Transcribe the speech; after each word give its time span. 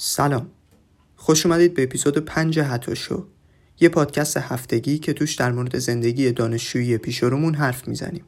سلام. 0.00 0.46
خوش 1.16 1.46
اومدید 1.46 1.74
به 1.74 1.82
اپیزود 1.82 2.18
پنج 2.18 2.60
حتی 2.60 2.96
شو. 2.96 3.26
یه 3.80 3.88
پادکست 3.88 4.36
هفتگی 4.36 4.98
که 4.98 5.12
توش 5.12 5.34
در 5.34 5.52
مورد 5.52 5.78
زندگی 5.78 6.32
دانشجویی 6.32 6.98
پیشرومون 6.98 7.54
حرف 7.54 7.88
می‌زنیم. 7.88 8.24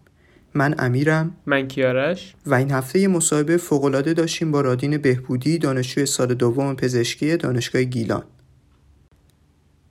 من 0.54 0.74
امیرم. 0.78 1.36
من 1.46 1.68
کیارش. 1.68 2.34
و 2.46 2.54
این 2.54 2.70
هفته 2.70 2.98
یه 2.98 3.08
مصاحبه 3.08 3.56
فوقالعاده 3.56 4.14
داشتیم 4.14 4.50
با 4.50 4.60
رادین 4.60 4.98
بهبودی 4.98 5.58
دانشجوی 5.58 6.06
سال 6.06 6.34
دوم 6.34 6.76
پزشکی 6.76 7.36
دانشگاه 7.36 7.82
گیلان. 7.82 8.24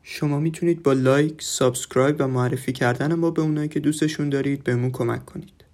شما 0.03 0.39
می‌تونید 0.39 0.83
با 0.83 0.93
like، 0.93 1.41
subscribe 1.41 2.15
و 2.19 2.27
معرفی 2.27 2.73
کردن 2.73 3.13
ما 3.13 3.31
به 3.31 3.41
اونایی 3.41 3.69
که 3.69 3.79
دوستشون 3.79 4.29
دارید 4.29 4.63
بهمون 4.63 4.91
کمک 4.91 5.25
کنید. 5.25 5.65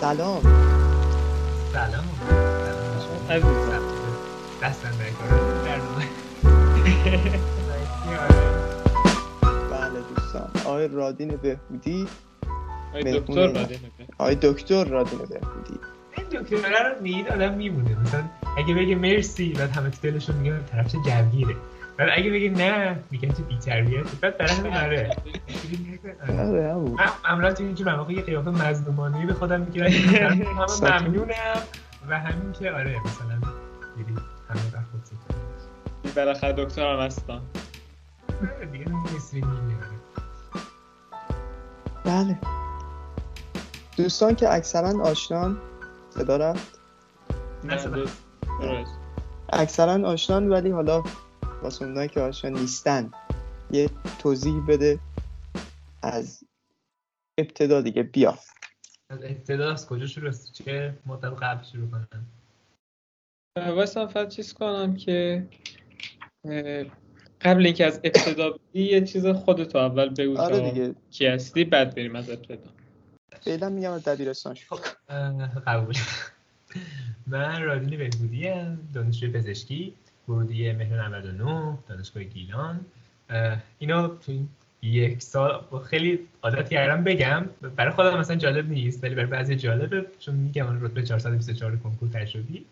سلام. 0.00 0.59
عزیزم 3.30 3.82
دستن 4.62 4.90
در 4.90 5.10
کار 5.10 5.28
بله 9.70 10.00
دوستان 10.16 10.50
آقای 10.64 10.88
رادین 10.88 11.28
بهبودی 11.28 12.06
مهمونه 12.94 13.18
دکتر 13.18 13.40
اینا. 13.40 13.60
رادینه 13.60 13.80
آقای 14.18 14.34
دکتر 14.34 14.84
رادین 14.84 15.18
بهبودی 15.18 15.80
این 16.16 16.26
دکتره 16.26 16.88
رو 16.88 17.02
میگید 17.02 17.28
آدم 17.28 17.54
میمونه 17.54 18.00
مثلا 18.00 18.22
اگه 18.58 18.74
بگه 18.74 18.94
مرسی 18.94 19.52
بعد 19.52 19.70
همه 19.70 19.90
تو 19.90 20.10
دلشون 20.10 20.36
میگن 20.36 20.64
طرف 20.64 20.86
چه 20.92 20.98
جوگیره 20.98 21.56
بعد 21.96 22.08
اگه 22.16 22.30
بگه 22.30 22.50
نه 22.50 22.98
میگن 23.10 23.28
چه 23.28 23.42
بی‌تربیته 23.42 24.02
بعد 24.20 24.38
برای 24.38 24.52
همین 24.52 24.76
آره 24.76 25.10
آره 26.28 26.72
همون 26.72 26.90
من 26.90 27.06
معمولا 27.24 27.52
تو 27.52 27.64
اینجور 27.64 27.94
مواقع 27.94 28.12
یه 28.12 28.22
قیافه 28.22 28.50
مظلومانه‌ای 28.50 29.26
به 29.26 29.34
خودم 29.34 29.60
می‌گیرم 29.60 29.90
همه 29.90 30.46
ممنونم 30.80 31.62
و 32.10 32.18
همین 32.18 32.52
که 32.52 32.70
آره 32.70 33.00
مثلا 33.04 33.40
دیدی 33.96 34.12
همه 34.48 34.70
بر 34.72 34.82
خود 34.90 35.04
ستاره. 35.04 36.14
بالاخره 36.16 36.64
دکتر 36.64 36.92
هم 36.92 37.00
هستم. 37.00 37.42
آره 38.42 38.66
دیگه 38.66 38.84
نیمه 38.88 40.00
بله. 42.04 42.38
دوستان 43.96 44.34
که 44.34 44.54
اکثرا 44.54 45.02
آشنان 45.02 45.58
صدا 46.10 46.36
رفت. 46.36 46.80
اکثرا 49.52 50.08
آشنان 50.08 50.48
ولی 50.48 50.70
حالا 50.70 51.02
واسه 51.62 51.84
اونایی 51.84 52.08
که 52.08 52.20
آشنا 52.20 52.60
نیستن 52.60 53.10
یه 53.70 53.90
توضیح 54.18 54.66
بده 54.68 54.98
از 56.02 56.44
ابتدا 57.38 57.80
دیگه. 57.80 58.02
بیا. 58.02 58.38
از 59.10 59.24
ابتدا 59.24 59.72
از 59.72 59.86
کجا 59.86 60.06
شروع 60.06 60.28
است؟ 60.28 60.52
چه 60.52 60.94
مدت 61.06 61.24
قبل 61.42 61.64
شروع 61.64 61.90
کنم 61.90 62.26
واسه 63.56 64.06
فقط 64.06 64.28
چیز 64.28 64.54
کنم 64.54 64.96
که 64.96 65.46
قبل 67.40 67.66
اینکه 67.66 67.86
از 67.86 68.00
ابتدا 68.04 68.50
بگی 68.50 68.82
یه 68.82 69.04
چیز 69.04 69.26
خودتو 69.26 69.78
اول 69.78 70.08
بگو 70.08 70.38
آره 70.38 70.70
دیگه. 70.70 70.94
کی 71.10 71.26
هستی 71.26 71.64
بعد 71.64 71.94
بریم 71.94 72.16
از 72.16 72.30
ابتدا. 72.30 72.70
فعلا 73.40 73.68
میگم 73.68 73.92
از 73.92 74.04
دبیرستان 74.04 74.54
شروع 74.54 74.80
خب 74.80 74.86
قبول 75.66 75.94
من 77.26 77.62
رادین 77.62 77.98
بهبودی 77.98 78.48
ام 78.48 78.88
دانشجوی 78.94 79.32
پزشکی 79.32 79.94
ورودی 80.28 80.72
مهر 80.72 81.08
99 81.08 81.78
دانشگاه 81.88 82.22
گیلان. 82.22 82.80
اه، 83.30 83.58
اینو 83.78 84.08
تو 84.08 84.32
این 84.32 84.48
یک 84.82 85.22
سال 85.22 85.64
خیلی 85.84 86.18
عادت 86.42 86.68
کردم 86.68 87.04
بگم 87.04 87.44
برای 87.76 87.92
خودم 87.92 88.18
مثلا 88.18 88.36
جالب 88.36 88.70
نیست 88.70 89.04
ولی 89.04 89.14
برای 89.14 89.26
بعضی 89.26 89.56
جالبه 89.56 90.06
چون 90.18 90.34
میگم 90.34 90.66
اون 90.66 90.78
رتبه 90.82 91.02
424 91.02 91.76
کنکور 91.76 92.08
تجربی. 92.08 92.64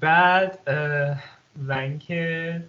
بعد 0.00 0.58
و 1.68 1.72
اینکه 1.72 2.62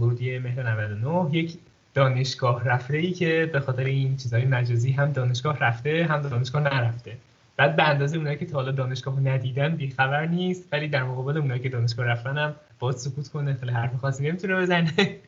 ورودی 0.00 0.38
مهر 0.38 0.62
99 0.62 1.36
یک 1.36 1.58
دانشگاه 1.94 2.64
رفته 2.64 2.96
ای 2.96 3.12
که 3.12 3.50
به 3.52 3.60
خاطر 3.60 3.84
این 3.84 4.16
چیزهای 4.16 4.44
مجازی 4.44 4.92
هم 4.92 5.12
دانشگاه 5.12 5.58
رفته 5.58 6.06
هم 6.10 6.22
دانشگاه 6.22 6.62
نرفته. 6.62 7.16
بعد 7.56 7.76
به 7.76 7.88
اندازه 7.88 8.16
اونایی 8.16 8.36
که 8.36 8.46
تا 8.46 8.54
حالا 8.54 8.72
دانشگاه 8.72 9.20
ندیدن 9.20 9.76
بیخبر 9.76 10.26
نیست 10.26 10.68
ولی 10.72 10.88
در 10.88 11.02
مقابل 11.04 11.36
اونایی 11.36 11.60
که 11.60 11.68
دانشگاه 11.68 12.06
رفتن 12.06 12.38
هم 12.38 12.54
باید 12.78 12.96
سکوت 12.96 13.28
کنه 13.28 13.54
خیلی 13.54 13.72
حرف 13.72 13.94
خاصی 13.94 14.28
نمی‌تونه 14.28 14.56
بزنه. 14.56 14.92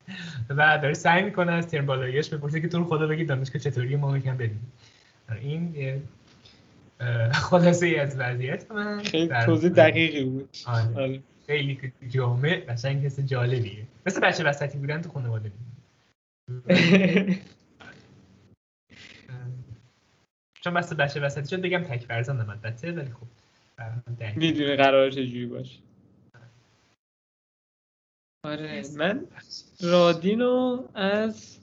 و 0.50 0.78
داره 0.82 0.94
سعی 0.94 1.22
می‌کنه 1.22 1.52
از 1.52 1.68
ترم 1.68 1.86
بالاییش 1.86 2.28
بپرسه 2.28 2.60
که 2.60 2.68
تو 2.68 2.78
رو 2.78 2.84
خدا 2.84 3.06
بگی 3.06 3.24
دانشگاه 3.24 3.62
چطوری 3.62 3.96
ما 3.96 4.18
یکم 4.18 4.34
ببینیم 4.34 4.72
این 5.40 5.74
یه، 5.74 6.02
اه، 7.00 7.32
خلاصه 7.32 7.86
ای 7.86 7.96
از 7.96 8.18
وضعیت 8.18 8.70
من. 8.70 9.02
خیلی 9.02 9.30
توضیح 9.46 9.70
دقیقی 9.70 10.24
بود. 10.24 10.48
آره. 10.66 10.94
آره. 10.96 11.20
خیلی 11.46 11.92
جامع 12.08 12.64
قشنگ 12.68 13.04
حس 13.06 13.20
جالبیه. 13.20 13.84
مثل 14.06 14.20
بچه 14.20 14.44
وسطی 14.44 14.78
بودن 14.78 15.02
تو 15.02 15.10
خانواده. 15.10 15.52
چون 20.64 20.74
بس 20.74 20.92
بچه 20.92 21.20
وسطی 21.20 21.56
شد 21.56 21.62
بگم 21.62 21.82
تک 21.82 22.04
فرزندم 22.04 22.50
البته 22.50 22.92
ولی 22.92 23.10
خب. 23.10 23.26
می‌دونی 24.36 24.76
قرار 24.76 25.10
چجوری 25.10 25.46
باشه. 25.46 25.78
آره 28.44 28.82
من 28.96 29.26
رادینو 29.80 30.84
از 30.94 31.58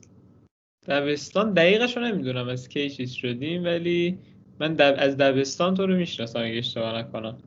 دبستان 0.88 1.54
دقیقش 1.54 1.98
رو 1.98 2.04
نمی‌دونم 2.04 2.48
از 2.48 2.70
کی 2.70 2.90
چیز 2.90 3.12
شدیم 3.12 3.64
ولی 3.64 4.18
من 4.60 4.74
دب... 4.74 4.96
از 4.98 5.18
دبستان 5.18 5.76
تو 5.76 5.86
رو 5.88 5.96
می‌شناسم 5.96 6.40
اگه 6.40 6.58
اشتباه 6.58 7.00
نکنم. 7.00 7.38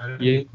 آره، 0.00 0.24
یه-. 0.24 0.46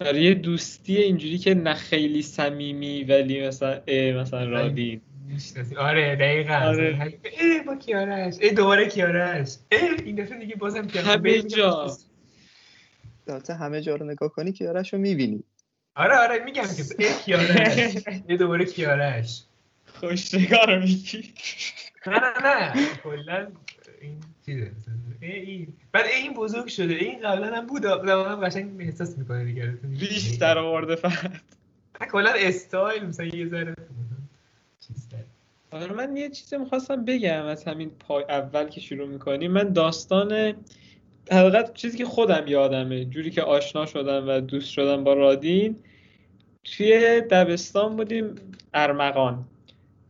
آره 0.00 0.22
یه 0.22 0.34
دوستی 0.34 0.96
اینجوری 0.96 1.38
که 1.38 1.54
نه 1.54 1.74
خیلی 1.74 2.22
صمیمی 2.22 3.04
ولی 3.04 3.46
مثلا 3.46 3.82
مثلا 4.20 4.44
رادین. 4.44 5.00
می‌شناسی. 5.28 5.76
آره 5.76 6.16
دقیقا. 6.16 6.54
آره. 6.54 7.12
ای 7.40 7.60
با 7.66 7.76
کیارش 7.76 8.34
ای 8.40 8.50
دوباره 8.50 8.88
کیارش 8.88 9.56
ای 9.72 9.78
این 10.04 10.16
دفعه 10.16 10.38
دیگه 10.38 10.56
بازم 10.56 10.86
کیارش 10.86 11.08
همه 11.08 11.42
جا. 11.42 11.96
البته 13.28 13.54
همه 13.54 13.80
جا 13.80 13.96
رو 13.96 14.06
نگاه 14.06 14.28
کنی 14.28 14.52
که 14.52 14.64
یارش 14.64 14.92
رو 14.92 14.98
می‌بینی. 14.98 15.44
آره 15.94 16.16
آره 16.16 16.44
میگم 16.44 16.62
که 16.62 16.84
ای 16.98 17.14
کیارش 17.24 17.96
ای 18.28 18.36
دوباره 18.36 18.64
کیارش 18.64 19.42
خوشنگار 19.94 20.74
رو 20.74 20.80
میگی 20.82 21.34
نه 22.06 22.20
نه 22.20 22.42
نه. 22.44 22.72
کلا 23.04 23.46
این 24.00 24.20
چیزه. 24.46 24.72
ای 25.20 25.32
این. 25.32 25.74
بعد 25.92 26.04
ای 26.06 26.22
این 26.22 26.34
بزرگ 26.34 26.68
شده. 26.68 26.94
ای 26.94 27.04
این 27.04 27.20
قبلا 27.20 27.56
هم 27.56 27.66
بود. 27.66 27.86
آدم 27.86 28.46
قشنگ 28.46 28.80
احساس 28.80 29.18
می‌کنه 29.18 29.44
دیگه. 29.44 29.78
ریش 30.00 30.28
در 30.28 30.58
آورده 30.58 30.96
فقط. 30.96 31.30
کلا 32.12 32.30
استایل 32.36 33.06
مثلا 33.06 33.26
یه 33.26 33.48
ذره 33.48 33.74
چیز 34.88 35.08
داره. 35.08 35.24
آره 35.70 35.92
من 35.92 36.16
یه 36.16 36.30
چیزی 36.30 36.56
می‌خواستم 36.56 37.04
بگم 37.04 37.44
از 37.44 37.64
همین 37.64 37.90
پای 37.90 38.24
اول 38.28 38.68
که 38.68 38.80
شروع 38.80 39.08
می‌کنیم 39.08 39.50
من 39.50 39.72
داستان 39.72 40.54
حقیقت 41.32 41.74
چیزی 41.74 41.98
که 41.98 42.04
خودم 42.04 42.46
یادمه. 42.46 43.04
جوری 43.04 43.30
که 43.30 43.42
آشنا 43.42 43.86
شدم 43.86 44.28
و 44.28 44.40
دوست 44.40 44.70
شدم 44.70 45.04
با 45.04 45.14
رادین 45.14 45.76
توی 46.64 47.20
دبستان 47.20 47.96
بودیم 47.96 48.34
ارمغان. 48.74 49.44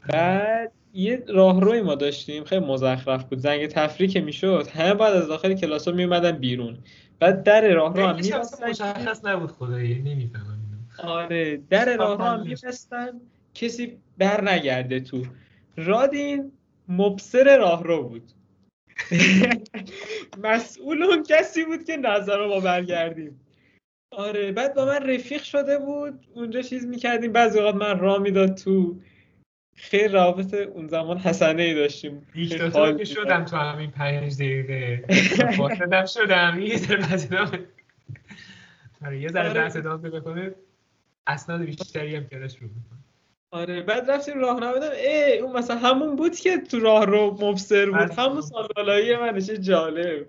بعد 0.09 0.73
یه 0.95 1.25
راهروی 1.29 1.83
ما 1.83 1.95
داشتیم 1.95 2.45
خیلی 2.45 2.65
مزخرف 2.65 3.25
بود. 3.25 3.39
زنگ 3.39 3.67
تفریح 3.67 4.11
که 4.11 4.21
می‌شد 4.21 4.67
همه 4.75 4.95
بعد 4.95 5.15
از 5.15 5.29
داخل 5.29 5.55
کلاس 5.55 5.89
ها 5.89 5.95
میومدن 5.95 6.33
بیرون. 6.33 6.79
بعد 7.21 7.43
در 7.43 7.75
راهرو 7.75 8.07
هم 8.07 8.17
میبستن. 8.17 8.71
مشخص 8.71 9.25
نبود 9.25 9.51
خدایی 9.51 9.99
نمی‌فهمم 9.99 10.59
اینو. 11.01 11.13
آره 11.13 11.57
در 11.71 11.97
راه 11.97 12.23
هم. 12.23 12.43
میبستن. 12.43 13.21
کسی 13.59 13.99
بر 14.19 14.51
نگرده 14.51 15.01
تو. 15.01 15.27
رادین 15.77 16.53
مبصر 16.89 17.59
راهرو 17.59 18.09
بود. 18.09 18.33
مسئول 20.45 21.03
اون 21.03 21.23
کسی 21.23 21.65
بود 21.65 21.85
که 21.85 21.97
نظر 21.97 22.39
رو 22.39 22.49
ما 22.49 22.61
برگردیم. 22.61 23.41
آره 24.11 24.53
بعد 24.53 24.75
با 24.75 24.85
من 24.85 25.11
رفیق 25.11 25.43
شده 25.43 25.79
بود. 25.79 26.27
اونجا 26.35 26.63
چیز 26.63 26.87
می‌کردیم. 26.87 27.33
بعضی 27.33 27.59
اوقات 27.59 27.75
من 27.75 27.99
راه 27.99 28.19
می‌داد 28.19 28.55
تو. 28.55 29.01
خیلی 29.77 30.09
روابط 30.09 30.55
اون 30.55 30.89
زمان 30.89 31.19
حسنه 31.19 31.63
ای 31.63 31.75
داشتیم 31.75 32.27
دیکتاتور 32.33 32.97
که. 32.97 33.05
شدم 33.05 33.45
تو 33.45 33.57
همین 33.57 33.91
پنج 33.91 34.35
دقیقه. 34.35 35.05
فاسدم 35.57 36.07
شدم. 36.07 36.59
یه 36.61 36.77
ذره 36.77 37.13
ادامه 37.13 37.67
آره 39.07 39.21
یه 39.21 39.29
ذره 39.29 39.51
آره. 39.51 39.65
بس 39.65 39.77
ادامه 39.77 40.03
پیدا 40.03 40.21
کنه 40.21 40.55
اسناد 41.27 41.61
بیشتری 41.61 42.17
هم 42.17 42.49
شروع 42.49 42.71
می‌کنه 42.71 42.98
آره 43.51 43.83
بعد 43.83 44.11
رفتیم 44.11 44.39
راهنما 44.39 44.73
بدم 44.73 44.91
ای 44.91 45.39
اون 45.39 45.57
مثلا 45.57 45.79
همون 45.79 46.17
بود 46.17 46.37
که 46.37 46.59
تو 46.59 46.81
راه 46.81 47.05
رو 47.05 47.39
مبصر 47.41 47.87
بود. 47.87 47.95
بس. 47.95 48.19
همون 48.19 48.41
سالالایی 48.41 49.17
منشه 49.17 49.59
جالب. 49.59 50.27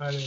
آره 0.00 0.18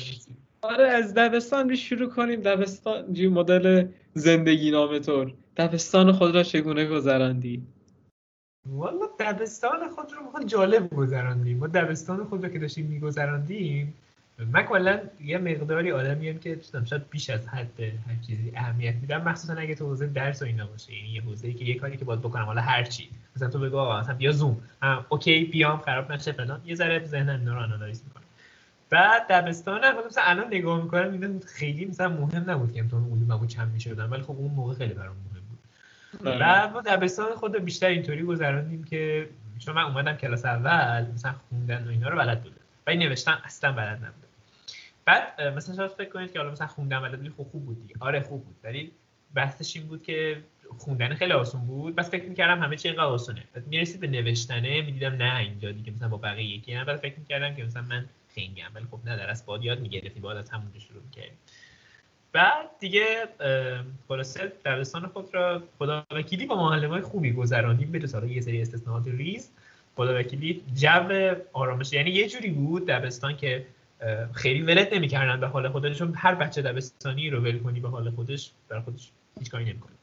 آره 0.61 0.87
از 0.87 1.13
دبستان 1.13 1.67
بی 1.67 1.77
شروع 1.77 2.09
کنیم. 2.09 2.41
دبستان 2.41 3.13
جی 3.13 3.27
مدل 3.27 3.87
زندگی 4.13 4.71
نامه 4.71 4.99
طور 4.99 5.33
دبستان 5.57 6.11
خود 6.11 6.35
را 6.35 6.43
چگونه 6.43 6.85
گذراندی؟ 6.85 7.63
والا 8.65 9.09
دبستان 9.19 9.89
خود 9.89 10.11
رو 10.13 10.43
جالب 10.43 10.89
گذراندیم. 10.95 11.57
ما 11.57 11.67
دبستان 11.67 12.23
خود 12.23 12.43
رو 12.45 12.49
که 12.49 12.59
داشتیم 12.59 12.85
میگذراندیم 12.85 13.93
من 14.39 14.63
کلا 14.63 14.99
یه 15.23 15.37
مقداری 15.37 15.91
آدمی 15.91 16.39
که 16.39 16.59
شاید 16.89 17.09
بیش 17.09 17.29
از 17.29 17.47
حد 17.47 17.79
هر 17.79 18.15
چیزی 18.27 18.51
اهمیت 18.55 18.95
میدم. 18.95 19.21
مخصوصا 19.21 19.53
اگه 19.53 19.75
تو 19.75 19.85
حوزه 19.85 20.07
درس 20.07 20.41
و 20.41 20.45
اینا 20.45 20.65
باشه. 20.65 20.93
یعنی 20.93 21.09
یه 21.09 21.21
حوزه‌ای 21.21 21.53
که 21.53 21.65
یه 21.65 21.75
کاری 21.79 21.97
که 21.97 22.05
باید 22.05 22.21
بکنم 22.21 22.43
حالا 22.43 22.61
هر 22.61 22.83
چی. 22.83 23.09
مثلا 23.35 23.49
تو 23.49 23.59
بگو 23.59 23.77
آقا 23.77 23.99
مثلا 23.99 24.15
بیا 24.15 24.31
زوم. 24.31 24.61
اوکی 25.09 25.43
بیام 25.45 25.79
خراب 25.79 26.11
نشه 26.11 26.31
فلان. 26.31 26.61
یه 26.65 26.75
ذره 26.75 27.05
ذهنم 27.05 27.39
اینا 27.39 27.53
رو 27.53 27.59
آنالیز 27.59 28.03
می‌کنم. 28.07 28.23
بعد 28.89 29.27
دبستان 29.29 29.83
هم 29.83 30.07
مثلا 30.07 30.23
الان 30.23 30.47
نگاه 30.47 30.83
می‌کنم 30.83 31.11
می‌بینم 31.11 31.39
خیلی 31.39 31.85
مثلا 31.85 32.09
مهم 32.09 32.49
نبود 32.49 32.73
که 32.73 32.79
امتحان 32.79 33.03
علوممو 33.03 33.45
چند 33.45 33.73
می‌شدم 33.73 34.11
ولی 34.11 34.21
خب 34.21 34.31
اون 34.31 34.51
موقع 34.51 34.73
خیلی 34.73 34.93
برام 34.93 35.15
مهم 35.31 35.43
بود. 35.49 36.27
آره. 36.27 36.39
بعد 36.39 36.71
ما 36.73 36.81
دبستان 36.81 37.35
خود 37.35 37.65
بیشتر 37.65 37.87
اینطوری 37.87 38.23
گذراندیم 38.23 38.83
که 38.83 39.29
چون 39.59 39.75
من 39.75 39.81
اومدم 39.81 40.13
کلاس 40.13 40.45
اول 40.45 41.05
مثلا 41.13 41.33
خوندن 41.49 41.87
و 41.87 41.89
اینا 41.89 42.09
رو 42.09 42.17
بلد 42.17 42.43
بودم. 42.43 42.55
ولی 42.87 42.97
نوشتن 42.97 43.37
اصلا 43.43 43.71
بلد 43.71 43.97
نبودم. 43.97 44.26
بعد 45.07 45.41
مثلا 45.41 45.75
شاید 45.75 45.91
فکر 45.91 46.09
کنید 46.09 46.31
که 46.31 46.39
حالا 46.39 46.51
مثلا 46.51 46.67
خوندن 46.67 46.99
بلد 47.01 47.17
بودی 47.17 47.29
خب 47.29 47.43
خوب 47.43 47.65
بود 47.65 47.81
دیگه. 47.81 47.95
آره 47.99 48.19
خوب 48.19 48.45
بود. 48.45 48.55
ولی 48.63 48.91
بحثش 49.33 49.75
این 49.75 49.87
بود 49.87 50.03
که 50.03 50.37
خوندن 50.77 51.13
خیلی 51.13 51.31
آسون 51.33 51.61
بود. 51.61 51.95
بس 51.95 52.09
فکر 52.09 52.25
می‌کردم 52.25 52.63
همه 52.63 52.75
چی 52.75 52.87
اینقدر 52.87 53.05
آسونه. 53.05 53.43
بعد 53.53 53.67
می‌رسید 53.67 54.01
به 54.01 54.07
نوشتنه 54.07 54.81
می‌دیدم 54.81 55.13
نه 55.13 55.35
اینجا 55.37 55.71
دیگه. 55.71 55.91
مثلا 55.91 56.07
با 56.07 56.17
بقیه 56.17 56.45
یکی 56.45 56.73
هم. 56.73 56.85
بعد 56.85 56.97
فکر 56.97 57.19
می‌کردم 57.19 57.55
که 57.55 57.63
مثلا 57.63 57.81
من 57.81 58.05
خنگم. 58.35 58.71
ولی 58.75 58.85
خب 58.91 58.99
نه 59.05 59.17
در 59.17 59.29
از 59.29 59.45
باد 59.45 59.63
یاد 59.63 59.79
می‌گرفتی 59.79 60.19
باید 60.19 60.37
از 60.37 60.49
همونجا 60.49 60.79
شروع 60.79 61.03
می‌کردی 61.03 61.31
بعد 62.31 62.69
دیگه 62.79 63.27
خلاصه 64.07 64.51
دبستان 64.65 65.07
خود 65.07 65.35
را 65.35 65.63
خدا 65.79 66.05
وکیلی 66.11 66.45
با 66.45 66.55
معلم 66.55 66.89
های 66.89 67.01
خوبی 67.01 67.31
گذراندیم 67.31 67.91
به 67.91 68.07
سال 68.07 68.31
یه 68.31 68.41
سری 68.41 68.61
استثناءات 68.61 69.07
ریز. 69.07 69.51
خدا 69.95 70.19
وکیلی 70.19 70.63
جو 70.75 71.35
آرامش 71.53 71.93
یعنی 71.93 72.09
یه 72.09 72.29
جوری 72.29 72.49
بود 72.49 72.85
دبستان 72.85 73.37
که 73.37 73.65
خیلی 74.33 74.61
ولت 74.61 74.93
نمی‌کردن 74.93 75.39
به 75.39 75.47
حال 75.47 75.69
خودش 75.69 75.97
چون 75.97 76.13
هر 76.15 76.35
بچه 76.35 76.61
دبستانی 76.61 77.29
رو 77.29 77.39
ول 77.39 77.59
کنی 77.59 77.79
به 77.79 77.89
حال 77.89 78.09
خودش 78.11 78.51
برای 78.69 78.83
خودش 78.83 79.11
هیچ 79.39 79.51
کاری 79.51 79.65
نمی‌کنه. 79.65 79.93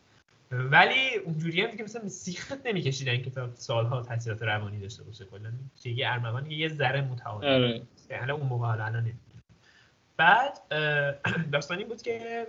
ولی 0.50 1.17
اونجوری 1.25 1.62
هم 1.62 1.70
دیگه 1.70 1.85
مثلا 1.85 2.08
سیخت 2.08 2.67
نمیکشیدن 2.67 3.23
که 3.23 3.31
تا 3.31 3.55
سالها 3.55 4.02
تاثیرات 4.02 4.43
روانی 4.43 4.81
داشته 4.81 5.02
باشه 5.02 5.25
کلا. 5.25 5.52
یه 5.85 6.11
ارمغان 6.11 6.50
یه 6.50 6.69
ذره 6.69 7.00
متعادل 7.00 7.49
آره. 7.49 7.82
حالا 8.20 8.35
اون 8.35 8.46
موقع 8.46 8.67
حالا 8.67 8.85
الان. 8.85 9.12
بعد 10.17 10.58
داستانی 11.52 11.85
بود 11.85 12.02
که 12.02 12.46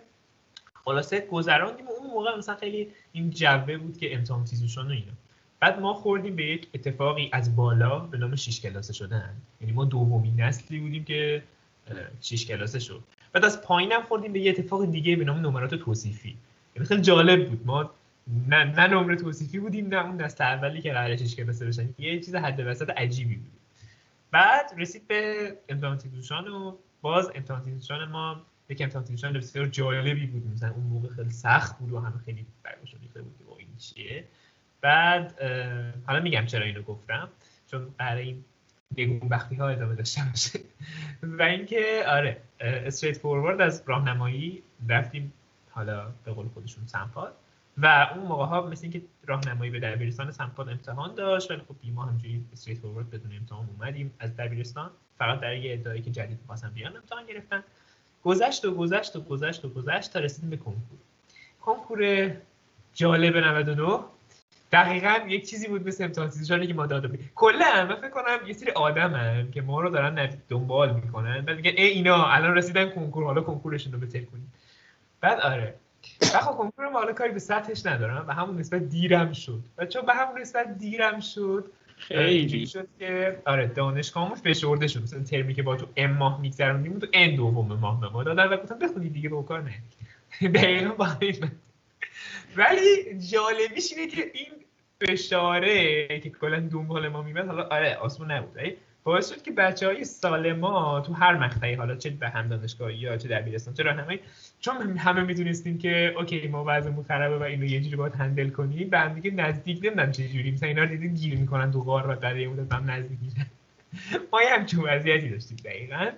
خلاصه 0.73 1.27
گذراندیم 1.27 1.87
اون 1.87 2.07
موقع 2.07 2.37
مثلا 2.37 2.55
خیلی 2.55 2.91
این 3.11 3.29
جوه 3.29 3.77
بود 3.77 3.97
که 3.97 4.15
امتحان 4.15 4.45
تیزوشان 4.45 4.87
و 4.87 4.91
اینا. 4.91 5.11
بعد 5.65 5.79
ما 5.79 5.93
خوردیم 5.93 6.35
به 6.35 6.45
یک 6.45 6.67
اتفاقی 6.73 7.29
از 7.33 7.55
بالا 7.55 7.99
به 7.99 8.17
نام 8.17 8.35
شیش 8.35 8.61
کلاسه 8.61 8.93
شدن. 8.93 9.33
یعنی 9.61 9.73
ما 9.73 9.85
دومین 9.85 10.41
نسلی 10.41 10.79
بودیم 10.79 11.03
که 11.03 11.43
شیش 12.21 12.45
کلاسه 12.45 12.79
شد. 12.79 13.03
بعد 13.33 13.45
از 13.45 13.61
پایینم 13.61 14.01
خوردیم 14.01 14.33
به 14.33 14.39
یه 14.39 14.51
اتفاق 14.51 14.91
دیگه 14.91 15.15
به 15.15 15.23
نام 15.23 15.37
نمرات 15.37 15.75
توصیفی. 15.75 16.37
یعنی 16.75 16.87
خیلی 16.87 17.01
جالب 17.01 17.49
بود. 17.49 17.65
ما 17.65 17.91
نه 18.47 18.63
نه 18.63 18.87
نمره 18.87 19.15
توصیفی 19.15 19.59
بودیم 19.59 19.87
نه 19.87 20.05
اون 20.05 20.21
نسل 20.21 20.43
اولی 20.43 20.81
که 20.81 20.93
قرار 20.93 21.15
شیش 21.15 21.35
کلاسه 21.35 21.65
بشن. 21.65 21.89
یه 21.97 22.19
چیز 22.19 22.35
حد 22.35 22.59
وسط 22.59 22.89
عجیبی 22.89 23.35
بود. 23.35 23.59
بعد 24.31 24.71
رسید 24.77 25.07
به 25.07 25.53
امتحان 25.69 25.97
تیزوشان 25.97 26.47
و 26.47 26.75
باز 27.01 27.31
امتحان 27.35 27.61
تیزوشان 27.61 28.09
ما 28.09 28.41
یک 28.69 28.81
امتحان 28.81 29.05
تیزوشان 29.05 29.33
بسیار 29.33 29.65
جالبی 29.65 30.25
بود. 30.25 30.53
مثلا 30.53 30.71
اون 30.71 30.83
موقع 30.83 31.09
خیلی 31.09 31.31
سخت 31.31 31.79
بود 31.79 31.91
و 31.91 31.99
همه 31.99 32.17
خیلی 32.25 32.45
برگشت 32.63 32.97
بود 32.97 33.13
که 33.13 33.45
این 33.59 33.67
چیه. 33.77 34.23
بعد 34.85 35.41
حالا 36.07 36.19
میگم 36.19 36.45
چرا 36.45 36.65
اینو 36.65 36.81
گفتم 36.81 37.29
چون 37.67 37.87
برای 37.97 38.23
این 38.23 38.45
نگون 38.97 39.29
بختی 39.29 39.55
ها 39.55 39.69
ادامه 39.69 39.95
داشته 39.95 40.21
باشه 40.29 40.59
و 41.23 41.41
اینکه 41.41 42.03
آره 42.07 42.41
استریت 42.59 43.17
فوروارد 43.17 43.61
از 43.61 43.83
راهنمایی 43.85 44.63
رفتیم 44.89 45.33
حالا 45.71 46.11
به 46.25 46.31
قول 46.31 46.47
خودشون 46.47 46.87
سمپاد. 46.87 47.35
و 47.77 48.09
اون 48.15 48.27
موقع 48.27 48.45
ها 48.45 48.67
مثل 48.67 48.83
اینکه 48.83 49.01
راهنمایی 49.25 49.71
به 49.71 49.79
دبیرستان 49.79 50.31
سمپاد 50.31 50.69
امتحان 50.69 51.15
داشت 51.15 51.51
ولی 51.51 51.61
خب 51.67 51.75
ما 51.93 52.05
همجوری 52.05 52.45
استریت 52.53 52.77
فوروارد 52.77 53.09
بدون 53.09 53.37
امتحان 53.37 53.69
اومدیم. 53.77 54.13
از 54.19 54.37
دبیرستان 54.37 54.91
فقط 55.17 55.39
در 55.39 55.55
یه 55.57 55.73
ادعایی 55.73 56.01
که 56.01 56.11
جدید 56.11 56.37
می‌خواستن 56.41 56.69
بیان 56.69 56.95
امتحان 56.95 57.25
گرفتن. 57.25 57.63
گذشت 58.23 58.65
و 58.65 58.75
گذشت 58.75 59.15
و 59.15 59.21
گذشت 59.21 59.65
و 59.65 59.69
گذشت 59.69 60.13
تا 60.13 60.19
رسیدیم 60.19 60.49
به 60.49 60.57
کنکور. 60.57 60.97
کنکور 61.61 62.31
جالب 62.93 63.37
99 63.37 63.99
دقیقا 64.75 65.17
یک 65.27 65.49
چیزی 65.49 65.67
بود 65.67 65.87
مثل 65.87 66.03
امتحان 66.03 66.67
که 66.67 66.73
ما 66.73 66.85
داده 66.85 67.07
بودیم. 67.07 67.31
کلا 67.35 67.85
من 67.89 67.95
فکر 67.95 68.09
کنم 68.09 68.47
یه 68.47 68.53
سری 68.53 68.71
آدمن 68.71 69.51
که 69.51 69.61
ما 69.61 69.81
رو 69.81 69.89
دارن 69.89 70.29
دنبال 70.49 70.93
می‌کنن 70.93 71.41
بعد 71.41 71.55
میگن 71.55 71.71
ای 71.77 71.83
اینا 71.83 72.27
الان 72.27 72.55
رسیدن 72.55 72.89
کنکور 72.89 73.23
حالا 73.23 73.41
کنکورشون 73.41 73.93
رو 73.93 73.99
بتر 73.99 74.19
کنیم. 74.19 74.53
بعد 75.21 75.39
آره. 75.39 75.73
و 76.21 76.39
خب 76.39 76.51
کنکور 76.51 76.89
ما 76.89 76.99
حالا 76.99 77.13
کاری 77.13 77.31
به 77.31 77.39
سطحش 77.39 77.85
ندارم 77.85 78.25
و 78.27 78.33
همون 78.33 78.57
نسبت 78.57 78.81
دیرم 78.81 79.33
شد. 79.33 79.59
و 79.77 79.85
چون 79.85 80.05
به 80.05 80.13
همون 80.13 80.41
نسبت 80.41 80.77
دیرم 80.77 81.19
شد 81.19 81.71
خیلی. 81.97 82.67
شد 82.67 82.87
که 82.99 83.41
آره 83.45 83.67
دانشگاهمون 83.67 84.35
فشرده 84.35 84.87
شد. 84.87 85.01
مثلا 85.01 85.23
ترمی 85.23 85.53
که 85.53 85.63
با 85.63 85.75
تو 85.75 85.87
ام 85.95 86.11
ماه 86.11 86.41
میگذروندیم 86.41 86.99
تو 86.99 87.07
ان 87.13 87.35
دوم 87.35 87.73
ماه 87.73 88.01
به 88.01 88.09
ما 88.09 88.23
دادن 88.23 88.47
و 88.47 88.57
گفتم 88.57 88.79
بخونید 88.79 89.13
دیگه 89.13 89.29
به 89.29 89.43
کار 89.43 89.61
نه 89.61 89.73
دقیقا 90.55 90.93
با. 90.93 91.07
ولی 92.57 93.19
جالبیش 93.31 93.93
اینه 93.93 94.11
که 94.11 94.31
این 94.33 94.64
فشاره 95.01 96.07
که 96.19 96.29
کلا 96.29 96.59
دنبال 96.59 97.07
ما 97.07 97.21
میمد 97.21 97.47
حالا 97.47 97.63
آره 97.63 97.95
آسمون 97.95 98.31
نبود. 98.31 98.57
ولی 98.57 98.77
باعث 99.03 99.33
شد 99.33 99.41
که 99.41 99.51
بچه 99.51 99.87
های 99.87 100.03
سال 100.03 100.53
ما 100.53 101.01
تو 101.01 101.13
هر 101.13 101.37
مقطعی 101.37 101.73
حالا 101.73 101.95
چه 101.95 102.09
به 102.09 102.29
هم 102.29 102.47
دانشگاهی 102.47 102.95
یا 102.95 103.17
چه 103.17 103.27
دبیرستان 103.27 103.73
چه 103.73 103.83
راهنمایی 103.83 104.19
چون 104.59 104.97
همه 104.97 105.23
می‌دونستیم 105.23 105.77
که 105.77 106.13
اوکی 106.17 106.47
ما 106.47 106.63
وضعمون 106.67 107.03
خرابه 107.03 107.37
و 107.37 107.43
اینو 107.43 107.65
یه 107.65 107.81
جوری 107.81 107.95
باید 107.95 108.15
هندل 108.15 108.49
کنیم 108.49 108.89
به 108.89 108.99
هم 108.99 109.13
دیگه 109.13 109.31
نزدیک 109.31 109.79
نمی‌دونم 109.83 110.11
چه 110.11 110.27
جوری. 110.27 110.51
مثلا 110.51 110.69
اینا 110.69 110.81
رو 110.81 110.89
دیدین 110.89 111.13
گیر 111.13 111.39
می‌کنن 111.39 111.71
تو 111.71 111.81
غار 111.81 112.09
و 112.09 112.13
قریه 112.13 112.47
مدت 112.47 112.73
هم 112.73 112.91
نزدیک 112.91 113.19
میشن. 113.21 113.45
ما 114.33 114.43
یه 114.43 114.49
همچون 114.49 114.83
وضعیتی 114.83 115.29
داشتیم 115.29 115.57
دقیقا. 115.65 116.09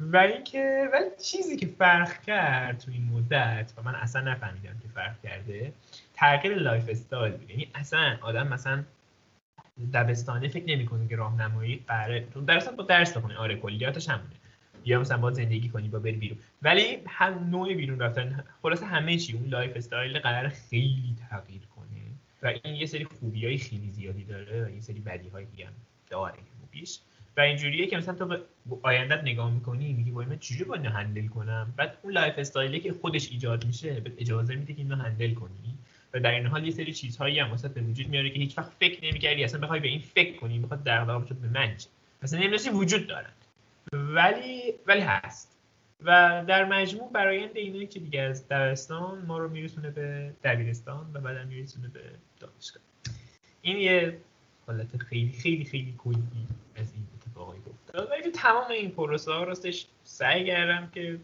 و 0.00 0.16
اینکه 0.16 0.88
ولی 0.92 1.04
چیزی 1.22 1.56
که 1.56 1.66
فرق 1.66 2.22
کرد 2.22 2.78
تو 2.78 2.90
این 2.90 3.08
مدت 3.12 3.72
و 3.76 3.82
من 3.82 3.94
اصلا 3.94 4.22
نفهمیدم 4.22 4.78
که 4.82 4.88
فرق 4.94 5.22
کرده 5.22 5.72
تغییر 6.22 6.54
lifestyle 6.54 7.50
یعنی 7.50 7.68
اصلا 7.74 8.18
آدم 8.20 8.48
مثلا 8.48 8.84
دبستانه 9.92 10.48
فکر 10.48 10.64
نمی‌کنه 10.64 11.08
که 11.08 11.16
راهنمایی 11.16 11.84
قراره 11.88 12.26
درس 12.46 12.68
با 12.68 12.82
درس 12.82 13.16
بخونه. 13.16 13.36
آره 13.36 13.56
کلیاتش 13.56 14.08
همونه. 14.08 14.34
یا 14.84 15.00
مثلا 15.00 15.18
با 15.18 15.32
زندگی 15.32 15.68
کنی 15.68 15.88
با 15.88 15.98
بری 15.98 16.16
بیرون. 16.16 16.38
ولی 16.62 16.98
هم 17.06 17.50
نوع 17.50 17.74
بیرون 17.74 18.00
رفتن 18.00 18.44
خلاص 18.62 18.82
همه 18.82 19.16
چی 19.16 19.32
اون 19.32 19.48
lifestyle 19.48 20.18
قرار 20.18 20.48
خیلی 20.48 21.16
تغییر 21.30 21.62
کنه. 21.76 22.02
و 22.42 22.52
این 22.64 22.74
یه 22.74 22.86
سری 22.86 23.04
خوبی 23.04 23.46
های 23.46 23.58
خیلی 23.58 23.90
زیادی 23.90 24.24
داره 24.24 24.64
و 24.64 24.70
یه 24.70 24.80
سری 24.80 25.00
بدی 25.00 25.28
های 25.28 25.44
دیگه 25.44 25.66
هم 25.66 25.72
داره 26.10 26.34
پیش 26.70 26.98
و 27.36 27.40
اینجوریه 27.40 27.86
که 27.86 27.96
مثلا 27.96 28.14
تو 28.14 28.26
به 28.26 28.40
آیندت 28.82 29.22
نگاه 29.22 29.50
می‌کنی 29.50 29.92
میگی 29.92 30.10
وای 30.10 30.26
من 30.26 30.38
چجوری 30.38 30.64
باید 30.64 30.86
handle 30.86 31.26
کنم؟ 31.26 31.74
بعد 31.76 31.98
اون 32.02 32.12
lifestyle 32.12 32.34
ی 32.38 32.80
که 32.80 32.92
خودش 32.92 33.30
ایجاد 33.30 33.66
میشه 33.66 34.00
به 34.00 34.12
اجازه 34.18 34.54
میده 34.54 34.72
که 34.72 34.82
اینو 34.82 34.96
handle 34.96 35.34
کنی. 35.34 35.78
و 36.14 36.20
در 36.20 36.30
این 36.30 36.46
حال 36.46 36.64
یه 36.64 36.70
سری 36.70 36.92
چیزهایی 36.92 37.38
هم 37.38 37.50
واسه 37.50 37.68
به 37.68 37.80
وجود 37.80 38.08
میاره 38.08 38.30
که 38.30 38.38
هیچ 38.38 38.58
وقت 38.58 38.72
فکر 38.80 39.04
نمی‌کردی 39.04 39.44
اصلا 39.44 39.60
بخوای 39.60 39.80
به 39.80 39.88
این 39.88 40.00
فکر 40.00 40.36
کنی 40.36 40.58
می‌خواد 40.58 40.82
در 40.82 41.04
واقع 41.04 41.34
به 41.34 41.48
من 41.48 41.76
چه؟ 41.76 41.88
مثلا 42.22 42.38
نمی‌دونستی 42.38 42.70
وجود 42.70 43.06
دارن. 43.06 43.32
ولی 43.92 44.74
ولی 44.86 45.00
هست. 45.00 45.58
و 46.04 46.44
در 46.48 46.64
مجموع 46.64 47.12
برایند 47.12 47.56
اینه 47.56 47.86
که 47.86 48.00
دیگه 48.00 48.20
از 48.20 48.48
دبستان 48.48 49.24
ما 49.26 49.38
رو 49.38 49.48
میرسونه 49.48 49.90
به 49.90 50.32
دبیرستان 50.44 51.10
و 51.14 51.20
بعدم 51.20 51.48
میرسونه 51.48 51.88
به 51.88 52.00
دانشگاه. 52.40 52.82
این 53.62 53.76
یه 53.76 54.18
حالت 54.66 54.96
خیلی 54.96 55.32
خیلی 55.32 55.64
خیلی 55.64 55.94
کلی 55.98 56.46
از 56.76 56.92
این 56.94 57.06
اتفاقایی 57.16 57.60
گفته 57.60 58.02
ولی 58.02 58.30
تمام 58.30 58.70
این 58.70 58.90
پروسه 58.90 59.32
ها 59.32 59.44
راستش 59.44 59.86
سعی 60.04 60.46
کردم 60.46 60.90
که 60.94 61.18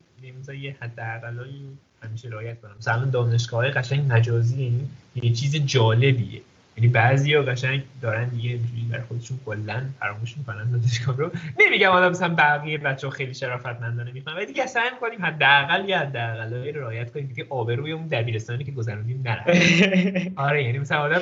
یه 0.54 0.76
حداقلایی 0.80 1.78
همیشه 2.02 2.28
رعایت 2.28 2.60
کنم. 2.60 2.74
مثلا 2.78 3.04
دانشگاه 3.04 3.60
های 3.60 3.70
قشنگ 3.70 4.12
مجازی 4.12 4.62
یعنی 4.62 4.88
یه 5.22 5.32
چیز 5.32 5.56
جالبیه. 5.56 6.40
یعنی 6.76 6.88
بعضیا 6.88 7.42
قشنگ 7.42 7.82
دارن 8.02 8.28
دیگه 8.28 8.50
اینجوری 8.50 8.82
برای 8.90 9.04
خودشون 9.04 9.38
کلا 9.46 9.82
فراموش 10.00 10.36
می‌کنن 10.38 10.70
دانشگاه 10.70 11.16
رو. 11.16 11.30
نمیگم 11.60 11.90
حالا 11.90 12.10
مثلا 12.10 12.34
بقیه 12.34 12.78
بچه‌ها 12.78 13.10
خیلی 13.10 13.34
شرافتمندانه 13.34 14.12
می‌خوان 14.12 14.36
ولی 14.36 14.46
دیگه 14.46 14.66
سعی 14.66 14.90
می‌کنیم 14.94 15.24
حداقل 15.24 15.88
یه 15.88 15.98
حداقلایی 15.98 16.72
رو 16.72 16.80
رعایت 16.80 17.12
کنیم 17.12 17.34
که 17.34 17.46
آبروی 17.50 17.92
اون 17.92 18.06
دبیرستانی 18.06 18.64
که 18.64 18.72
گذروندیم 18.72 19.22
نره 19.24 20.32
آره 20.46 20.64
یعنی 20.64 20.78
مثلا 20.78 20.98
آدم 20.98 21.20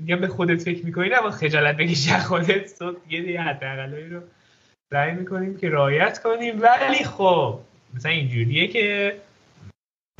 میگم 0.00 0.16
به 0.16 0.28
خودت 0.28 0.62
فکر 0.62 0.84
می‌کنی 0.84 1.08
نه 1.08 1.30
خجالت 1.30 1.76
بکشی 1.76 2.10
از 2.10 2.26
خودت. 2.26 2.66
صبح 2.66 2.96
یه 3.10 3.40
حداقلایی 3.40 4.08
رو 4.08 4.20
سعی 4.90 5.12
می‌کنیم 5.12 5.56
که 5.56 5.70
رعایت 5.70 6.22
کنیم. 6.22 6.62
ولی 6.62 7.04
خب 7.04 7.60
مثلا 7.94 8.12
اینجوریه 8.12 8.68
که 8.68 9.14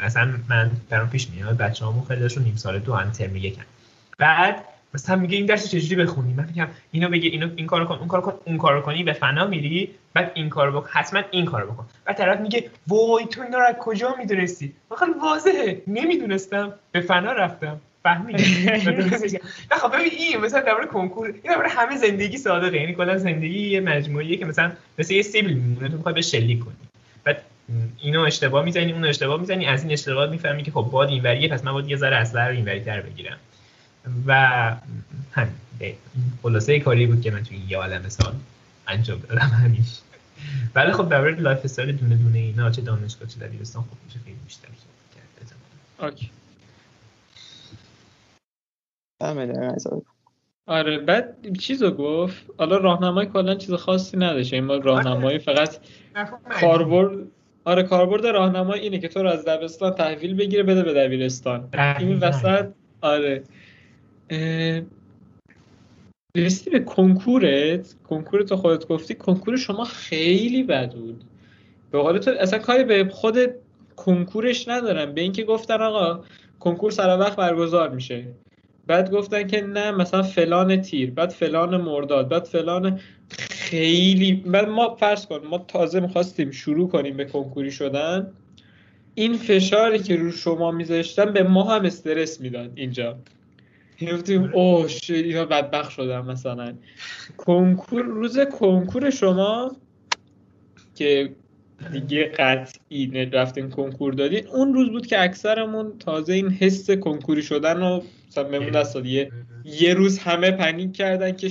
مثلا 0.04 0.35
من 0.49 0.71
برام 0.90 1.11
پیش 1.11 1.28
میاد 1.30 1.57
بچه‌هامون 1.57 2.04
خیلیشون 2.04 2.42
نیم 2.42 2.57
ساله 2.57 2.80
تو 2.80 2.92
ان 2.92 3.12
ترم 3.12 3.37
یکن. 3.37 3.62
بعد 4.19 4.64
مثلا 4.95 5.16
میگه 5.16 5.37
این 5.37 5.47
درس 5.47 5.71
چجوری 5.71 6.02
بخونی؟ 6.02 6.35
من 6.35 6.47
میگم 6.47 6.69
اینو 6.92 7.09
بگه 7.09 7.28
اینو 7.28 7.49
این 7.57 7.66
کارو 7.66 7.85
کن 7.85 7.95
اون 7.95 8.09
کارو 8.09 8.23
کن 8.23 8.33
اون 8.45 8.59
کارو 8.59 8.80
کنی 8.80 9.02
به 9.04 9.12
فنا 9.12 9.47
میری 9.47 9.90
بعد 10.14 10.33
این 10.35 10.49
کارو 10.49 10.80
بکن 10.80 10.88
حتما 10.92 11.23
این 11.30 11.45
کارو 11.45 11.73
بکن. 11.73 11.87
بعد 12.04 12.16
طرف 12.16 12.40
میگه 12.40 12.71
وای 12.87 13.26
تو 13.26 13.42
اینا 13.42 13.59
رو 13.59 13.64
از 13.64 13.75
کجا 13.75 14.14
می‌دونستی؟ 14.19 14.73
خیلی 14.99 15.12
واضحه 15.23 15.83
نمی‌دونستم 15.87 16.73
به 16.92 17.00
فنا 17.00 17.33
رفتم 17.33 17.80
فهمیدی. 18.02 18.64
نه 18.64 19.76
خب 19.78 19.95
ببین 19.95 20.11
این 20.19 20.40
مثلا 20.40 20.61
در 20.61 20.87
کنکور 20.92 21.35
این 21.42 21.52
در 21.52 21.66
همه 21.66 21.97
زندگی 21.97 22.38
صادقه 22.38 22.76
یعنی 22.76 22.95
کلا 22.95 23.19
زندگی 23.19 23.69
یه 23.69 23.80
مجموعیه 23.80 24.37
که 24.37 24.45
مثلا 24.45 24.73
مثل 24.99 25.14
یه 25.14 25.23
سیبل 25.23 25.52
میمونه 25.52 25.88
تو 25.88 25.97
می‌خوای 25.97 26.14
به 26.14 26.23
شلیک 26.23 26.61
کنی. 26.61 26.75
بعد 27.25 27.42
اینو 27.99 28.21
اشتباه 28.21 28.65
می‌زنی 28.65 28.93
اون 28.93 29.05
اشتباه 29.05 29.41
می‌زنی 29.41 29.67
از 29.67 29.83
این 29.83 29.93
اشتباه 29.93 30.31
می‌فهمی 30.31 30.62
که 30.62 30.71
خب 30.71 30.89
باد 30.93 31.09
اینوریه 31.09 31.49
پس 31.49 31.65
من 31.65 31.73
باید 31.73 31.89
یه 31.89 31.97
ذره 31.97 32.17
اصلا 32.17 32.47
رو 32.47 32.55
اینوری 32.55 32.81
تر 32.81 33.00
بگیرم. 33.00 33.39
و 34.27 34.35
همین 35.33 35.55
خلاصه 36.43 36.81
کاری 36.81 37.07
بود 37.07 37.23
که 37.23 37.31
من 37.31 37.43
توی 37.43 37.59
یه 37.69 37.79
عالم 37.79 38.09
سال 38.09 38.35
انجام 38.87 39.19
دادم 39.19 39.41
همیش 39.41 39.99
ولی 40.75 40.93
خب 40.93 41.09
در 41.09 41.21
مورد 41.21 41.41
lifestyle 41.41 41.97
دونه 41.97 42.17
دونه 42.17 42.39
اینا 42.39 42.71
چه 42.71 42.83
دانشگاه 42.83 43.29
چه 43.29 43.41
دبیرستان 43.41 43.83
خب 43.83 43.97
میشه 44.07 44.19
خیلی 44.25 44.37
بیشتر 44.45 44.69
کرد. 44.69 44.77
آره 50.67 50.99
بعد 50.99 51.57
چیزو 51.59 51.91
گفت 51.91 52.47
حالا 52.59 52.77
راهنمای 52.77 53.27
کلا 53.27 53.55
چیز 53.55 53.75
خاصی 53.75 54.17
نداشته 54.17 54.57
این 54.57 54.83
راهنمایی 54.83 55.39
فقط 55.39 55.77
کاربرد 56.61 57.27
آره 57.71 57.83
کاربرد 57.83 58.27
راهنمایی 58.27 58.83
اینه 58.83 58.99
که 58.99 59.09
تو 59.09 59.23
رو 59.23 59.29
از 59.29 59.45
دبستان 59.45 59.95
تحویل 59.95 60.35
بگیره 60.35 60.62
بده 60.62 60.83
به 60.83 60.95
دبیرستان. 60.95 61.69
این 61.99 62.19
وسط 62.19 62.69
آره. 63.00 63.43
رسیدی 66.37 66.71
به 66.71 66.81
کنکورت 66.81 67.95
کنکور 68.09 68.43
تو 68.43 68.57
خودت 68.57 68.87
گفتی 68.89 69.15
کنکور 69.15 69.57
شما 69.57 69.85
خیلی 69.85 70.62
بد 70.62 70.95
بود. 70.95 71.25
به 71.91 71.99
قول 71.99 72.19
تو 72.19 72.31
اصلا 72.31 72.59
کاری 72.59 72.85
به 72.85 73.09
خود 73.11 73.39
کنکورش 73.97 74.69
ندارم. 74.69 75.15
به 75.15 75.21
اینکه 75.21 75.45
گفتن 75.45 75.81
آقا 75.83 76.25
کنکور 76.61 76.91
سر 76.91 77.19
وقت 77.19 77.37
برگزار 77.37 77.89
میشه. 77.89 78.27
بعد 78.87 79.11
گفتن 79.11 79.47
که 79.47 79.61
نه 79.61 79.91
مثلا 79.91 80.23
فلان 80.23 80.81
تیر 80.81 81.11
بعد 81.11 81.31
فلان 81.31 81.77
مرداد 81.77 82.29
بعد 82.29 82.45
فلان 82.45 83.00
خیلی 83.71 84.43
ما 84.69 84.95
فرض 84.95 85.27
کن 85.27 85.47
ما 85.47 85.59
تازه 85.59 86.00
می‌خواستیم 86.00 86.50
شروع 86.50 86.89
کنیم 86.89 87.17
به 87.17 87.25
کنکوری 87.25 87.71
شدن. 87.71 88.33
این 89.15 89.37
فشاری 89.37 89.99
که 89.99 90.17
رو 90.17 90.31
شما 90.31 90.71
میذاشتن 90.71 91.33
به 91.33 91.43
ما 91.43 91.62
هم 91.62 91.85
استرس 91.85 92.41
می‌داد 92.41 92.73
اینجا. 92.75 93.19
گفتیم 94.12 94.50
اوه 94.55 94.91
اینا 95.09 95.45
بدبخ 95.45 95.91
شدم 95.91 96.27
مثلا. 96.27 96.75
کنکور 97.37 98.03
روز 98.03 98.39
کنکور 98.39 99.11
شما 99.11 99.77
که 100.95 101.33
دیگه 101.93 102.25
قطعی 102.25 103.07
رفتین 103.33 103.71
کنکور 103.71 104.12
دادین 104.12 104.47
اون 104.47 104.75
روز 104.75 104.91
بود 104.91 105.07
که 105.07 105.23
اکثرمون 105.23 105.99
تازه 105.99 106.33
این 106.33 106.49
حس 106.49 106.91
کنکوری 106.91 107.43
شدن 107.43 107.81
رو 107.81 108.03
مثلا 108.29 108.45
بمون 108.45 108.71
دست 108.71 108.97
یه 109.65 109.95
روز 109.95 110.19
همه 110.19 110.50
پنیک 110.50 110.93
کردن 110.97 111.33
که 111.33 111.50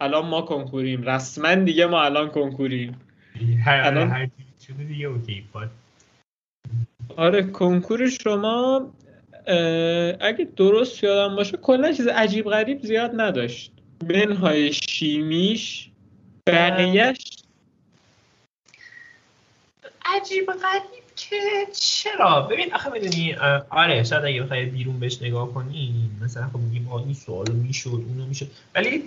الان 0.00 0.26
ما 0.26 0.42
کنکوریم. 0.42 1.02
رسما 1.02 1.54
دیگه 1.54 1.86
ما 1.86 2.02
الان 2.02 2.28
کنکوریم. 2.28 3.00
الان 3.66 4.10
هر 4.10 4.28
دیگه 4.88 5.06
اوکی 5.06 5.44
آره 7.16 7.42
کنکور 7.42 8.08
شما 8.08 8.92
اگه 10.20 10.48
درست 10.56 11.04
یادم 11.04 11.36
باشه 11.36 11.56
کلا 11.56 11.92
چیز 11.92 12.06
عجیب 12.06 12.44
غریب 12.44 12.82
زیاد 12.82 13.10
نداشت. 13.14 13.72
منهای 14.08 14.72
شیمیش 14.72 15.90
بقیهش؟ 16.46 17.42
عجیب 20.04 20.46
غریب 20.46 21.03
که 21.16 21.36
چرا؟ 21.80 22.40
ببین 22.40 22.74
آخه 22.74 22.90
می‌دونی 22.90 23.34
آره 23.70 24.04
شاید 24.04 24.24
اگه 24.24 24.42
بخوای 24.42 24.64
بیرون 24.64 24.98
بهش 24.98 25.22
نگاه 25.22 25.54
کنی 25.54 26.10
مثلا 26.20 26.48
خب 26.48 26.58
میگیم 26.58 26.88
آ 26.88 26.98
این 26.98 27.14
سوالو 27.14 27.52
می‌شد 27.52 28.04
اونو 28.08 28.26
می‌شد. 28.26 28.50
ولی 28.74 29.02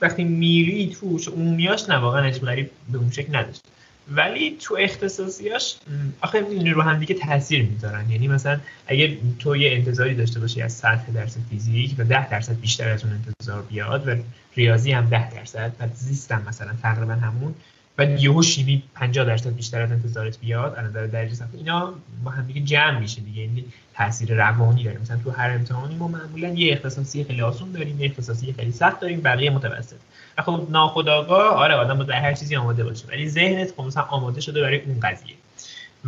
وقتی 0.00 0.24
میری 0.24 0.96
توش 1.00 1.28
عمومیاش 1.28 1.88
نه 1.88 1.96
واقعا 1.96 2.24
عجیب 2.24 2.42
غریب 2.42 2.70
به 2.92 2.98
اون 2.98 3.10
شکل 3.10 3.36
نداشت. 3.36 3.60
ولی 4.08 4.56
تو 4.60 4.76
اختصاصیاش 4.80 5.76
آخه 6.20 6.40
می‌دونی 6.40 6.70
رو 6.70 6.82
هم 6.82 6.98
دیگه 6.98 7.14
تاثیر 7.14 7.62
می‌ذارن. 7.62 8.10
یعنی 8.10 8.28
مثلا 8.28 8.60
اگه 8.86 9.18
تو 9.38 9.56
یه 9.56 9.72
انتظاری 9.72 10.14
داشته 10.14 10.40
باشی 10.40 10.62
از 10.62 10.72
سطح 10.72 11.12
درس 11.14 11.36
فیزیک 11.50 11.94
و 11.98 12.04
10 12.04 12.28
درصد 12.28 12.60
بیشتر 12.60 12.88
از 12.88 13.04
اون 13.04 13.12
انتظار 13.12 13.62
بیاد 13.62 14.08
و 14.08 14.16
ریاضی 14.56 14.92
هم 14.92 15.08
10 15.08 15.30
درصد 15.30 15.72
و 15.80 15.88
زیستم 15.94 16.42
مثلا 16.48 16.72
تقریبا 16.82 17.12
همون 17.12 17.54
و 17.98 18.04
یهو 18.04 18.42
شیمی 18.42 18.82
50 18.94 19.24
درصد 19.24 19.54
بیشتر 19.54 19.82
از 19.82 19.92
انتظارت 19.92 20.40
بیاد 20.40 20.74
از 20.74 20.90
نظر 20.90 21.06
درجه 21.06 21.34
صفحه 21.34 21.58
اینا 21.58 21.94
با 22.24 22.30
هم 22.30 22.46
دیگه 22.46 22.60
جمع 22.60 22.98
میشه 22.98 23.20
دیگه. 23.20 23.42
یعنی 23.42 23.64
تاثیر 23.94 24.34
روانی 24.34 24.84
داره. 24.84 24.98
مثلا 24.98 25.18
تو 25.24 25.30
هر 25.30 25.50
امتحانی 25.50 25.94
ما 25.94 26.08
معمولا 26.08 26.48
یه 26.48 26.72
اختصاصی 26.72 27.24
خیلی 27.24 27.42
آسون 27.42 27.72
داریم 27.72 28.00
یه 28.00 28.06
اختصاصی 28.06 28.52
خیلی 28.52 28.72
سخت 28.72 29.00
داریم 29.00 29.20
بقیه 29.20 29.50
متوسط. 29.50 29.96
و 30.38 30.42
خب 30.42 30.66
ناخودآگاه 30.70 31.54
آره 31.54 31.74
آدم 31.74 31.98
باید 31.98 32.10
هر 32.10 32.32
چیزی 32.32 32.56
آماده 32.56 32.84
باشه. 32.84 33.06
ولی 33.08 33.28
ذهنت 33.28 33.70
خب 33.76 33.82
مثلا 33.82 34.02
آماده 34.02 34.40
شده 34.40 34.60
برای 34.60 34.80
اون 34.80 35.00
قضیه. 35.00 35.34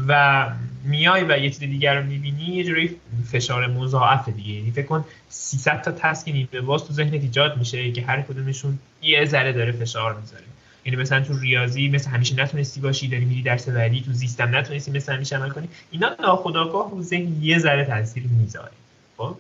و 0.07 0.47
میای 0.85 1.25
و 1.25 1.39
یه 1.39 1.51
چیز 1.51 1.59
دیگر 1.59 1.95
رو 1.95 2.07
می‌بینی 2.07 2.45
یه 2.45 2.65
جوری 2.65 2.97
فشار 3.33 3.67
مضاعف 3.67 4.29
دیگه. 4.29 4.53
یعنی 4.53 4.71
فکر 4.71 4.87
کن 4.87 5.05
300 5.29 5.83
تا 5.83 5.93
تسک 5.93 6.29
نیمه 6.29 6.61
باز 6.67 6.85
تو 6.85 6.93
ذهنت 6.93 7.13
ایجاد 7.13 7.57
میشه 7.57 7.93
که 7.93 8.03
هر 8.03 8.23
کدومشون 8.23 8.79
یه 9.03 9.25
ذره 9.25 9.53
داره 9.53 9.73
فشار 9.73 10.21
می‌ذاره. 10.21 10.45
یعنی 10.85 11.03
مثلا 11.03 11.21
تو 11.21 11.39
ریاضی 11.39 11.89
مثل 11.89 12.11
همیشه 12.11 12.43
نتونستی 12.43 12.81
باشی 12.81 13.09
داری 13.09 13.25
میری 13.25 13.43
درس 13.43 13.69
بعدی 13.69 14.01
تو 14.01 14.13
زیستم 14.13 14.57
نتونستی 14.57 14.91
مثل 14.91 15.13
همیشه 15.13 15.37
عمل 15.37 15.49
کنی. 15.49 15.69
اینا 15.91 16.17
ناخودآگاه 16.21 16.91
رو 16.91 17.03
ذهن 17.03 17.43
یه 17.43 17.59
ذره 17.59 17.85
تاثیر 17.85 18.23
می‌ذاره. 18.23 18.73
خب؟ 19.17 19.37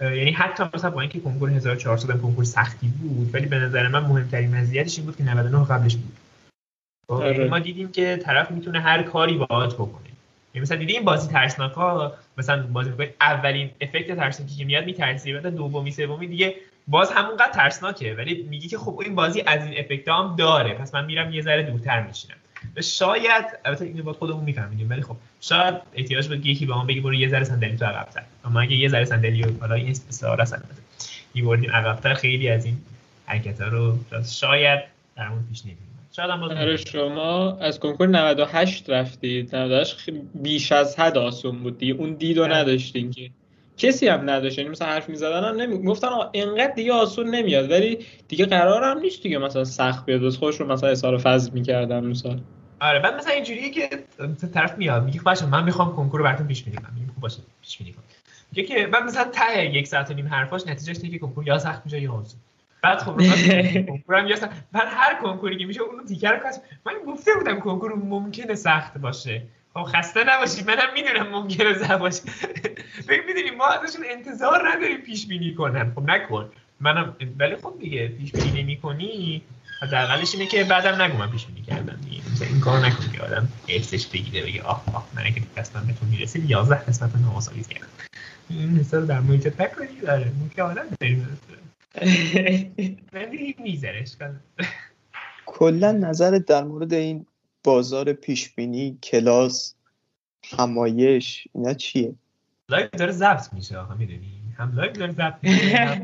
یعنی 0.00 0.30
حتی 0.30 0.64
مثلا 0.74 0.90
با 0.90 1.00
اینکه 1.00 1.20
کنکور 1.20 1.50
1400 1.50 2.10
هم 2.10 2.20
کنکور 2.20 2.44
سختی 2.44 2.86
بود 2.86 3.34
ولی 3.34 3.46
به 3.46 3.58
نظر 3.58 3.88
من 3.88 4.00
مهمترین 4.00 4.54
مزیتش 4.54 4.96
این 4.96 5.06
بود 5.06 5.16
که 5.16 5.24
99 5.24 5.64
قبلش 5.64 5.96
بود. 5.96 6.12
خب؟ 7.08 7.22
یعنی 7.22 7.44
ما 7.44 7.58
دیدیم 7.58 7.92
که 7.92 8.20
طرف 8.24 8.50
می‌تونه 8.50 8.80
هر 8.80 9.02
کاری 9.02 9.38
باهات 9.38 9.74
بکنه. 9.74 10.08
یعنی 10.54 10.62
مثلا 10.62 10.76
دیدیم 10.76 10.96
این 10.96 11.04
بازی 11.04 11.28
ترسناک 11.28 11.72
ها 11.72 12.12
مثلا 12.38 12.66
بازی 12.66 12.90
می‌کنید 12.90 13.14
اولین 13.20 13.70
افکت 13.80 14.16
ترسناکی 14.16 14.56
که 14.56 14.64
میاد 14.64 14.84
میترسی 14.84 15.32
بعد 15.32 15.46
دومی 15.46 15.90
سومی 15.90 16.26
دیگه 16.26 16.54
باز 16.88 17.12
همونقدر 17.12 17.52
ترسناکه 17.52 18.14
ولی 18.14 18.46
میگی 18.50 18.68
که 18.68 18.78
خب 18.78 19.00
این 19.04 19.14
بازی 19.14 19.42
از 19.46 19.66
این 19.66 19.78
افکت 19.78 20.08
هم 20.08 20.34
داره 20.38 20.74
پس 20.74 20.94
من 20.94 21.04
میرم 21.04 21.32
یه 21.32 21.42
ذره 21.42 21.62
دورتر 21.62 22.06
میشینم. 22.06 22.36
و 22.76 22.82
شاید 22.82 23.44
البته 23.64 23.84
اینو 23.84 24.02
باید 24.02 24.16
خودمون 24.16 24.44
می‌فهمیم 24.44 24.90
ولی 24.90 25.02
خب 25.02 25.16
شاید 25.40 25.74
احتیاج 25.94 26.28
به 26.28 26.36
یکی 26.36 26.66
به 26.66 26.74
ما 26.74 26.84
بگی 26.84 27.00
برو 27.00 27.14
یه 27.14 27.28
ذره 27.28 27.44
صندلی 27.44 27.76
تو 27.76 27.84
عقب‌تر. 27.84 28.22
اما 28.44 28.60
اگه 28.60 28.76
یه 28.76 28.88
ذره 28.88 29.04
صندلی 29.04 29.42
رو 29.42 29.50
حالا 29.60 29.74
این 29.74 29.88
استعاره 29.88 30.42
است 30.42 30.52
البته 30.52 30.82
میبردیم 31.34 31.70
عقب‌تر 31.70 32.14
خیلی 32.14 32.48
از 32.48 32.64
این 32.64 32.76
حرکت‌ها 33.26 33.68
رو 33.68 33.98
شاید 34.24 34.80
درمون 35.16 35.44
پیش 35.50 35.62
نمیاد 35.64 35.78
شاید 36.16 36.30
هم 36.30 36.42
آره 36.42 36.76
شما 36.76 37.58
از 37.58 37.80
کنکور 37.80 38.06
98 38.08 38.90
رفتید. 38.90 39.56
98 39.56 40.10
بیش 40.34 40.72
از 40.72 40.98
حد 40.98 41.18
آسون 41.18 41.58
بود 41.58 41.78
دیگه. 41.78 41.94
اون 41.94 42.14
دیدو 42.14 42.46
نداشتین 42.46 43.10
که. 43.10 43.30
کسی 43.78 44.08
هم 44.08 44.30
نداشت. 44.30 44.58
یعنی 44.58 44.70
مثلا 44.70 44.88
حرف 44.88 45.08
می‌زدن 45.08 45.44
هم 45.44 45.56
نمی... 45.56 45.82
گفتن 45.82 46.08
اینقدر 46.32 46.74
دیگه 46.74 46.92
آسون 46.92 47.30
نمیاد 47.30 47.70
ولی 47.70 47.98
دیگه 48.28 48.46
قرار 48.46 48.84
هم 48.84 48.98
نیست 48.98 49.22
دیگه 49.22 49.38
مثلا 49.38 49.64
سخت 49.64 50.06
بیاد. 50.06 50.20
بس 50.20 50.42
رو 50.42 50.72
مثلا 50.72 50.90
اظهار 50.90 51.18
فضل 51.18 51.52
می‌کردن 51.52 52.04
مثلا. 52.04 52.36
آره 52.80 53.00
بعد 53.00 53.14
مثلا 53.14 53.32
اینجوریه 53.32 53.70
که 53.70 53.88
طرف 54.54 54.78
میاد 54.78 55.04
میگه 55.04 55.22
باشه 55.22 55.46
من 55.46 55.64
می‌خوام 55.64 55.96
کنکور 55.96 56.20
رو 56.20 56.24
براتون 56.24 56.46
پیش 56.46 56.62
بینی 56.62 56.76
کنم 56.76 56.90
میگم 56.94 57.12
باشه 57.20 57.38
پیش 57.62 57.78
بینی 57.78 57.92
کن. 57.92 58.02
میگه 58.52 58.68
که 58.68 58.86
بعد 58.86 59.02
مثلا 59.02 59.24
ته 59.24 59.66
یک 59.66 59.86
ساعت 59.86 60.10
و 60.10 60.14
نیم 60.14 60.26
حرفاش 60.26 60.66
نتیجهش 60.66 60.96
اینه 61.02 61.10
که 61.10 61.18
کنکور 61.18 61.46
یا 61.46 61.58
سخت 61.58 61.82
میشه 61.84 62.00
یا 62.00 62.12
آسون. 62.12 62.40
بعد 62.82 62.98
خب 62.98 63.16
کنکورم 63.88 64.26
یا 64.26 64.36
من 64.72 64.80
هر 64.86 65.22
کنکوری 65.22 65.58
که 65.58 65.66
میشه 65.66 65.80
اون 65.80 66.04
تیکر 66.04 66.36
کاش 66.36 66.54
من 66.86 66.92
گفته 67.06 67.30
بودم 67.38 67.60
کنکور 67.60 67.94
ممکنه 67.94 68.54
سخت 68.54 68.98
باشه. 68.98 69.42
خب 69.74 69.82
خسته 69.82 70.24
نباشید 70.24 70.66
منم 70.66 70.92
می‌دونم 70.94 71.28
ممکنه 71.28 71.72
زب 71.72 71.98
باشه. 71.98 72.22
می‌دونی 73.08 73.50
ما 73.58 73.66
ازشون 73.66 74.04
انتظار 74.10 74.68
نداریم 74.68 74.96
پیش 74.96 75.26
بینی 75.26 75.54
کنن. 75.54 75.92
خب 75.94 76.10
نکن. 76.10 76.50
منم 76.80 77.16
ولی 77.38 77.56
خب 77.56 77.74
دیگه 77.80 78.08
پیش 78.08 78.32
بینی 78.32 78.62
نمی 78.62 78.76
کنی 78.76 79.42
حداقلش 79.82 80.34
اینه 80.34 80.46
که 80.46 80.64
بعدم 80.64 81.02
نگو 81.02 81.18
من 81.18 81.30
پیش 81.30 81.46
بینی 81.46 81.62
کردم. 81.62 81.98
دیگه 82.04 82.22
این 82.50 82.60
کار 82.60 82.86
نکن 82.86 83.12
که 83.12 83.22
آدم 83.22 83.48
ارسش 83.68 84.06
بگیره 84.06 84.46
بگه 84.46 84.62
آه 84.62 84.84
آه 84.94 85.08
من 85.14 85.22
اگه 85.26 85.42
قسمت 85.56 85.86
بهتون 85.86 86.08
می‌رسید 86.08 86.50
11 86.50 86.74
قسمت 86.74 87.16
نامساوی 87.16 87.62
کردم. 87.62 87.86
این 88.50 88.78
حساب 88.78 89.06
در 89.06 89.20
محیطت 89.20 89.60
نکنی 89.60 90.00
داره 90.00 90.32
که 90.56 90.62
آدم 90.62 90.86
داریم. 91.00 91.38
ولی 93.12 93.56
میذارش 93.58 94.16
کلا 95.46 95.92
نظرت 95.92 96.46
در 96.46 96.64
مورد 96.64 96.92
این 96.92 97.26
بازار 97.64 98.12
پیشبینی 98.12 98.98
کلاس 99.02 99.74
همایش 100.58 101.48
اینا 101.54 101.74
چیه؟ 101.74 102.14
لایو 102.68 102.88
داره 102.92 103.12
ضبط 103.12 103.52
میشه 103.52 103.78
آقا 103.78 103.94
می‌دونی؟ 103.94 104.42
هم 104.58 104.72
لایو 104.74 104.92
داره 104.92 105.12
ضبط 105.12 105.34
میشه 105.42 105.98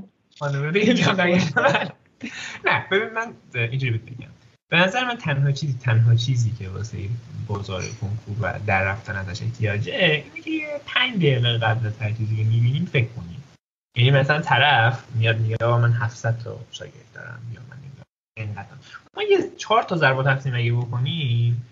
نه 2.64 2.86
ببین 2.90 3.08
من 3.08 3.32
اینجوری 3.54 3.98
بگم 3.98 4.30
به 4.68 4.76
نظر 4.76 5.04
من 5.04 5.16
تنها 5.16 5.52
چیزی 5.52 5.78
تنها 5.78 6.14
چیزی 6.14 6.50
که 6.58 6.68
واسه 6.68 6.98
بازار 7.46 7.82
کنکور 7.82 8.36
و 8.40 8.58
در 8.66 8.84
رفتن 8.84 9.16
ازش 9.16 9.42
احتیاجه 9.42 9.92
اینه 10.34 10.40
که 10.40 10.80
پنج 10.86 11.16
دقیقه 11.16 11.58
قبل 11.58 11.86
از 11.86 11.98
هر 11.98 12.12
چیزی 12.12 12.36
که 12.36 12.44
می‌بینیم 12.44 12.84
فکر 12.84 13.08
کنیم. 13.08 13.44
یعنی 13.96 14.10
مثلا 14.10 14.40
طرف 14.40 15.04
میاد 15.14 15.40
میگه 15.40 15.56
من 15.66 15.92
700 15.92 16.38
تا 16.38 16.60
شاگرد 16.70 17.12
دارم 17.14 17.40
یا 17.54 17.60
من 17.70 17.76
اینقدر. 18.40 18.66
ما 19.16 19.22
یه 19.22 19.38
چهار 19.58 19.82
تا 19.82 19.96
ضرب 19.96 20.22
تقسیم 20.22 20.54
اگه 20.54 20.72
بکنیم 20.72 21.66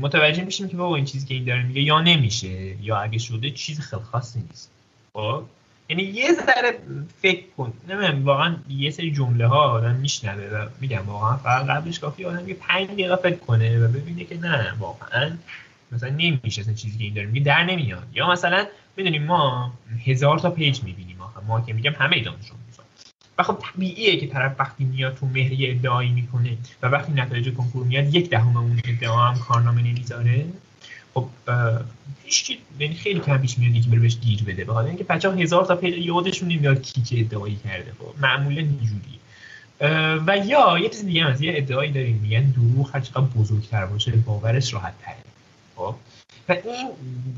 متوجه 0.00 0.44
میشیم 0.44 0.68
که 0.68 0.76
بابا 0.76 0.96
این 0.96 1.04
چیزی 1.04 1.26
که 1.26 1.34
این 1.34 1.44
داره 1.44 1.62
میگه 1.62 1.80
یا 1.80 2.00
نمیشه 2.00 2.82
یا 2.82 2.96
اگه 2.96 3.18
شده 3.18 3.50
چیز 3.50 3.80
خیلی 3.80 4.02
خاصی 4.02 4.44
نیست. 4.50 4.70
خب؟ 5.12 5.42
یعنی 5.88 6.02
یه 6.02 6.32
ذره 6.32 6.78
فکر 7.22 7.44
کن. 7.56 7.72
نمی‌دونم 7.88 8.24
واقعا 8.24 8.56
یه 8.68 8.90
سری 8.90 9.10
جمله 9.10 9.46
ها 9.46 9.70
آدم 9.70 9.94
میشنوه 9.94 10.42
و 10.42 10.68
میگم 10.80 11.06
واقعا 11.06 11.36
فقط 11.36 11.66
قبلش 11.66 11.98
کافی 11.98 12.24
آدم 12.24 12.48
یه 12.48 12.54
5 12.54 12.88
دقیقه 12.88 13.16
فکر 13.16 13.36
کنه 13.36 13.86
و 13.86 13.88
ببینه 13.88 14.24
که 14.24 14.38
نه 14.38 14.72
واقعا 14.78 15.30
مثلا 15.92 16.08
نمیشه 16.08 16.60
اصلا 16.60 16.74
چیزی 16.74 16.98
که 16.98 17.04
این 17.04 17.14
داره 17.14 17.26
میگه 17.26 17.44
در 17.44 17.64
نمیاد. 17.64 18.06
یا 18.14 18.30
مثلا 18.30 18.66
می‌دونیم 18.96 19.22
ما 19.22 19.72
هزار 20.06 20.38
تا 20.38 20.50
page 20.50 20.82
می‌بینیم 20.82 21.16
ما 21.48 21.60
که 21.60 21.72
میگم 21.72 21.92
همه 21.92 22.22
دانشجو 22.22 22.54
و 23.40 23.42
خب 23.42 23.58
طبیعیه 23.72 24.16
که 24.16 24.26
طرف 24.26 24.52
وقتی 24.58 24.84
میاد 24.84 25.14
تو 25.14 25.26
مهری 25.26 25.70
ادعایی 25.70 26.10
می‌کنه 26.10 26.56
و 26.82 26.86
وقتی 26.86 27.12
نتایج 27.12 27.54
کنکور 27.54 27.86
میاد 27.86 28.14
یک 28.14 28.30
دهم 28.30 28.56
اون 28.56 28.80
ادعا 28.84 29.26
هم 29.26 29.38
کارنامه 29.38 29.82
نمی‌ذاره. 29.82 30.44
خب 31.14 31.26
هیچ 32.24 32.58
یعنی 32.78 32.94
خیلی 32.94 33.20
کم 33.20 33.38
پیش 33.38 33.58
میاد 33.58 33.84
که 33.84 33.90
بره 33.90 34.00
بهش 34.00 34.16
گیر 34.16 34.42
بده. 34.42 34.64
به 34.64 34.76
اینکه 34.76 35.04
بچه‌ها 35.04 35.34
هزار 35.34 35.64
تا 35.64 35.76
page 35.76 36.06
یادشون 36.06 36.48
نمیاد 36.48 36.82
کی 36.82 37.02
که 37.02 37.20
ادعایی 37.20 37.56
کرده. 37.64 37.92
خب 37.98 38.14
معمولا 38.22 38.56
اینجوری 38.56 39.20
و 40.26 40.46
یا 40.46 40.78
یه 40.78 40.88
چیز 40.88 41.04
دیگه 41.04 41.26
از 41.26 41.40
یه 41.42 41.52
ادعایی 41.56 41.92
داریم. 41.92 42.16
میگن 42.16 42.50
دروغ 42.50 42.94
هر 42.94 43.00
چقدر 43.00 43.20
بزرگتر 43.20 43.86
باشه 43.86 44.12
باورش 44.12 44.74
راحت 44.74 44.94
تره 45.02 45.16
خب 45.76 45.94
این 46.56 46.90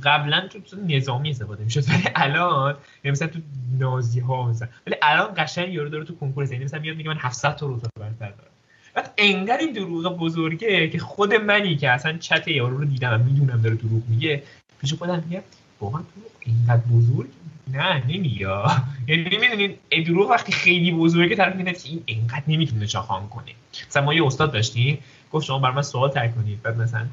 قبلا 0.03 0.49
تو 0.49 0.77
نظامی 0.89 1.31
استفاده 1.31 1.65
می‌شد. 1.65 1.89
ولی 1.89 2.09
الان 2.15 2.77
یعنی 3.05 3.13
مثلا 3.13 3.29
تو 3.29 3.39
نازی 3.79 4.21
ها 4.21 4.49
مثلا 4.49 4.69
ولی 4.87 4.97
الان 5.03 5.35
قشنگ 5.37 5.75
یارو 5.75 5.89
داره 5.89 6.05
تو 6.05 6.17
کنکور 6.17 6.45
زنی 6.45 6.65
مثلا 6.65 6.81
میاد 6.81 6.97
میگه 6.97 7.11
من 7.11 7.17
700 7.19 7.57
تا 7.57 7.67
رتبه 7.67 7.89
برتر 8.01 8.31
دارم. 8.31 8.51
بعد 8.95 9.13
انقدر 9.19 9.59
این 9.59 9.73
دروغ 9.73 10.19
بزرگه 10.19 10.89
که 10.89 10.99
خود 10.99 11.35
منی 11.35 11.77
که 11.77 11.91
اصلا 11.91 12.19
چت 12.19 12.49
یارو 12.49 12.79
رو 12.79 12.85
دیدم 12.85 13.21
و 13.21 13.25
می‌دونم 13.25 13.63
داره 13.63 13.75
دروغ 13.75 14.03
میگه 14.09 14.43
پیش 14.81 14.95
خودم 14.95 15.23
میگه 15.27 15.43
واقعا 15.81 16.01
تو 16.01 16.21
اینقدر 16.41 16.83
بزرگ؟ 16.93 17.29
نه 17.73 18.07
نمیاد 18.07 18.71
یعنی 19.09 19.39
می‌دونین 19.39 19.75
دروغ 20.07 20.31
وقتی 20.31 20.53
خیلی 20.53 20.93
بزرگه 20.93 21.37
طرف 21.37 21.57
میگه 21.57 21.73
که 21.73 21.89
این 21.89 22.03
انقدر 22.09 22.43
نمی‌تونه 22.49 22.87
چاخان 22.87 23.29
کنه. 23.29 23.53
مثلا 23.89 24.03
ما 24.03 24.15
یه 24.15 24.27
استاد 24.27 24.53
داشتیم 24.53 24.99
گفت 25.33 25.47
شما 25.47 25.59
بر 25.59 25.71
من 25.71 25.83
سوال 25.83 26.11
تر 26.11 26.29
کنید. 26.29 26.63
بعد 26.63 26.77
مثلا 26.77 27.07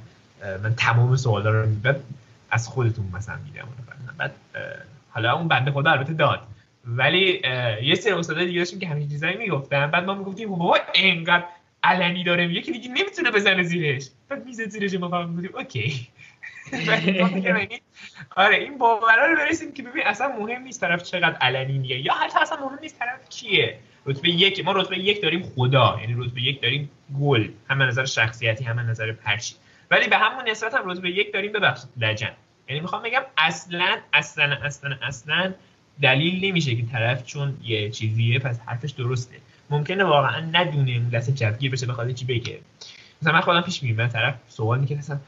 من 0.64 0.76
تمام 0.76 1.16
سوالا 1.16 1.52
رو 1.52 1.68
بعد 1.84 2.04
از 2.52 2.68
خودتون 2.68 3.06
مثلا 3.14 3.36
میدم 3.46 3.68
بعد. 4.18 4.32
حالا 5.10 5.34
اون 5.34 5.48
بنده 5.48 5.72
خدا 5.72 5.92
البته 5.92 6.14
داد. 6.14 6.40
ولی 6.86 7.42
یه 7.84 7.96
سری 7.96 8.14
استادای 8.14 8.46
دیگه 8.46 8.60
داشتیم 8.60 8.80
که 8.80 8.88
همین 8.88 9.10
چیزایی 9.10 9.38
می‌گفتن. 9.38 9.92
بعد 9.92 10.04
ما 10.04 10.14
می‌گفتیم 10.14 10.50
بابا 10.50 10.78
اینقدر 10.94 11.44
علنی 11.84 12.24
داره 12.24 12.62
که 12.62 12.72
دیگه 12.72 12.90
نمی‌تونه 12.90 13.32
بزنه 13.32 13.64
زیرش. 13.64 14.10
بعد 14.30 14.46
میزه 14.46 14.66
زیرش 14.66 14.94
ما 14.94 15.10
فهم 15.10 15.30
می‌گفتیم 15.30 15.58
اوکی 15.58 16.08
آره 18.36 18.56
این 18.56 18.78
باورا 18.78 19.26
رو 19.26 19.36
برسیم 19.36 19.74
که 19.74 19.84
ببین 19.84 20.04
اصلا 20.06 20.28
مهم 20.40 20.62
نیست 20.62 20.82
طرف 20.82 21.04
چقدر 21.04 21.36
علنی 21.36 21.78
میگه. 21.78 22.00
یا 22.00 22.14
حتی 22.14 22.40
اصلا 22.40 22.58
مهم 22.58 22.80
نیست 22.82 23.00
طرف 23.00 23.30
کیه. 23.30 23.80
رتبه 24.06 24.30
یک 24.30 24.66
ما 24.66 24.72
رتبه 24.72 25.00
یک 25.00 25.22
داریم 25.22 25.44
خدا. 25.56 25.98
یعنی 26.02 26.16
رتبه 26.18 26.42
یک 26.42 26.62
داریم 26.62 26.90
گل. 27.20 27.48
هم 27.70 27.82
نظر 27.84 28.06
شخصیتی 28.06 28.64
هم 28.64 28.80
نظر 28.80 29.12
پرچی 29.12 29.56
ولی 29.92 30.08
به 30.08 30.18
همون 30.18 30.50
نسبت 30.50 30.74
هم 30.74 30.90
رتبه 30.90 31.10
یک 31.10 31.34
داریم 31.34 31.52
ببخشید 31.52 31.90
لجن. 31.98 32.32
یعنی 32.68 32.82
می‌خوام 32.82 33.04
بگم 33.04 33.22
اصلا 33.38 33.98
اصلا 34.14 34.58
اصلا 34.64 34.96
اصلا 35.02 35.54
دلیل 36.02 36.46
نمیشه 36.46 36.76
که 36.76 36.86
طرف 36.86 37.26
چون 37.26 37.58
یه 37.64 37.90
چیزیه 37.90 38.40
پس 38.40 38.60
حرفش 38.60 38.92
درسته. 38.92 39.36
ممکنه 39.70 40.04
واقعا 40.04 40.40
ندونه 40.40 40.92
اون 40.92 41.10
لحظه 41.10 41.32
جوگیر 41.32 41.72
بشه 41.72 41.86
بخواد 41.86 42.12
چی 42.12 42.26
بگه. 42.26 42.60
مثلا 43.22 43.34
من 43.34 43.42
خودم 43.42 43.62
پیش 43.62 43.84
میگم 43.84 44.08
طرف 44.08 44.36
سوال 44.48 44.80
می‌کنه 44.80 44.98
مثلا 44.98 45.20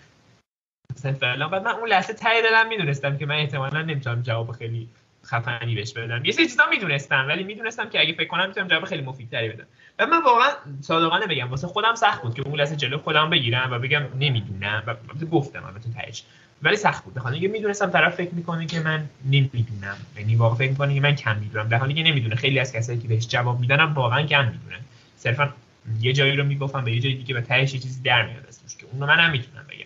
مثلا 0.96 1.14
فعلا 1.14 1.48
بعد 1.48 1.64
من 1.64 1.72
اون 1.72 1.90
لحظه 1.90 2.14
ته 2.14 2.42
دلم 2.42 2.68
می‌دونستم 2.68 3.18
که 3.18 3.26
من 3.26 3.36
احتمالا 3.36 3.82
نمی‌تونم 3.82 4.22
جواب 4.22 4.52
خیلی 4.52 4.88
خفنی 5.26 5.76
بهش 5.76 5.94
بدم. 5.94 6.26
یه 6.26 6.32
سری 6.32 6.48
چیزا 6.48 6.64
می‌دونستم 6.70 7.26
ولی 7.28 7.44
می‌دونستم 7.44 7.90
که 7.90 8.00
اگه 8.00 8.14
فکر 8.14 8.28
کنم 8.28 8.48
می‌تونم 8.48 8.68
جواب 8.68 8.86
خیلی 8.86 9.02
مفیدتری 9.02 9.50
بدم. 9.50 9.66
و 10.00 10.06
من 10.06 10.24
واقعا 10.24 10.50
صادقانه 10.82 11.28
بگم 11.28 11.50
واسه 11.50 11.68
خودم 11.68 11.96
سخت 11.96 12.22
بود 12.22 12.36
که 12.36 12.42
اون 12.42 12.60
لحظه 12.60 12.76
جلو 12.76 12.98
خودم 12.98 13.30
بگیرم 13.30 13.70
و 13.72 13.80
بگم 13.80 14.04
نمی‌دونم 14.20 14.84
و 14.88 14.96
گفتم 15.26 15.64
البته 15.64 15.90
تهش 15.90 16.24
ولی 16.64 16.76
سخت 16.76 17.04
بود. 17.04 17.14
بخاطر 17.14 17.34
اینکه 17.34 17.48
می‌دونستم 17.48 17.90
طرف 17.90 18.16
فکر 18.16 18.34
می‌کنه 18.34 18.66
که 18.66 18.80
من 18.80 19.10
نمی‌دونم. 19.26 19.98
یعنی 20.18 20.36
واقعا 20.36 20.58
فکر 20.58 20.70
می‌کنه 20.70 20.94
که 20.96 21.02
من 21.02 21.16
کم 21.16 21.38
می‌دونم. 21.38 21.70
در 21.70 21.78
حالی 21.78 21.94
که 21.94 22.04
نمی‌دونه. 22.04 22.36
خیلی 22.36 22.60
از 22.60 22.74
کسایی 22.74 23.00
که 23.00 23.08
بهش 23.08 23.28
جواب 23.28 23.60
میدنم 23.60 23.94
واقعا 23.94 24.24
کم 24.24 24.46
می‌دونن. 24.46 24.80
صرفا 25.18 25.54
یه 26.00 26.14
جایی 26.14 26.36
رو 26.36 26.44
می‌گفتم 26.44 26.84
به 26.84 26.92
یه 26.92 27.00
جایی 27.00 27.16
دیگه 27.16 27.34
به 27.34 27.42
تهش 27.42 27.72
چیزی 27.72 28.02
در 28.02 28.26
میاد 28.26 28.46
که 28.80 28.86
اونو 28.92 29.06
من 29.06 29.20
نمی‌تونم 29.20 29.66
بگم. 29.70 29.86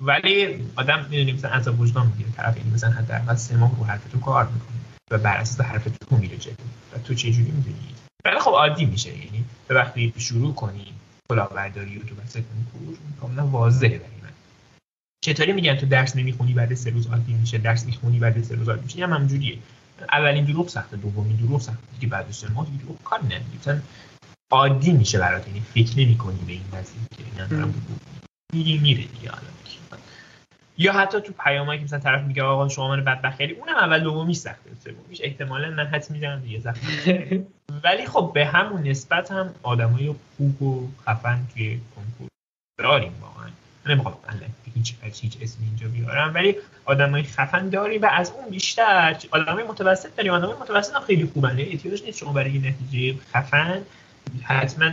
ولی 0.00 0.66
آدم 0.76 1.06
می‌دونی 1.10 1.32
مثلا 1.32 1.50
عذاب 1.50 1.80
وجدان 1.80 2.06
می‌گیره. 2.06 2.30
طرف 2.30 2.56
این 2.56 2.74
مثلا 2.74 2.90
حداقل 2.90 3.34
سه 3.34 3.56
ماه 3.56 3.78
رو 3.78 3.84
حرف 3.84 4.08
تو 4.12 4.20
کار 4.20 4.44
می‌کنه 4.44 4.76
و 5.10 5.18
بر 5.18 5.36
اساس 5.36 5.60
حرف 5.60 5.84
تو 5.84 6.16
میره 6.16 6.36
جلو. 6.36 6.54
و 6.92 6.98
تو 6.98 7.14
چه 7.14 7.30
جوری 7.30 7.50
می‌دونی؟ 7.50 7.94
ولی 8.24 8.38
خب 8.38 8.50
عادی 8.50 8.84
میشه. 8.84 9.10
یعنی 9.10 9.44
به 9.68 9.74
وقتی 9.74 10.12
شروع 10.18 10.54
کنی 10.54 10.86
کلاهبرداری 11.28 11.98
و 11.98 12.02
تو 12.02 12.14
وسط 12.24 12.42
کنکور 12.42 12.96
کاملا 13.20 13.46
واضحه 13.46 13.98
برای 13.98 14.20
من. 14.22 14.30
چطوری 15.24 15.52
میگن 15.52 15.76
تو 15.76 15.86
درس 15.86 16.16
نمی‌خونی 16.16 16.52
بعد 16.52 16.74
سه 16.74 16.90
روز 16.90 17.06
عادی 17.06 17.32
میشه 17.32 17.58
درس 17.58 17.86
می‌خونی 17.86 18.18
بعد 18.18 18.42
سه 18.42 18.54
روز 18.54 18.68
عادی 18.68 18.82
میشه؟ 18.82 19.02
هم 19.02 19.12
همجوریه 19.12 19.58
اولین 20.12 20.44
دروغ 20.44 20.68
سخته 20.68 20.96
دومین 20.96 21.36
دروغ 21.36 21.60
سخته 21.60 21.86
دیگه 21.94 22.12
بعد 22.12 22.30
سه 22.30 22.48
ماه 22.48 22.66
دیگه 22.66 22.84
دروغ 22.84 23.02
کار 23.04 23.20
نمی‌کنی 23.22 23.80
عادی 24.50 24.92
میشه 24.92 25.18
برات. 25.18 25.48
یعنی 25.48 25.60
فکر 25.60 25.98
نمی‌کنی 25.98 26.38
به 26.46 26.52
این 26.52 26.64
قضیه 26.72 27.00
که 27.16 27.24
اینا 27.54 27.68
میری 28.52 28.78
میره 28.78 29.04
دیگه 29.04 29.30
حالا. 29.30 29.44
یا 30.78 30.92
حتی 30.92 31.20
تو 31.20 31.32
پیامایی 31.44 31.78
که 31.78 31.84
مثلا 31.84 31.98
طرف 31.98 32.22
میگه 32.22 32.42
آقا 32.42 32.68
شما 32.68 32.88
من 32.88 33.04
بدبخت 33.04 33.38
کردی 33.38 33.52
اونم 33.52 33.76
اول 33.76 34.00
دومی 34.00 34.34
سخته 34.34 34.70
سومیش 34.84 35.20
احتمالا 35.22 35.70
من 35.70 35.86
حد 35.86 36.06
می‌زنم 36.10 36.40
دیگه 36.40 36.60
سخته 36.60 37.46
ولی 37.84 38.06
خب 38.06 38.30
به 38.34 38.46
همون 38.46 38.82
نسبت 38.82 39.32
هم 39.32 39.54
آدمای 39.62 40.14
خوب 40.36 40.62
و 40.62 40.88
خفن 41.06 41.46
توی 41.54 41.80
کنکور 41.96 42.28
داریم 42.78 43.12
واقعا. 43.20 43.50
نمی‌خوام 43.86 44.14
هیچ 44.74 44.94
هیچ 45.20 45.38
اسم 45.42 45.58
اینجا 45.62 45.88
بیارم 45.88 46.34
ولی 46.34 46.56
آدمای 46.84 47.22
خفن 47.22 47.68
داریم 47.68 48.02
و 48.02 48.06
از 48.06 48.30
اون 48.30 48.50
بیشتر 48.50 49.16
آدمای 49.30 49.64
متوسط 49.64 50.16
داریم. 50.16 50.32
آدمای 50.32 50.54
متوسط 50.60 50.94
هم 50.94 51.00
خیلی 51.00 51.30
خوبن. 51.34 51.56
احتیاج 51.60 52.02
نیست 52.02 52.18
شما 52.18 52.32
برای 52.32 52.58
نتیجه 52.58 53.20
خفن 53.34 53.82
حتما 54.42 54.90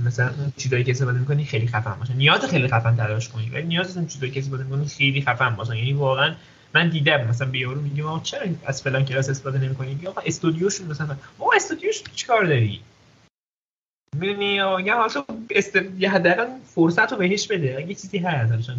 مثلا 0.00 0.34
اون 0.38 0.52
چیزایی 0.56 0.84
که 0.84 0.90
استفاده 0.90 1.18
می‌کنی 1.18 1.44
خیلی 1.44 1.66
خفن 1.66 1.94
باشه. 1.94 2.14
نیاز 2.14 2.44
خیلی 2.44 2.68
خفن 2.68 2.96
تلاش 2.96 3.28
کنی 3.28 3.50
ولی 3.50 3.62
نیاز 3.62 3.96
اون 3.96 4.06
چیزایی 4.06 4.32
که 4.32 4.40
استفاده 4.40 4.64
می‌کنی 4.64 4.86
خیلی 4.86 5.22
خفن 5.22 5.56
باشه. 5.56 5.78
یعنی 5.78 5.92
واقعا 5.92 6.34
من 6.74 6.88
دیدم 6.88 7.26
مثلا 7.26 7.48
به 7.48 7.58
یارو 7.58 7.80
میگم 7.80 8.06
آقا 8.06 8.20
چرا 8.20 8.40
از 8.66 8.82
فلان 8.82 9.04
کلاس 9.04 9.28
استفاده 9.28 9.58
نمی‌کنی؟ 9.58 9.94
میگه 9.94 10.08
آقا 10.08 10.22
استودیوشون 10.26 10.86
مثلا 10.86 11.16
ما 11.38 11.50
استودیوش 11.56 12.02
چیکار 12.14 12.44
داری؟ 12.44 12.80
می‌دونی 14.16 14.54
یا 14.54 14.96
حالا 14.96 15.24
است... 15.50 15.76
حداقل 16.10 16.46
فرصت 16.66 17.12
رو 17.12 17.18
بهش 17.18 17.46
بده. 17.46 17.76
اگه 17.78 17.94
چیزی 17.94 18.18
هست 18.18 18.70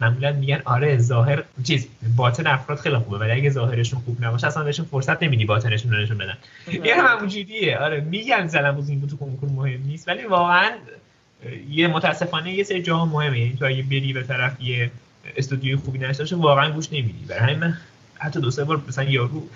معمولا 0.00 0.32
میگن 0.32 0.62
آره 0.64 0.98
ظاهر 0.98 1.44
چیز 1.64 1.88
باطن 2.16 2.46
افراد 2.46 2.78
خیلی 2.78 2.96
خوبه 2.96 3.18
ولی 3.18 3.30
اگه 3.30 3.50
ظاهرشون 3.50 4.00
خوب 4.00 4.24
نباشه 4.24 4.46
اصلا 4.46 4.64
بهشون 4.64 4.84
فرصت 4.84 5.22
نمیدی 5.22 5.44
باطنشون 5.44 5.92
رو 5.92 6.02
نشون 6.02 6.18
بدن. 6.18 6.36
یه 6.84 7.02
همونجوریه 7.02 7.78
آره 7.78 8.00
میگن 8.00 8.46
زلم 8.46 8.84
این 8.88 9.06
تو 9.06 9.16
کنکور 9.16 9.48
مهم 9.48 9.82
نیست 9.86 10.08
ولی 10.08 10.24
واقعا 10.24 10.70
یه 11.70 11.88
متاسفانه 11.88 12.52
یه 12.54 12.64
سری 12.64 12.82
جاها 12.82 13.06
مهمه. 13.06 13.40
یعنی 13.40 13.56
تو 13.56 13.64
اگه 13.64 13.82
بری 13.82 14.12
به 14.12 14.22
طرف 14.22 14.60
یه 14.60 14.90
استودیوی 15.36 15.76
خوبی 15.76 15.98
نشه 15.98 16.36
واقعا 16.36 16.70
گوش 16.70 16.92
نمیدی. 16.92 17.24
برای 17.28 17.42
همین 17.42 17.58
من 17.58 17.76
حتی 18.18 18.40
دو 18.40 18.50
سه 18.50 18.64
بار 18.64 18.82
مثلا 18.88 19.04
یارو 19.04 19.48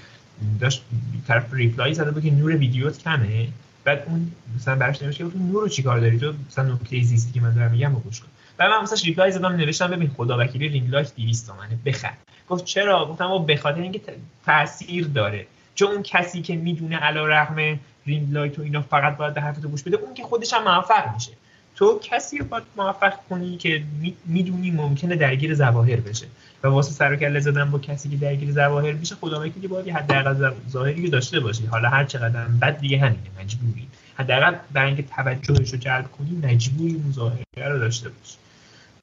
داشت 0.60 0.82
طرف 1.28 1.54
reply 1.54 1.94
زده 1.94 2.10
بود 2.10 2.22
که 2.22 2.30
نور 2.30 2.56
ویدیوت 2.56 2.98
کمه. 2.98 3.48
بعد 3.84 4.04
اون 4.06 4.32
مثلا 4.56 4.76
براش 4.76 5.02
نوشته 5.02 5.24
بود 5.24 5.52
نور 5.52 5.62
رو 5.62 5.68
چیکار 5.68 6.00
داری؟ 6.00 6.18
تو 6.18 6.32
مثلا 6.48 6.72
نکته 6.72 7.02
زیستی 7.02 7.32
که 7.32 7.40
من 7.40 7.54
دارم 7.54 7.70
میگم 7.70 7.92
گوش 7.92 8.20
کن. 8.20 8.28
و 8.58 8.68
من 8.68 8.82
مثلا 8.82 8.98
reply 9.04 9.32
زدم 9.32 9.52
نوشتم 9.52 9.86
ببین 9.86 10.10
خدا 10.16 10.38
وکیلی 10.38 10.68
ring 10.68 10.90
light 10.90 11.14
200 11.16 11.46
تومنه 11.46 11.78
بخر. 11.86 12.12
گفت 12.48 12.64
چرا؟ 12.64 13.06
گفتم 13.06 13.28
با 13.28 13.38
به 13.38 13.56
خاطر 13.56 13.80
اینکه 13.80 14.00
تاثیر 14.46 15.06
داره. 15.06 15.46
چون 15.74 15.92
اون 15.92 16.02
کسی 16.02 16.42
که 16.42 16.56
می‌دونه 16.56 16.96
علی 16.96 17.18
رغم 17.18 17.80
ring 18.06 18.32
light 18.32 18.58
و 18.58 18.62
اینا 18.62 18.82
فقط 18.82 19.16
باید 19.16 19.34
به 19.34 19.40
حرف 19.40 19.58
تو 19.58 19.68
گوش 19.68 19.82
بده 19.82 19.96
اون 19.96 20.14
که 20.14 20.22
خودش 20.22 20.52
هم 20.54 20.64
موفق 20.64 21.14
میشه. 21.14 21.30
تو 21.76 22.00
کسی 22.02 22.38
رو 22.38 22.44
باید 22.44 22.64
موفق 22.76 23.14
کنی 23.30 23.56
که 23.56 23.82
می‌دونی 24.26 24.70
ممکنه 24.70 25.16
درگیر 25.16 25.54
ظواهر 25.54 25.96
بشه. 25.96 26.26
و 26.64 26.68
واسه 26.68 26.92
سر 26.92 27.12
و 27.12 27.16
کله 27.16 27.40
زدن 27.40 27.70
با 27.70 27.78
کسی 27.78 28.08
که 28.08 28.16
درگیر 28.16 28.52
ظواهر 28.52 28.92
میشه 28.92 29.14
خدا 29.14 29.48
که 29.48 29.68
باید 29.68 29.88
حداقل 29.88 30.52
ظاهری 30.70 31.10
داشته 31.10 31.40
باشی. 31.40 31.66
حالا 31.66 31.88
هر 31.88 32.04
چقدر 32.04 32.44
بعد 32.44 32.78
دیگه 32.78 32.98
همینه 32.98 33.30
مجبوری. 33.42 33.88
حداقل 34.16 34.54
برای 34.72 34.86
اینکه 34.86 35.02
توجهش 35.02 35.72
رو 35.72 35.78
جلب 35.78 36.10
کنی 36.12 36.30
مجبوری 36.42 37.02
ظاهره 37.08 37.44
رو 37.56 37.78
داشته 37.78 38.08
باشی. 38.08 38.36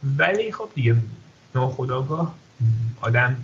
ولی 0.03 0.51
خب 0.51 0.69
دیگه 0.75 0.95
ناخداگاه 1.55 2.35
آدم 3.01 3.43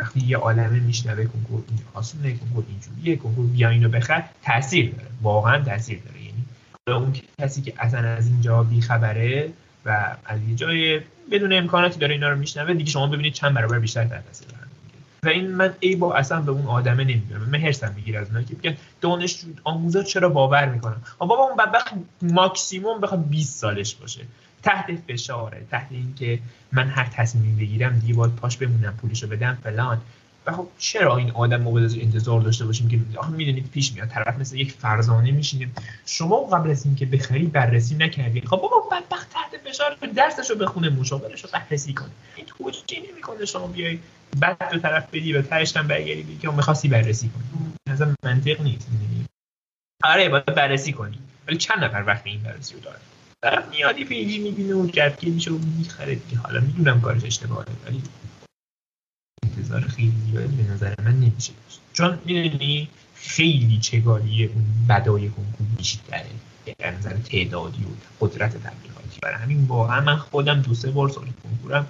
وقتی 0.00 0.20
یه 0.20 0.36
عالمه 0.36 0.80
میشنوه 0.80 1.24
کنکور 1.24 1.62
این 1.68 1.78
آسونه 1.94 2.32
کنکور 2.32 2.64
اینجوریه 2.68 3.16
کنکور 3.16 3.46
بیا 3.46 3.68
اینو 3.68 3.88
بخر 3.88 4.24
تاثیر 4.42 4.90
داره. 4.90 5.08
واقعا 5.22 5.64
تاثیر 5.64 5.98
داره. 5.98 6.20
یعنی 6.20 6.44
اون 6.88 7.12
کسی 7.40 7.62
که 7.62 7.74
اصلا 7.78 8.08
از 8.08 8.26
اینجا 8.26 8.62
بیخبره 8.62 9.52
و 9.86 10.16
از 10.24 10.40
یه 10.48 10.54
جای 10.54 11.00
بدون 11.30 11.52
امکاناتی 11.52 11.98
داره 11.98 12.14
اینا 12.14 12.28
رو 12.28 12.36
میشنوه 12.36 12.74
دیگه 12.74 12.90
شما 12.90 13.06
ببینید 13.06 13.32
چند 13.32 13.54
برابر 13.54 13.78
بیشتر 13.78 14.04
تحت 14.04 14.26
تاثیر 14.26 14.48
و 15.22 15.28
این 15.28 15.50
من 15.50 15.74
ای 15.80 15.96
با 15.96 16.14
اصلا 16.14 16.40
به 16.40 16.52
اون 16.52 16.66
آدمه 16.66 17.04
نمی‌دونم. 17.04 17.42
من 17.42 17.58
هرسم 17.58 17.92
می‌گیره 17.96 18.18
از 18.20 18.26
اونایی 18.26 18.46
که 18.46 18.54
میگن 18.54 18.76
دانشجو 19.00 19.48
آموزا 19.64 20.02
چرا 20.02 20.28
باور 20.28 20.68
می‌کنن 20.68 20.96
بابا 21.18 21.34
اون 21.34 21.56
بدبخت 21.56 21.94
ماکسیموم 22.22 23.00
بخواد 23.00 23.28
20 23.28 23.58
سالش 23.58 23.94
باشه. 23.94 24.20
تحت 24.66 24.98
فشاره 25.08 25.66
تحت 25.70 25.86
اینکه 25.90 26.38
من 26.72 26.88
هر 26.88 27.04
تصمیم 27.04 27.56
بگیرم 27.56 28.02
باید 28.16 28.36
پاش 28.36 28.56
بمونم 28.56 28.96
پولشو 28.96 29.26
بدم 29.26 29.58
فلان. 29.62 30.00
و 30.46 30.52
خب 30.52 30.68
چرا 30.78 31.16
این 31.16 31.30
آدم 31.30 31.60
موقع 31.60 31.80
انتظار 31.80 32.40
داشته 32.40 32.64
باشیم 32.64 32.88
که 32.88 33.18
آخه 33.18 33.30
می‌دونید 33.30 33.70
پیش 33.70 33.92
میاد 33.92 34.08
طرف 34.08 34.38
مثل 34.38 34.56
یک 34.56 34.72
فرزانه 34.72 35.30
میشینه. 35.30 35.68
شما 36.06 36.36
قبل 36.36 36.70
از 36.70 36.86
اینکه 36.86 37.06
بخری 37.06 37.46
بررسی 37.46 37.94
نکردین 37.94 38.44
خب 38.44 38.56
بابا 38.56 38.88
بدبخت 38.92 39.30
تحت 39.30 39.50
فشار 39.64 39.96
درسشو 40.16 40.54
بخونه 40.54 40.88
مشاورشو 40.88 41.48
بررسی 41.52 41.92
کنه 41.92 42.10
این 42.36 42.46
توجیه 42.46 43.02
نمی‌کنه 43.12 43.44
شما 43.44 43.66
بیای 43.66 43.98
بعد 44.40 44.72
دو 44.72 44.78
طرف 44.78 45.08
بدی 45.12 45.32
و 45.32 45.42
تهش 45.42 45.76
هم 45.76 45.88
برگردی 45.88 46.22
بگی 46.22 46.36
که 46.36 46.50
می‌خواستی 46.50 46.88
بررسی 46.88 47.28
کنی. 47.28 47.72
نظر 47.88 48.14
منطق 48.24 48.60
نیست. 48.60 48.88
آره 50.04 50.28
باید 50.28 50.44
بررسی 50.44 50.92
کنی. 50.92 51.18
ولی 51.48 51.56
چند 51.56 51.84
نفر 51.84 52.04
وقت 52.06 52.22
این 52.24 52.42
بررسی 52.42 52.74
رو 52.74 52.80
داره 52.80 52.98
طرف 53.42 53.68
میادی 53.70 54.04
پیجی 54.04 54.38
می‌بینه 54.38 54.74
و 54.74 54.86
جبگیریشو 54.86 55.54
و 55.54 55.58
می‌خره 55.58 56.14
دیگه. 56.14 56.38
حالا 56.38 56.60
می‌دونم 56.60 57.00
کارش 57.00 57.24
اشتباهه 57.24 57.66
ولی 57.86 58.02
انتظار 59.42 59.80
خیلی 59.80 60.12
زیادی 60.30 60.56
به 60.56 60.62
نظر 60.62 60.94
من 61.04 61.20
نمیشه 61.20 61.52
داشت. 61.52 61.80
چون 61.92 62.18
می‌دونی 62.24 62.88
خیلی 63.14 63.78
چگالی 63.78 64.44
اون 64.44 64.64
بدای 64.88 65.28
کنکور 65.28 65.66
بیشتره. 65.76 66.30
در 66.78 66.90
نظر 66.90 67.16
تعدادی 67.16 67.84
و 67.84 67.88
قدرت 68.20 68.56
تبلیغاتی. 68.56 69.20
برای 69.22 69.34
همین 69.34 69.64
واقعا 69.64 70.00
من 70.00 70.16
خودم 70.16 70.60
دو 70.60 70.74
سه 70.74 70.90
بار 70.90 71.08
سال 71.08 71.28
کنکورم 71.42 71.86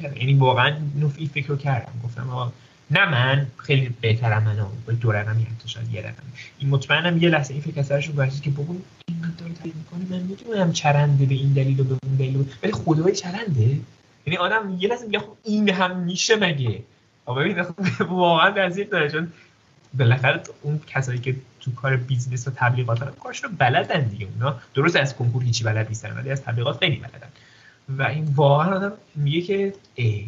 یعنی 0.00 0.34
واقعا 0.34 0.78
نفی 0.96 1.26
فکر 1.26 1.56
کردم. 1.56 2.00
گفتم 2.04 2.30
آقا 2.30 2.52
نه 2.92 3.10
من 3.10 3.46
خیلی 3.56 3.94
بهترم 4.00 4.42
من 4.42 4.56
با 4.86 4.92
دو 4.92 5.12
رقمی 5.12 5.42
حتی 5.42 5.68
شاید 5.68 5.94
یه 5.94 6.00
رقم. 6.00 6.22
این 6.58 6.70
مطمئنم 6.70 7.22
یه 7.22 7.28
لحظه 7.28 7.54
این 7.54 7.62
فکر 7.62 7.82
سرشون 7.82 8.30
که 8.42 8.50
بابا 8.50 8.74
این 9.08 9.20
داره 9.38 9.52
تعریف 9.52 9.74
می‌کنه 9.74 10.04
من 10.10 10.22
می‌دونم 10.22 10.72
چرنده 10.72 11.26
به 11.26 11.34
این 11.34 11.52
دلیل 11.52 11.80
و 11.80 11.84
به 11.84 11.96
اون 12.04 12.16
دلیل. 12.16 12.44
ولی 12.62 12.72
خدای 12.72 13.12
چرنده؟ 13.12 13.78
یعنی 14.26 14.36
آدم 14.38 14.76
یه 14.80 14.88
لحظه 14.88 15.06
میگه 15.06 15.18
خب 15.18 15.36
این 15.44 15.70
هم 15.70 15.96
میشه 15.96 16.36
مگه؟ 16.36 16.82
ببین 17.26 17.62
خب 17.62 17.74
واقعا 18.08 18.66
نزدیک 18.66 18.90
داره 18.90 19.10
چون 19.10 19.32
بالاخره 19.94 20.42
اون 20.62 20.80
کسایی 20.86 21.18
که 21.18 21.36
تو 21.60 21.74
کار 21.74 21.96
business 21.96 22.48
و 22.48 22.50
تبلیغات 22.50 23.00
دارن 23.00 23.12
کارشون 23.12 23.50
بلدن 23.58 24.00
دیگه 24.00 24.26
اونا. 24.34 24.60
درست 24.74 24.96
از 24.96 25.16
کنکور 25.16 25.42
هیچی 25.42 25.64
بلد 25.64 25.88
نیستن 25.88 26.16
ولی 26.16 26.30
از 26.30 26.42
تبلیغات 26.42 26.78
خیلی 26.78 26.96
بلدن. 26.96 27.28
و 27.88 28.02
این 28.02 28.24
واقعا 28.24 28.76
آدم 28.76 28.92
میگه 29.14 29.40
که 29.40 29.74
ای 29.94 30.26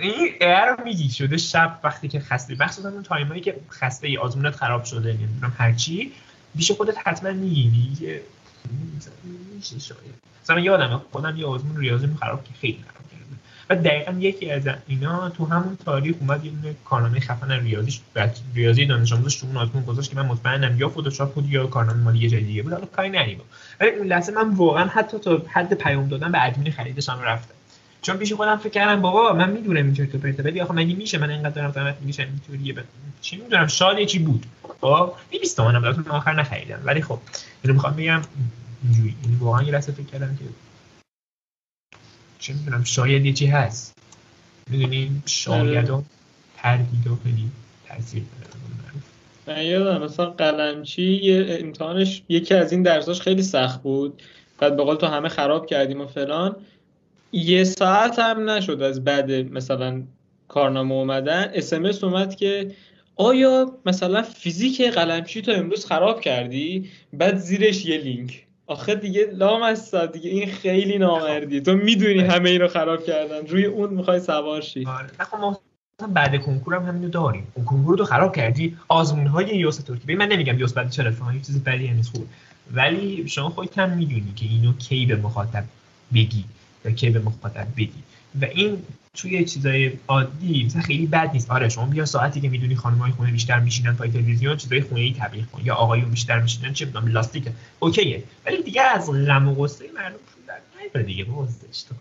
این 0.00 0.34
ایر 0.40 0.82
میگی 0.84 1.08
شده 1.10 1.36
شب 1.36 1.80
وقتی 1.84 2.08
که 2.08 2.20
خسته 2.20 2.56
مخصوصا 2.60 2.88
اون 2.88 3.02
time 3.02 3.27
ایی 3.27 3.40
که 3.40 3.56
خسته 3.70 4.08
ای 4.08 4.16
آزمونت 4.16 4.56
خراب 4.56 4.84
شده 4.84 5.12
نمی‌دونم 5.12 5.52
هرچی 5.58 6.12
بیش 6.54 6.70
خودت 6.70 6.94
حتما 7.04 7.30
میگی 7.30 7.68
میگی 7.68 8.20
میشه 9.56 9.78
شاید. 9.78 10.14
مثلا 10.44 10.60
یادم 10.60 11.02
خودم 11.12 11.36
یه 11.36 11.46
آزمون 11.46 11.76
ریاضی 11.76 12.08
خراب 12.20 12.44
که 12.44 12.50
خیلی 12.60 12.84
خراب 12.88 13.10
کرده 13.10 13.24
و 13.70 13.88
دقیقا 13.88 14.12
یکی 14.12 14.50
از 14.50 14.62
اینا 14.86 15.30
تو 15.30 15.46
همون 15.46 15.76
تاریخ 15.84 16.16
اومد 16.20 16.44
یه 16.44 16.50
دونه 16.50 16.74
کارنامه 16.84 17.20
خفن 17.20 17.50
ریاضی 17.50 18.00
ریاضی 18.54 18.86
دانش 18.86 19.12
آموزش 19.12 19.36
تو 19.36 19.46
اون 19.46 19.56
آزمون 19.56 19.84
گذاشت 19.84 20.10
که 20.10 20.16
من 20.16 20.26
مطمئنم 20.26 20.80
یا 20.80 20.88
فتوشاپ 20.88 21.34
بود 21.34 21.50
یا 21.50 21.66
کارنامه 21.66 22.02
مال 22.02 22.22
یه 22.22 22.28
جای 22.28 22.40
دیگه 22.40 22.62
بود. 22.62 22.72
حالا 22.72 22.86
کاری 22.86 23.10
نریم 23.10 23.40
ولی 23.80 23.90
اون 23.90 24.06
لحظه 24.06 24.32
من 24.32 24.50
واقعا 24.54 24.86
حتی 24.86 25.18
تا 25.18 25.42
حد 25.48 25.74
پیام 25.74 26.08
دادن 26.08 26.32
به 26.32 26.44
ادمین 26.44 26.72
خریدش 26.72 27.08
هم 27.08 27.20
رفتم. 27.20 27.54
چون 28.02 28.16
پیش 28.16 28.32
خودم 28.32 28.56
فکر 28.56 28.68
کردم 28.68 29.02
بابا 29.02 29.32
من 29.32 29.50
می‌دونم 29.50 29.84
اینجوری 29.84 30.10
تو 30.10 30.18
پرته 30.18 30.42
ولی 30.42 30.60
آخه 30.60 30.74
مگه 30.74 30.94
میشه؟ 30.94 31.18
من 31.18 31.30
اینقدر 31.30 31.50
دارم 31.50 31.72
زحمت 31.72 31.96
می‌کشم 32.00 32.22
اینطوریه. 32.22 32.84
چی 33.20 33.36
می‌دونم؟ 33.36 33.66
شاید 33.66 34.08
چی 34.08 34.18
بود. 34.18 34.46
خب 34.80 35.12
20 35.30 35.56
تومنم 35.56 35.84
البته 35.84 36.10
آخر 36.10 36.32
نخریدم. 36.32 36.82
ولی 36.84 37.02
خب 37.02 37.18
اینو 37.62 37.74
می‌خوام 37.74 37.96
بگم 37.96 38.22
اینجوری. 38.84 39.16
یعنی 39.24 39.36
واقعا 39.36 39.62
یه 39.62 39.72
لحظه 39.72 39.92
فکر 39.92 40.06
کردم 40.06 40.36
که 40.36 40.44
چه 42.38 42.52
می‌دونم؟ 42.52 42.84
شاید 42.84 43.26
یه 43.26 43.32
چی 43.32 43.46
هست. 43.46 43.98
می‌دونیم 44.70 45.22
شاید 45.26 45.90
و 45.90 46.02
تردید 46.56 47.06
و 47.06 47.18
خیلی 47.24 47.50
تاثیر 47.88 48.22
من 49.46 49.66
یادم 49.66 50.04
مثلا 50.04 50.30
قلمچی 50.30 51.02
یه 51.02 51.58
امتحانش 51.60 52.22
یکی 52.28 52.54
از 52.54 52.72
این 52.72 52.82
درساش 52.82 53.20
خیلی 53.20 53.42
سخت 53.42 53.82
بود. 53.82 54.22
بعد 54.58 54.76
به 54.76 54.84
قول 54.84 54.96
تو 54.96 55.06
همه 55.06 55.28
خراب 55.28 55.66
کردیم 55.66 56.00
و 56.00 56.06
فلان. 56.06 56.56
یه 57.32 57.64
ساعت 57.64 58.18
هم 58.18 58.50
نشد 58.50 58.82
از 58.82 59.04
بعد 59.04 59.30
مثلا 59.30 60.02
کارنامه 60.48 60.94
اومدن. 60.94 61.50
اسمس 61.54 62.04
اومد 62.04 62.34
که 62.34 62.70
آیا 63.16 63.72
مثلا 63.86 64.22
فیزیک 64.22 64.80
قلمچی 64.80 65.42
تو 65.42 65.52
امروز 65.52 65.86
خراب 65.86 66.20
کردی؟ 66.20 66.90
بعد 67.12 67.36
زیرش 67.36 67.86
یه 67.86 67.98
لینک. 67.98 68.46
آخه 68.66 68.94
دیگه 68.94 69.30
لام 69.32 69.74
دیگه 70.12 70.30
این 70.30 70.50
خیلی 70.50 70.98
نامردی 70.98 71.60
تو 71.60 71.72
می‌دونی 71.72 72.20
همه 72.20 72.50
این 72.50 72.60
رو 72.60 72.68
خراب 72.68 73.04
کردن. 73.04 73.46
روی 73.46 73.64
اون 73.64 73.94
می‌خوای 73.94 74.20
سوار 74.20 74.60
شی. 74.60 74.86
آره. 74.86 75.08
ما 75.40 75.60
بعد 76.08 76.36
کنکور 76.36 76.74
هم 76.74 76.82
همینو 76.82 77.08
داریم. 77.08 77.46
اون 77.54 77.66
کنکور 77.66 77.98
رو 77.98 78.04
خراب 78.04 78.36
کردی 78.36 78.76
آزمون 78.88 79.26
های 79.26 79.46
یوس 79.46 79.76
ترکی 79.76 80.14
من 80.14 80.26
نمیگم 80.26 80.58
یوس 80.58 80.72
بعد 80.72 80.90
چرا 80.90 81.10
فهمی 81.10 81.40
چیز 81.40 81.64
بدی 81.64 81.90
نیست 81.90 82.16
خوب. 82.16 82.26
ولی 82.72 83.28
شما 83.28 83.50
خودت 83.50 83.78
هم 83.78 83.90
می‌دونی 83.90 84.32
که 84.36 84.44
اینو 84.44 84.72
کی 84.72 85.06
به 85.06 85.16
مخاطب 85.16 85.64
بگی. 86.14 86.44
کی 86.90 87.10
به 87.10 87.18
مخاطب 87.18 87.66
بگی 87.76 88.02
و 88.40 88.44
این 88.44 88.82
توی 89.14 89.44
چیزای 89.44 89.92
عادی 90.08 90.64
مثلا 90.64 90.82
خیلی 90.82 91.06
بد 91.06 91.30
نیست. 91.32 91.50
آره 91.50 91.68
شما 91.68 91.86
بیا 91.86 92.04
ساعتی 92.04 92.40
که 92.40 92.48
می‌دونی 92.48 92.76
خانمای 92.76 93.10
خونه 93.10 93.32
بیشتر 93.32 93.60
میشینن 93.60 93.94
پای 93.96 94.10
تلویزیون 94.10 94.56
چیزای 94.56 94.80
خونه 94.80 95.00
ای 95.00 95.14
تبلیغ 95.18 95.44
کن. 95.46 95.62
یا 95.64 95.74
آقایون 95.74 96.10
بیشتر 96.10 96.40
میشینن 96.40 96.72
چه 96.72 96.86
بدونم 96.86 97.06
لاستیک. 97.06 97.44
اوکیه. 97.78 98.22
ولی 98.46 98.62
دیگه 98.62 98.82
از 98.82 99.10
غم 99.10 99.48
و 99.48 99.54
غصه 99.54 99.84
مردم 99.94 100.16
در 100.94 101.02
دیگه. 101.02 101.24
بازش 101.24 101.82
تو. 101.82 101.94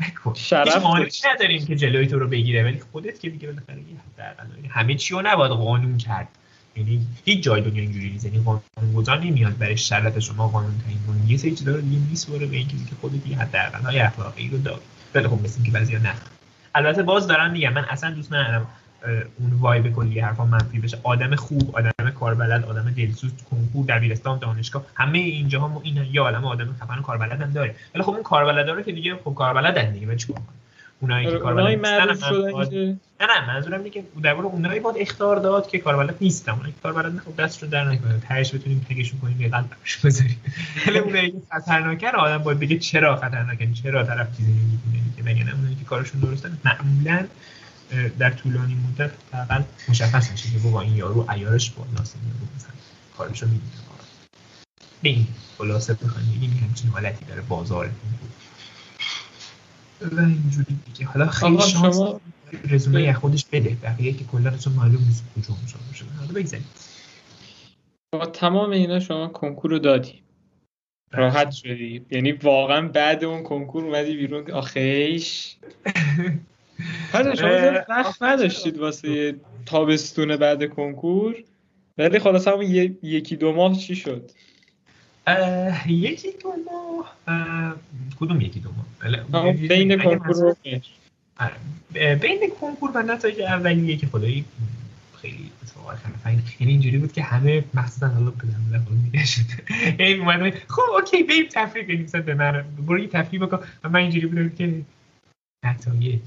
نکن. 0.00 0.34
شرف 0.34 0.84
نداریم 1.34 1.66
که 1.66 1.76
جلوی 1.76 2.06
تو 2.06 2.18
رو 2.18 2.28
بگیره. 2.28 2.64
ولی 2.64 2.80
خودت 2.92 3.20
که 3.20 3.30
دیگه 3.30 3.46
بالاخره 3.46 3.82
همه 4.68 4.94
چی 4.94 5.14
رو 5.14 5.22
نباید 5.24 5.52
قانون 5.52 5.98
کرد. 5.98 6.28
یعنی 6.76 7.06
هیچ 7.24 7.42
جای 7.42 7.60
دنیا 7.60 7.82
اینجوری 7.82 8.10
نیست. 8.10 8.24
یعنی 8.24 8.38
قانون 8.38 8.92
گذار 8.96 9.18
نمیاد 9.18 9.58
برای 9.58 9.76
شرط 9.76 10.18
شما 10.18 10.48
قانون 10.48 10.78
تعیین 10.84 10.98
کنه 11.06 11.30
یه 11.30 11.36
سری 11.36 11.54
چیزا 11.54 11.72
رو 11.72 11.80
دیگه 11.80 11.98
میسوره 12.10 12.46
به 12.46 12.56
اینکه 12.56 12.76
که 12.76 12.96
خودت 13.00 13.24
دیگه 13.24 13.36
حداقل 13.36 13.84
های 13.84 13.98
اخلاقی 13.98 14.48
رو 14.48 14.58
داری. 14.58 14.80
ولی 15.14 15.28
خب 15.28 15.42
مثل 15.44 15.62
که 15.62 15.70
بعضیا 15.70 15.98
نه. 15.98 16.14
البته 16.74 17.02
باز 17.02 17.26
دارم 17.26 17.50
میگم 17.50 17.72
من 17.72 17.84
اصلا 17.84 18.10
دوست 18.10 18.32
ندارم 18.32 18.66
اون 19.38 19.52
وایب 19.52 19.92
کلی 19.92 20.20
حرفا 20.20 20.44
منفی 20.44 20.78
بشه. 20.78 20.98
آدم 21.02 21.36
خوب 21.36 21.76
آدم 21.76 22.10
کاربلد 22.10 22.64
آدم 22.64 22.90
دلسوز 22.90 23.32
کنکور 23.50 23.86
دبیرستان 23.86 24.38
دانشگاه 24.38 24.86
همه 24.94 25.18
اینجاها 25.18 25.68
ما 25.68 25.80
این 25.84 26.06
یا 26.10 26.22
عالم 26.22 26.44
آدم 26.44 26.76
خفن 26.80 27.02
کاربلد 27.02 27.42
هم 27.42 27.50
داره 27.50 27.74
ولی 27.94 28.02
خب 28.02 28.10
اون 28.10 28.22
کاربلدا 28.22 28.72
رو 28.72 28.82
که 28.82 28.92
دیگه 28.92 29.16
خب 29.24 29.34
کاربلدن 29.34 29.92
دیگه 29.92 30.16
چیکار 30.16 30.40
اونایی 31.00 31.26
که 31.30 31.38
کاربلد 31.38 31.78
نیستن 31.78 32.98
نه 33.20 33.26
نه 33.26 33.46
منظورم 33.46 33.78
اینه 33.78 33.90
که 33.90 34.04
در 34.22 34.34
واقع 34.34 34.46
اونایی 34.46 34.80
باید 34.80 34.96
اختار 34.98 35.36
داد 35.36 35.68
که 35.68 35.78
کاربلد 35.78 36.16
نیستن. 36.20 36.52
اونایی 36.52 36.72
که 36.72 36.78
کاربلد 36.82 37.18
خب 37.18 37.36
دست 37.36 37.62
رو 37.62 37.68
در 37.68 37.84
نکنه 37.84 38.20
تهش 38.20 38.54
بتونیم 38.54 38.86
تگشون 38.88 39.20
کنیم 39.20 39.40
یه 39.40 39.48
قلبش 39.48 39.96
بذاریم. 40.04 40.40
ولی 40.86 40.98
اونایی 40.98 41.30
که 41.30 41.38
خطرناکه 41.50 42.10
آدم 42.10 42.38
باید 42.38 42.60
بگه 42.60 42.78
چرا 42.78 43.16
خطرناکه 43.16 43.72
چرا 43.72 44.04
طرف 44.04 44.36
چیزی 44.36 44.50
نمی‌دونه 44.52 45.16
که 45.16 45.22
بگن 45.22 45.48
اونایی 45.48 45.74
که 45.74 45.84
کارشون 45.84 46.20
درستن 46.20 46.58
معمولا 46.64 47.26
در 48.18 48.30
طولانی 48.30 48.74
مدت 48.74 49.10
حداقل 49.32 49.62
مشخص 49.88 50.30
میشه 50.30 50.50
که 50.50 50.58
بابا 50.58 50.80
این 50.80 50.96
یارو 50.96 51.26
عیارش 51.28 51.70
بالاست 51.70 52.16
این 52.16 52.32
یارو 52.32 52.46
مثلا 52.56 52.70
کارشو 53.18 53.46
می‌دونه. 53.46 53.72
به 55.02 55.08
این 55.08 55.26
خلاصه 55.58 55.94
بخوایم 55.94 56.28
بگیم 56.36 56.60
همچین 56.68 56.90
حالتی 56.90 57.24
داره 57.24 57.40
بازار 57.40 57.90
و 60.00 60.20
اینجوری 60.20 60.76
دیگه. 60.86 61.06
حالا 61.06 61.26
خیلی 61.26 61.60
شانس 61.60 61.96
شما... 61.96 62.20
رزومه 62.70 63.12
خودش 63.12 63.44
بده. 63.52 63.76
بقیه 63.82 64.12
که 64.12 64.24
کلا 64.24 64.50
اصلا 64.50 64.72
معلوم 64.72 65.04
نیست 65.06 65.24
کجا 65.36 65.54
مشابه 65.64 65.94
شده 65.94 66.08
حالا 66.18 66.32
بگذاریم. 66.32 66.66
با 68.12 68.26
تمام 68.26 68.70
اینا 68.70 69.00
شما 69.00 69.28
کنکور 69.28 69.70
رو 69.70 69.78
دادی. 69.78 70.22
راحت 71.12 71.50
شدی. 71.50 72.06
یعنی 72.10 72.32
واقعا 72.32 72.88
بعد 72.88 73.24
اون 73.24 73.42
کنکور 73.42 73.84
اومدی 73.84 74.16
بیرون. 74.16 74.50
آخیش. 74.50 75.56
حالا 77.12 77.34
شما 77.34 77.84
وقت 77.88 78.22
نداشتید 78.22 78.78
واسه 78.78 79.36
تابستون 79.66 80.36
بعد 80.36 80.68
کنکور. 80.68 81.36
ولی 81.98 82.18
خلاص 82.18 82.48
همون 82.48 82.64
یکی 83.02 83.36
دو 83.36 83.52
ماه 83.52 83.78
چی 83.78 83.96
شد؟ 83.96 84.30
یکی 85.86 86.28
دو 86.42 86.52
ماه 86.66 87.16
کدوم 88.20 88.40
یکی 88.40 88.60
دو 88.60 88.70
ماه 88.72 89.52
بین 89.52 90.02
کنکور 90.02 90.56
آره. 91.40 92.14
بین 92.14 92.50
کنکور 92.60 92.90
و 92.94 93.02
نتایج 93.02 93.40
اولیه 93.40 93.96
که 93.96 94.06
خدایی 94.06 94.44
خیلی 95.20 95.50
یعنی 96.60 96.72
اینجوری 96.72 96.98
بود 96.98 97.12
که 97.12 97.22
همه 97.22 97.64
مخصوصا 97.74 98.08
حالا 98.08 98.30
پدرم 98.30 98.84
خود 98.88 98.98
میگشت 99.04 99.40
یعنی 99.98 100.14
اومدن 100.14 100.50
خب 100.50 100.82
اوکی 100.94 101.22
بریم 101.22 101.46
تفریح 101.52 101.86
کنیم 101.86 102.24
به 102.24 102.34
من 102.34 102.64
برو 102.86 102.98
یه 102.98 103.08
تفریح 103.08 103.46
بکن 103.46 103.58
و 103.84 103.88
من 103.88 104.00
اینجوری 104.00 104.26
بودم 104.26 104.48
که 104.48 104.82
نتایج 105.64 106.20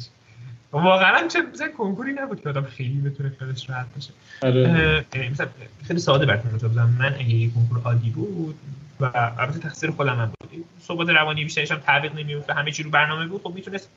واقعا 0.71 1.27
چه 1.27 1.41
مثلا 1.53 1.67
کنکوری 1.77 2.13
نبود 2.13 2.41
که 2.41 2.49
آدم 2.49 2.63
خیلی 2.63 3.01
بتونه 3.01 3.31
خیالش 3.39 3.69
راحت 3.69 3.87
باشه. 3.95 4.11
آره. 4.41 5.29
مثلا 5.31 5.47
خیلی 5.87 5.99
ساده 5.99 6.25
براتون 6.25 6.69
بزنم 6.69 6.95
من 6.99 7.13
اگه 7.13 7.29
یه 7.29 7.51
کنکور 7.51 7.81
عادی 7.81 8.09
بود 8.09 8.55
و 8.99 9.05
البته 9.37 9.59
تقصیر 9.59 9.91
خودم 9.91 10.19
هم 10.19 10.25
بود. 10.25 10.65
صحبت 10.81 11.09
روانی 11.09 11.43
بیشترش 11.43 11.71
هم 11.71 11.77
تعویق 11.77 12.15
نمیفته 12.15 12.53
همه 12.53 12.71
چی 12.71 12.83
رو 12.83 12.89
برنامه 12.89 13.27
بود. 13.27 13.41
خب 13.41 13.53
می‌تونست 13.55 13.89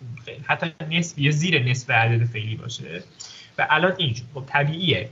حتی 0.45 0.73
نصف 0.91 1.19
یا 1.19 1.31
زیر 1.31 1.63
نصف 1.63 1.91
عدد 1.91 2.25
فعلی 2.25 2.57
باشه. 2.57 3.03
و 3.59 3.67
الان 3.71 3.93
این 3.97 4.17
خب 4.35 4.45
طبیعیه 4.47 5.09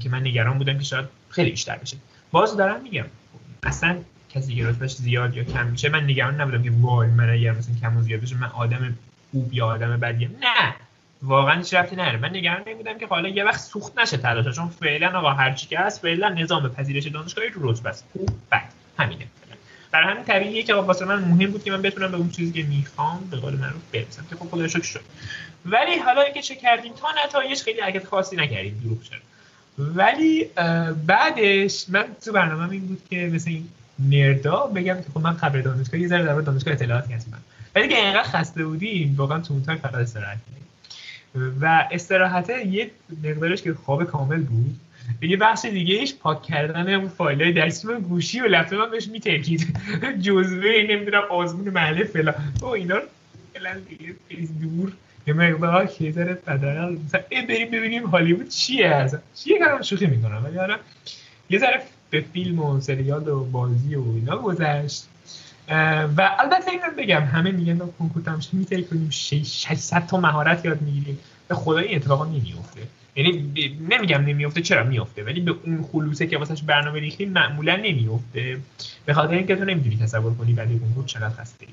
که 0.00 0.08
من 0.08 0.20
نگران 0.20 0.58
بودم 0.58 0.78
که 0.78 0.84
شاید 0.84 1.06
خیلی 1.28 1.50
بیشتر 1.50 1.76
بشه. 1.76 1.96
باز 2.30 2.56
دارم 2.56 2.82
میگم 2.82 3.04
اصلا 3.62 3.96
کسی 4.30 4.54
که 4.54 4.66
رتبهش 4.66 4.94
زیاد 4.94 5.36
یا 5.36 5.44
کم 5.44 5.66
میشه 5.66 5.88
من 5.88 6.04
نگران 6.04 6.40
نبودم 6.40 6.62
که 6.62 6.70
وای 6.80 7.08
من 7.08 7.30
اگر 7.30 7.52
مثلا 7.52 7.74
کم 7.80 7.96
و 7.96 8.02
زیاد 8.02 8.20
بشه 8.20 8.36
من 8.36 8.46
آدم 8.46 8.94
خوب 9.30 9.54
یا 9.54 9.66
آدم 9.66 9.96
بدیم. 9.96 10.36
نه! 10.40 10.74
واقعا 11.22 11.58
هیچ 11.58 11.74
رفتی 11.74 11.96
نداره. 11.96 12.16
من 12.18 12.28
نگران 12.28 12.62
این 12.66 12.76
بودم 12.76 12.98
که 12.98 13.06
حالا 13.06 13.28
یه 13.28 13.44
وقت 13.44 13.60
سوخت 13.60 13.98
نشه 13.98 14.16
تلاش 14.16 14.56
چون 14.56 14.68
فعلا 14.68 15.18
آقا 15.18 15.30
هر 15.30 15.52
چی 15.52 15.66
که 15.66 15.78
هست 15.78 16.00
فعلا 16.00 16.28
نظام 16.28 16.68
پذیرش 16.68 17.06
دانشگاهی 17.06 17.48
رو 17.48 17.70
رتبه 17.70 17.88
است. 17.88 18.04
بعد. 18.50 18.72
همینه. 18.98 19.26
برای 19.90 20.12
همین 20.12 20.24
طبیعیه 20.24 20.62
که 20.62 20.74
واسه 20.74 21.04
من 21.04 21.18
مهم 21.18 21.50
بود 21.50 21.64
که 21.64 21.70
من 21.70 21.82
بتونم 21.82 22.10
به 22.10 22.16
اون 22.16 22.30
چیزی 22.30 22.52
که 22.52 22.68
می‌خوام 22.68 23.28
به 23.30 23.36
قول 23.36 23.56
معروف 23.56 23.82
برسم 23.92 24.24
که 24.30 24.36
خب 24.36 24.48
خدا 24.50 24.68
شد 24.68 25.00
ولی 25.66 25.98
حالا 25.98 26.22
اینکه 26.22 26.42
چه 26.42 26.54
کردیم 26.54 26.92
تا 26.92 27.08
نتایج 27.24 27.62
خیلی 27.62 27.80
حرکت 27.80 28.06
خاصی 28.06 28.36
نکردیم 28.36 28.80
دروغ 28.84 29.02
شد. 29.02 29.22
ولی 29.78 30.48
بعدش 31.06 31.84
من 31.88 32.04
تو 32.24 32.32
برنامه 32.32 32.70
این 32.70 32.86
بود 32.86 33.02
که 33.10 33.30
مثل 33.34 33.50
این 33.50 33.68
نردا 33.98 34.66
بگم 34.66 34.94
که 34.94 35.10
خب 35.14 35.20
من 35.20 35.36
خبر 35.36 35.60
دانشگاه 35.60 36.00
یه 36.00 36.08
ذره 36.08 36.24
در 36.24 36.40
دانشگاه 36.40 36.74
اطلاعات 36.74 37.10
هستم. 37.10 37.38
ولی 37.74 37.88
که 37.88 37.96
اینقدر 37.96 38.22
خسته 38.22 38.64
بودیم 38.64 39.14
واقعا 39.16 39.40
تو 39.40 39.54
اون 39.54 39.62
فقط 39.62 39.94
استراحت 39.94 40.38
و 41.60 41.88
استراحت 41.92 42.50
یه 42.50 42.90
مقدارش 43.24 43.62
که 43.62 43.74
خواب 43.74 44.04
کامل 44.04 44.42
بود. 44.42 44.80
یه 45.22 45.36
بخش 45.36 45.64
دیگه 45.64 45.94
ایش 45.94 46.14
پاک 46.14 46.42
کردن 46.42 46.94
اون 46.94 47.08
فایل 47.08 47.42
های 47.42 47.52
درسی 47.52 47.88
من 47.88 48.00
گوشی 48.00 48.40
و 48.40 48.46
لپتاپم 48.46 48.90
بهش 48.90 49.08
میترکید. 49.08 49.78
جزوه 50.26 50.86
نمی‌دونم 50.88 51.22
آزمون 51.30 51.68
محله 51.68 52.04
فلان. 52.04 52.34
او 52.62 52.68
اینا 52.68 52.96
رو 52.96 53.02
فعلا 53.54 53.80
دیگه 53.88 54.14
دور. 54.60 54.92
یه 55.26 55.34
مقدار 55.34 55.86
که 55.86 56.12
ذره 56.12 56.34
بدل 56.34 56.96
مثلا 57.04 57.20
بریم 57.30 57.70
ببینیم 57.70 58.06
هالیوود 58.06 58.48
چیه 58.48 58.86
اصلا. 58.86 59.20
چیه 59.34 59.58
کارم 59.58 59.82
شوخی 59.82 60.06
می‌کنم. 60.06 60.44
ولی 60.44 60.74
یه 61.50 61.58
ذره 61.58 61.82
به 62.10 62.24
فیلم 62.32 62.58
و 62.58 62.80
سریال 62.80 63.28
و 63.28 63.44
بازی 63.44 63.94
و 63.94 64.02
اینا 64.14 64.38
گذشت. 64.38 65.06
و 66.16 66.36
البته 66.38 66.70
اینم 66.70 66.96
بگم 66.98 67.20
همه 67.20 67.50
میگن 67.50 67.78
کنکور 67.78 68.22
تماشا 68.22 68.50
می‌تونی 68.52 68.84
کنیم. 68.84 69.10
600 69.10 70.06
تا 70.06 70.16
مهارت 70.16 70.64
یاد 70.64 70.82
می‌گیریم. 70.82 71.18
به 71.48 71.54
خدا 71.54 71.78
این 71.78 71.96
اتفاقا 71.96 72.24
نمیفته 72.24 72.80
یعنی 73.16 73.52
نمیگم 73.90 74.20
نمیفته 74.20 74.60
چرا 74.60 74.84
میفته 74.84 75.24
ولی 75.24 75.40
به 75.40 75.54
اون 75.64 75.84
خلوصه 75.92 76.26
که 76.26 76.38
واسش 76.38 76.62
برنامه 76.62 77.00
ریختیم 77.00 77.32
معمولا 77.32 77.76
نمیفته 77.76 78.58
به 79.06 79.14
خاطر 79.14 79.34
اینکه 79.34 79.56
تو 79.56 79.64
نمی‌تونی 79.64 79.96
تصور 79.96 80.34
کنی 80.34 80.52
بعد 80.52 80.68
کنکور 80.68 81.04
چقدر 81.04 81.34
خسته 81.34 81.66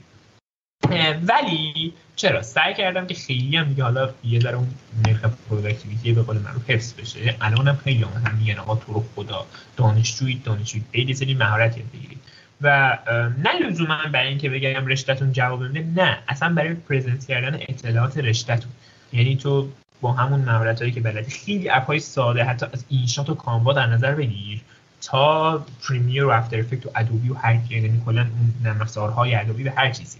ولی 1.27 1.93
چرا؟ 2.15 2.41
سعی 2.41 2.73
کردم 2.73 3.07
که 3.07 3.13
خیلی 3.13 3.57
هم 3.57 3.63
دیگه 3.63 3.83
حالا 3.83 4.09
یه 4.23 4.39
ذره 4.39 4.55
اون 4.55 4.67
نرخ 5.07 5.25
productivity 5.49 6.13
به 6.13 6.21
قول 6.21 6.37
معروف 6.37 6.69
حفظ 6.69 6.93
بشه. 6.93 7.35
الان 7.41 7.67
هم 7.67 7.75
خیلی 7.75 8.03
هم 8.03 8.35
میگن 8.39 8.59
آقا 8.59 8.75
تو 8.75 8.93
رو 8.93 9.05
خدا. 9.15 9.45
دانشجویی 9.77 10.41
دانشجویی 10.45 10.83
خیلی 10.91 11.13
سری 11.13 11.33
مهارت 11.33 11.77
یاد 11.77 11.87
بگیرید 11.93 12.19
و 12.61 12.97
نه 13.43 13.67
لزوما 13.69 13.97
برای 14.11 14.27
اینکه 14.27 14.49
بگم 14.49 14.87
رشتهتون 14.87 15.31
جواب 15.31 15.69
بده 15.69 15.85
نه. 15.95 16.17
اصلا 16.27 16.53
برای 16.53 16.73
present 16.73 17.25
کردن 17.25 17.59
اطلاعات 17.61 18.17
رشتهتون. 18.17 18.71
یعنی 19.13 19.35
تو 19.35 19.69
با 20.01 20.11
همون 20.11 20.39
مهارت 20.39 20.79
هایی 20.79 20.91
که 20.91 21.01
بلدی 21.01 21.31
خیلی 21.31 21.69
اپ 21.69 21.85
های 21.85 21.99
ساده 21.99 22.43
حتی 22.43 22.65
از 22.73 22.85
اینشات 22.89 23.29
و 23.29 23.33
کانوا 23.33 23.73
در 23.73 23.85
نظر 23.85 24.15
بگیر 24.15 24.61
تا 25.01 25.65
پریمیر 25.87 26.25
و 26.25 26.29
افتر 26.29 26.59
افکت 26.59 26.85
و 26.85 26.89
ادوبی 26.95 27.29
و 27.29 27.33
هر 27.33 27.59
یعنی 27.69 28.01
کلا 28.05 28.21
اون 28.21 28.53
نرم 28.63 29.11
های 29.11 29.35
ادوبی 29.35 29.63
و 29.63 29.71
هر 29.77 29.91
چیزی. 29.91 30.19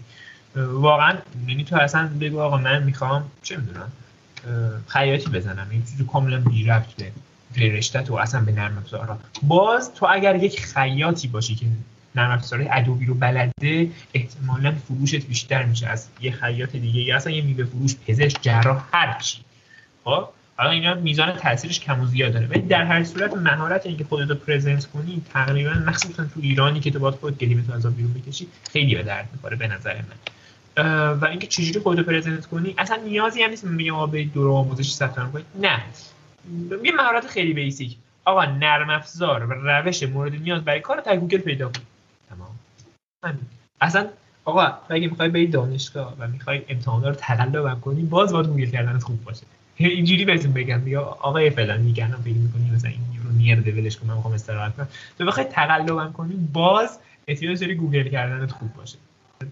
واقعا 0.56 1.18
یعنی 1.48 1.64
تو 1.64 1.76
اصلا 1.76 2.10
بگو 2.20 2.40
آقا 2.40 2.56
من 2.56 2.82
می‌خوام 2.82 3.30
چه 3.42 3.56
می‌دونم 3.56 3.92
خیاطی 4.86 5.30
بزنم 5.30 5.66
این 5.70 5.82
چیزی 5.82 6.04
کاملا 6.04 6.40
بی 6.40 6.64
ربط 6.64 6.86
به 7.54 7.72
رشته 7.72 8.02
تو 8.02 8.14
اصلا 8.14 8.40
به 8.40 8.52
نرم 8.52 8.78
افزارها 8.78 9.18
باز 9.42 9.94
تو 9.94 10.06
اگر 10.10 10.36
یک 10.36 10.60
خیاطی 10.60 11.28
باشی 11.28 11.54
که 11.54 11.66
نرم 12.16 12.30
افزار 12.30 12.66
ادوبی 12.70 13.06
رو 13.06 13.14
بلده 13.14 13.90
احتمالا 14.14 14.72
فروشت 14.72 15.26
بیشتر 15.26 15.64
میشه 15.64 15.86
از 15.86 16.08
یه 16.20 16.30
خیاط 16.30 16.70
دیگه 16.70 17.00
یا 17.00 17.16
اصلا 17.16 17.32
یه 17.32 17.42
میوه 17.42 17.64
فروش 17.64 17.94
پزشک 18.06 18.38
جراح 18.42 18.84
هر 18.92 19.18
چی. 19.18 19.38
خب؟ 20.04 20.28
حالا 20.56 20.70
اینا 20.70 20.94
میزان 20.94 21.32
تاثیرش 21.32 21.80
کم 21.80 22.00
و 22.00 22.06
زیاد 22.06 22.32
داره. 22.32 22.46
ولی 22.46 22.60
در 22.60 22.84
هر 22.84 23.04
صورت 23.04 23.34
مهارت 23.34 23.86
اینکه 23.86 24.04
خودت 24.04 24.28
رو 24.28 24.34
present 24.34 24.86
کنی 24.86 25.22
تقریبا 25.32 25.70
مخصوصا 25.70 26.24
تو 26.24 26.40
ایرانی 26.40 26.80
که 26.80 26.90
تو 26.90 26.98
باید 26.98 27.14
خودت 27.14 27.38
گلیمتو 27.38 27.72
از 27.72 27.86
بیرون 27.86 28.12
بکشی 28.12 28.48
خیلی 28.72 28.94
به 28.94 29.02
درد 29.02 29.28
می‌خوره 29.32 29.56
به 29.56 29.68
نظر 29.68 29.94
من. 29.94 30.16
و 31.20 31.24
اینکه 31.24 31.46
چجوری 31.46 31.80
خودت 31.80 31.98
رو 31.98 32.04
present 32.04 32.46
کنی 32.46 32.74
اصلا 32.78 32.96
نیازی 32.96 33.42
هم 33.42 33.50
نیست 33.50 33.64
میگم 33.64 33.94
آقا 33.94 34.06
برید 34.06 34.32
دوره 34.32 34.50
آموزشی 34.50 34.92
ثبت 34.92 35.32
کنید. 35.32 35.46
نه. 35.60 35.82
یه 36.84 36.92
مهارت 36.92 37.26
خیلی 37.26 37.52
basic 37.52 37.96
آقا 38.24 38.44
نرم 38.44 38.90
افزار 38.90 39.44
و 39.46 39.52
روش 39.52 40.02
مورد 40.02 40.34
نیاز 40.34 40.64
برای 40.64 40.80
کار 40.80 41.00
تا 41.00 41.16
گوگل 41.16 41.38
پیدا 41.38 41.68
کن 41.68 41.80
تمام 43.22 43.38
اصلا 43.80 44.08
آقا 44.44 44.72
اگه 44.88 45.08
می‌خوای 45.08 45.28
بری 45.28 45.46
دانشگاه 45.46 46.16
و 46.18 46.28
می‌خوای 46.28 46.62
امتحانا 46.68 47.08
رو 47.08 47.14
تقلب 47.14 47.80
کنی 47.80 48.02
باز 48.02 48.32
باید 48.32 48.46
گوگل 48.46 48.70
کردنت 48.70 49.02
خوب 49.02 49.24
باشه. 49.24 49.42
اینجوری 49.76 50.24
بهتون 50.24 50.52
بگم 50.52 50.80
بیا 50.80 51.02
آقای 51.02 51.50
فلان 51.50 51.80
میگن 51.80 52.16
فکر 52.24 52.34
می‌کنی 52.34 52.70
مثلا 52.74 52.90
این 52.90 53.00
رو 53.24 53.32
نیر 53.32 53.60
دیولش 53.60 53.96
کنم 53.96 54.14
می‌خوام 54.14 54.34
استراحت 54.34 54.76
کنم. 54.76 54.88
تو 55.18 55.24
بخوای 55.24 55.46
تقلبم 55.46 56.12
کنی 56.12 56.48
باز 56.52 56.98
احتیاج 57.28 57.60
داری 57.60 57.74
گوگل 57.74 58.08
کردنت 58.08 58.50
خوب 58.50 58.74
باشه. 58.74 58.98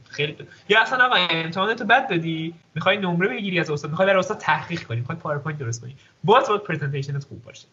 خیلی 0.08 0.36
یا 0.68 0.82
اصلا 0.82 1.06
آقا 1.06 1.14
امتحانات 1.30 1.80
رو 1.80 1.86
بد 1.86 2.08
دادی 2.08 2.54
می‌خوای 2.74 2.96
نمره 2.96 3.28
بگیری 3.28 3.60
از 3.60 3.70
استاد 3.70 3.90
می‌خوای 3.90 4.08
در 4.08 4.18
استاد 4.18 4.38
تحقیق 4.38 4.82
کنی 4.82 4.98
می‌خوای 4.98 5.18
پاورپوینت 5.18 5.58
درست 5.58 5.80
کنی 5.80 5.96
باز 6.24 6.48
باید 6.48 6.62
پرزنتیشنت 6.62 7.24
خوب 7.24 7.44
باشه. 7.44 7.66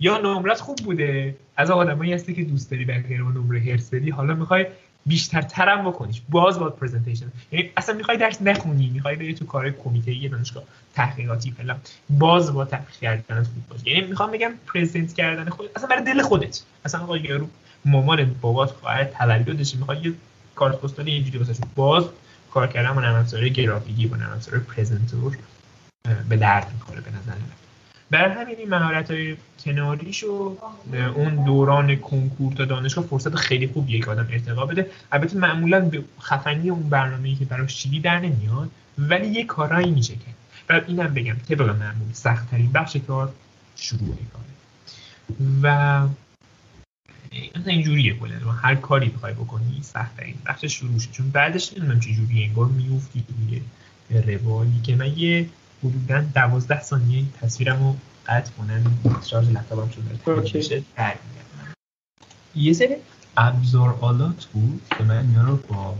یا 0.00 0.18
نمرت 0.18 0.60
خوب 0.60 0.76
بوده 0.76 1.36
از 1.56 1.70
آدمایی 1.70 2.12
هستی 2.12 2.34
که 2.34 2.44
دوست 2.44 2.70
داری 2.70 2.84
بقیه 2.84 3.18
رو 3.18 3.32
نمره 3.32 3.60
هرس 3.60 3.94
بدی 3.94 4.10
حالا 4.10 4.34
می‌خوای 4.34 4.66
بیشتر 5.06 5.42
ترم 5.42 5.90
بکنیش. 5.90 6.22
باز 6.28 6.58
باید 6.58 6.74
پرزنتیشن 6.74 7.26
یعنی 7.52 7.70
اصلا 7.76 7.94
می‌خوای 7.94 8.16
درس 8.16 8.42
نخونی 8.42 8.90
می‌خوای 8.90 9.16
بری 9.16 9.34
تو 9.34 9.46
کار 9.46 9.70
کمیته 9.70 10.14
یه 10.14 10.28
دانشگاه 10.28 10.62
تحقیقاتی 10.94 11.50
فلان. 11.50 11.80
باز 12.10 12.52
با 12.54 12.64
تحقیق 12.64 13.00
کردن 13.00 13.42
خوب 13.42 13.68
باشه. 13.70 13.90
یعنی 13.90 14.06
می‌خوام 14.06 14.30
بگم 14.30 14.52
پرزنت 14.74 15.14
کردن 15.14 15.50
خود 15.50 15.70
اصلا 15.76 15.88
برای 15.88 16.04
دل 16.04 16.22
خودت. 16.22 16.62
اصلا 16.84 17.00
آقا 17.00 17.16
یارو 17.16 17.48
مامان 17.84 18.34
بابات 18.40 18.70
خواهر 18.70 19.04
تولدش 19.04 19.74
می‌خواد 19.74 20.06
یه 20.06 20.12
کارت 20.54 20.80
پستالی 20.80 21.12
اینجوری 21.12 21.38
واسه 21.38 21.54
باز 21.74 22.04
کار 22.50 22.66
کردن 22.66 22.94
با 22.94 23.00
نرم 23.00 23.14
افزار 23.14 23.48
گرافیکی 23.48 24.06
با 24.06 24.16
نرم 24.16 24.32
افزار 24.32 24.58
پرزنتور 24.58 25.38
به 26.28 26.36
درد 26.36 26.72
می‌خوره 26.74 27.00
به 27.00 27.10
نظر 27.10 27.32
من. 27.32 27.63
برای 28.10 28.34
همین 28.34 28.56
این 28.58 28.68
مهارت 28.68 29.10
های 29.10 29.36
کناریش 29.64 30.24
و 30.24 30.56
اون 31.14 31.44
دوران 31.44 31.96
کنکور 31.96 32.52
تا 32.52 32.64
دانشگاه 32.64 33.04
فرصت 33.04 33.34
خیلی 33.34 33.66
خوبیه 33.66 34.00
که 34.00 34.10
آدم 34.10 34.28
ارتقا 34.30 34.66
بده. 34.66 34.90
البته 35.12 35.38
معمولا 35.38 35.80
به 35.80 36.04
خفنی 36.20 36.70
اون 36.70 36.88
برنامه‌ای 36.88 37.34
که 37.34 37.44
براش 37.44 37.76
چیدی 37.76 38.00
در 38.00 38.20
نمیاد 38.20 38.70
ولی 38.98 39.26
یه 39.26 39.44
کارایی 39.44 39.90
میشه 39.90 40.14
کرد 40.14 40.34
و 40.68 40.80
اینم 40.86 41.14
بگم 41.14 41.36
طبق 41.48 41.68
معمول 41.68 42.12
سخت 42.12 42.50
ترین 42.50 42.72
بخش 42.72 42.96
کار 42.96 43.32
شروع 43.76 44.16
کاره. 44.32 44.54
و 45.62 45.66
اصلا 47.54 47.72
اینجوریه 47.72 48.14
کلا. 48.14 48.52
هر 48.52 48.74
کاری 48.74 49.08
بخوای 49.08 49.32
بکنی 49.32 49.80
سخت 49.82 50.16
ترین 50.16 50.34
بخش 50.46 50.64
شروعشه. 50.64 51.10
چون 51.12 51.30
بعدش 51.30 51.72
نمی‌دونم 51.72 52.00
چه 52.00 52.12
جوری 52.12 52.44
انگار 52.44 52.66
میوفتی 52.66 53.24
توی 53.28 53.62
روالی 54.10 54.80
که 54.82 54.96
من 54.96 55.18
یه 55.18 55.46
حدودا 55.84 56.24
دوازده 56.34 56.82
ثانیه 56.82 57.24
تصویرم 57.40 57.78
رو 57.78 57.96
قطع 58.26 58.50
کنم. 58.52 58.96
شارژ 59.26 59.48
لپتاپم 59.48 59.90
شده 59.90 60.82
یه 62.54 62.72
سری 62.72 62.96
ابزار 63.36 63.98
آلات 64.00 64.44
بود 64.44 64.82
که 64.98 65.04
من 65.04 65.26
اینا 65.26 65.42
رو 65.42 65.56
با 65.56 65.96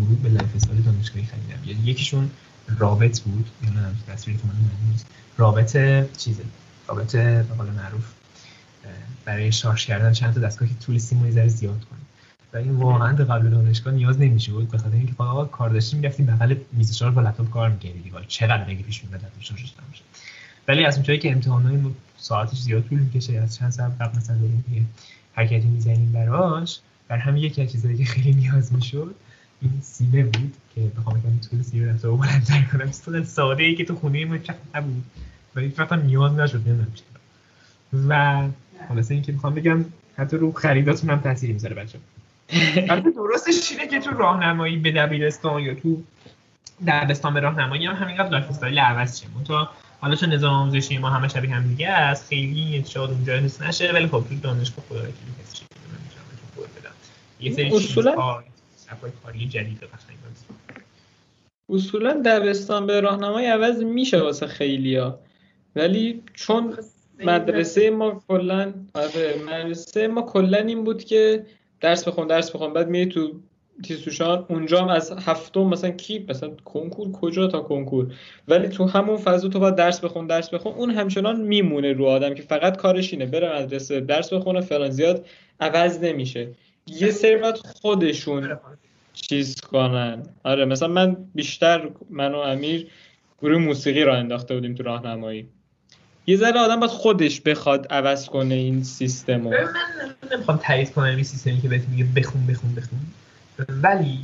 ورود 0.00 0.22
به 0.22 0.28
lifestyle 0.28 0.82
دانشگاهی 0.82 1.26
خریدم. 1.26 1.68
یعنی 1.68 1.80
یکیشون 1.90 2.30
رابط 2.78 3.20
بود. 3.20 3.50
یعنی 3.62 3.76
تصویرتون 4.08 4.50
نیست. 4.90 5.06
رابط 5.38 5.72
چیزه؟ 6.16 6.44
رابط 6.88 7.16
به 7.16 7.42
قول 7.58 7.66
معروف 7.66 8.04
برای 9.24 9.52
شارژ 9.52 9.86
کردن 9.86 10.12
چند 10.12 10.34
تا 10.34 10.40
دستگاه 10.40 10.68
که 10.68 10.74
طول 10.74 10.98
سیمو 10.98 11.48
زیاد 11.48 11.84
کنه. 11.84 12.01
و 12.52 12.56
این 12.56 12.76
واقعا 12.76 13.12
به 13.12 13.24
قبل 13.24 13.50
دانشگاه 13.50 13.94
نیاز 13.94 14.20
نمی‌شد. 14.20 14.68
به 14.70 14.78
خاطر 14.78 14.96
اینکه 14.96 15.12
فقط 15.12 15.50
کار 15.50 15.70
داشتیم 15.70 15.98
می‌رفتیم 16.00 16.26
بغل 16.26 16.54
میز 16.72 16.94
شارژ 16.94 17.14
با 17.14 17.20
لپتاپ 17.20 17.50
کار 17.50 17.70
می‌کردیم. 17.70 18.02
دیگه 18.02 18.16
چقدر 18.28 18.64
دیگه 18.64 18.82
پیش 18.82 19.04
میاد 19.04 19.20
شارژش 19.40 19.70
تمام 19.70 19.90
ولی 20.68 20.84
از 20.84 20.94
اونجایی 20.94 21.18
که 21.18 21.32
امتحانای 21.32 21.78
ساعتش 22.16 22.58
زیاد 22.58 22.84
طول 22.88 22.98
می‌کشه 22.98 23.38
از 23.38 23.56
چند 23.56 23.70
ساعت 23.70 23.92
قبل 24.00 24.18
مثلا 24.18 24.36
داریم 24.36 24.88
حرکتی 25.32 25.66
می‌زنیم 25.66 26.12
براش 26.12 26.80
بر 27.08 27.16
هم 27.18 27.36
یکی 27.36 27.62
از 27.62 27.72
چیزایی 27.72 27.96
که 27.96 28.04
خیلی 28.04 28.32
نیاز 28.32 28.72
می‌شد 28.72 29.14
این 29.62 29.72
سیمه 29.82 30.22
بود 30.22 30.54
که 30.74 30.80
بخوام 30.80 31.20
بگم 31.20 31.38
طول 31.50 31.62
سیمه 31.62 31.92
رفته 31.92 32.08
و 32.08 32.16
بلندتر 32.16 32.62
کنم. 32.62 32.86
چیز 32.86 33.28
ساده 33.28 33.62
ای 33.62 33.74
که 33.74 33.84
تو 33.84 33.96
خونه 33.96 34.24
ما 34.24 34.38
چقدر 34.38 34.58
نبود 34.74 35.04
ولی 35.54 35.68
فقط 35.68 35.92
نیاز 35.92 36.32
نشد 36.32 36.68
نمی‌دونم 36.68 36.86
و 38.08 38.48
خلاصه 38.88 39.14
اینکه 39.14 39.32
می‌خوام 39.32 39.54
بگم 39.54 39.84
حتی 40.16 40.36
رو 40.36 40.52
خریداتون 40.52 41.10
هم 41.10 41.20
تاثیر 41.20 41.52
می‌ذاره 41.52 41.74
بچه 41.74 41.98
البته 42.90 43.10
درستش 43.10 43.72
اینه 43.72 43.86
که 43.86 44.00
تو 44.00 44.10
راهنمایی 44.10 44.76
به 44.76 44.92
دبیرستان 44.92 45.62
یا 45.62 45.74
تو 45.74 46.02
دبستان 46.86 47.34
به 47.34 47.40
راهنمایی 47.40 47.86
هم 47.86 47.94
همینقدر 47.94 48.28
lifestyle 48.28 48.78
عوض 48.78 49.20
شه. 49.20 49.26
تو 49.44 49.66
حالا 50.00 50.14
چون 50.14 50.32
نظام 50.32 50.54
آموزشی 50.54 50.98
ما 50.98 51.10
همه 51.10 51.28
شبیه 51.28 51.54
هم 51.54 51.68
دیگه 51.68 51.88
است 51.88 52.28
خیلی 52.28 52.84
شاید 52.88 53.10
اونجا 53.10 53.36
حس 53.36 53.62
نشه 53.62 53.92
ولی 53.92 54.06
خب 54.06 54.24
تو 54.28 54.34
دانشگاه 54.42 54.84
خدا 54.88 54.98
وکیلی 54.98 55.32
حس 55.42 55.62
یه 57.40 57.52
سری 57.52 57.70
اصولا 57.72 58.42
کاری 59.24 59.48
جدید 59.48 59.82
اصولا 61.68 62.22
دبستان 62.24 62.86
به 62.86 63.00
راهنمای 63.00 63.46
عوض 63.46 63.82
میشه 63.82 64.20
واسه 64.20 64.46
خیلیا. 64.46 65.18
ولی 65.76 66.22
چون 66.34 66.76
مدرسه 67.18 67.90
ما 67.90 68.22
کلا 68.28 68.72
آره 68.94 69.42
مدرسه 69.46 70.08
ما 70.08 70.22
کلا 70.22 70.58
این 70.58 70.84
بود 70.84 71.04
که 71.04 71.46
درس 71.82 72.08
بخون 72.08 72.26
درس 72.26 72.50
بخون. 72.50 72.72
بعد 72.72 72.88
میای 72.88 73.06
تو 73.06 73.32
تیسوشان 73.82 74.46
اونجا 74.48 74.82
هم 74.82 74.88
از 74.88 75.12
هفتم 75.12 75.60
مثلا 75.60 75.90
کی 75.90 76.26
مثلا 76.28 76.50
کنکور 76.64 77.12
کجا 77.12 77.46
تا 77.46 77.60
کنکور؟ 77.60 78.14
ولی 78.48 78.68
تو 78.68 78.84
همون 78.84 79.16
فضا 79.16 79.48
تو 79.48 79.58
باید 79.58 79.74
درس 79.74 80.04
بخون 80.04 80.26
درس 80.26 80.54
بخون. 80.54 80.72
اون 80.72 80.90
همچنان 80.90 81.40
میمونه 81.40 81.92
رو 81.92 82.06
آدم 82.06 82.34
که 82.34 82.42
فقط 82.42 82.76
کارش 82.76 83.12
اینه 83.12 83.26
بره 83.26 83.62
مدرسه 83.62 84.00
درس 84.00 84.32
بخونه 84.32 84.60
فلان 84.60 84.90
زیاد 84.90 85.26
عوض 85.60 85.98
نمیشه. 86.04 86.48
یه 86.86 87.10
سری 87.10 87.52
خودشون 87.82 88.58
چیز 89.12 89.60
کنن. 89.60 90.22
آره 90.44 90.64
مثلا 90.64 90.88
من 90.88 91.16
بیشتر 91.34 91.90
من 92.10 92.34
و 92.34 92.38
امیر 92.38 92.86
گروه 93.42 93.58
موسیقی 93.58 94.04
را 94.04 94.16
انداخته 94.16 94.54
بودیم 94.54 94.74
تو 94.74 94.82
راهنمایی. 94.82 95.48
یه 96.26 96.36
ذره 96.36 96.60
آدم 96.60 96.80
باید 96.80 96.90
خودش 96.92 97.40
بخواد 97.40 97.86
عوض 97.90 98.26
کنه 98.26 98.54
این 98.54 98.82
سیستم 98.82 99.36
من 99.36 99.68
نمی‌خوام 100.32 100.60
تایید 100.62 100.92
کنم 100.92 101.04
این 101.04 101.22
سیستمی 101.22 101.60
که 101.60 101.68
بهت 101.68 101.88
میگه 101.88 102.04
بخون 102.04 102.46
بخون 102.46 102.74
بخون. 102.74 102.98
ولی 103.82 104.18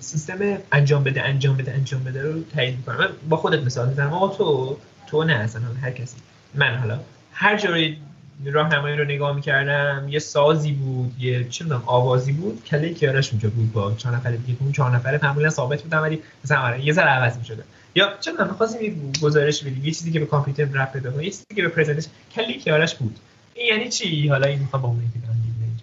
سیستم 0.00 0.38
انجام 0.72 1.04
بده 1.04 1.22
انجام 1.22 1.56
بده 1.56 1.72
انجام 1.72 2.04
بده 2.04 2.22
رو 2.22 2.42
تایید 2.42 2.76
می‌کنم. 2.76 2.96
من 2.96 3.08
با 3.28 3.36
خودت 3.36 3.62
مثال 3.62 3.88
می‌زنم. 3.88 4.12
آقا 4.12 4.36
تو 4.36 4.76
تو 5.06 5.24
نه 5.24 5.32
اصلا 5.32 5.62
هر 5.82 5.90
کسی. 5.90 6.16
من 6.54 6.74
حالا 6.74 7.00
هر 7.32 7.58
جوری 7.58 7.98
راهنمایی 8.44 8.96
رو 8.96 9.04
نگاه 9.04 9.36
می‌کردم 9.36 10.08
یه 10.08 10.18
سازی 10.18 10.72
بود 10.72 11.14
یه 11.20 11.48
چه 11.48 11.64
می‌دونم 11.64 11.82
آوازی 11.86 12.32
بود 12.32 12.64
کله 12.64 12.94
کیارش 12.94 13.30
اونجا 13.30 13.50
بود 13.50 13.72
با 13.72 13.94
چهار 13.94 14.16
نفر 14.16 14.30
دیگه. 14.30 14.58
اون 14.60 14.72
چهار 14.72 14.90
نفره 14.90 15.20
معمولا 15.22 15.50
ثابت 15.50 15.82
بودن 15.82 15.98
ولی 15.98 16.22
مثلا 16.44 16.60
آره 16.60 16.84
یه 16.84 16.92
ذره 16.92 17.08
عوض 17.08 17.38
می‌شده 17.38 17.64
یا 17.94 18.14
می‌دونم 18.26 18.50
می‌خواستیم 18.50 19.12
گزارش 19.22 19.62
بدیم 19.62 19.84
یه 19.84 19.90
چیزی 19.90 20.12
که 20.12 20.20
به 20.20 20.26
کامپیوتر 20.26 20.64
رپ 20.64 20.92
بده 20.92 21.24
یه 21.24 21.30
چیزی 21.30 21.44
که 21.56 21.62
به 21.62 21.68
پرزنتش 21.68 22.06
کله 22.32 22.52
کیارش 22.52 22.94
بود. 22.94 23.18
این 23.54 23.66
یعنی 23.66 23.88
چی؟ 23.88 24.28
حالا 24.28 24.46
این 24.46 24.58
می‌خوام 24.58 24.82
با 24.82 24.88
اون 24.88 25.12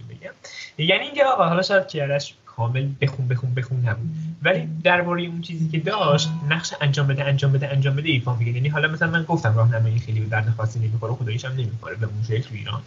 بگم. 0.10 0.32
یعنی 0.78 1.06
اینکه 1.06 1.26
آقا 1.26 1.48
حالا 1.48 1.62
شاید 1.62 1.88
کیارش 1.88 2.34
کامل 2.46 2.88
بخون 3.02 3.28
بخون 3.28 3.54
بخون 3.54 3.80
نبود. 3.80 4.10
ولی 4.44 4.68
درباره 4.84 5.24
اون 5.24 5.42
چیزی 5.42 5.70
که 5.70 5.80
داشت 5.80 6.30
نقش 6.50 6.74
انجام 6.82 7.08
بده 7.08 7.24
انجام 7.24 7.52
بده 7.52 7.68
انجام 7.68 7.96
بده 7.96 8.10
ایفا 8.10 8.36
میگه 8.36 8.52
یعنی 8.52 8.70
حالا 8.70 8.88
مثلا 8.88 9.12
من 9.12 9.24
گفتم 9.24 9.56
راهنمایی 9.56 10.00
خیلی 10.00 10.20
به 10.20 10.26
درد 10.26 10.50
خاصی 10.58 10.80
نمی‌خوره 10.80 11.14
خداییش 11.14 11.46
هم 11.46 11.52
نمی‌خوره 11.52 11.96
به 11.96 12.06
اون 12.06 12.24
شکل 12.24 12.56
ایران 12.56 12.82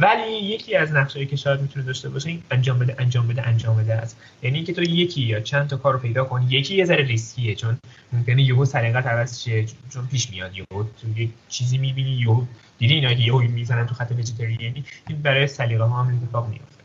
ولی 0.00 0.32
یکی 0.32 0.76
از 0.76 0.92
نقشهایی 0.92 1.26
که 1.26 1.36
شاید 1.36 1.60
می‌تونه 1.60 1.86
داشته 1.86 2.08
باشه 2.08 2.28
این 2.28 2.42
انجام 2.50 2.78
بده 2.78 2.96
انجام 2.98 3.28
بده 3.28 3.48
انجام 3.48 3.76
بده 3.76 3.94
است 3.94 4.16
یعنی 4.42 4.56
اینکه 4.56 4.72
تو 4.72 4.82
یکی 4.82 5.22
یا 5.22 5.40
چند 5.40 5.68
تا 5.68 5.76
کار 5.76 5.92
رو 5.92 5.98
پیدا 5.98 6.24
کنی 6.24 6.46
یکی 6.50 6.76
یه 6.76 6.84
ذره 6.84 7.04
ریسکیه 7.04 7.54
چون 7.54 7.78
ممکنه 8.12 8.42
یهو 8.42 8.64
سلیقت 8.64 9.06
عوض 9.06 9.42
شه 9.42 9.64
چون 9.92 10.06
پیش 10.06 10.30
میاد 10.30 10.50
یهو 10.56 10.82
تو 10.82 11.20
یه 11.20 11.28
چیزی 11.48 11.78
می‌بینی 11.78 12.10
یهو 12.10 12.44
دیدی 12.78 12.94
اینا 12.94 13.12
یهو 13.12 13.38
می‌زنن 13.38 13.86
تو 13.86 13.94
خط 13.94 14.12
وجیتریانی 14.18 14.84
این 15.08 15.22
برای 15.22 15.46
سلیقه 15.46 15.84
ها 15.84 16.02
هم 16.02 16.20
اتفاق 16.22 16.48
میفته 16.48 16.84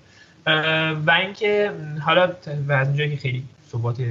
و 1.05 1.11
اینکه 1.11 1.71
حالا 1.99 2.33
و 2.67 2.71
از 2.71 2.87
اونجایی 2.87 3.09
که 3.09 3.17
خیلی 3.17 3.43
ثبات 3.71 4.01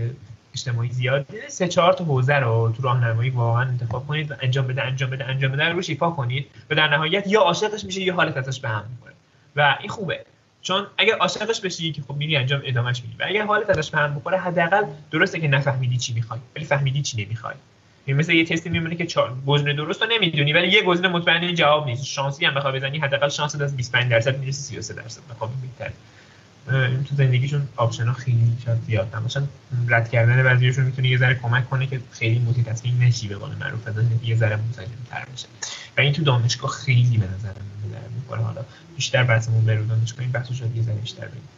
اجتماعی 0.59 0.90
زیاد 0.90 1.27
سه 1.49 1.68
چهار 1.68 1.92
تا 1.92 2.05
حوزه 2.05 2.35
رو 2.35 2.73
تو 2.77 2.83
راهنمایی 2.83 3.31
واقعا 3.31 3.62
انتخاب 3.62 4.07
کنید 4.07 4.31
و 4.31 4.35
انجام 4.42 4.66
بده 4.66 4.83
انجام 4.83 5.11
بده 5.11 5.25
انجام 5.25 5.53
بده 5.53 5.68
روش 5.68 5.88
ایفا 5.88 6.11
کنید. 6.11 6.47
و 6.71 6.75
در 6.75 6.88
نهایت 6.88 7.27
یا 7.27 7.40
عاشقش 7.40 7.85
میشه 7.85 8.01
یا 8.01 8.14
حالت 8.14 8.37
ازش 8.37 8.61
به 8.61 8.68
هم 8.68 8.85
می‌خوره. 8.90 9.14
و 9.57 9.77
این 9.81 9.88
خوبه. 9.88 10.25
چون 10.62 10.87
اگر 10.99 11.14
عاشقش 11.14 11.61
بشی 11.61 11.92
که 11.92 12.03
خب 12.03 12.16
میری 12.16 12.37
انجام 12.37 12.61
ادامهش 12.64 13.03
میدی. 13.03 13.14
و 13.18 13.25
اگر 13.27 13.44
حالت 13.44 13.71
ازش 13.71 13.90
به 13.90 13.99
هم 13.99 14.14
بخوره 14.14 14.38
حداقل 14.38 14.85
درسته 15.11 15.40
که 15.40 15.49
نفهمیدی 15.49 15.97
چی 15.97 16.14
می‌خوای 16.14 16.40
ولی 16.57 16.64
فهمیدی 16.64 17.03
چی 17.03 17.25
نمی‌خوای. 17.25 17.55
این 18.07 18.16
مثل 18.16 18.33
یه 18.33 18.44
تستی 18.44 18.71
میمونه 18.71 18.97
که 18.97 19.07
چهار 19.07 19.37
گزینه 19.47 19.73
درست 19.73 20.03
رو 20.03 20.09
نمی‌دونی 20.12 20.53
ولی 20.53 20.68
یه 20.68 20.83
گزینه 20.83 21.09
مطمئن 21.09 21.55
جواب 21.55 21.87
نیست. 21.87 22.05
شانسی 22.05 22.44
هم 22.44 22.55
بخوای 22.55 22.73
بزنی 22.73 22.99
حداقل 22.99 23.29
شانس 23.29 23.61
از 23.61 23.77
25 23.77 24.11
درصد 24.11 24.38
می‌رسه 24.38 24.62
33 24.62 24.94
درصد. 24.94 25.21
بخوام 25.31 25.51
بهتر 25.62 25.92
این 26.68 27.05
تو 27.05 27.14
زندگیشون 27.14 27.68
option 27.77 28.07
ها 28.07 28.12
خیلی 28.12 28.57
شاید 28.64 28.79
زیاد 28.87 29.16
مثلا 29.16 29.42
رد 29.88 30.09
کردن 30.09 30.42
بعضیشون 30.42 30.85
می‌تونه 30.85 31.09
یه 31.09 31.18
ذره 31.18 31.35
کمک 31.35 31.71
کنه 31.71 31.87
که 31.87 32.01
خیلی 32.11 32.64
تصمیم 32.66 33.03
نشی 33.03 33.29
به 33.29 33.37
قول 33.37 33.51
معروف 33.61 33.87
از 33.87 33.94
یه 34.25 34.37
ذره 34.37 34.57
منسجم 34.57 34.87
تر 35.11 35.25
بشه. 35.35 35.47
و 35.97 36.01
این 36.01 36.12
تو 36.12 36.23
دانشگاه 36.23 36.71
خیلی 36.71 37.18
به 37.18 37.27
نظر 37.27 37.49
من 37.49 38.01
می‌خوره. 38.16 38.40
حالا 38.40 38.64
بیشتر 38.97 39.25
بحثمون 39.25 39.64
بره 39.64 39.83
دانشگاه 39.83 40.21
این 40.21 40.33
بحثو 40.33 40.55
شاید 40.55 40.77
یه 40.77 40.83
ذره 40.83 40.94
بیشتر 40.94 41.27
بریم 41.27 41.49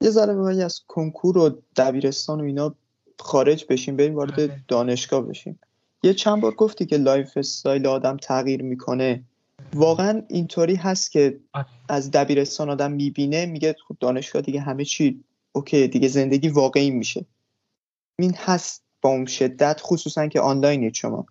یه 0.00 0.10
ذره 0.10 0.34
بخوای 0.34 0.62
از 0.62 0.80
کنکور 0.88 1.38
و 1.38 1.62
دبیرستان 1.76 2.40
و 2.40 2.44
اینا 2.44 2.74
خارج 3.18 3.64
بشیم 3.68 3.96
بریم 3.96 4.14
وارد 4.14 4.40
آره. 4.40 4.60
دانشگاه 4.68 5.22
بشیم. 5.28 5.58
یه 6.02 6.14
چند 6.14 6.40
بار 6.40 6.54
گفتی 6.54 6.86
که 6.86 6.96
lifestyle 6.96 7.86
آدم 7.86 8.16
تغییر 8.16 8.62
می‌کنه. 8.62 9.24
واقعا 9.74 10.22
اینطوری 10.28 10.74
هست 10.74 11.10
که. 11.10 11.38
از 11.88 12.10
دبیرستان 12.10 12.70
آدم 12.70 12.92
می‌بینه 12.92 13.46
میگه 13.46 13.76
خب 13.88 13.96
دانشگاه 14.00 14.42
دیگه 14.42 14.60
همه 14.60 14.84
چی 14.84 15.24
OK 15.52 15.88
دیگه 15.88 16.08
زندگی 16.08 16.48
واقعی 16.48 16.90
میشه. 16.90 17.24
این 18.18 18.34
هست 18.44 18.82
با 19.02 19.10
اون 19.10 19.26
شدت 19.26 19.80
خصوصا 19.82 20.26
که 20.26 20.40
آنلاینید 20.40 20.94
شما. 20.94 21.26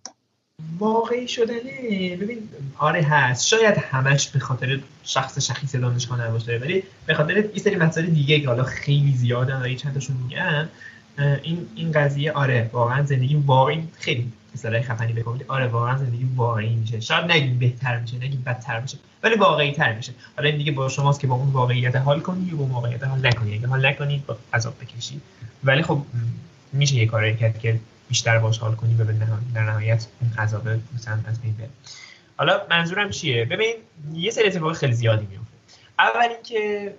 واقعی 0.78 1.28
شدنه 1.28 2.16
ببین 2.16 2.48
آره 2.78 3.02
هست. 3.02 3.46
شاید 3.46 3.76
همش 3.78 4.28
به 4.28 4.38
خاطر 4.38 4.80
شخص 5.04 5.38
شخیص 5.38 5.74
دانشگاه 5.74 6.26
نباشه 6.26 6.58
ولی 6.58 6.82
به 7.06 7.14
خاطر 7.14 7.36
یه 7.36 7.62
سری 7.62 7.76
مسائل 7.76 8.06
دیگه 8.06 8.40
که 8.40 8.48
حالا 8.48 8.62
خیلی 8.62 9.12
زیادن 9.16 9.62
و 9.62 9.74
چند 9.74 9.94
تاشون 9.94 10.16
میگن 10.16 10.68
این 11.42 11.68
این 11.74 11.92
قضیه 11.92 12.32
آره 12.32 12.70
واقعا 12.72 13.04
زندگی 13.04 13.34
واقعی 13.34 13.88
خیلی 13.92 14.32
اصطلاح 14.56 14.82
خفنی 14.82 15.12
بکنید 15.12 15.44
آره 15.48 15.66
واقعا 15.66 15.98
زندگی 15.98 16.28
واقعی 16.36 16.74
میشه. 16.74 17.00
شاید 17.00 17.30
نگیم 17.30 17.58
بهتر 17.58 17.98
میشه 17.98 18.16
نگیم 18.16 18.42
بدتر 18.46 18.80
میشه 18.80 18.98
ولی 19.22 19.34
واقعی 19.34 19.72
تر 19.72 19.92
میشه. 19.92 20.12
حالا 20.36 20.48
این 20.48 20.58
دیگه 20.58 20.72
با 20.72 20.88
شماست 20.88 21.20
که 21.20 21.26
با 21.26 21.34
اون 21.34 21.48
واقعیت 21.48 21.96
حال 21.96 22.20
کنی 22.20 22.44
یا 22.44 22.56
با 22.56 22.64
واقعیت 22.64 23.04
حال 23.04 23.26
نکنی 23.26 23.54
اگه 23.54 23.66
حال 23.66 23.86
نکنید 23.86 24.26
با 24.26 24.36
عذاب 24.54 24.74
بکشید. 24.80 25.22
ولی 25.64 25.82
خب 25.82 26.02
میشه 26.72 26.94
یه 26.94 27.06
کاری 27.06 27.36
کرد 27.36 27.58
که 27.58 27.80
بیشتر 28.08 28.38
باش 28.38 28.58
حال 28.58 28.74
کنی 28.74 28.94
و 28.94 29.04
در 29.54 29.62
نهایت 29.62 30.06
اون 30.20 30.32
عذاب 30.38 30.68
مثلا 30.94 31.18
از 31.26 31.40
بین 31.40 31.52
بره. 31.52 31.68
حالا 32.36 32.60
منظورم 32.70 33.10
چیه؟ 33.10 33.44
ببین 33.44 33.74
یه 34.14 34.30
سری 34.30 34.46
اتفاق 34.46 34.72
خیلی 34.72 34.92
زیادی 34.92 35.26
میفته. 35.26 35.56
اول 35.98 36.28
اینکه 36.34 36.94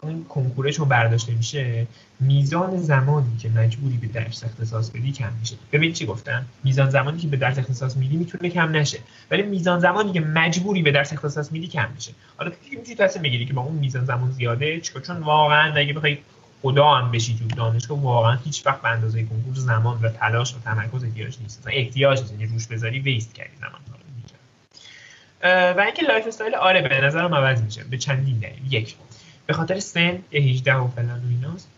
اون 0.00 0.24
کنکورش 0.24 0.76
رو 0.76 0.84
برداشته 0.84 1.32
میشه. 1.32 1.86
میزان 2.20 2.76
زمانی 2.76 3.36
که 3.36 3.48
مجبوری 3.48 3.96
به 3.96 4.06
درس 4.06 4.44
اختصاص 4.44 4.90
بدی 4.90 5.12
کم 5.12 5.32
میشه. 5.40 5.56
ببین 5.72 5.92
چی 5.92 6.06
گفتم؟ 6.06 6.46
میزان 6.64 6.90
زمانی 6.90 7.18
که 7.18 7.28
به 7.28 7.36
درس 7.36 7.58
اختصاص 7.58 7.96
میدی 7.96 8.16
می‌تونه 8.16 8.50
کم 8.50 8.76
نشه 8.76 8.98
ولی 9.30 9.42
میزان 9.42 9.80
زمانی 9.80 10.12
که 10.12 10.20
مجبوری 10.20 10.82
به 10.82 10.92
درس 10.92 11.12
اختصاص 11.12 11.52
میدی 11.52 11.66
کم 11.66 11.88
میشه. 11.94 12.12
حالا 12.36 12.50
تو 12.50 12.56
می‌تونی 12.70 12.96
تصمیم 12.96 13.22
بگیری 13.22 13.46
که 13.46 13.52
با 13.52 13.62
اون 13.62 13.74
میزان 13.74 14.04
زمان 14.04 14.30
زیاده 14.30 14.80
چون 14.80 15.16
واقعا 15.16 15.74
اگه 15.74 15.92
بخوای 15.92 16.18
خدا 16.62 16.94
هم 16.94 17.10
بشی 17.10 17.38
تو 17.38 17.56
دانشگاه 17.56 18.02
واقعا 18.02 18.38
هیچ 18.44 18.66
وقت 18.66 18.82
به 18.82 18.88
اندازه 18.88 19.22
کنکور 19.22 19.54
زمان 19.54 19.98
و 20.02 20.08
تلاش 20.08 20.54
و 20.54 20.58
تمرکز 20.64 21.04
احتیاج 21.04 21.36
نیست. 21.42 21.62
احتیاج 21.66 22.20
نیست. 22.20 22.32
یعنی 22.32 22.46
روش 22.46 22.66
بذاری 22.66 22.98
waste 22.98 23.34
کردی 23.34 23.56
زمان 23.60 23.80
و 25.76 25.80
اینکه 25.80 26.06
lifestyle 26.06 26.54
آره 26.54 26.88
به 26.88 27.00
نظرم 27.00 27.34
عوض 27.34 27.62
میشه. 27.62 27.84
به 27.84 27.98
چندین 27.98 28.38
دلیل. 28.38 28.72
یک 28.72 28.96
به 29.48 29.54
خاطر 29.54 29.80
سن 29.80 30.18
یه 30.32 30.40
18 30.40 30.74
و 30.74 30.88
فلان 30.88 31.24
و 31.24 31.28
ایناست 31.28 31.68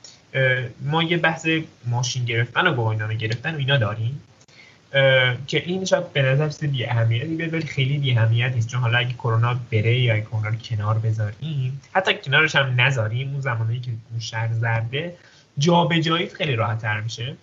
ما 0.81 1.03
یه 1.03 1.16
بحث 1.16 1.47
ماشین 1.87 2.25
گرفتن 2.25 2.66
و 2.66 2.75
گواهینامه 2.75 3.14
گرفتن 3.14 3.55
و 3.55 3.59
اینا 3.59 3.77
داریم 3.77 4.21
که 5.47 5.62
این 5.66 5.85
شاید 5.85 6.12
به 6.12 6.23
نظر 6.23 6.49
چیز 6.49 6.64
بی 6.64 6.87
بیاد 7.09 7.53
ولی 7.53 7.66
خیلی 7.66 7.99
بی 7.99 8.12
اهمیت 8.12 8.53
نیست. 8.53 8.68
چون 8.68 8.81
حالا 8.81 8.99
اگه 8.99 9.12
کرونا 9.12 9.61
بره 9.73 9.99
یا 9.99 10.14
اگه 10.14 10.25
کرونا 10.25 10.49
رو 10.49 10.57
کنار 10.57 10.99
بذاریم 10.99 11.81
حتی 11.93 12.14
کنارش 12.14 12.57
هم 12.57 12.81
نذاریم 12.81 13.31
اون 13.31 13.41
زمانی 13.41 13.81
که 13.81 13.91
اون 14.11 14.21
شهر 14.21 14.53
زرده 14.53 15.16
جابجاییت 15.59 16.35
خیلی 16.35 16.57
راحت 16.57 16.79
تر 16.79 17.01
میشه. 17.01 17.37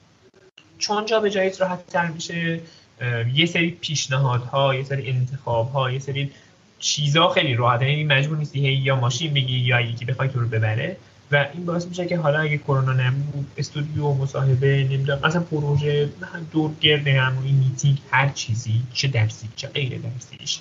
چون 0.78 1.06
جابجاییت 1.06 1.62
راحت 1.62 1.88
تر 1.88 2.08
میشه 2.08 2.60
یه 3.34 3.46
سری 3.46 3.72
پیشنهادها 3.72 4.76
یه 4.76 4.84
سری 4.84 5.10
انتخابها 5.10 5.92
یه 5.92 6.00
سری 6.00 6.32
چیزا 6.80 7.30
خیلی 7.30 7.56
راحت 7.56 7.82
یعنی 7.82 8.04
مجبور 8.04 8.38
نیستی 8.38 8.68
هی 8.68 8.74
یا 8.74 8.96
ماشین 8.96 9.34
بگی 9.34 9.58
یا 9.58 9.82
یکی 9.82 10.06
بخوای 10.06 10.30
تو 10.30 10.40
رو 10.40 10.48
ببره. 10.48 10.98
و 11.32 11.48
این 11.54 11.66
باعث 11.66 11.88
میشه 11.88 12.06
که 12.06 12.18
حالا 12.18 12.40
اگه 12.40 12.58
کرونا 12.58 12.94
نبود 12.94 13.48
استودیو 13.58 14.14
مصاحبه 14.14 14.84
نمی‌دونم 14.84 15.20
مثلا 15.24 15.42
پروژه 15.42 16.10
دور 16.52 16.72
گرد 16.82 17.08
همون 17.08 17.44
میتینگ 17.44 17.98
هر 18.12 18.30
چیزی 18.30 18.82
چه 18.94 19.08
درسی 19.08 19.50
چه 19.56 19.68
غیر 19.68 19.98
درسیش 19.98 20.60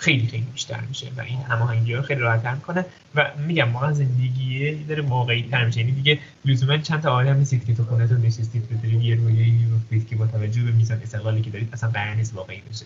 خیلی 0.00 0.26
خیلی 0.26 0.46
بیشتر 0.52 0.80
میشه 0.80 1.06
و 1.16 1.20
این 1.20 1.38
هماهنگی 1.42 1.94
رو 1.94 2.02
خیلی 2.02 2.20
راحت 2.20 2.46
می‌کنه. 2.46 2.84
و 3.14 3.30
میگم 3.46 3.72
واقعا 3.72 3.92
زندگی 3.92 4.74
داره 4.88 5.02
واقعی 5.02 5.48
تر 5.50 5.64
میشه. 5.64 5.80
یعنی 5.80 5.92
دیگه 5.92 6.18
لزوما 6.44 6.78
چند 6.78 7.02
تا 7.02 7.12
آدم 7.12 7.36
نیستید 7.36 7.66
که 7.66 7.74
تو 7.74 7.84
خونهتون 7.84 8.20
نشستید 8.20 8.68
بتونید 8.68 9.02
یه 9.02 9.14
رویه 9.14 9.54
رو 9.90 10.00
که 10.10 10.16
با 10.16 10.26
توجه 10.26 10.62
به 10.62 10.72
میزان 10.72 11.00
استقلالی 11.02 11.42
که 11.42 11.50
دارید 11.50 11.68
اصلا 11.72 11.90
قرار 11.90 12.14
نیست 12.14 12.34
واقعی 12.34 12.62
بشه. 12.70 12.84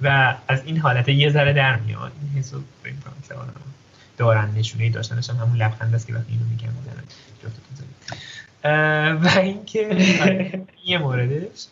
و 0.00 0.36
از 0.48 0.62
این 0.64 0.78
حالت 0.78 1.08
یه 1.08 1.30
ذره 1.30 1.52
در 1.52 1.76
میاد. 1.76 2.12
این 2.22 2.42
حسو 2.42 2.62
دارن 4.16 4.50
نشونه 4.56 4.90
داشتنش 4.90 5.30
هم 5.30 5.36
همون 5.36 5.56
لبخند 5.56 5.94
است 5.94 6.06
که 6.06 6.14
وقتی 6.14 6.32
اینو 6.32 6.44
میگم 6.44 6.68
می‌زنن 6.68 7.04
و 9.22 9.38
اینکه 9.38 9.88
یه 10.90 10.98
موردش. 10.98 11.66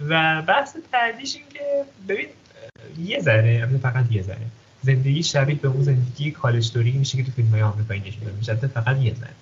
و 0.00 0.42
بحث 0.42 0.76
تعدیش 0.92 1.36
این 1.36 1.44
که 1.52 1.84
ببین 2.08 2.26
یه 3.04 3.20
ذره 3.20 3.66
فقط 3.82 4.12
یه 4.12 4.22
ذره. 4.22 4.46
زندگی 4.82 5.22
شبیه 5.22 5.54
به 5.54 5.68
اون 5.68 5.82
زندگی 5.82 6.30
کالجدوری 6.30 6.92
میشه 6.92 7.16
که 7.16 7.24
تو 7.24 7.32
فیلم 7.32 7.48
های 7.48 7.62
آمریکایی 7.62 8.00
نشون 8.00 8.32
میشه 8.38 8.54
فقط 8.54 8.96
یه 9.02 9.14
ذره. 9.14 9.34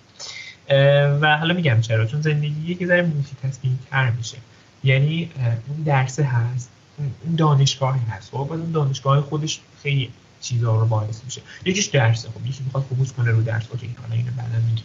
و 1.20 1.36
حالا 1.36 1.54
میگم 1.54 1.80
چرا؟ 1.80 2.06
چون 2.06 2.20
زندگی 2.20 2.76
یه 2.80 2.86
ذره 2.86 3.02
multitasking 3.02 3.78
تر 3.90 4.10
میشه. 4.10 4.36
یعنی 4.84 5.30
اون 5.68 5.82
درسه 5.82 6.24
هست 6.24 6.70
اون 6.98 7.34
دانشگاهی 7.36 8.00
هست. 8.10 8.30
خب 8.30 8.52
اون 8.52 8.72
دانشگاه 8.72 9.20
خودش 9.20 9.60
خیلی 9.82 10.10
چیزا 10.42 10.76
رو 10.80 10.86
باعث 10.86 11.24
میشه. 11.24 11.42
یکیش 11.64 11.86
درسه 11.86 12.28
خب 12.28 12.46
یکی 12.46 12.62
می‌خواد 12.64 12.84
focus 12.84 13.12
کنه 13.12 13.30
رو 13.30 13.42
درس 13.42 13.66
OK 13.70 13.94
حالا 14.02 14.14
اینو 14.14 14.30
بعدا 14.30 14.58
میگم 14.58 14.84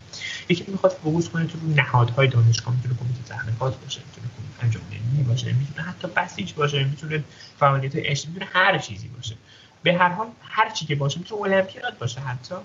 یکی 0.50 0.66
می‌خواد 0.68 0.92
focus 1.04 1.30
کنه 1.30 1.46
تو 1.46 1.58
نهادهای 1.76 2.28
دانشگاه 2.28 2.76
می‌تونه 2.76 2.96
کمیته 2.96 3.24
تحقیقات 3.30 3.82
باشه 3.82 4.02
می‌تونه 4.06 4.28
انجام 4.62 4.84
علمی 4.92 5.24
باشه 5.24 5.54
می‌تونه 5.54 5.88
حتی 5.88 6.08
بسیج 6.08 6.54
باشه 6.54 6.84
می‌تونه 6.84 7.24
فعالیت 7.60 7.92
اجتماعی 7.96 8.40
می‌تونه 8.40 8.52
هر 8.54 8.78
چیزی 8.78 9.08
باشه. 9.08 9.36
به 9.84 9.94
هر 9.94 10.10
حال 10.10 10.28
هر 10.42 10.70
چی 10.70 10.86
که 10.86 10.96
باشه 10.96 11.20
می‌تونه 11.20 11.42
المپیاد 11.42 11.98
باشه 11.98 12.22
حتی. 12.22 12.56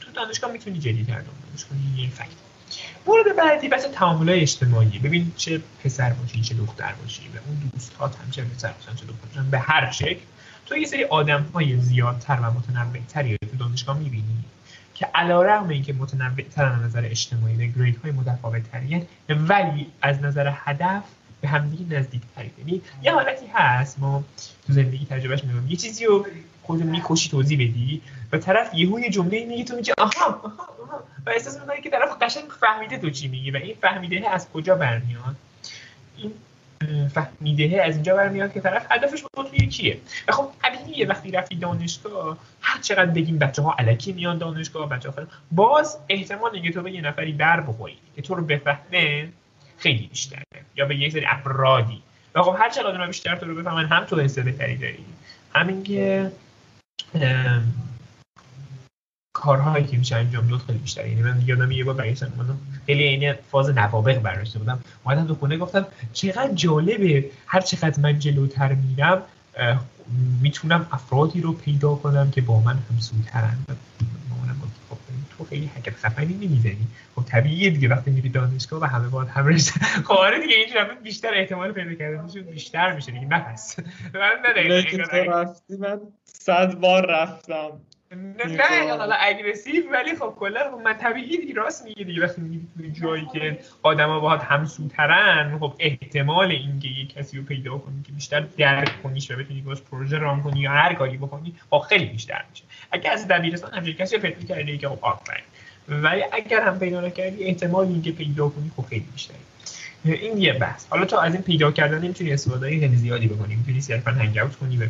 تو 0.00 0.10
دانشگاه 0.14 0.52
می‌تونی 0.52 0.78
جدی‌تر 0.78 1.20
دانش 1.20 1.64
کنی 1.70 1.80
این 1.96 2.10
فکت. 2.10 2.26
مورد 3.06 3.36
بعدی 3.36 3.68
بحث 3.68 3.84
تعامل 3.84 4.30
اجتماعی. 4.30 4.98
ببین 4.98 5.32
چه 5.36 5.62
پسر 5.84 6.12
باشی 6.12 6.40
چه 6.40 6.54
دختر 6.54 6.92
باشی 6.92 7.22
و 7.22 7.38
اون 7.46 7.70
دوستات 7.74 8.16
هم 8.16 8.30
چه 8.30 8.44
پسر 8.44 8.72
باشن 8.72 8.94
چه 8.94 9.04
دختر 9.06 9.26
باشن 9.28 9.50
به 9.50 9.58
هر 9.58 9.90
شکل. 9.90 10.20
تو 10.68 10.76
یه 10.76 10.86
سری 10.86 11.04
آدم 11.04 11.42
های 11.54 11.80
زیادتر 11.80 12.38
و 12.42 12.50
متنوعتری 12.50 13.36
تو 13.50 13.56
دانشگاه 13.56 13.98
می‌بینی 13.98 14.44
که 14.94 15.06
علا 15.14 15.42
رقم 15.42 15.68
اینکه 15.68 15.92
متنوعتر 15.92 16.64
از 16.64 16.82
نظر 16.82 17.04
اجتماعی 17.04 17.54
و 17.54 17.72
گرید 17.78 18.00
های 18.02 18.12
متفاوت 18.12 18.62
ولی 19.28 19.86
از 20.02 20.22
نظر 20.22 20.52
هدف 20.54 21.02
به 21.40 21.48
همدیگه 21.48 21.98
نزدیک 21.98 22.22
ترید 22.36 22.52
یعنی 22.58 22.82
یه 23.02 23.12
حالتی 23.12 23.46
هست 23.54 23.98
ما 23.98 24.24
تو 24.66 24.72
زندگی 24.72 25.06
تجربهش 25.06 25.44
میگم 25.44 25.68
یه 25.68 25.76
چیزی 25.76 26.04
رو 26.04 26.26
خود 26.62 26.82
می‌کشی 26.82 27.30
توضیح 27.30 27.58
بدی 27.58 28.02
و 28.32 28.38
طرف 28.38 28.74
یهو 28.74 29.00
یه 29.00 29.10
جمله 29.10 29.44
میگه 29.44 29.64
تو 29.64 29.76
میگه 29.76 29.94
آها, 29.98 30.26
آها, 30.26 31.02
و 31.26 31.30
احساس 31.30 31.60
می‌کنی 31.60 31.80
که 31.80 31.90
طرف 31.90 32.22
قشنگ 32.22 32.44
فهمیده 32.60 32.98
تو 32.98 33.10
چی 33.10 33.28
میگی 33.28 33.50
و 33.50 33.56
این 33.56 33.76
فهمیده 33.80 34.30
از 34.30 34.48
کجا 34.52 34.74
برمیاد. 34.74 35.36
این 36.16 36.32
فهمیده 37.14 37.82
از 37.82 37.94
اینجا 37.94 38.16
برمیاد 38.16 38.52
که 38.52 38.60
طرف 38.60 38.86
هدفش 38.90 39.22
با 39.36 39.42
تو 39.42 39.56
یکیه 39.56 39.98
و 40.28 40.32
خب 40.32 40.50
طبیعیه 40.62 41.06
وقتی 41.06 41.30
رفتی 41.30 41.54
دانشگاه 41.54 42.38
هر 42.60 42.80
چقدر 42.80 43.10
بگیم 43.10 43.38
بچه 43.38 43.62
ها 43.62 43.74
علکی 43.78 44.12
میان 44.12 44.38
دانشگاه 44.38 44.88
بچه 44.88 45.10
ها 45.10 45.22
باز 45.52 45.98
احتمال 46.08 46.50
اینکه 46.54 46.72
تو 46.72 46.82
به 46.82 46.92
یه 46.92 47.00
نفری 47.00 47.32
در 47.32 47.60
بخوری 47.60 47.98
که 48.16 48.22
تو 48.22 48.34
رو 48.34 48.44
بفهمه 48.44 49.28
خیلی 49.78 50.06
بیشتره 50.06 50.42
یا 50.76 50.84
به 50.84 50.96
یه 50.96 51.10
سری 51.10 51.24
افرادی. 51.26 52.02
و 52.34 52.42
خب 52.42 52.56
هر 52.58 52.70
چقدر 52.70 53.06
بیشتر 53.06 53.36
تو 53.36 53.46
رو 53.46 53.54
بفهمن 53.54 53.86
هم 53.86 54.04
تو 54.04 54.20
حس 54.20 54.38
بهتری 54.38 54.76
داری. 54.76 55.04
همین 55.54 55.82
که 55.82 56.32
کارهایی 59.38 59.84
که 59.86 59.96
میشه 59.96 60.16
انجام 60.16 60.46
داد 60.48 60.60
خیلی 60.60 60.78
بیشتره 60.78 61.08
یعنی 61.08 61.22
من 61.22 61.42
یادم 61.46 61.70
یه 61.70 61.84
بار 61.84 61.94
برگشتم 61.94 62.58
خیلی 62.86 63.04
این 63.04 63.34
فاز 63.50 63.70
نوابق 63.70 64.18
برداشته 64.18 64.58
بودم 64.58 64.78
اومدم 65.04 65.26
تو 65.26 65.34
خونه 65.34 65.56
گفتم 65.56 65.86
چقدر 66.12 66.52
جالبه. 66.54 67.24
هر 67.46 67.60
چقدر 67.60 68.00
من 68.00 68.18
جلوتر 68.18 68.74
میرم 68.74 69.22
می‌تونم 70.42 70.86
افرادی 70.92 71.40
رو 71.40 71.52
پیدا 71.52 71.94
کنم 71.94 72.30
که 72.30 72.40
با 72.40 72.60
من 72.60 72.78
همسوترن 72.90 73.58
مامانم 74.30 74.60
گفت 74.62 74.72
خب 74.90 74.96
تو 75.38 75.44
خیلی 75.44 75.70
حرکت 75.74 75.96
خفنی 75.96 76.34
نمی‌زنی. 76.34 76.86
خب 77.16 77.22
طبیعیه 77.22 77.70
دیگه 77.70 77.88
وقتی 77.88 78.10
میری 78.10 78.28
دانشگاه 78.28 78.80
و 78.80 78.84
همه 78.84 79.08
باید 79.08 79.28
هم 79.28 79.46
رشته 79.46 79.80
خب 79.80 80.12
آره 80.12 80.40
دیگه 80.40 80.54
اینجوری 80.54 80.84
بیشتر 81.02 81.34
احتمال 81.34 81.72
پیدا 81.72 81.94
کردنشون 81.94 82.42
بیشتر 82.42 82.92
میشه 82.92 83.12
دیگه. 83.12 83.26
نفس 83.26 83.78
من 84.14 84.30
نه 85.12 85.24
رفتی 85.24 85.76
من 85.76 86.00
صد 86.24 86.74
بار 86.74 87.06
رفتم. 87.06 87.70
نه 88.12 88.96
حالا 88.98 89.14
اگریسیو 89.20 89.92
ولی 89.92 90.16
خب 90.16 90.34
کلا 90.38 90.78
من 90.84 90.92
طبیعی 90.92 91.38
دیگه 91.38 91.54
راست 91.54 91.84
میگه 91.84 92.04
دیگه. 92.04 92.22
وقتی 92.22 92.40
میگی 92.40 93.00
جایی 93.00 93.26
که 93.32 93.58
آدما 93.82 94.20
باهات 94.20 94.44
همسوترن 94.44 95.58
خب 95.58 95.74
احتمال 95.78 96.50
اینکه 96.50 96.88
یه 96.88 97.06
کسی 97.06 97.38
رو 97.38 97.42
پیدا 97.42 97.78
کنی 97.78 98.02
که 98.02 98.12
بیشتر 98.12 98.40
درک 98.40 99.02
کنیش 99.02 99.30
و 99.30 99.36
بتونی 99.36 99.60
باش 99.60 99.82
پروژه 99.82 100.18
ران 100.18 100.42
کنی 100.42 100.60
یا 100.60 100.70
هر 100.70 100.94
کاری 100.94 101.16
بکنی 101.16 101.54
خب 101.70 101.78
خیلی 101.78 102.04
بیشتر 102.04 102.44
میشه. 102.50 102.64
اگه 102.90 103.10
از 103.10 103.28
دبیرستان 103.28 103.74
همچین 103.74 103.94
کسی 103.94 104.16
رو 104.16 104.22
پیدا 104.22 104.54
کردی 104.54 104.78
که 104.78 104.88
خب 104.88 104.98
آفرین. 105.00 105.44
ولی 105.88 106.24
اگر 106.32 106.60
هم 106.62 106.78
پیدا 106.78 107.00
نکردی 107.00 107.44
احتمال 107.44 107.86
اینکه 107.86 108.12
پیدا 108.12 108.48
کنی 108.48 108.70
خب 108.76 108.86
خیلی 108.88 109.06
بیشتره. 109.12 109.36
این 110.04 110.38
یه 110.38 110.52
بحث. 110.52 110.86
حالا 110.90 111.04
تو 111.04 111.16
از 111.16 111.34
این 111.34 111.42
پیدا 111.42 111.72
کردن 111.72 111.98
نمی‌تونی 111.98 112.32
استفاده 112.32 112.68
خیلی 112.68 112.96
زیادی 112.96 113.26
بکنی. 113.26 113.56
می‌تونی 113.56 113.80
صرفا 113.80 114.10
هنگ 114.10 114.52
کنی 114.60 114.76
و 114.76 114.86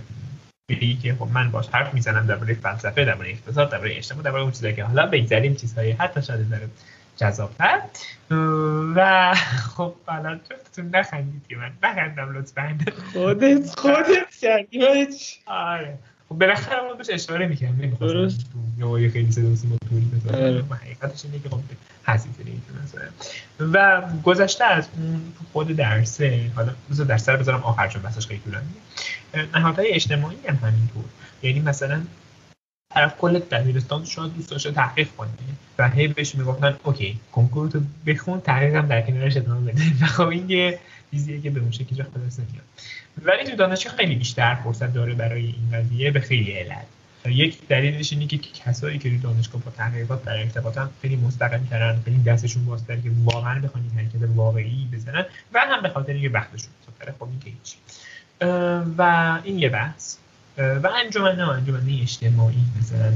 بگی 0.68 0.96
که 0.96 1.14
خب 1.14 1.28
من 1.32 1.50
باش 1.50 1.68
حرف 1.68 1.94
می‌زنم 1.94 2.26
درباره 2.26 2.54
فلسفه 2.54 3.04
درباره 3.04 3.30
اقتصاد 3.30 3.70
درباره 3.70 3.96
اجتماع 3.96 4.22
درباره 4.22 4.42
اون 4.42 4.52
چیزایی 4.52 4.74
که 4.74 4.84
حالا 4.84 5.06
بگذاریم 5.06 5.54
چیزهای 5.54 5.90
حتی 5.92 6.22
شاید 6.22 6.50
در 6.50 6.60
جذابتر. 7.16 7.80
و 8.96 9.34
خب 9.76 9.94
حالا 10.06 10.40
جفتتون 10.50 10.96
نخندید 10.96 11.42
که 11.48 11.56
من 11.56 11.72
نخندم 11.82 12.38
لطفا. 12.38 12.78
خودت 13.12 13.80
خودت 13.80 14.34
کردی 14.40 15.06
آره. 15.46 15.98
خب 16.28 16.34
بالاخره 16.34 16.82
ما 16.82 16.94
بهش 16.94 17.10
اشاره 17.10 17.46
می‌کنم 17.46 17.96
درست. 18.00 18.46
یا 18.78 19.10
خیلی 19.10 19.32
صدا 19.32 19.56
سیما 19.56 19.76
توری 19.90 20.04
بذارم. 20.04 20.72
حقیقتش 20.72 21.24
اینه 21.24 21.38
که 21.38 21.48
خب 21.48 21.60
حسیب 22.04 22.30
و 23.60 24.02
گذشته 24.24 24.64
از 24.64 24.88
اون 24.96 25.20
خود 25.52 25.68
درسه 25.68 26.50
حالا 26.56 26.74
بذار 26.90 27.06
درس 27.06 27.28
رو 27.28 27.38
بذارم 27.38 27.62
آخر 27.62 27.88
چون 27.88 28.02
بحثش 28.02 28.26
خیلی 28.26 28.40
طولانیه. 28.40 29.58
نهادهای 29.58 29.88
اجتماعی 29.88 30.36
هم 30.48 30.54
همینطور. 30.54 31.04
یعنی 31.42 31.60
مثلا 31.60 32.02
طرف 32.94 33.18
کل 33.18 33.38
دبیرستان 33.38 34.04
شاید 34.04 34.34
دوست 34.34 34.50
داشته 34.50 34.70
تحقیق 34.70 35.08
کنه 35.16 35.28
و 35.78 35.88
هی 35.88 36.08
بهش 36.08 36.34
می‌گفتن 36.34 36.76
اوکی 36.84 37.20
کنکور 37.32 37.68
تو 37.68 37.80
بخون 38.06 38.40
تحقیق 38.40 38.74
هم 38.74 38.86
در 38.86 39.02
کنارش 39.02 39.36
ادامه 39.36 39.72
بده. 39.72 39.82
و 40.00 40.06
خب 40.06 40.28
این 40.28 40.50
یه 40.50 40.78
چیزیه 41.10 41.40
که 41.40 41.50
به 41.50 41.60
اون 41.60 41.70
شکلی 41.70 42.02
خلاص 42.02 42.40
نمیاد 42.40 42.64
ولی 43.22 43.50
تو 43.50 43.56
دانشگاه 43.56 43.96
خیلی 43.96 44.14
بیشتر 44.14 44.54
فرصت 44.54 44.92
داره 44.94 45.14
برای 45.14 45.44
این 45.46 45.70
قضیه 45.72 46.10
به 46.10 46.20
خیلی 46.20 46.52
علت. 46.52 46.86
یک 47.26 47.68
دلیلش 47.68 48.12
اینه 48.12 48.26
که 48.26 48.38
کسایی 48.38 48.98
که 48.98 49.10
تو 49.10 49.18
دانشگاه 49.18 49.62
با 49.62 49.70
تحقیقات 49.70 50.24
در 50.24 50.38
ارتباطن 50.38 50.90
خیلی 51.02 51.16
مستقیم 51.16 51.66
کردن 51.70 52.02
خیلی 52.04 52.22
دستشون 52.22 52.64
بازتر 52.64 52.96
که 52.96 53.10
واقعا 53.24 53.60
بخوان 53.60 53.84
این 53.84 54.06
حرکت 54.06 54.28
واقعی 54.34 54.88
بزنن 54.92 55.26
و 55.54 55.58
هم 55.58 55.82
به 55.82 55.88
خاطر 55.88 56.12
اینکه 56.12 56.28
وقتشون 56.28 56.70
بزرگتره 56.82 57.14
خب 57.18 57.28
این 57.28 57.40
که 57.40 57.50
هیچ 57.50 57.76
و 58.98 59.02
این 59.44 59.58
یه 59.58 59.68
بحث. 59.68 60.16
و 60.58 60.88
انجمن 61.04 61.40
انجمن 61.40 62.00
اجتماعی 62.02 62.64
مثلا. 62.80 63.12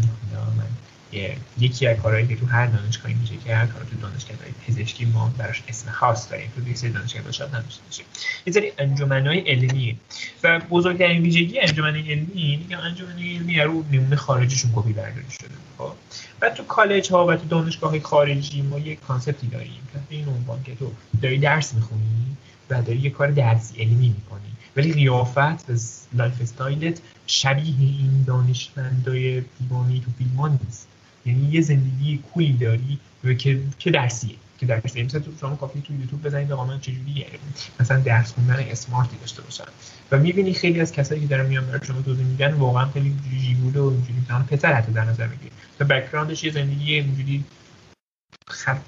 یکی 1.58 1.86
از 1.86 1.96
کارهایی 1.96 2.26
که 2.26 2.36
تو 2.36 2.46
هر 2.46 2.66
دانشگاهی 2.66 3.14
میشه 3.14 3.34
که 3.44 3.56
هر 3.56 3.66
کار 3.66 3.82
تو 3.82 3.96
دانشگاه 3.96 4.36
پزشکی 4.66 5.04
ما 5.04 5.32
براش 5.38 5.62
اسم 5.68 5.90
خاص 5.90 6.30
داریم. 6.30 6.50
تو 6.56 6.74
سری 6.74 6.90
دانشگاه 6.90 7.32
شاید 7.32 7.50
هم 7.50 7.64
باشه. 7.86 8.02
یه 8.46 8.52
سری 8.52 8.72
انجمنهای 8.78 9.38
علمی. 9.38 9.98
و 10.42 10.60
بزرگترین 10.70 11.22
ویژگی 11.22 11.60
انجمن 11.60 11.96
علمی 11.96 12.66
یا 12.68 12.78
انجمن 12.78 13.18
علمی 13.18 13.60
رو 13.60 13.84
نمونه 13.92 14.16
خارجشون 14.16 14.72
کپی 14.74 14.92
برداری 14.92 15.30
شده 15.30 15.54
خب. 15.78 15.92
و 16.42 16.50
تو 16.50 16.62
کالج 16.64 17.12
ها 17.12 17.26
و 17.26 17.36
تو 17.36 17.48
دانشگاه 17.48 18.00
خارجی 18.00 18.62
ما 18.62 18.78
یک 18.78 19.00
concept 19.00 19.40
ی 19.41 19.46
داریم 19.46 19.88
که 19.92 20.00
این 20.08 20.28
عنوان 20.28 20.62
که 20.62 20.74
تو 20.74 20.92
داری 21.22 21.38
درس 21.38 21.74
می‌خونی 21.74 22.36
و 22.70 22.82
داری 22.82 22.98
یه 22.98 23.10
کار 23.10 23.30
درسی 23.30 23.82
علمی 23.82 24.08
می‌کنی. 24.08 24.52
ولی 24.76 24.92
قیافت 24.92 25.70
و 25.70 25.76
lifestyle 26.12 26.40
ت 26.40 27.00
شبیه 27.26 27.74
این 27.78 28.24
دانشمندای 28.26 29.40
دیوانه‌ی 29.40 30.00
تو 30.00 30.10
فیلم 30.18 30.58
نیست. 30.64 30.88
یعنی 31.26 31.48
یه 31.50 31.60
زندگی 31.60 32.18
کولی 32.18 32.52
داری 32.52 32.98
که 33.38 33.60
که 33.78 33.90
درسیه 33.90 34.34
که 34.58 34.66
درسیه. 34.66 35.04
مثلا 35.04 35.20
تو 35.20 35.30
شما 35.40 35.56
کافی 35.56 35.80
تو 35.80 35.92
یوتیوب 35.92 36.22
بزنید 36.22 36.52
آقا 36.52 36.64
من 36.64 36.80
چجوری 36.80 37.26
مثلا 37.80 38.00
درس 38.00 38.32
خوندن 38.32 38.56
اسمارتی 38.58 39.16
داشته 39.16 39.42
باشم 39.42 39.64
و 40.10 40.18
می‌بینی 40.18 40.54
خیلی 40.54 40.80
از 40.80 40.92
کسایی 40.92 41.20
که 41.20 41.26
دارن 41.26 41.46
میان 41.46 41.66
برای 41.66 41.80
شما 41.86 42.02
توضیح 42.02 42.24
میدن 42.26 42.52
واقعا 42.54 42.86
خیلی 42.90 43.16
جیگوله 43.40 43.80
و 43.80 43.86
اینجوری 43.86 44.20
مثلا 44.24 44.42
پسر 44.42 44.72
حتی 44.72 44.92
در 44.92 45.04
نظر 45.04 45.26
می‌گیری 45.26 45.50
و 45.80 45.84
بک‌گراندش 45.84 46.44
یه 46.44 46.52
زندگی 46.52 46.94
اینجوری 46.94 47.44
خط 48.48 48.80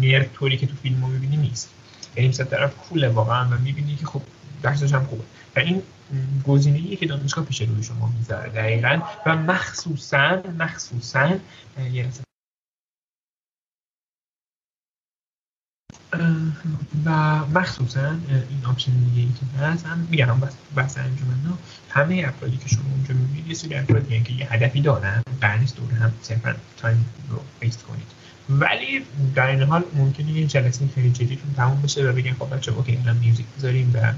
نرد 0.00 0.32
طوری 0.32 0.56
که 0.56 0.66
تو 0.66 0.74
فیلم 0.82 1.00
ها 1.00 1.08
می‌بینی 1.08 1.36
نیست. 1.36 1.70
یعنی 2.16 2.28
مثلا 2.28 2.46
طرف 2.46 2.74
کوله 2.76 3.08
واقعا 3.08 3.48
و 3.50 3.58
می‌بینی 3.58 3.96
که 3.96 4.06
خب 4.06 4.22
درسش 4.62 4.92
هم 4.92 5.04
خوبه. 5.04 5.24
و 5.56 5.60
این 5.60 5.82
گزینه 6.46 6.96
که 6.96 7.06
دانشگاه 7.06 7.44
پیش 7.44 7.62
روی 7.62 7.82
شما 7.82 8.12
می‌ذاره 8.18 8.48
دقیقا. 8.48 9.00
و 9.26 9.36
مخصوصا 9.36 10.42
مخصوصا 10.58 11.30
و 17.04 17.46
مخصوصا 17.46 18.04
این 18.50 18.64
option 18.64 18.92
دیگه 18.92 19.20
ای 19.20 19.28
که 19.40 19.64
هست 19.64 19.86
هم 19.86 19.98
میگم 20.10 20.40
بس 20.76 20.98
انجمن 20.98 21.58
همه 21.90 22.24
افرادی 22.28 22.56
که 22.56 22.68
شما 22.68 22.90
اونجا 22.94 23.14
می‌بینید 23.14 23.46
یه 23.46 23.54
سری 23.54 23.74
افرادی 23.74 24.22
که 24.22 24.32
یه 24.32 24.52
هدفی 24.52 24.80
دارن 24.80 25.22
قرار 25.40 25.55
نیست 25.55 25.76
دور 25.76 25.92
هم 25.92 26.12
صرفا 26.22 26.54
time 26.76 27.06
رو 27.28 27.40
waste 27.60 27.82
کنید. 27.82 28.06
ولی 28.48 29.04
در 29.34 29.46
این 29.46 29.62
حال 29.62 29.84
ممکنه 29.94 30.32
یه 30.32 30.46
جلسه 30.46 30.88
خیلی 30.94 31.10
جدیتون 31.10 31.54
تموم 31.56 31.82
بشه 31.82 32.10
و 32.10 32.12
بگن 32.12 32.32
خب 32.32 32.56
بچه 32.56 32.72
OK 32.72 32.96
الان 32.96 33.16
music 33.16 33.46
بذاریم 33.58 33.90
و 33.94 34.12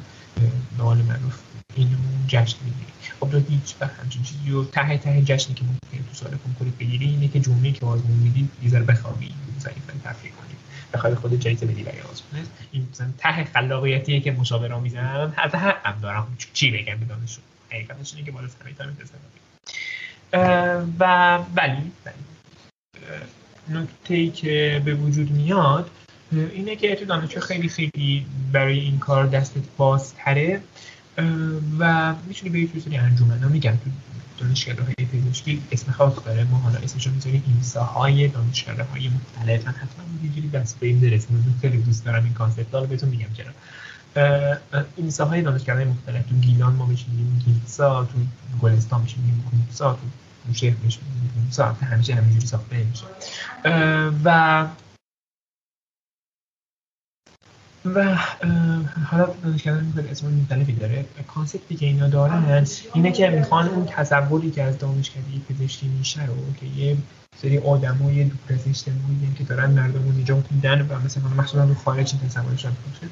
به 0.77 0.83
معروف 0.85 1.39
اینو 1.77 1.97
جشن 2.27 2.57
می‌گیریم 2.65 2.95
خب 3.21 3.31
تو 3.31 3.39
هیچ 3.49 3.75
وقت 3.81 4.01
همچین 4.01 4.23
چیزی 4.23 4.51
رو 4.51 4.65
ته 4.65 4.99
ته 4.99 5.23
جشنی 5.23 5.55
که 5.55 5.65
ممکنه 5.65 6.09
تو 6.09 6.15
سال 6.15 6.31
کنکور 6.31 6.69
بگیری 6.81 7.07
اینه 7.07 7.29
که 7.29 7.41
جمعه 7.41 7.73
که 7.73 7.87
آزمون 7.87 8.17
میدی 8.17 8.49
یه 8.63 8.71
بخوابی 8.71 9.35
ضعیف 9.59 9.87
تفریح 10.05 10.33
کنی. 10.33 10.55
بخوای 10.95 11.15
خود 11.15 11.41
جایزه 11.41 11.67
بدی 11.67 11.83
برای 11.83 12.01
آزمون 12.01 12.47
این 12.73 12.89
مثلا 12.93 13.13
ته 13.19 13.45
خلاقیتیه 13.45 14.21
که 14.21 14.33
مشاور 14.33 14.79
می‌زنن 14.79 15.33
حتی 15.37 15.59
هم 15.59 16.01
دارم. 16.03 16.37
چی 16.53 16.71
بگم 16.71 16.97
به 16.97 17.05
دانشجو 17.07 17.41
حقیقتش 17.71 18.15
اینه 18.15 18.27
که 18.27 18.33
بالا 18.33 18.49
سر 18.49 18.73
تایم 18.79 18.97
و 21.01 21.37
ولی 21.57 21.93
نکته 23.69 24.15
ای 24.15 24.31
که 24.31 24.83
به 24.85 24.95
وجود 24.95 25.31
میاد 25.31 25.91
اینه 26.33 26.77
که 26.77 26.95
تو 26.95 27.05
دانشجو 27.05 27.41
خیلی 27.41 27.69
خیلی 27.69 28.27
برای 28.53 28.81
این 28.81 28.99
کار 28.99 29.27
دستت 29.27 29.63
بازتره. 29.77 30.61
و 31.79 32.15
می‌تونی 32.29 32.51
به 32.51 32.61
یه 32.61 32.83
سری 32.85 32.97
انجمن. 32.97 33.43
ها 33.43 33.49
میگم 33.49 33.71
تو 33.73 33.91
دانشگاه 34.39 34.87
های 34.87 35.07
پزشکی 35.13 35.63
اسم 35.73 35.93
خاص 35.93 36.13
داره. 36.27 36.45
ما 36.45 36.59
حالا 36.59 36.79
اسمش 36.79 37.07
می‌ذاریم 37.07 37.43
اینسا 37.47 37.85
های 37.85 38.29
دانشگاه 38.29 38.77
های 38.77 39.09
مختلف. 39.09 39.67
من 39.67 39.73
حتما 39.73 40.05
اینجوری 40.23 40.49
دست 40.49 40.81
به 40.81 40.87
این 40.87 41.01
برسیم 41.01 41.59
خیلی 41.61 41.79
دوست 41.79 42.05
دارم 42.05 42.25
این 42.25 42.33
کانسپت. 42.33 42.75
رو 42.75 42.87
بهتون 42.87 43.09
میگم 43.09 43.29
چرا. 43.33 43.53
اینسا 44.97 45.25
های 45.25 45.43
دانشگاه 45.43 45.85
مختلف. 45.85 46.27
تو 46.27 46.35
گیلان 46.35 46.73
ما 46.73 46.87
میشینیم 46.87 47.43
گیلسا. 47.45 48.05
تو 48.05 48.19
گلستان 48.63 49.03
میشینیم 49.03 49.45
گیلسا. 49.67 49.93
تو 50.47 50.55
شهر 50.55 50.75
میشینیم 50.83 51.31
گیلسا. 51.45 51.73
همیشه 51.73 52.15
همینجوری 52.15 52.47
ساخته 52.47 52.77
میشه. 52.77 53.05
و 54.25 54.67
و 57.85 58.17
حالا 59.11 59.29
دانشگاه 59.43 59.79
اسم 60.11 60.27
مختلفی 60.27 60.73
داره 60.73 61.05
کانسپتی 61.35 61.77
که 61.77 61.87
اینا 61.87 62.09
دارن. 62.09 62.67
اینه 62.95 63.13
که 63.13 63.31
می‌خوان 63.31 63.69
اون 63.69 63.87
تصوری 63.87 64.51
که 64.51 64.63
از 64.63 64.79
دانشکده 64.79 65.21
پزشکی 65.49 65.89
میشه 65.89 66.27
رو 66.27 66.35
که 66.61 66.67
یه 66.67 66.97
سری 67.37 67.59
آدمای 67.59 68.25
دور 68.25 68.39
از 68.49 68.69
اجتماعی 68.69 69.35
که 69.39 69.45
دارن 69.45 69.71
مردم 69.71 70.05
رو 70.05 70.13
نجات 70.13 70.53
میدن 70.53 70.83
و 70.83 71.01
مثلا 71.01 71.29
مخصوصا 71.29 71.65
رو 71.65 71.75
خارج 71.75 72.15
این 72.15 72.31
تصورشون 72.31 72.73
باشه 72.87 73.07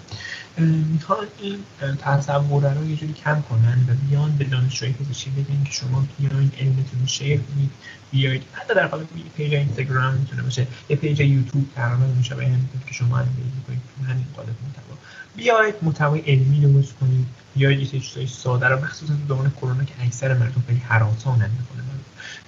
می‌خوان 0.92 1.26
این 1.38 1.58
تصور 1.98 2.74
رو 2.74 2.88
یه 2.90 2.96
جوری 2.96 3.12
کم 3.12 3.42
کنن 3.42 3.78
و 3.88 4.08
بیان 4.08 4.36
به 4.36 4.44
دانشجوی 4.44 4.92
پزشکی 4.92 5.30
بگن 5.30 5.64
که 5.64 5.72
شما 5.72 6.04
بیاین 6.18 6.52
علمتون 6.60 7.00
رو 7.00 7.06
شیر 7.06 7.40
کنید 7.40 7.70
بیاید. 8.10 8.42
حتی 8.52 8.74
در 8.74 8.86
قالب 8.86 9.16
یه 9.16 9.24
page 9.36 9.54
اینستاگرام 9.54 10.14
می‌تونه 10.14 10.42
باشه 10.42 10.66
یه 10.88 10.96
page 10.96 11.20
یوتیوب 11.20 11.66
تقریبا 11.76 12.06
مشابه 12.18 12.46
همین 12.46 12.68
که 12.86 12.94
شما 12.94 13.18
engage 13.18 13.44
کنید 13.66 13.80
تو 13.98 14.04
همین 14.12 14.26
قالب 14.36 14.48
محتوا. 14.48 14.96
بیاید 15.36 15.74
محتوای 15.82 16.20
علمی 16.20 16.60
درست 16.60 16.94
کنید. 17.00 17.26
بیاید 17.54 17.94
یه 17.94 18.00
چیزای 18.00 18.26
ساده 18.26 18.66
رو 18.66 18.84
مخصوصا 18.84 19.14
تو 19.14 19.20
دوران 19.28 19.50
کرونا 19.50 19.84
که 19.84 19.94
اکثر 20.00 20.34
مردم 20.34 20.62
خیلی 20.66 20.82
هراسانن 20.88 21.50
می‌کنه 21.50 21.82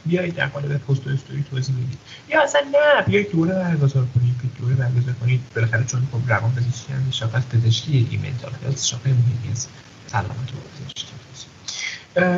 بیایید 0.07 0.35
در 0.35 0.47
قالب 0.47 0.77
پست 0.77 1.07
و 1.07 1.11
استوری 1.11 1.45
توضیح 1.51 1.75
بدید. 1.75 1.99
یا 2.29 2.43
اصلا 2.43 2.61
نه 2.61 3.03
بیایید 3.07 3.33
دوره 3.33 3.55
برگزار 3.55 4.07
کنید 4.15 4.35
که 4.43 4.63
دوره 4.63 4.75
برگزار 4.75 5.15
کنید. 5.15 5.41
بالاخره 5.57 5.85
چون 5.85 6.09
خب 6.13 6.31
روان 6.33 6.55
پزشکی 6.55 6.93
هم 6.93 7.11
شاخه 7.11 7.37
از 7.37 7.49
پزشکی 7.49 8.09
ای 8.11 8.17
mental 8.17 8.53
health 8.65 8.85
شاخه 8.85 9.11
مهمی 9.11 9.51
از 9.53 9.67
سلامت 10.07 10.29
و 10.29 10.85
پزشکی 10.85 11.07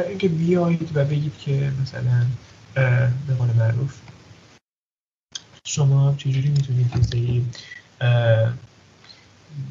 اینکه 0.09 0.28
بیایید 0.28 0.91
و 0.95 1.05
بگید 1.05 1.39
که 1.39 1.72
مثلا 1.83 2.26
به 3.26 3.35
قول 3.39 3.49
معروف 3.49 3.95
شما 5.64 6.14
چجوری 6.18 6.49
می‌تونید 6.49 6.97
یه 6.97 7.03
سری 7.03 7.47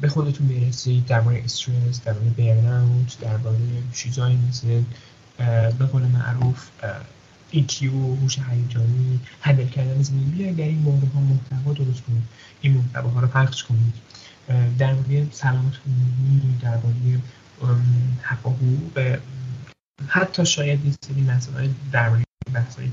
به 0.00 0.08
خودتون 0.08 0.48
برسید 0.48 1.06
درباره 1.06 1.42
استرس 1.44 2.00
درباره 2.04 2.30
برناوت 2.30 3.20
درباره 3.20 3.58
چیزایی 3.92 4.38
مثل 4.48 4.82
به 5.78 5.86
قول 5.86 6.02
معروف 6.02 6.68
EQ 7.52 7.82
هوش 7.82 8.38
هیجانی 8.38 9.20
هندل 9.40 9.66
کردن 9.66 10.02
زمین 10.02 10.24
بیاید 10.24 10.56
در 10.56 10.64
این 10.64 10.78
مورد 10.78 11.12
ها 11.14 11.20
محتوا 11.20 11.72
درست 11.72 12.02
کنید 12.02 12.22
این 12.60 12.74
محتوا 12.74 13.10
ها 13.10 13.20
رو 13.20 13.28
پخش 13.28 13.64
کنید 13.64 13.94
در 14.78 14.92
مورد 14.92 15.32
سلامت 15.32 15.74
عمومی 15.86 16.58
درباره 16.62 16.94
حق 18.22 18.46
و 18.46 18.50
حقوق 18.50 19.18
حتی 20.08 20.46
شاید 20.46 20.84
یه 20.84 20.92
سری 21.04 21.20
مسائل 21.20 21.68
درباره 21.92 22.22
بحث‌های 22.54 22.88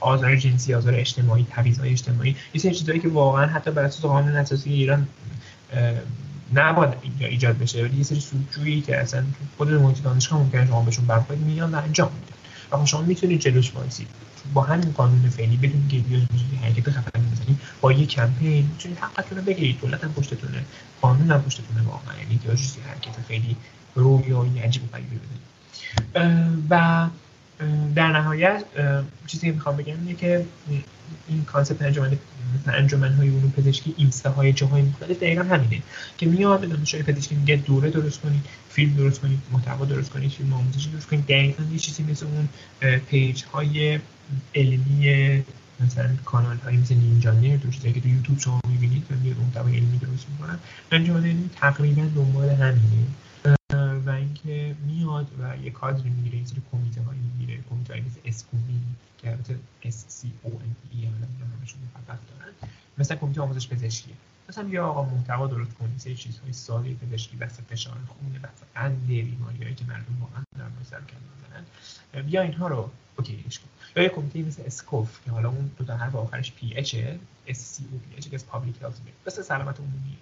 آزار 0.00 0.36
جنسی 0.36 0.74
آزار 0.74 0.94
اجتماعی 0.94 1.46
تبعیض‌های 1.50 1.90
اجتماعی 1.90 2.36
یه 2.54 2.60
سری 2.60 2.74
چیزایی 2.74 3.00
که 3.00 3.08
واقعا 3.08 3.46
حتی 3.46 3.70
بر 3.70 3.84
اساس 3.84 4.02
قانون 4.02 4.36
اساسی 4.36 4.72
ایران 4.72 5.08
نباید 6.54 6.94
اینجا 7.02 7.26
ایجاد 7.26 7.58
بشه. 7.58 7.82
ولی 7.84 7.96
یه 7.96 8.02
سری 8.02 8.20
سودجویی 8.20 8.80
که 8.80 9.00
اصلا 9.00 9.24
خود 9.56 9.72
محیط 9.72 10.02
دانشگاه 10.02 10.38
ممکنه 10.38 10.66
شما 10.66 10.82
بهشون 10.82 11.06
برخورد 11.06 11.38
میان 11.38 11.74
و 11.74 11.76
انجام 11.76 12.12
میده. 12.12 12.39
و 12.72 12.86
شما 12.86 13.02
می‌تونید 13.02 13.40
جلوش 13.40 13.74
وایسید 13.74 14.08
با 14.54 14.62
همین 14.62 14.92
قانون 14.92 15.28
فعلی 15.28 15.56
بدون 15.56 15.88
که 15.88 15.98
بیاد 15.98 16.22
حرکت 16.62 16.90
خطر 16.90 17.10
بزنید 17.20 17.60
با 17.80 17.92
یه 17.92 18.06
کمپین 18.06 18.66
می‌تونید 18.66 18.98
حقتون 18.98 19.38
رو 19.38 19.44
بگیرید 19.44 19.80
دولت 19.80 20.04
هم 20.04 20.12
پشتتونه 20.12 20.64
قانون 21.00 21.30
هم 21.30 21.42
پشتتونه 21.42 21.82
واقعا. 21.82 22.14
یعنی 22.18 22.40
حرکت 22.88 23.22
خیلی 23.28 23.56
رویایی 23.94 24.58
عجیب 24.58 24.84
و 24.84 24.86
غریبی 24.86 25.16
بزنید 25.16 25.40
و 26.70 27.06
در 27.94 28.12
نهایت 28.12 28.64
چیزی 29.26 29.46
که 29.46 29.52
می‌خوام 29.52 29.76
بگم 29.76 29.94
اینه 30.00 30.14
که 30.14 30.46
این 31.28 31.44
concept 31.44 31.82
انجمن 31.82 32.18
انجمن 32.66 33.12
های 33.12 33.28
علوم 33.28 33.50
پزشکی 33.50 33.94
اینسته 33.96 34.28
های 34.28 34.52
جاهای 34.52 34.82
مختلف 34.82 35.16
دقیقا 35.16 35.42
همینه 35.42 35.82
که 36.18 36.26
میاد 36.26 36.68
دانشجوی 36.68 37.02
پزشکی 37.02 37.34
میگه 37.34 37.56
دوره 37.56 37.90
درست 37.90 38.20
کنید 38.20 38.44
فیلم 38.68 38.94
درست 38.94 39.20
کنید 39.20 39.38
محتوا 39.52 39.84
درست 39.84 40.10
کنید 40.10 40.30
فیلم 40.30 40.52
آموزشی 40.52 40.90
درست 40.90 41.06
کنید. 41.06 41.24
دقیقا 41.24 41.62
یه 41.72 41.78
چیزی 41.78 42.02
مثل 42.02 42.26
اون 42.26 42.48
page 42.98 43.44
های 43.44 44.00
علمی 44.54 45.42
مثلا 45.80 46.10
کانال 46.24 46.56
هایی 46.56 46.76
مثل 46.76 46.94
Ninja 46.94 47.32
Nerd 47.32 47.70
که 47.70 48.00
تو 48.00 48.08
یوتیوب 48.08 48.38
شما 48.38 48.60
می‌بینید 48.68 49.04
و 49.10 49.14
میاد 49.22 49.36
محتوای 49.38 49.76
علمی 49.76 49.98
درست 49.98 50.26
می‌کنن. 50.30 50.58
انجمن 50.92 51.24
علمی 51.24 51.50
تقریبا 51.56 52.02
دنبال 52.14 52.48
همینه. 52.48 53.06
و 54.06 54.10
اینکه 54.10 54.76
میاد 54.86 55.26
و 55.40 55.56
یه 55.56 55.70
کادری 55.70 56.10
می‌گیره 56.10 56.38
یه 56.38 56.44
سری 56.44 56.62
کمیته 56.72 57.02
هایی 57.02 57.20
می‌گیره. 57.20 57.62
کمیته 57.70 57.92
هایی 57.92 58.04
مثل 58.04 58.20
SCOME 58.24 58.80
که 59.18 59.30
البته 59.30 59.58
اس 59.82 60.04
سی 60.08 60.32
او 60.42 60.52
ام 60.52 60.76
ای 60.92 61.06
همشون 61.06 61.80
فقط 61.94 62.18
دارن. 62.30 62.52
مثلا 62.98 63.16
کمیته 63.16 63.40
آموزش 63.40 63.68
پزشکی. 63.68 64.10
مثلا 64.48 64.64
بیا 64.64 64.86
آقا 64.86 65.04
محتوا 65.04 65.46
درست 65.46 65.74
کنی 65.74 65.98
سه 65.98 66.14
چیزهای 66.14 66.52
ساده 66.52 66.94
پزشکی 66.94 67.36
بحث 67.36 67.60
فشار 67.60 67.96
خون 68.08 68.40
بحث 68.42 68.62
قند 68.74 69.06
بیماریایی 69.06 69.74
که 69.74 69.84
مردم 69.84 70.20
واقعا 70.20 70.42
دارن 70.58 70.72
سر 70.90 71.00
می‌زنن. 71.00 72.26
بیا 72.26 72.42
اینها 72.42 72.68
رو 72.68 72.90
OK 73.16 73.37
ش 73.37 73.58
کن. 73.58 73.68
یا 73.96 74.02
یه 74.02 74.08
کمیته 74.08 74.42
مثل 74.42 74.62
SCOPH 74.66 75.24
که 75.24 75.30
حالا 75.30 75.48
اون 75.48 75.70
دو 75.78 75.84
تا 75.84 75.96
حرف 75.96 76.14
آخرش 76.14 76.52
PH 76.52 76.96
اس 77.46 77.58
سی 77.58 77.84
او 77.92 77.98
پی 77.98 78.16
اچ 78.16 78.28
که 78.28 78.34
از 78.34 78.46
public 78.46 78.82
health 78.82 78.92
مثل 79.26 79.42
سلامت 79.42 79.80
عمومی. 79.80 80.16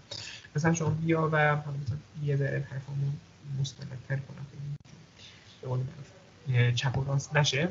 مثلا 0.56 0.74
شما 0.74 0.90
بیا 0.90 1.28
و 1.32 1.56
حالا 1.56 1.76
مثلا 1.76 1.96
یه 2.22 2.36
ذره 2.36 2.66
حرفمون 2.70 3.12
مستندتر 3.60 4.16
کنم. 4.16 4.46
به 6.48 6.72
چپ 6.72 6.98
و 6.98 7.04
راست 7.04 7.36
نشه. 7.36 7.68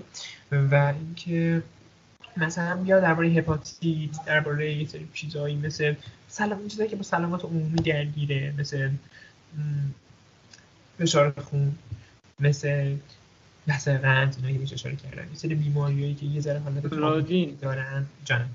و 0.51 0.93
اینکه 0.99 1.63
مثلا 2.37 2.75
بیا 2.83 2.99
درباره 2.99 3.27
هپاتیت 3.27 4.25
درباره 4.25 4.73
یه 4.73 4.87
سری 4.87 5.07
چیزایی 5.13 5.55
مثل 5.55 5.95
سلام 6.27 6.67
چیزایی 6.67 6.89
که 6.89 6.95
با 6.95 7.03
سلامت 7.03 7.45
عمومی 7.45 7.75
درگیره 7.75 8.53
مثل 8.57 8.89
فشار 10.99 11.31
خون 11.41 11.75
مثل 12.39 12.95
بحث 13.67 13.87
قند 13.87 14.35
اینا 14.37 14.51
که 14.51 14.59
بهش 14.59 14.73
اشاره 14.73 14.95
کردن. 14.95 15.29
یه 15.29 15.35
سری 15.35 15.55
بیماریایی 15.55 16.15
که 16.15 16.25
یه 16.25 16.41
ذره 16.41 16.59
حالت 16.59 16.85
روتین. 16.85 17.57
دارن. 17.61 18.05
جانم. 18.25 18.49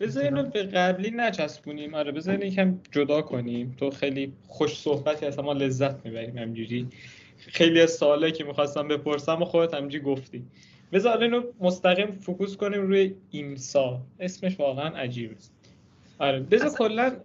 بذار 0.00 0.24
اینو 0.24 0.42
به 0.42 0.62
قبلی 0.62 1.10
نچسبونیم. 1.10 1.94
آره 1.94 2.12
بذار 2.12 2.44
یکم 2.44 2.78
جدا 2.90 3.22
کنیم. 3.22 3.74
تو 3.78 3.90
خیلی 3.90 4.32
خوش 4.46 4.78
صحبتی 4.78 5.26
هست 5.26 5.38
ما 5.38 5.52
لذت 5.52 6.06
می‌بریم 6.06 6.38
همجوری 6.38 6.86
خیلی 7.38 7.80
از 7.80 7.90
سوالایی 7.90 8.32
که 8.32 8.44
می‌خواستم 8.44 8.88
بپرسم 8.88 9.42
و 9.42 9.44
خودت 9.44 9.74
همجوری 9.74 10.04
گفتی. 10.04 10.44
بذار 10.92 11.22
اینو 11.22 11.42
مستقیم 11.60 12.10
فوکوس 12.10 12.56
کنیم 12.56 12.82
روی 12.82 13.14
ایمسا. 13.30 14.00
اسمش 14.20 14.60
واقعا 14.60 14.88
عجیبه 14.88 15.34
آره 16.18 16.40
بذار 16.40 16.70
کلا 16.70 17.16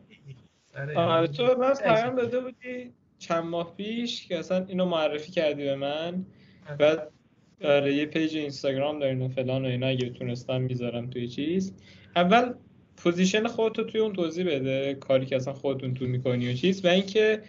آره, 0.75 0.97
آره 0.97 1.27
تو 1.27 1.57
من 1.59 1.73
پیام 1.73 2.15
داده 2.15 2.39
بودی 2.39 2.91
چند 3.19 3.43
ماه 3.43 3.73
پیش 3.77 4.27
که 4.27 4.39
اصلا 4.39 4.65
اینو 4.65 4.85
معرفی 4.85 5.31
کردی 5.31 5.63
به 5.63 5.75
من. 5.75 6.25
بعد 6.79 7.11
آره 7.63 7.95
یه 7.95 8.05
page 8.05 8.37
اینستاگرام 8.37 8.99
دارین 8.99 9.21
و 9.21 9.27
فلان 9.27 9.65
و 9.65 9.67
اینا 9.67 9.87
اگه 9.87 10.09
تونستم 10.09 10.61
می‌ذارم 10.61 11.09
توی 11.09 11.27
چیز. 11.27 11.73
اول 12.15 12.53
position 12.97 13.47
خودتو 13.47 13.83
توی 13.83 14.01
اون 14.01 14.13
توضیح 14.13 14.45
بده 14.45 14.93
کاری 14.93 15.25
که 15.25 15.35
اصلا 15.35 15.53
خودتون 15.53 15.93
تو 15.93 16.05
می‌کنی 16.05 16.51
و 16.51 16.53
چیز. 16.53 16.85
و 16.85 16.87
اینکه 16.87 17.41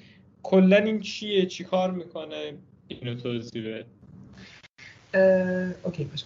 کلا 0.43 0.77
این 0.77 1.01
چیه 1.01 1.47
چی 1.47 1.65
کار 1.65 1.91
می‌کنه 1.91 2.53
اینو 2.89 3.15
توضیح 3.15 3.63
بده. 3.63 3.85
OK 5.83 6.05
باشه. 6.05 6.25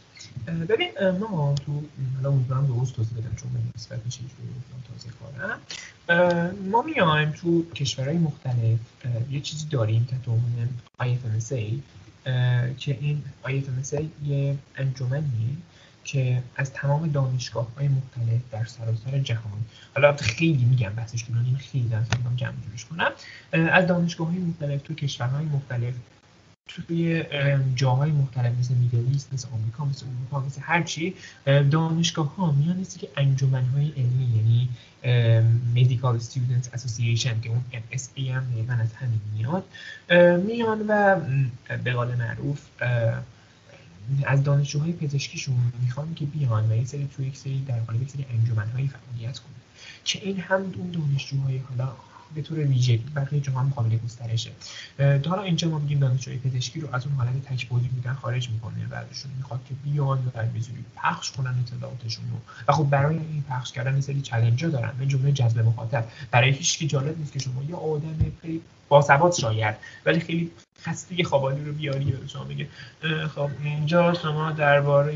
ببین 0.69 0.89
ما 1.21 1.55
تو 1.67 1.83
حالا 2.17 2.31
امیدوارم 2.35 2.67
درست 2.67 2.97
توضیح 2.97 3.19
بدم 3.19 3.35
چون 3.37 3.51
من 3.53 3.61
نسبت 3.77 4.03
به 4.03 4.11
چیزی 4.11 4.29
توضیح 4.93 5.13
کارم 5.21 5.61
ما 6.71 6.83
میایم 6.83 7.31
تو 7.31 7.71
کشورهای 7.71 8.19
مختلف 8.19 8.79
یه 9.31 9.41
چیزی 9.41 9.67
داریم 9.71 10.07
که 10.11 10.17
تو 10.25 10.39
IFMSA 11.03 11.63
که 12.79 12.99
این 13.01 13.23
IFMSA 13.45 14.03
یه 14.27 14.57
انجمنیه. 14.77 15.57
که 16.09 16.43
از 16.57 16.73
تمام 16.73 17.09
دانشگاه 17.09 17.75
های 17.75 17.89
مختلف 17.89 18.41
در 18.51 18.65
سراسر 18.65 19.19
جهان 19.19 19.65
حالا 19.95 20.17
خیلی 20.17 20.65
میگم 20.65 20.91
بحثش 20.91 21.25
که 21.25 21.33
خیلی 21.59 21.89
در 21.89 22.03
جمع 22.37 22.55
جورش 22.69 22.85
کنم 22.85 23.11
از 23.53 23.87
دانشگاه 23.87 24.29
های 24.29 24.39
مختلف 24.39 24.83
تو 24.83 24.95
کشورهای 24.95 25.45
مختلف 25.45 25.95
توی 26.69 27.25
جاهای 27.75 28.11
مختلف 28.11 28.59
مثل 28.59 28.75
میدلیست 28.75 29.35
مثل 29.35 29.49
آمریکا 29.53 29.85
مثل 29.85 30.07
اروپا 30.07 30.47
مثل 30.47 30.61
هرچی 30.65 31.15
دانشگاه 31.71 32.37
ها 32.37 32.53
میان 32.53 32.85
که 32.99 33.09
انجمن 33.17 33.65
های 33.65 33.93
علمی 33.97 34.29
یعنی 34.37 34.69
Medical 35.75 36.23
Students 36.23 36.79
Association 36.79 37.43
که 37.43 37.49
اون 37.49 37.65
MSA 37.73 38.21
هم 38.21 38.81
از 38.81 38.93
همین 38.93 39.21
میاد 39.37 39.65
میان 40.47 40.85
و 40.89 41.21
به 41.85 41.93
قول 41.93 42.15
معروف 42.15 42.61
از 44.27 44.43
دانشجوهای 44.43 44.93
پزشکیشون 44.93 45.73
می‌خوان 45.83 46.15
که 46.15 46.25
بیان 46.25 46.73
و 46.73 46.77
یه 46.77 46.85
سری 46.85 47.09
توی 47.17 47.27
یک 47.27 47.37
سری 47.37 47.65
در 47.69 47.81
قالب 47.81 48.03
یک 48.03 48.11
سری 48.11 48.27
انجمنهایی 48.31 48.89
فعالیت 48.89 49.39
کنن. 49.39 49.55
که 50.05 50.21
این 50.23 50.41
هم 50.41 50.61
اون 50.61 50.91
دانشجوهای 50.91 51.59
حالا 51.59 51.93
به 52.35 52.43
طور 52.43 52.59
ویژگی 52.59 53.05
بقیه 53.17 53.41
جاها 53.41 53.61
هم 53.61 53.73
قابل 53.77 53.97
گسترشه. 53.97 54.51
حالا 55.29 55.43
اینجا 55.43 55.69
ما 55.69 55.79
میگیم 55.79 55.99
دانشجوی 55.99 56.37
پزشکی 56.39 56.81
رو 56.81 56.95
از 56.95 57.07
اون 57.07 57.15
حالت 57.15 57.43
تک 57.45 57.69
بعدی 57.69 57.89
بودن 57.89 58.15
خارج 58.15 58.51
می‌کنه 58.51 58.75
و 58.91 58.95
ازشون 58.95 59.31
می‌خواد 59.37 59.61
که 59.69 59.75
بیان 59.85 60.19
و 60.19 60.31
در 60.35 60.45
پخش 60.97 61.31
کنن 61.33 61.55
اطلاعاتشون 61.67 62.25
رو. 62.31 62.37
و 62.69 62.73
خب 62.73 62.91
برای 62.91 63.17
این 63.17 63.45
پخش 63.51 63.73
کردن 63.73 63.95
یه 63.95 64.01
سری 64.01 64.21
چالنجا 64.21 64.69
دارن 64.69 64.93
به 64.99 65.07
جمله 65.07 65.33
جذب 65.33 65.59
مخاطب. 65.59 66.05
برای 66.31 66.51
هیچ 66.51 66.79
کی 66.79 66.87
جالب 66.87 67.19
نیست 67.19 67.33
که 67.33 67.39
شما 67.39 67.63
یه 67.69 67.77
آدم 67.77 68.17
خیلی 68.43 68.61
باثبات 68.89 69.41
شاید 69.41 69.75
ولی 70.07 70.21
خیلی 70.21 70.51
خسته 70.83 71.25
خوابانی 71.25 71.65
رو 71.65 71.73
بیاری 71.73 72.05
به 72.05 72.29
شما 72.29 72.45
میگه 72.45 72.69
خب 73.35 73.51
اینجا 73.65 74.15
شما 74.15 74.53
درباره 74.53 75.13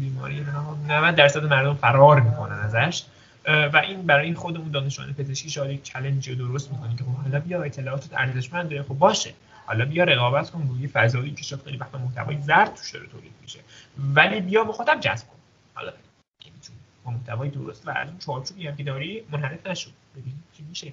بیماری 0.00 0.46
90 0.88 1.14
درصد 1.14 1.44
مردم 1.44 1.74
فرار 1.74 2.20
می‌کنن 2.20 2.58
ازش. 2.58 3.02
و 3.46 3.76
این 3.84 4.02
برای 4.02 4.34
خود 4.34 4.56
اون 4.56 4.70
دانشجویان 4.70 5.12
پزشکی 5.12 5.50
شاید 5.50 5.70
یک 5.70 5.82
چالش 5.82 6.28
درست 6.28 6.72
می‌کنه 6.72 6.96
که 6.96 7.04
خب 7.04 7.10
حالا 7.10 7.40
بیا 7.40 7.62
اطلاعات 7.62 8.08
ارزشمند 8.12 8.82
خب 8.82 8.94
باشه. 8.94 9.34
حالا 9.66 9.84
بیا 9.84 10.04
رقابت 10.04 10.50
کن 10.50 10.68
روی 10.68 10.86
فضایی 10.88 11.30
که 11.30 11.42
شاید 11.42 11.62
خیلی 11.62 11.76
وقتا 11.76 11.98
محتوای 11.98 12.40
زرد 12.40 12.74
توش 12.74 12.90
داره 12.90 13.06
تولید 13.06 13.32
میشه. 13.42 13.58
ولی 14.14 14.40
بیا 14.40 14.64
مخاطب 14.64 15.00
جذب 15.00 15.26
کن. 15.26 15.36
حالا 15.74 15.92
محتوای 17.04 17.48
درست 17.48 17.88
و 17.88 17.90
از 17.90 18.08
اون 18.08 18.18
چارچوبی 18.18 18.66
هم 18.66 18.76
که 18.76 18.82
داری 18.82 19.22
منحرف 19.32 19.66
نشو. 19.66 19.90
ببین 20.16 20.34
چی 20.56 20.62
میشه. 20.68 20.92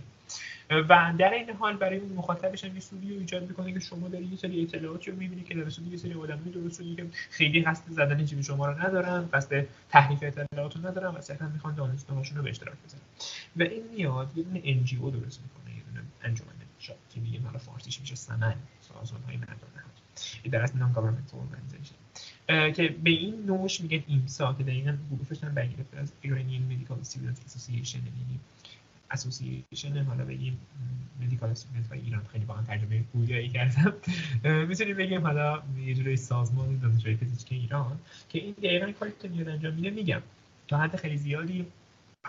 و 0.89 1.13
در 1.17 1.33
این 1.33 1.49
حال 1.49 1.77
برای 1.77 1.97
اون 1.97 2.11
مخاطبش 2.11 2.63
هم 2.65 2.73
یه 2.73 2.79
سودی 2.79 3.13
رو 3.13 3.19
ایجاد 3.19 3.47
می‌کنه 3.47 3.73
که 3.73 3.79
شما 3.79 4.07
داری 4.07 4.25
یه 4.25 4.37
سری 4.37 4.63
اطلاعاتی 4.63 5.11
رو 5.11 5.17
می‌بینی 5.17 5.43
که 5.43 5.55
در 5.55 5.65
یه 5.91 5.97
سری 5.97 6.13
آدمی 6.13 6.51
درست 6.51 6.81
شده 6.81 6.95
که 6.95 7.05
خیلی 7.29 7.61
قصد 7.61 7.91
زدن 7.91 8.25
جیب 8.25 8.41
شما 8.41 8.65
رو 8.65 8.81
ندارن 8.87 9.29
قصد 9.33 9.65
تحریف 9.89 10.19
اطلاعات 10.23 10.75
رو 10.75 10.87
ندارن 10.87 11.15
و 11.15 11.21
صرفا 11.21 11.51
می‌خوان 11.53 11.75
دانشگاهشون 11.75 12.37
رو 12.37 12.43
به 12.43 12.49
اشتراک 12.49 12.75
بزنن 12.85 13.01
و 13.55 13.63
این 13.63 13.83
میاد 13.95 14.37
یه 14.37 14.43
دونه 14.43 14.59
او 15.01 15.09
درست 15.09 15.41
می‌کنه 15.41 15.75
یه 15.77 15.83
دونه 15.83 16.03
انجمن 16.23 16.61
که 17.09 17.19
میگیم 17.19 17.45
حالا 17.45 17.59
فارسیش 17.59 18.01
میشه 18.01 18.15
سمن 18.15 18.55
سازمان 18.81 19.23
های 19.23 19.37
مردم 19.37 19.63
نهاد 19.63 19.83
در 20.51 20.61
اصل 20.61 20.77
non-government 20.77 21.23
که 22.75 22.95
به 23.03 23.09
این 23.09 23.45
نوعش 23.45 23.81
میگن 23.81 24.03
IMSA 24.07 24.53
که 24.53 24.63
دقیقاً 24.63 24.97
حروفش 25.11 25.43
هم 25.43 25.53
برگرفته 25.53 25.97
از 25.97 26.11
Iranian 26.21 26.63
Medical 26.63 26.99
Student 26.99 27.37
Association 27.45 27.97
یعنی 27.97 28.39
association 29.11 30.03
حالا 30.03 30.25
بگیم 30.25 30.57
medical 31.21 31.49
student 31.49 31.91
و 31.91 31.93
ایران. 31.93 32.21
خیلی 32.31 32.45
با 32.45 32.53
هم 32.53 32.63
ترجمه 32.63 33.03
گویایی 33.13 33.49
کردم. 33.49 33.93
می‌تونیم 34.67 34.97
بگیم 34.97 35.21
حالا 35.21 35.63
یه 35.85 35.93
جوری 35.93 36.17
سازمان 36.17 36.79
دانشجوی 36.79 37.15
پزشکی 37.15 37.55
ایران 37.55 37.99
که 38.29 38.39
این 38.39 38.51
دقیقا 38.51 38.91
کاری 38.91 39.11
که 39.21 39.27
میاد 39.27 39.47
انجام 39.47 39.73
میده 39.73 39.89
میگم. 39.89 40.21
تا 40.67 40.77
حد 40.77 40.95
خیلی 40.95 41.17
زیادی 41.17 41.65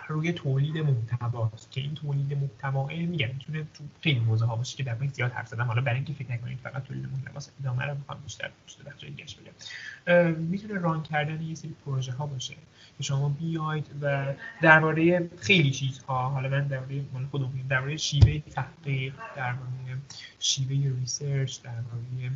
روی 0.07 0.31
تولید 0.31 0.77
محتواست 0.77 1.71
که 1.71 1.81
این 1.81 1.95
تولید 1.95 2.33
محتوا 2.33 2.87
میگم 2.87 3.27
می‌تونه 3.27 3.63
تو 3.73 3.83
خیلی 4.01 4.19
حوزه 4.19 4.45
ها 4.45 4.55
باشه 4.55 4.77
که 4.77 4.83
در 4.83 5.07
زیاد 5.07 5.31
حرف 5.31 5.47
زدم. 5.47 5.63
حالا 5.63 5.81
برای 5.81 5.95
اینکه 5.95 6.13
فکر 6.13 6.31
نکنید 6.31 6.59
فقط 6.59 6.83
تولید 6.83 7.05
محتواست 7.05 7.53
ادامه 7.59 7.85
رو 7.85 7.95
می‌خوام 7.95 8.19
بیشتر 8.23 8.51
بیشتر 8.65 8.83
بخش 8.83 9.03
دیگه 9.03 9.25
بگم. 9.25 10.35
می‌تونه 10.35 10.79
run 10.79 11.03
کردن 11.03 11.41
یه 11.41 11.55
سری 11.55 11.75
پروژه 11.85 12.11
ها 12.11 12.25
باشه 12.25 12.55
که 12.97 13.03
شما 13.03 13.29
بیاید 13.29 13.85
و 14.01 14.33
درباره 14.61 15.29
خیلی 15.37 15.71
چیزها 15.71 16.29
حالا 16.29 16.49
من 16.49 16.67
درباره 16.67 17.05
مال 17.13 17.25
خودم 17.25 17.49
میگم 17.49 17.67
درباره 17.67 17.97
شیوه 17.97 18.39
تحقیق 18.39 19.13
درباره 19.35 19.97
شیوه 20.39 20.95
research 20.99 21.61
درباره 21.61 22.31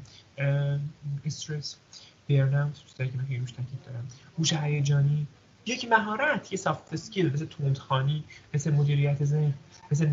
استرس 1.26 1.78
چیزایی 2.28 3.10
که 3.10 3.18
من 3.18 3.26
خیلی 3.26 3.40
روش 3.40 3.52
تاکید 3.52 3.84
دارم. 3.86 4.08
هوش 4.38 4.54
هیجانی 4.54 5.28
یک 5.68 5.90
مهارت 5.90 6.52
یه 6.52 6.58
soft 6.58 6.94
skill 6.94 7.34
مثل 7.34 7.46
تندخوانی 7.46 8.24
مثل 8.54 8.74
مدیریت 8.74 9.26
ذهن 9.26 9.54
مثل 9.92 10.10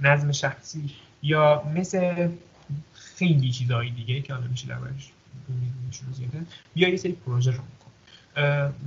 نظم 0.00 0.32
شخصی 0.32 0.90
یا 1.22 1.62
مثل 1.74 2.28
خیلی 2.94 3.50
چیزهای 3.50 3.90
دیگه 3.90 4.20
که 4.20 4.34
حالا 4.34 4.46
میشه 4.46 4.68
دربارش 4.68 5.12
بیا 6.74 6.88
یه 6.88 6.96
سری 6.96 7.12
پروژه 7.12 7.50
رو 7.50 7.62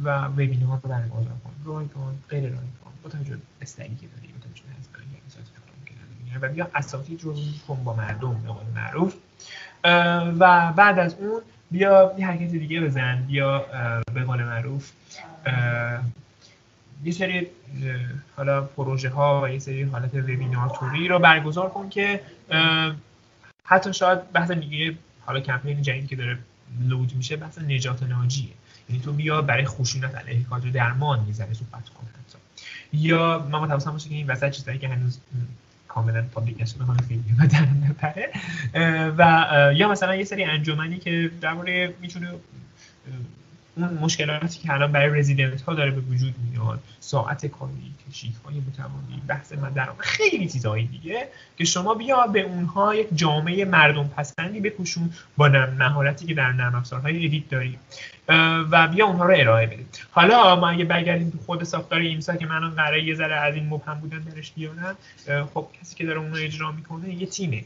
و 0.03 0.25
وبینار 0.25 0.79
رو 0.83 0.89
برگزار 0.89 1.37
کن 1.43 1.53
رایگان 1.65 2.15
غیر 2.29 2.43
رایگان 2.43 2.93
با 3.03 3.09
توجه 3.09 3.35
به 3.35 3.41
استعلی 3.61 3.95
که 3.95 4.07
داری 4.07 4.27
با 4.27 4.39
توجه 4.39 4.63
به 4.63 6.47
و 6.47 6.49
بیا 6.49 6.69
اساتید 6.75 7.23
رو 7.23 7.35
کن 7.67 7.83
با 7.83 7.93
مردم 7.95 8.41
به 8.41 8.49
قول 8.49 8.65
معروف. 8.75 9.15
و 10.39 10.73
بعد 10.73 10.99
از 10.99 11.15
اون 11.19 11.41
بیا 11.71 12.15
یه 12.17 12.27
حرکت 12.27 12.51
دیگه 12.51 12.81
بزن 12.81 13.23
بیا 13.27 13.65
به 14.13 14.23
قول 14.23 14.43
معروف 14.43 14.91
یه 17.03 17.11
سری 17.11 17.47
حالا 18.35 18.61
پروژه 18.61 19.09
ها 19.09 19.41
و 19.43 19.49
یه 19.49 19.59
سری 19.59 19.83
حالت 19.83 20.15
وبینار 20.15 20.69
توری 20.69 21.07
رو 21.07 21.19
برگزار 21.19 21.69
کن 21.69 21.89
که 21.89 22.21
حتی 23.63 23.93
شاید 23.93 24.31
بحث 24.31 24.51
دیگه 24.51 24.97
حالا 25.25 25.39
کمپین 25.39 25.81
جدیدی 25.81 26.07
که 26.07 26.15
داره 26.15 26.37
لود 26.81 27.13
میشه 27.15 27.35
بحث 27.35 27.59
نجات 27.59 28.03
ناجیه. 28.03 28.49
یعنی 28.89 29.01
تو 29.01 29.13
بیا 29.13 29.41
برای 29.41 29.65
خشونت 29.65 30.15
علیه 30.15 30.43
کادر 30.43 30.69
درمان 30.69 31.19
می‌زنه 31.19 31.53
صحبت 31.53 31.89
کن 31.89 32.07
حتی. 32.07 32.37
یا 32.93 33.47
ما 33.51 33.59
متوسط 33.59 33.91
باشه 33.91 34.09
که 34.09 34.15
این 34.15 34.27
وسط 34.27 34.49
چیزایی 34.49 34.77
که 34.79 34.87
هنوز 34.87 35.19
کاملا 35.97 36.21
پابلیک 36.21 36.61
نشده 36.61 36.83
حالا 36.83 36.99
خیلی 37.07 37.23
و 37.39 37.47
در 37.47 37.67
نپره 37.89 38.31
و 39.17 39.73
یا 39.75 39.87
مثلا 39.87 40.15
یه 40.15 40.23
سری 40.23 40.43
انجمنی 40.43 40.97
که 40.97 41.31
در 41.41 41.53
مورد 41.53 41.99
می‌تونه 42.01 42.27
اون 43.77 43.97
مشکلاتی 44.01 44.59
که 44.59 44.73
الان 44.73 44.91
برای 44.91 45.19
رزیدنت 45.19 45.61
ها 45.61 45.73
داره 45.73 45.91
به 45.91 46.01
وجود 46.01 46.35
میاد 46.51 46.79
ساعت 46.99 47.45
کاری 47.45 47.93
کشیک 48.09 48.33
های 48.45 48.55
متوالی 48.55 49.21
بحث 49.27 49.53
مدرم 49.53 49.95
خیلی 49.97 50.47
چیزهایی 50.47 50.87
دیگه 50.87 51.27
که 51.57 51.65
شما 51.65 51.93
بیا 51.93 52.27
به 52.27 52.41
اونها 52.41 52.95
یک 52.95 53.07
جامعه 53.15 53.65
مردم 53.65 54.07
پسندی 54.07 54.59
بپوشون 54.59 55.09
با 55.37 55.49
مهارتی 55.49 56.25
که 56.25 56.33
در 56.33 56.51
نرم 56.51 56.75
افزارهای 56.75 57.25
edit 57.25 57.49
داریم. 57.49 57.79
و 58.71 58.87
بیا 58.87 59.05
اونها 59.05 59.25
رو 59.25 59.33
ارائه 59.37 59.67
بدید 59.67 59.99
حالا 60.11 60.55
ما 60.55 60.69
اگه 60.69 60.85
برگردیم 60.85 61.29
تو 61.29 61.37
خود 61.45 61.63
ساختار 61.63 61.99
IMSA 61.99 62.35
که 62.35 62.45
من 62.45 62.69
قراره 62.69 63.03
یه 63.03 63.15
ذره 63.15 63.35
از 63.35 63.55
این 63.55 63.67
مبهم 63.67 63.99
بودن 63.99 64.19
درش 64.19 64.51
بیارم 64.51 64.95
خب 65.53 65.67
کسی 65.81 65.95
که 65.95 66.05
داره 66.05 66.19
اون 66.19 66.31
رو 66.31 66.37
اجرا 66.43 66.71
می‌کنه 66.71 67.13
یه 67.13 67.25
تیمه. 67.25 67.63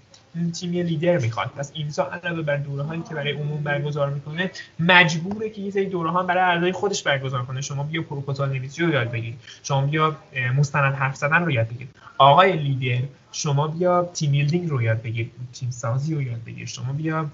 تیم 0.53 0.73
یه 0.73 0.84
لیدر 0.84 1.17
می‌خواد. 1.17 1.47
پس 1.47 1.71
IMSA 1.74 2.05
علاوه 2.05 2.41
بر 2.41 2.57
دوره 2.57 2.84
هایی 2.84 3.01
که 3.09 3.15
برای 3.15 3.32
عموم 3.32 3.63
برگزار 3.63 4.09
می‌کنه 4.09 4.51
مجبوره 4.79 5.49
که 5.49 5.61
یه 5.61 5.71
سری 5.71 5.86
دوره 5.86 6.11
ها 6.11 6.23
برای 6.23 6.43
اعضای 6.43 6.71
خودش 6.71 7.03
برگزار 7.03 7.45
کنه. 7.45 7.61
شما 7.61 7.84
بیا 7.84 8.01
پروپوزال 8.01 8.49
نویسی 8.49 8.84
رو 8.84 8.89
یاد 8.89 9.11
بگیرید. 9.11 9.39
شما 9.63 9.82
بیا 9.82 10.17
مستند 10.57 10.95
حرف 10.95 11.15
زدن 11.15 11.41
رو 11.45 11.51
یاد 11.51 11.67
بگیرید. 11.67 11.95
آقای 12.17 12.57
لیدر 12.57 13.05
شما 13.32 13.67
بیا 13.67 14.09
team 14.13 14.32
building 14.32 14.69
رو 14.69 14.82
یاد 14.82 15.01
بگیر 15.01 15.29
تیم 15.53 15.71
سازی 15.71 16.15
رو 16.15 16.21
یاد 16.21 16.43
بگیر 16.45 16.67
شما 16.67 16.93
بیا 16.93 17.29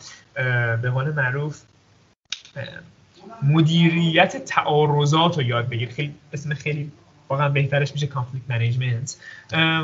به 0.81 0.89
قول 0.89 1.11
معروف 1.11 1.61
مدیریت 3.43 4.45
تعارضات 4.45 5.37
رو 5.37 5.43
یاد 5.43 5.69
بگیر 5.69 5.89
خیلی 5.89 6.13
اسم 6.33 6.53
خیلی 6.53 6.91
واقعا 7.29 7.49
بهترش 7.49 7.93
میشه 7.93 8.07
conflict 8.07 8.45
management 8.49 9.15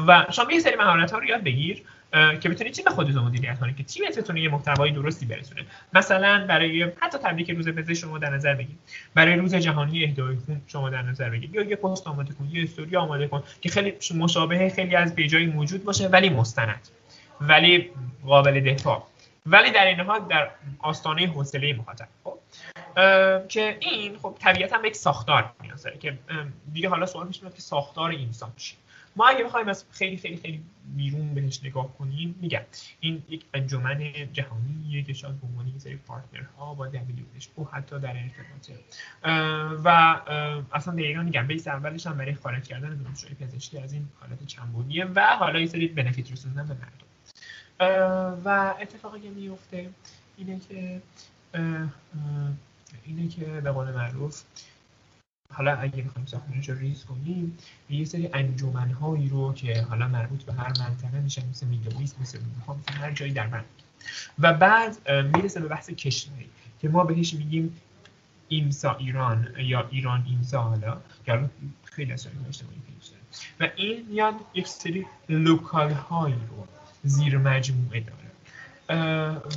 و 0.08 0.26
شما 0.32 0.52
یه 0.52 0.60
سری 0.60 0.76
مهارت 0.76 1.12
ها 1.12 1.18
رو 1.18 1.26
یاد 1.26 1.44
بگیر. 1.44 1.84
که 2.14 2.50
بتونید 2.50 2.74
تیم 2.74 2.86
خودتون 2.86 3.24
مدیریت 3.24 3.60
کنید 3.60 3.78
که 3.78 3.84
تیمت 3.84 4.20
بتونه 4.20 4.42
یه 4.42 4.50
محتوای 4.50 4.92
درستی 4.92 5.26
برسونه؟ 5.26 5.66
مثلا 5.94 6.46
برای 6.50 6.84
حتی 6.84 7.18
تبریک 7.18 7.50
روز 7.50 7.70
پزشک 7.70 7.94
شما 7.94 8.18
در 8.18 8.30
نظر 8.30 8.54
بگیرید 8.54 8.80
برای 9.16 9.36
روز 9.36 9.56
جهانی 9.56 10.04
اهدای 10.04 10.36
خون 10.36 10.62
شما 10.68 10.90
در 10.90 11.02
نظر 11.02 11.30
بگیرید 11.30 11.56
یا 11.56 11.64
یه 11.64 11.76
پست 11.76 12.08
آماده 12.08 12.34
کن 12.34 12.50
یه 12.52 12.64
استوری 12.64 12.96
آماده 12.96 13.28
کن 13.28 13.44
که 13.62 13.70
خیلی 13.70 13.94
مشابه 14.16 14.70
خیلی 14.70 14.96
از 14.96 15.16
پیجای 15.16 15.46
موجود 15.46 15.84
باشه 15.84 16.08
ولی 16.08 16.30
مستند 16.30 16.88
ولی 17.42 17.92
قابل 18.26 18.60
دفاع. 18.60 19.08
ولی 19.46 19.72
در 19.72 19.86
این 19.86 20.00
حال 20.00 20.20
در 20.30 20.50
آستانه 20.80 21.28
حوصله 21.28 21.74
مخاطب. 21.74 22.08
خب 22.24 22.38
که 23.48 23.78
این 23.80 24.18
خب 24.18 24.36
طبیعتا 24.40 24.88
یک 24.88 24.96
ساختار 24.96 25.54
نیاز 25.62 25.84
داره 25.84 25.98
که 25.98 26.18
دیگه 26.74 26.90
حالا 26.90 27.06
سوال 27.06 27.28
میشه 27.28 27.42
که 27.42 27.62
ساختار 27.62 28.16
چیه؟ 28.58 28.78
ما 29.16 29.28
اگه 29.28 29.44
بخوایم 29.44 29.68
از 29.68 29.86
خیلی 29.92 30.18
خیلی 30.18 30.38
خیلی 30.38 30.64
بیرون 30.96 31.34
بهش 31.34 31.64
نگاه 31.64 31.98
کنیم 31.98 32.36
میگم. 32.42 32.62
این 33.00 33.24
یک 33.30 33.46
انجمن 33.54 34.12
جهانیه 34.34 35.04
که 35.04 35.14
شاید 35.14 35.42
به 35.42 35.48
عنوان 35.48 35.68
یه 35.68 35.80
سری 35.80 35.96
پارتنرها 35.96 36.74
با 36.74 36.90
WHO 36.90 37.68
حتی 37.72 38.00
در 38.00 38.16
ارتباطه. 38.18 38.80
و 39.84 39.90
اصلا 40.74 40.94
دقیقا 40.94 41.22
میگم 41.22 41.48
بیس 41.48 41.68
اولش 41.68 42.08
هم 42.08 42.18
برای 42.18 42.34
خارج 42.34 42.64
کردن 42.64 42.98
دانشجوی 43.04 43.36
پزشکی 43.36 43.78
از 43.78 43.94
این 43.94 44.08
حالت 44.20 44.46
چنبونیه 44.46 45.06
و 45.06 45.22
حالا 45.22 45.60
یه 45.60 45.68
سری 45.68 45.88
بنفیت 45.88 46.32
رسوندن 46.32 46.68
به 46.68 46.74
مردم. 46.74 47.04
و 48.46 48.74
اتفاقی 48.82 49.20
که 49.20 49.30
میفته 49.30 49.90
اینه 50.38 50.60
که 50.70 51.02
اینه 53.06 53.28
که 53.28 53.46
به 53.46 53.72
قول 53.72 53.92
معروف 53.92 54.44
حالا 55.54 55.76
اگه 55.76 56.04
بخوایم 56.04 56.26
ساختمانش 56.26 56.70
رو 56.70 56.78
ریز 56.78 57.06
کنیم 57.06 57.58
یه 57.90 58.06
سری 58.06 58.30
انجمنهایی 58.34 59.30
رو 59.30 59.54
که 59.54 59.82
حالا 59.82 60.08
مربوط 60.08 60.44
به 60.44 60.54
هر 60.54 60.74
منطقه 60.80 61.20
میشن 61.20 61.50
مثل 61.50 61.68
میدلیست 61.68 62.22
مثل 62.22 62.38
اروپا 62.38 62.74
مثل 62.74 62.94
هر 62.94 63.12
جایی 63.12 63.34
در 63.34 63.48
من 63.48 63.64
و 64.40 64.54
بعد 64.54 65.10
می‌رسه 65.38 65.60
به 65.60 65.68
بحث 65.68 65.90
کشوری 65.90 66.50
که 66.82 66.90
ما 66.90 67.04
بهش 67.04 67.34
میگیم 67.34 67.76
IMSA 68.48 68.96
ایران 68.96 69.48
یا 69.58 69.88
ایران 69.92 70.24
IMSA 70.28 70.62
حالا 70.62 70.98
که 71.26 71.40
خیلی 71.84 72.12
از 72.12 72.28
اجتماعی 72.50 72.84
و 73.60 73.70
این 73.76 74.06
میاد 74.10 74.36
یک 74.54 74.68
سری 74.68 75.06
local 75.30 75.92
هایی 75.92 76.36
رو 76.36 76.68
زیر 77.04 77.38
مجموعه 77.38 78.00
داره. 78.00 78.23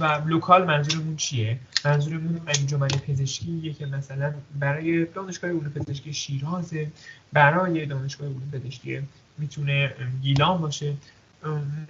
و 0.01 0.23
local 0.27 0.65
منظورمون 0.65 1.17
چیه؟ 1.17 1.59
منظورمون 1.85 2.41
انجمن 2.47 2.89
پزشکیه 2.89 3.73
که 3.73 3.87
مثلا 3.87 4.35
برای 4.61 5.05
دانشگاه 5.05 5.51
علوم 5.51 5.69
پزشکی 5.69 6.15
شیرازه. 6.15 6.93
برای 7.33 7.87
دانشگاه 7.87 8.29
علوم 8.29 8.51
پزشکی 8.53 9.03
می‌تونه 9.39 9.95
گیلان 10.23 10.59
باشه. 10.59 10.95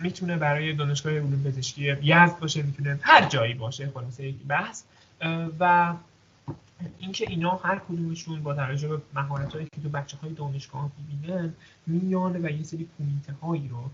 می‌تونه 0.03 0.36
برای 0.36 0.72
دانشگاه 0.72 1.12
علوم 1.12 1.42
پزشکی 1.42 1.97
یزد 2.03 2.38
باشه 2.38 2.62
می‌تونه 2.62 2.99
هر 3.03 3.28
جایی 3.28 3.55
باشه 3.55 3.90
خلاصه 3.94 4.26
یک 4.26 4.36
بحث. 4.49 4.82
و 5.61 5.94
اینکه 6.99 7.26
اینا 7.28 7.51
هر 7.57 7.78
کدومشون 7.78 8.42
با 8.42 8.55
توجه 8.55 8.88
به 8.88 9.01
مهارت 9.14 9.53
هایی 9.53 9.66
که 9.74 9.80
تو 9.80 9.88
بچه 9.88 10.16
های 10.16 10.32
دانشگاه 10.32 10.90
می‌بینن 10.99 11.55
میان 11.86 12.36
و 12.36 12.51
یه 12.51 12.62
سری 12.62 12.88
کمیته 12.99 13.34
رو 13.40 13.90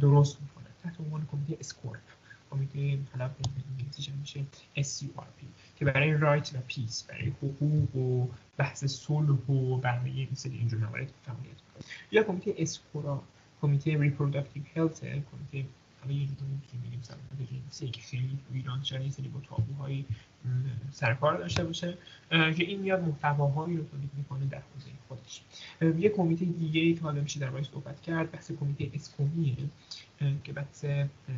درست 0.00 0.38
می‌کنن. 0.40 0.64
تحت 0.84 1.00
عنوان 1.00 1.26
کمیته 1.32 1.56
SCORP 1.60 2.00
کمیته 2.54 2.98
حالا 3.12 3.28
به 3.28 3.34
انگلیسیش 3.70 4.10
میشه. 4.20 4.44
SCORP 4.76 5.44
که 5.76 5.84
برای 5.84 6.12
right 6.12 6.54
و 6.54 6.58
peace 6.66 7.02
برای 7.02 7.26
حقوق 7.26 7.96
و 7.96 8.28
بحث 8.56 8.84
صلح 8.84 9.50
و 9.50 9.76
برای 9.76 10.10
این 10.10 10.34
سری 10.34 10.58
اینجور 10.58 10.80
موارد 10.80 11.12
فعالیت 11.22 11.56
یا 12.12 12.22
کمیته 12.22 12.54
SCORA 12.58 13.22
کمیته 13.62 13.98
reproductive 13.98 14.62
health 14.74 15.00
کمیته 15.00 15.68
حالا 16.00 16.12
یه 16.16 16.26
جوری 16.26 16.60
که 16.72 16.78
میگیم 16.84 17.02
سلامت 17.02 17.52
جنسی 17.52 17.88
که 17.88 18.00
خیلی 18.00 18.38
تو 18.48 18.54
ایران 18.54 18.82
شده 18.82 19.10
سری 19.10 19.28
با 19.28 19.40
تابوهای 19.40 20.04
سرکار 20.90 21.38
داشته 21.38 21.64
باشه 21.64 21.98
که 22.30 22.64
این 22.64 22.80
میاد 22.80 23.02
محتواهایی 23.02 23.76
رو 23.76 23.84
تولید 23.84 24.10
می‌کنه 24.16 24.46
در 24.46 24.62
حوزه 24.74 24.90
خودش. 25.08 25.42
یه 25.98 26.08
کمیته 26.08 26.44
دیگه 26.44 26.80
ای 26.80 26.94
که 26.94 27.00
حالا 27.00 27.20
میشه 27.20 27.40
در 27.40 27.62
صحبت 27.62 28.02
کرد 28.02 28.30
بحث 28.30 28.52
کمیته 28.52 28.90
SCOME 28.94 29.38
ه. 29.38 29.56
که 30.44 30.52
بحث 30.52 30.84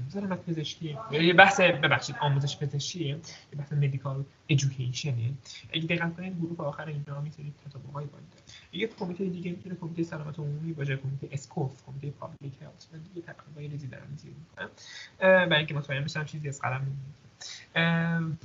سلامت 0.08 0.44
پزشکی 0.44 0.98
یه 1.12 1.34
بحث 1.34 1.60
ببخشید 1.60 2.16
آموزش 2.20 2.58
پزشکیه 2.58 3.06
یه 3.06 3.18
بحث 3.58 3.72
medical 3.72 4.24
education 4.48 5.24
ه 5.24 5.32
اگه 5.72 5.86
دقت 5.86 6.16
کنید 6.16 6.38
گروه 6.38 6.66
آخر 6.66 6.86
اینجا 6.86 7.20
می‌تونید 7.20 7.54
کتاب‌های 7.66 8.06
باید 8.06 8.24
یه 8.72 8.86
کمیته 8.86 9.24
دیگه 9.24 9.50
می‌تونه 9.50 9.74
کمیته 9.74 10.02
سلامت 10.02 10.38
عمومی 10.38 10.72
باشه 10.72 10.96
کمیته 10.96 11.28
اسکوف 11.32 11.82
کمیته 11.86 12.10
پابلیک 12.10 12.52
هلت 12.62 12.88
من 12.92 12.98
دیگه 13.14 13.26
تقریبا 13.26 13.72
ریزی 13.72 13.86
دارم 13.86 14.06
می‌ذارم 14.10 14.34
می‌کنم. 14.50 14.68
برای 15.18 15.56
اینکه 15.56 15.74
مطمئن 15.74 16.04
بشم 16.04 16.24
چیزی 16.24 16.48
از 16.48 16.60
قلم 16.60 16.96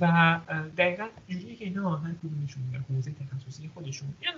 و 0.00 0.40
دقیقا 0.76 1.08
جوریه 1.28 1.56
که 1.56 1.64
اینا 1.64 1.96
هر 1.96 2.12
کدومشون 2.12 2.62
در 2.72 2.78
حوزه 2.78 3.12
تخصصی 3.12 3.70
خودشون 3.74 4.08
یه 4.22 4.28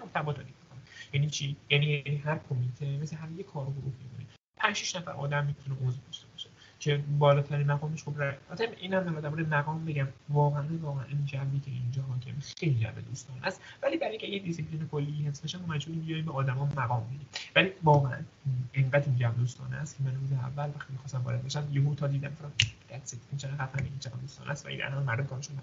می‌کنن. 0.44 0.80
یعنی 1.12 1.30
چی؟ 1.30 1.56
یعنی 1.70 2.22
هر 2.24 2.38
کمیته 2.48 2.98
مثل 2.98 3.16
هر 3.16 3.30
یه 3.30 3.42
کارگروه 3.42 3.92
میمونه. 4.02 4.26
5 4.56 4.76
6 4.76 4.96
نفر 4.96 5.10
آدم 5.10 5.46
می‌تونه 5.46 5.76
عضو 5.88 6.00
داشته 6.06 6.26
باشه. 6.32 6.48
که 6.78 6.96
بالاترین 7.18 7.66
مقامش 7.66 8.02
خب 8.02 8.20
البته 8.20 8.76
اینم 8.80 9.20
در 9.20 9.28
مورد 9.28 9.54
مقام 9.54 9.84
بگم 9.84 10.08
واقعا 10.28 10.64
واقعا 10.82 11.04
این 11.04 11.24
جوی 11.26 11.60
که 11.64 11.70
اینجا 11.70 12.02
حاکم 12.02 12.32
خیلی 12.58 12.74
جو 12.74 13.00
دوستان 13.08 13.36
است. 13.44 13.60
ولی 13.82 13.96
برای 13.96 14.10
اینکه 14.10 14.26
یه 14.26 14.38
دیسیپلین 14.38 14.88
کلی 14.88 15.26
حفظ 15.26 15.42
بشه 15.42 15.58
ما 15.58 15.74
مجبوریم 15.74 16.02
بیایم 16.02 16.24
به 16.24 16.32
آدما 16.32 16.64
مقام 16.64 17.04
بدیم. 17.06 17.26
ولی 17.56 17.72
واقعا 17.82 18.18
اینقدر 18.72 19.04
این 19.06 19.16
جو 19.16 19.30
دوستانه 19.38 19.76
است 19.76 19.96
که 19.96 20.02
من 20.02 20.14
روز 20.14 20.32
اول 20.32 20.68
وقتی 20.76 20.92
می‌خواستم 20.92 21.22
وارد 21.22 21.44
بشم 21.44 21.68
یهو 21.72 21.94
تا 21.94 22.06
دیدم 22.06 22.36
دست 22.90 23.20
این 23.30 23.38
چقدر 23.38 23.66
خفن 23.66 23.84
این 23.84 23.98
چقدر 23.98 24.16
دوستانه 24.16 24.50
است 24.50 24.66
و 24.66 24.68
این 24.68 24.82
الان 24.82 25.02
مردم 25.02 25.26
کارشون 25.26 25.56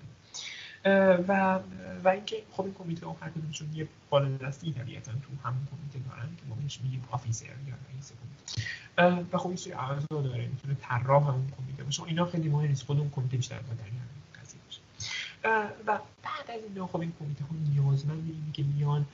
و 1.28 1.60
و 2.04 2.08
اینکه 2.08 2.36
خب 2.52 2.64
این 2.64 2.74
کمیته 2.74 3.06
ها 3.06 3.18
هر 3.22 3.30
کدومشون 3.30 3.68
یه 3.74 3.88
بالادستی 4.10 4.74
طبیعتا 4.74 5.12
تو 5.12 5.50
همون 5.50 5.68
کمیته 5.72 6.10
دارن 6.10 6.36
که 6.38 6.44
ما 6.50 6.56
بهش 6.56 6.80
میگیم 6.84 7.04
officer 7.12 7.46
یا 7.46 7.76
رئیس 7.94 8.12
کمیته. 8.12 9.26
و 9.34 9.38
خب 9.38 9.48
این 9.48 9.58
سری 9.58 9.74
اعضا 9.74 10.06
داره 10.10 10.48
می‌تونه 10.48 10.78
طراح 10.82 11.28
همون 11.28 11.52
کمیته 11.58 11.84
باشه. 11.84 12.04
اینا 12.04 12.26
خیلی 12.26 12.50
مهم 12.50 12.68
نیست 12.68 12.86
خود 12.86 13.00
اون 13.00 13.10
کمیته 13.10 13.38
بیشتر 13.38 13.60
باید 13.60 13.78
در 13.78 13.86
قضیه 14.42 14.60
باشه 14.66 14.82
و 15.88 16.00
بعد 16.24 16.52
از 16.58 16.62
این 16.76 16.86
خب 16.86 17.00
این 17.00 17.14
کمیته 17.20 17.44
ها 17.44 17.56
نیازمند 17.56 18.30
اینه 18.30 18.52
که 18.54 18.64
میان 18.64 19.06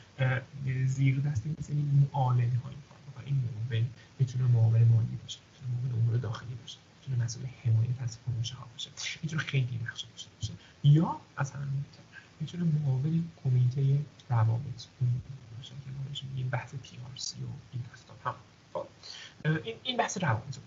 زیر 0.86 1.20
دست 1.20 1.44
این 1.70 2.10
معاونه 2.14 2.42
هایی 2.42 2.78
این 3.26 3.36
معاون 3.36 3.88
می‌تونه 4.20 4.44
معاون 4.48 4.84
مالی 4.84 5.18
باشه 5.24 5.40
می‌تونه 5.54 5.72
معاون 5.74 6.04
امور 6.04 6.18
داخلی 6.18 6.56
باشه. 6.56 6.78
می‌تونه 7.08 7.24
مسئول 7.24 7.46
حمایت 7.64 8.02
از 8.02 8.18
پروژه 8.24 8.56
ها 8.56 8.68
باشه. 8.74 8.90
می‌تونه 9.24 9.44
خیلی 9.44 9.80
نقش 9.86 10.02
داشته 10.02 10.30
باشه. 10.36 10.54
یا 10.84 11.22
از 11.38 11.52
همه 11.52 11.66
می‌تونه 12.40 12.64
معاون 12.64 13.32
کمیته 13.44 14.00
روابط 14.30 14.86
باشه 15.58 15.72
که 15.86 15.90
ما 16.44 16.50
بحث 16.52 16.76
پی 16.76 16.98
آر 16.98 17.16
سی 17.16 17.36
و 17.44 17.48
این 17.74 17.84
داستان 17.90 18.18
هم. 18.26 18.36
این 19.64 19.76
این 19.84 19.98
بحث 19.98 20.18
روابط 20.18 20.58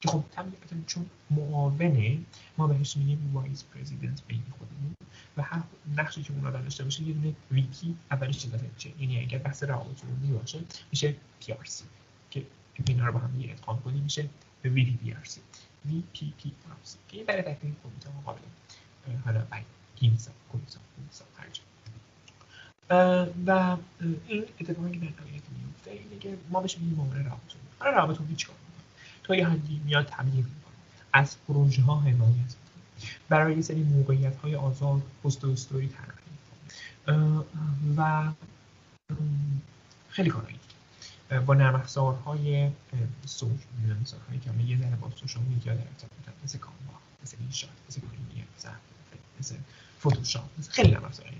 که 0.00 0.08
خب 0.08 0.24
طبیعتا 0.30 0.76
چون 0.86 1.06
معاونه 1.30 2.18
ما 2.58 2.66
بهش 2.66 2.96
میگیم 2.96 3.30
وایس 3.34 3.64
پرزیدنت 3.64 4.22
بین 4.28 4.42
خودمون 4.58 4.96
و 5.36 5.42
هر 5.42 5.62
نقشی 5.96 6.22
که 6.22 6.32
اون 6.32 6.46
آدم 6.46 6.62
داشته 6.62 6.84
باشه 6.84 7.02
یه 7.02 7.14
دونه 7.14 7.34
ویپی 7.50 7.96
اولش 8.10 8.38
چیزا 8.38 8.58
چه 8.78 8.92
یعنی 9.00 9.20
اگر 9.20 9.38
بحث 9.38 9.62
روابط 9.62 10.04
عمومی 10.04 10.38
باشه 10.38 10.60
میشه 10.90 11.16
پی 11.40 11.52
آر 11.52 11.64
سی 11.64 11.84
که 12.30 12.46
اینا 12.86 13.06
رو 13.06 13.12
با 13.12 13.18
هم 13.18 13.30
ادغام 13.50 13.82
کنیم 13.82 14.02
میشه 14.02 14.28
وی 14.64 14.84
پی 14.84 15.12
آر 15.12 15.24
سی 15.24 15.40
این 15.84 16.02
برای 17.26 17.42
تکلیف 17.42 17.74
کمیته 17.82 18.08
قابل 18.24 18.40
حالا 19.24 19.40
بای 19.50 19.62
گیمزا 19.96 20.30
کمیسا 20.52 20.80
کمیسا 20.96 21.24
هر 21.38 21.48
و 23.46 23.76
این 24.26 24.44
اتفاقی 24.60 24.92
که 24.92 24.98
در 24.98 25.06
نهایت 25.06 25.42
میفته 25.58 25.90
اینه 25.90 26.18
که 26.20 26.38
ما 26.50 26.60
بهش 26.60 26.78
میگیم 26.78 26.94
معامله 26.94 27.22
روابط 27.22 27.52
عمومی 27.52 27.68
حالا 27.78 27.90
روابط 27.96 28.18
عمومی 28.18 28.36
چیکار 28.36 28.56
تا 29.22 29.36
یه 29.36 29.48
حدی 29.48 29.80
میاد 29.84 30.06
تبلیغ 30.06 30.34
می‌کنه 30.44 30.74
از 31.12 31.36
پروژه 31.48 31.82
ها 31.82 32.00
حمایت 32.00 32.54
برای 33.28 33.56
یه 33.56 33.62
سری 33.62 33.82
موقعیت 33.82 34.36
های 34.36 34.56
آزاد 34.56 35.02
پست 35.24 35.44
و 35.44 35.50
استوری 35.50 35.88
طراحی 35.88 36.26
و 37.96 38.32
خیلی 40.08 40.30
کارایی. 40.30 40.58
با 41.46 41.54
نرم 41.54 41.74
افزارهای 41.74 42.70
سوش 43.26 43.50
هایی 44.28 44.40
که 44.40 44.50
یه 44.66 44.78
ذره 44.78 44.96
با 44.96 45.10
سوشال 45.16 45.42
میدیا 45.42 45.74
در 45.74 45.80
ارتباطن 45.80 46.32
مثل 46.44 46.58
کانوا 46.58 46.98
مثل 47.22 47.36
اینشات 47.40 47.70
مثل 47.88 48.00
پریمیر 48.00 48.44
مثل 49.40 49.54
فوتوشاپ 49.98 50.44
مثل 50.58 50.70
خیلی 50.70 50.90
نرم 50.90 51.04
افزارهای 51.04 51.36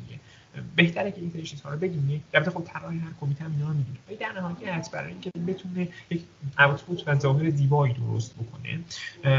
بهتره 0.76 1.12
که 1.12 1.20
این 1.20 1.30
سری 1.30 1.43
چیزها 1.43 1.70
رو 1.70 1.78
بدونی. 1.78 2.22
البته 2.34 2.51
خب 2.51 2.64
طراح 2.64 2.95
هر 2.95 3.12
کمیته 3.20 3.45
هم 3.45 3.53
اینا 3.53 3.68
رو 3.68 3.74
می‌دونه. 3.74 3.99
ولی 4.09 4.16
در 4.16 4.32
نهایت 4.32 4.91
برای 4.91 5.12
اینکه 5.12 5.30
بتونه 5.47 5.89
یک 6.11 6.22
output 6.59 7.09
و 7.09 7.18
ظاهر 7.18 7.51
زیبایی 7.51 7.95
درست 7.95 8.34
بکنه 8.34 8.80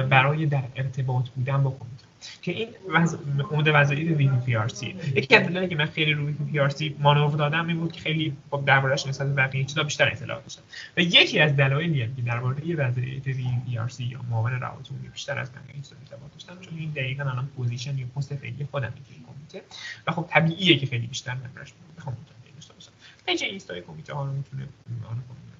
برای 0.04 0.46
در 0.46 0.64
ارتباط 0.76 1.30
بودن 1.30 1.64
با 1.64 1.70
کمیته. 1.70 2.07
که 2.42 2.52
این 2.52 2.68
وز... 2.90 3.18
عمده 3.52 3.72
وظایف 3.72 4.18
VPRC 4.18 4.96
یکی 5.16 5.36
از 5.36 5.48
دلایلی 5.48 5.70
که 5.70 5.76
من 5.76 5.86
خیلی 5.86 6.14
روی 6.14 6.32
VPRC 6.32 6.96
مانور 7.00 7.38
دادم 7.38 7.68
این 7.68 7.80
بود 7.80 7.92
که 7.92 8.02
خیلی 8.02 8.38
خب 8.52 8.64
دربارش 8.66 9.08
نسبت 9.08 9.28
بقیه 9.28 9.64
چیزا 9.64 9.84
بیشتر 9.84 10.08
اطلاع 10.08 10.42
داشتم. 10.42 10.62
و 10.98 11.02
یکی 11.02 11.40
از 11.40 11.56
دلایلی 11.56 12.00
که 12.16 12.22
درباره 12.22 12.76
وظایف 12.76 13.28
VPRC 13.28 14.04
یا 14.04 14.22
معاون 14.30 14.52
روابط 14.52 14.90
عمومی 14.92 15.08
بیشتر 15.10 15.40
از 15.40 15.52
بقیه 15.52 15.76
چیزا 15.76 15.96
اطلاع 16.06 16.30
داشتم 16.34 16.60
چون 16.62 16.80
این 16.80 16.92
دقیقاً 16.92 17.24
الان 17.24 17.48
position 17.48 17.98
یا 17.98 18.08
پست 18.16 18.36
فعلی 18.36 18.68
خودم 18.72 18.90
توی 18.90 19.16
کمیته 19.28 19.62
و 20.08 20.12
خب 20.12 20.26
طبیعیه 20.30 20.78
که 20.78 20.86
خیلی 20.86 21.08
بیشتر 21.08 21.34
نمرش 21.34 21.74
بخوام 21.98 22.18
داشته 22.56 22.74
باشم 22.74 22.92
page 23.26 23.44
اینستای 23.44 23.82
کمیته 23.82 24.14
ها 24.14 24.26
رو 24.26 24.32
می‌تونه 24.32 24.68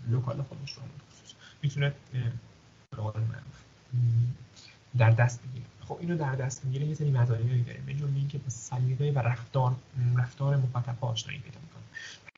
local 0.10 0.42
خودش 0.42 0.72
رو 0.72 0.82
می‌تونه 1.64 1.94
در 4.98 5.10
دست 5.10 5.42
بگیره. 5.44 5.66
خب 5.88 5.98
اینو 6.00 6.18
در 6.18 6.36
دست 6.36 6.66
می‌گیره 6.66 6.86
یه 6.86 6.94
سری 6.94 7.12
مزایایی 7.12 7.64
داره 7.64 7.80
از 7.80 7.94
جمله 7.94 8.16
اینکه 8.16 8.38
با 8.38 8.50
سلیقه 8.50 9.12
و 9.12 9.20
رفتار 9.20 9.76
رفتار 10.18 10.58
مخاطب 10.58 10.98
آشنایی 11.02 11.40
پیدا 11.40 11.60
می‌کنه. 11.60 11.84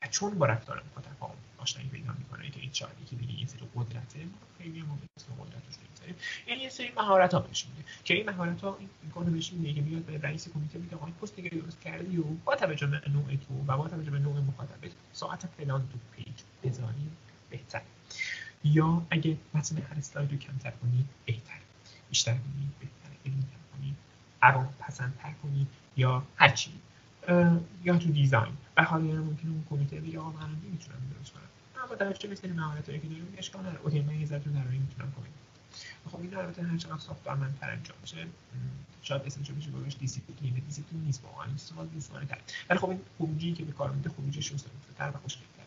و 0.02 0.06
چون 0.10 0.38
با 0.38 0.46
رفتار 0.46 0.82
مخاطب 0.90 1.10
آشنایی 1.58 1.88
پیدا 1.88 2.12
می‌کنه 2.18 2.50
که 2.50 2.60
این 2.60 2.70
شاید 2.72 2.92
که 3.10 3.16
بگی 3.16 3.36
این 3.36 3.46
سری 3.46 3.68
قدرته 3.74 4.18
خیلی 4.58 4.82
ما 4.82 4.98
اسم 5.16 5.26
قدرتش 5.40 5.78
نمی‌ذاریم 5.86 6.14
یعنی 6.48 6.62
یه 6.62 6.68
سری 6.68 6.92
مهارت 6.96 7.34
ها 7.34 7.40
بهش 7.40 7.66
میده. 7.66 7.88
که 8.04 8.14
این 8.14 8.30
مهارت 8.30 8.60
ها 8.60 8.76
این 8.78 9.10
کنه 9.14 9.30
بهش 9.30 9.52
میده 9.52 9.72
که 9.72 9.80
میاد 9.80 10.02
به 10.02 10.18
رئیس 10.18 10.48
کمیته 10.48 10.78
میگه 10.78 10.96
آقا 10.96 11.06
پست 11.06 11.36
دیگه 11.36 11.48
درست 11.48 11.80
کردی 11.80 12.16
و 12.16 12.24
با 12.44 12.56
توجه 12.56 12.86
به 12.86 13.02
نوع 13.10 13.36
تو 13.36 13.64
و 13.66 13.76
با 13.76 13.88
توجه 13.88 14.10
به 14.10 14.18
نوع 14.18 14.40
مخاطب 14.40 14.78
ساعت 15.12 15.46
فلان 15.46 15.88
تو 15.92 15.98
page 16.16 16.34
بذاری 16.62 17.10
بهتر. 17.50 17.82
یا 18.64 19.06
اگه 19.10 19.36
متن 19.54 19.76
هر 19.76 19.98
اسلاید 19.98 20.32
رو 20.32 20.38
کمتر 20.38 20.70
کنی 20.70 21.04
بهتر. 21.26 21.58
بیشتر 22.08 22.32
کنی 22.32 22.70
بهتر. 22.80 22.99
علمی 23.26 23.42
کنی 23.72 23.94
عوام 24.42 24.74
پسندتر 24.78 25.32
کنی 25.42 25.66
یا 25.96 26.22
هرچی. 26.36 26.70
یا 27.84 27.98
تو 27.98 28.08
design. 28.12 28.52
و 28.76 28.84
حالا 28.84 29.04
ممکنه 29.04 29.50
اون 29.50 29.64
کمیته 29.70 30.00
بگه 30.00 30.18
آقا 30.18 30.30
من 30.30 30.48
نمی‌تونم 30.64 30.98
درست 31.18 31.32
کنم. 31.32 31.42
اما 31.84 31.94
در 31.94 32.28
یه 32.28 32.34
سری 32.34 32.52
مهارتایی 32.52 32.98
که 32.98 33.08
داریم 33.08 33.34
اشکال 33.36 33.62
نداره. 33.62 33.80
okay 33.82 34.00
من 34.00 34.20
یه 34.20 34.26
ذره 34.26 34.38
تو 34.38 34.50
طراحی 34.50 34.78
می‌تونم 34.78 35.12
کنم. 35.12 35.24
خب 36.10 36.20
این 36.20 36.36
البته 36.36 36.62
هر 36.62 36.76
چقدر 36.76 36.98
ساختارمندتر 36.98 37.70
انجام 37.70 37.96
میشه. 38.02 38.26
شاید 39.02 39.22
اسمش 39.22 39.50
بشه 39.50 39.70
بهش 39.70 39.96
دیسیپلین. 40.00 40.62
دیسیپلین 40.66 41.02
نیست 41.02 41.24
واقعا. 41.24 41.46
این 41.46 41.56
سوال 41.56 41.86
دوستانه 41.86 42.26
تر 42.26 42.38
ولی 42.70 42.78
خب 42.78 42.88
این 42.88 43.00
خروجی 43.18 43.52
که 43.52 43.64
به 43.64 43.72
کار 43.72 43.90
میده 43.90 44.10
خروجش 44.10 44.52
تر 44.98 45.10
و 45.10 45.18
خوشگل‌تر 45.22 45.60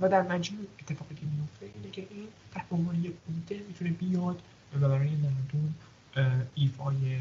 و 0.00 0.08
در 0.08 0.22
مجموع 0.22 0.66
اتفاقی 0.80 1.14
که 1.14 1.26
میفته 1.26 1.66
اینه 1.74 1.90
که 1.90 2.06
این 2.10 2.28
تحت 2.52 2.66
عنوان 2.72 3.04
یک 3.04 3.12
کمیته 3.26 3.66
می‌تونه 3.68 3.90
بیاد 3.90 4.42
و 4.74 4.78
برای 4.78 5.10
مردم 5.10 5.74
ایفای 6.54 7.18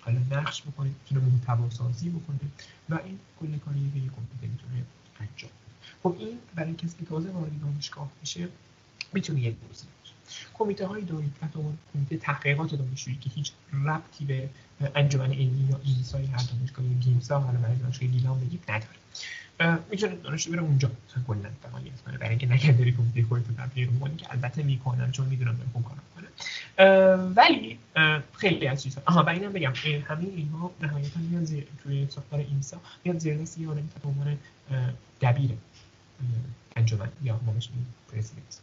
حالا 0.00 0.18
نقش 0.30 0.62
بکنه 0.62 0.88
می‌تونه 0.88 1.20
محتوا 1.32 1.70
سازی 1.70 2.10
بکنه 2.10 2.38
و 2.88 2.98
این 3.04 3.18
کل 3.40 3.58
کاری 3.58 3.90
که 3.94 3.98
یک 3.98 4.10
کمیته 4.12 4.46
می‌تونه 4.46 4.84
انجام 5.20 5.50
خب 6.02 6.16
این 6.18 6.38
برای 6.54 6.74
کسی 6.74 6.96
که 6.98 7.04
تازه 7.04 7.30
وارد 7.30 7.60
دانشگاه 7.60 8.10
میشه 8.20 8.48
می‌تونه 9.12 9.40
یک 9.40 9.54
گزینه 9.70 9.92
باشه 10.00 10.46
کمیته 10.54 10.86
های 10.86 11.02
حتی 11.42 11.58
کمیته 11.94 12.16
تحقیقات 12.16 12.74
دانشجویی 12.74 13.16
که 13.16 13.30
هیچ 13.30 13.52
ربطی 13.72 14.24
به 14.24 14.48
انجمن 14.94 15.32
علمی 15.32 15.68
یا 15.70 15.80
ایسای 15.84 16.26
هر 16.26 16.42
دانشگاه 16.58 16.84
گیمسا 16.86 17.40
حالا 17.40 17.58
برای 17.58 17.76
دانشگاه 17.76 18.08
گیلان 18.08 18.40
بگید 18.40 18.64
نداره. 18.68 19.82
می‌تونه 19.90 20.16
دانشجو 20.16 20.52
بره 20.52 20.62
اونجا. 20.62 20.90
کلا 21.26 21.50
فعالیت 21.62 22.00
کنه. 22.00 22.18
برای 22.18 22.30
اینکه 22.30 22.46
نگه 22.46 22.72
داری 22.72 22.92
کمیته 22.92 23.22
خودت 23.22 23.48
رو 23.48 23.54
تبلیغ 23.54 23.90
می‌کنی 23.90 24.16
که 24.16 24.32
البته 24.32 24.62
می‌کنن 24.62 25.10
چون 25.12 25.26
می‌دونم 25.26 25.56
داره 25.56 25.68
خوب 25.72 25.84
کار 25.84 25.96
کنه 26.14 26.28
ولی 27.16 27.78
خیلی 28.32 28.66
از 28.66 28.82
چیزها 28.82 29.02
آها 29.06 29.22
و 29.22 29.28
اینم 29.28 29.52
بگم 29.52 29.72
همه 30.08 30.24
اینها 30.24 30.70
نهایتا 30.80 31.20
میاد 31.20 31.44
زیر 31.44 31.66
توی 31.82 32.06
ساختار 32.10 32.40
اینسا 32.40 32.80
میاد 33.04 33.18
زیر 33.18 33.36
دست 33.36 33.58
یه 33.58 33.68
آدمی 33.68 33.88
به 34.02 34.08
عنوان 34.08 34.38
دبیر 35.20 35.50
انجمن 36.76 37.08
یا 37.22 37.40
ما 37.46 37.52
بهش 37.52 37.68
پرزیدنت. 38.12 38.60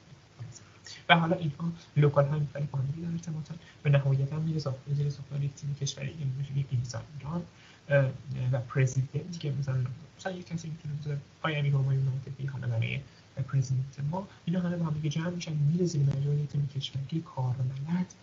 و 1.09 1.19
حالا 1.19 1.35
اینها 1.35 1.71
لوکال 1.97 2.25
های 2.25 2.39
مختلف 2.39 2.69
با 2.69 2.79
هم 2.79 2.85
در 2.85 3.11
ارتباطن. 3.11 3.55
و 3.85 3.89
نهایتا 3.89 4.39
میره 4.39 4.59
زیر 4.93 5.09
ساختار 5.09 5.43
یک 5.43 5.53
تیم 5.55 5.75
کشوری 5.81 6.15
اینسا 6.71 7.01
ایران 7.19 7.43
و 8.51 8.59
پرزیدنت 8.59 9.39
که 9.39 9.51
مثلا 9.59 9.77
مثلا 10.19 10.31
یک 10.31 10.47
کسی 10.47 10.69
می‌تونه 10.69 10.93
مثلا 10.99 11.17
آی 11.41 11.55
امیر 11.55 11.73
همایون 11.73 12.07
حالا 12.51 12.67
برای 12.67 12.99
پرزیدنت 13.41 13.99
ما. 14.11 14.27
اینا 14.45 14.59
همه 14.59 14.77
با 14.77 14.85
هم 14.85 14.93
دیگه 14.93 15.09
جمع 15.09 15.29
میشن 15.29 15.53
میره 15.71 15.85
زیر 15.85 16.01
مجموعه 16.01 16.45
تیم 16.45 16.69
کشوری 16.75 17.23
کارمند 17.35 18.13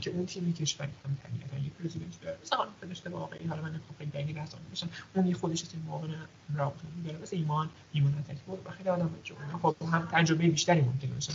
که 0.00 0.10
اون 0.10 0.26
تیم 0.26 0.52
کشوری 0.52 0.90
هم 1.04 1.16
طبیعتا 1.22 1.56
یه 1.64 1.70
پرزیدنت 1.70 2.20
داره. 2.22 2.36
مثلا 2.44 2.58
حالا 2.58 2.70
فرشته 2.80 3.10
واقعی 3.10 3.46
حالا 3.46 3.62
من 3.62 3.70
خب 3.72 3.98
خیلی 3.98 4.24
دیگه 4.24 4.40
بحث 4.40 4.50
میشن 4.70 4.86
اون 5.14 5.26
یه 5.26 5.34
خودش 5.34 5.60
تیم 5.60 5.82
معاون 5.86 6.10
رابطه 6.54 6.78
داره. 7.04 7.18
مثل 7.22 7.36
ایمان 7.36 7.68
ایمان 7.92 8.12
تکبر 8.12 8.70
و 8.70 8.70
خیلی 8.76 8.88
آدم 8.88 9.10
جوان 9.24 9.42
خب 9.62 9.76
هم 9.92 10.08
تجربه 10.12 10.48
بیشتری 10.48 10.80
ممکنه 10.80 11.10
باشه. 11.10 11.32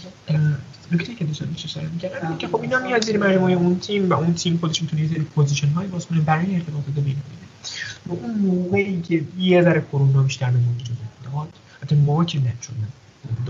نکته 0.91 1.15
که 1.15 1.25
داشتم 1.25 1.47
میشه 1.47 1.65
اشاره 1.65 1.89
می‌کردم 1.89 2.37
که 2.37 2.47
خب 2.47 2.61
اینا 2.61 2.79
میاد 2.79 3.05
زیر 3.05 3.17
مجموعه 3.17 3.53
اون 3.53 3.79
تیم 3.79 4.09
و 4.09 4.13
اون 4.13 4.33
تیم 4.33 4.57
خودش 4.57 4.81
می‌تونه 4.81 5.01
یه 5.01 5.09
سری 5.09 5.21
position 5.21 5.67
های 5.67 5.87
باز 5.87 6.05
کنه 6.05 6.21
برای 6.21 6.55
ارتباطات 6.55 6.95
بین 6.95 7.17
و 8.05 8.11
اون 8.11 8.37
موقعی 8.39 9.01
که 9.01 9.23
یه 9.37 9.63
ذره 9.63 9.81
کرونا 9.81 10.23
بیشتر 10.23 10.51
به 10.51 10.57
موجود 10.57 10.97
داد 11.23 11.53
حتی 11.83 11.95
ما 11.95 12.25
که 12.25 12.39
چون 12.61 12.75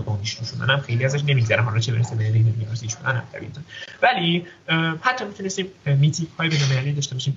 دانشجو 0.06 0.44
شدن. 0.44 0.70
هم 0.70 0.80
خیلی 0.80 1.04
ازش 1.04 1.24
نمیگذره 1.24 1.62
حالا 1.62 1.78
چه 1.78 1.92
برسه 1.92 2.16
به 2.16 2.32
ریاضی 2.58 2.88
شدن 2.88 3.16
هم 3.16 3.22
طبیعتا 3.32 3.60
ولی 4.02 4.46
حتی 5.00 5.24
می‌تونستیم 5.24 5.66
میتینگ 5.86 6.28
های 6.38 6.48
بین‌المللی 6.48 6.92
داشته 6.92 7.14
باشیم. 7.14 7.36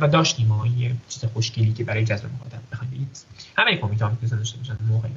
و 0.00 0.08
داشتیم 0.08 0.46
ما 0.46 0.66
یه 0.66 0.94
چیز 1.08 1.24
خوشگلی 1.24 1.72
که 1.72 1.84
برای 1.84 2.04
جذب 2.04 2.24
مخاطب 2.34 2.58
بخوایم 2.72 2.90
بگید 2.90 3.08
همه 3.56 3.76
کمیته 3.76 4.04
ها 4.04 4.10
می‌تونن 4.22 4.40
داشته 4.40 4.58
باشن. 4.58 4.76
موقع 4.88 5.08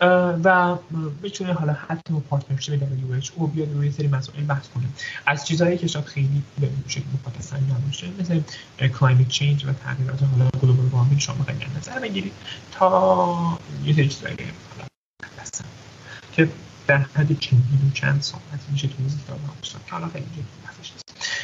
و 0.00 0.76
می‌تونه 1.22 1.52
حالا 1.52 1.72
حتی 1.72 2.12
با 2.12 2.20
partnership 2.20 2.80
WHO 2.80 3.54
بیاد 3.54 3.72
روی 3.72 3.90
سری 3.90 4.08
مسائل 4.08 4.44
بحث 4.44 4.68
کنه. 4.68 4.84
از 5.26 5.46
چیزهایی 5.46 5.78
که 5.78 5.86
شاید 5.86 6.04
خیلی 6.04 6.42
به 6.60 6.68
شکل 6.86 7.04
مخاطب 7.14 7.74
نباشه 7.74 8.06
مثل 8.20 8.40
climate 8.88 9.28
change 9.28 9.64
و 9.64 9.72
تغییرات 9.72 10.22
حالا 10.22 10.50
global 10.62 10.86
warming 10.86 11.20
شما 11.20 11.44
خیلی 11.44 11.66
نظر 11.78 11.98
بگیرید 12.00 12.32
تا 12.72 13.58
یه 13.84 13.94
سری 13.94 14.08
چیزایی 14.08 14.36
که 16.32 16.48
در 16.86 16.98
حد 16.98 17.38
چندین 17.38 17.88
و 17.88 17.90
چند 17.94 18.22
ساعت 18.22 18.42
میشه 18.72 18.88
توضیح 18.88 19.20
داد 19.28 19.38
که 19.86 19.92
حالا 19.92 20.08
خیلی 20.08 20.24
جدی 20.24 20.44
بحثش 20.64 20.92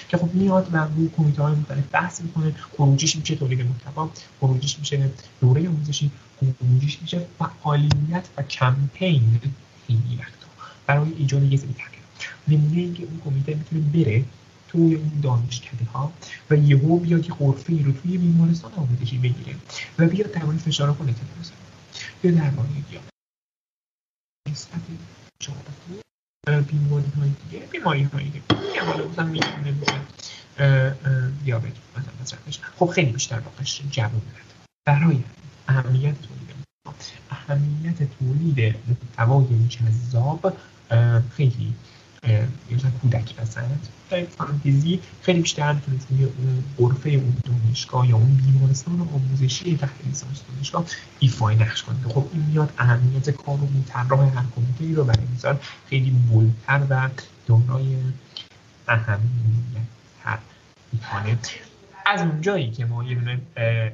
که 0.08 0.16
خب 0.16 0.34
میاد 0.34 0.68
و 0.72 0.76
روی 0.76 1.10
کمیته 1.16 1.42
های 1.42 1.54
مختلف 1.54 1.84
بحث 1.92 2.20
می‌کنه 2.20 2.54
خروجیش 2.76 3.16
میشه 3.16 3.36
تولید 3.36 3.60
محتوا 3.60 4.10
خروجیش 4.40 4.78
میشه 4.78 5.10
دوره 5.40 5.68
آموزشی 5.68 6.10
خروجیش 6.60 7.02
میشه 7.02 7.26
فعالیت 7.38 8.28
و 8.36 8.42
کمپین 8.42 9.40
خیلی 9.86 10.16
وقتا 10.18 10.46
برای 10.86 11.12
ایجاد 11.12 11.42
یه 11.42 11.56
سری 11.56 11.74
تغییر 11.74 12.02
نمونه 12.48 12.80
اینکه 12.80 13.02
اون 13.02 13.20
کمیته 13.24 13.54
می‌تونه 13.54 13.82
بره 13.82 14.24
توی 14.68 14.94
اون 14.94 15.20
دانشکده 15.22 15.84
ها 15.84 16.12
و 16.50 16.56
یهو 16.56 16.98
بیاد 16.98 17.24
یه 17.24 17.34
غرفه 17.34 17.72
ای 17.72 17.82
رو 17.82 17.92
توی 17.92 18.18
بیمارستان 18.18 18.72
آموزشی 18.72 19.18
بگیره 19.18 19.56
و 19.98 20.06
بیاد 20.06 20.32
درباره 20.32 20.58
فشار 20.58 20.92
خون 20.92 21.08
اطلاع 21.08 21.38
بزنه 21.40 21.56
یا 22.24 22.30
درباره 22.30 22.68
یا 22.92 23.00
نسبت 24.50 24.80
بیماری 26.46 27.10
های 27.16 27.30
دیگه 27.50 27.66
بیماری 27.66 28.02
های 28.02 28.24
دیگه 28.24 28.82
حالا 28.86 29.08
مثلا 29.08 29.24
می‌تونه 29.24 29.74
دیابت 31.44 31.72
مثلا 31.96 32.12
مثلا 32.20 32.68
خب 32.78 32.86
خیلی 32.86 33.12
بیشتر 33.12 33.38
واقعش 33.38 33.82
جواب 33.90 34.22
برای 34.84 35.24
اهمیت 35.68 36.14
اهمیت 37.30 37.96
تولید 38.18 38.76
محتوای 38.88 39.46
جذاب 39.68 40.56
خیلی 41.36 41.74
مثلا 42.70 42.90
کودک 43.02 43.34
پسند 43.34 43.88
در 44.10 44.24
فانتزی 44.24 45.00
خیلی 45.22 45.40
بیشتر 45.40 45.72
می‌تونید 45.72 46.02
اون 46.38 46.64
غرفه 46.78 47.10
اون 47.10 47.36
دانشگاه 47.44 48.08
یا 48.08 48.16
اون 48.16 48.34
بیمارستان 48.34 49.00
آموزشی 49.00 49.76
تحت 49.76 50.06
لیسانس 50.06 50.42
دانشگاه 50.54 50.84
ایفای 51.18 51.56
نقش 51.56 51.82
کنید 51.82 52.06
خب 52.06 52.26
این 52.32 52.42
میاد 52.42 52.72
اهمیت 52.78 53.30
کار 53.30 53.54
و 53.54 53.68
طراح 53.86 54.20
هر 54.20 54.44
کمیته 54.56 54.96
رو 54.96 55.04
برای 55.04 55.26
مثال 55.34 55.58
خیلی 55.88 56.10
بلتر 56.10 56.86
و 56.90 57.10
دارای 57.46 57.96
اهمیت 58.88 59.86
تر 60.24 60.38
می‌کنه. 60.92 61.38
از 62.06 62.20
اونجایی 62.20 62.70
که 62.70 62.84
ما 62.84 63.04
یه 63.04 63.14
دونه 63.14 63.40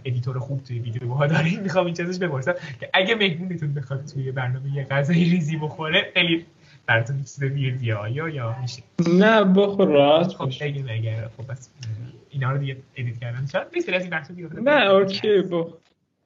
editor 0.04 0.38
خوب 0.38 0.62
توی 0.64 0.78
ویدیو 0.78 1.12
ها 1.12 1.26
داریم 1.26 1.60
می‌خوام 1.60 1.86
این 1.86 1.94
چیزش 1.94 2.18
بپرسم 2.18 2.54
که 2.80 2.90
اگه 2.94 3.14
مهمونتون 3.14 3.74
بخواد 3.74 4.04
توی 4.04 4.32
برنامه 4.32 4.76
یه 4.76 4.84
غذای 4.84 5.24
ریزی 5.24 5.56
بخوره 5.56 6.10
خیلی 6.14 6.46
براتون 6.86 7.18
چیز 7.18 7.42
weird 7.42 7.79
یه 7.79 7.94
آیا 7.94 8.28
یا 8.28 8.56
میشه. 8.62 8.82
نه 9.08 9.44
بخور 9.44 9.88
راحت 9.88 10.28
خب 10.28 10.52
اگه 10.60 10.82
مگر 10.82 11.28
خب 11.36 11.50
بس 11.52 11.70
اینا 12.30 12.52
رو 12.52 12.58
دیگه 12.58 12.76
edit 12.96 13.18
کردن. 13.18 13.46
شاید 13.52 13.66
نیست 13.74 13.88
از 13.88 14.02
این 14.02 14.10
بحث 14.10 14.30
دیگه 14.30 14.48
نه 14.48 14.90
okay 14.90 15.42
بخ 15.42 15.66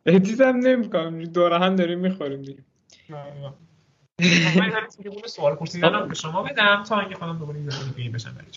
edit 0.06 0.40
هم 0.40 0.56
نمی‌کنم. 0.56 1.24
دوره 1.24 1.58
هم 1.58 1.76
داریم 1.76 1.98
می‌خوریم 1.98 2.42
دیگه. 2.42 2.58
من 4.58 4.70
همین 4.70 5.12
سوال 5.26 5.54
پرسیدن 5.54 6.08
به 6.08 6.14
شما 6.14 6.42
بدم 6.42 6.82
تا 6.88 7.00
اینکه 7.00 7.14
خودم 7.14 7.38
دوباره 7.38 7.58
این 7.96 8.12
بشم 8.12 8.34
برای 8.34 8.50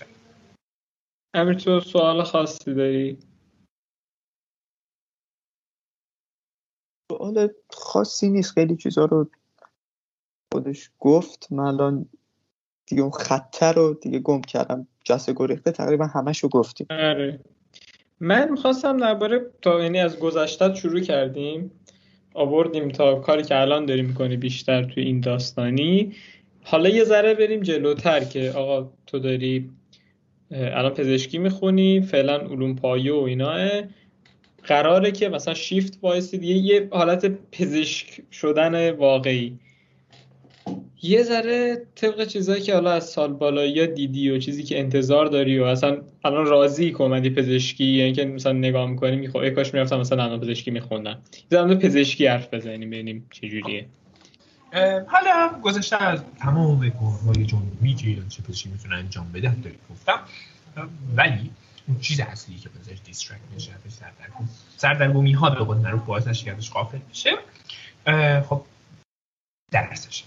امیر 1.36 1.54
تو 1.54 1.80
سوال 1.80 2.24
خاصی 2.24 2.74
داری؟ 2.74 3.18
سوال 7.12 7.50
خاصی 7.70 8.30
نیست 8.30 8.52
خیلی 8.52 8.76
چیزا 8.76 9.06
رو 9.06 9.30
خودش 10.54 10.92
گفت. 11.00 11.48
من 11.52 11.64
الان 11.64 12.10
دیگه 12.86 13.02
اون 13.02 13.12
خطر 13.12 13.74
رو 13.74 13.94
دیگه 13.94 14.20
گم 14.20 14.42
کردم. 14.42 14.88
جسه 15.04 15.34
گریخته 15.34 15.72
تقریبا 15.72 16.06
همش 16.06 16.40
رو 16.40 16.50
گفتیم. 16.50 16.88
آره. 16.90 17.40
من 18.20 18.52
می‌خواستم 18.52 18.98
درباره 18.98 19.52
تا 19.62 19.84
یعنی 19.84 20.00
از 20.00 20.20
گذشته 20.20 20.76
شروع 20.76 21.00
کردیم. 21.00 21.72
آوردیم 22.34 22.90
تا 22.90 23.20
کاری 23.20 23.44
که 23.44 23.62
الان 23.62 23.86
داری 23.86 24.02
می‌کنی 24.02 24.38
بیشتر 24.38 24.84
توی 24.84 25.04
این 25.04 25.20
داستانی. 25.20 26.16
حالا 26.64 26.90
یه 26.90 27.04
ذره 27.04 27.34
بریم 27.34 27.62
جلوتر 27.62 28.24
که 28.24 28.52
آقا 28.52 28.94
تو 29.08 29.20
داری 29.20 29.72
الان 30.52 30.93
پزشکی 30.93 31.38
می‌خونی 31.38 32.02
فعلا 32.02 32.38
علوم 32.38 32.76
پایه 32.76 33.14
و 33.14 33.18
ایناه 33.18 33.70
قراره 34.64 35.12
که 35.12 35.30
مثلا 35.30 35.54
شیفت 35.54 36.00
وایسی 36.02 36.38
دیگه 36.38 36.54
یه 36.54 36.88
حالت 36.91 37.26
پزشک 37.52 38.22
شدن 38.32 38.91
واقعی. 38.91 39.60
یه 41.04 41.24
ذره 41.24 41.78
طبق 41.96 42.26
چیزایی 42.26 42.62
که 42.62 42.74
حالا 42.74 42.91
از 42.91 43.10
سال 43.10 43.34
بالایی 43.34 43.88
دیدی 43.88 44.32
و 44.32 44.38
چیزی 44.38 44.64
که 44.64 44.80
انتظار 44.80 45.26
داری 45.26 45.60
و 45.60 45.64
اصلا 45.64 46.02
الان 46.24 46.46
راضی 46.46 46.91
کمدی 46.91 47.30
پزشکی 47.30 47.86
یعنی 47.86 48.14
که 48.14 48.26
مثلا 48.26 48.52
نگاه 48.52 48.89
می‌کنی 48.89 49.16
می‌خوای 49.16 49.52
کاش 49.52 49.74
می‌رفتم 49.74 50.00
مثلا 50.00 50.24
الان 50.24 50.39
پزشکی 50.39 50.72
میخوندم 50.72 51.22
یه 51.52 51.76
پزشکی 51.76 52.26
حرف 52.26 52.54
بزنیم 52.54 52.89
ببینیم 52.89 53.26
چجوریه. 53.32 53.86
حالا 55.07 55.59
گذشته 55.63 56.03
از 56.03 56.19
تمام 56.39 56.89
کارهای 56.89 57.45
جنوبی 57.45 57.93
که 57.93 58.41
پزشکی 58.47 58.69
می‌تونه 58.69 58.95
انجام 58.95 59.32
بده 59.32 59.55
داری 59.55 59.78
گفتم. 59.89 60.19
ولی 61.15 61.51
اون 61.88 61.99
چیز 61.99 62.19
اصلی 62.19 62.55
که 62.55 62.69
بزرگ 62.69 63.03
دیسترکت 63.03 63.41
میشه 63.53 63.71
سردرگم 63.89 64.49
سردرگمی 64.78 65.34
ها 65.34 65.49
به 65.49 65.55
قول 65.55 65.78
معروف 65.78 66.05
باعث 66.05 66.28
نشه 66.28 66.45
که 66.45 66.69
قافل 66.73 66.99
میشه 67.09 67.32
خب 68.41 68.61
درسش. 69.71 70.23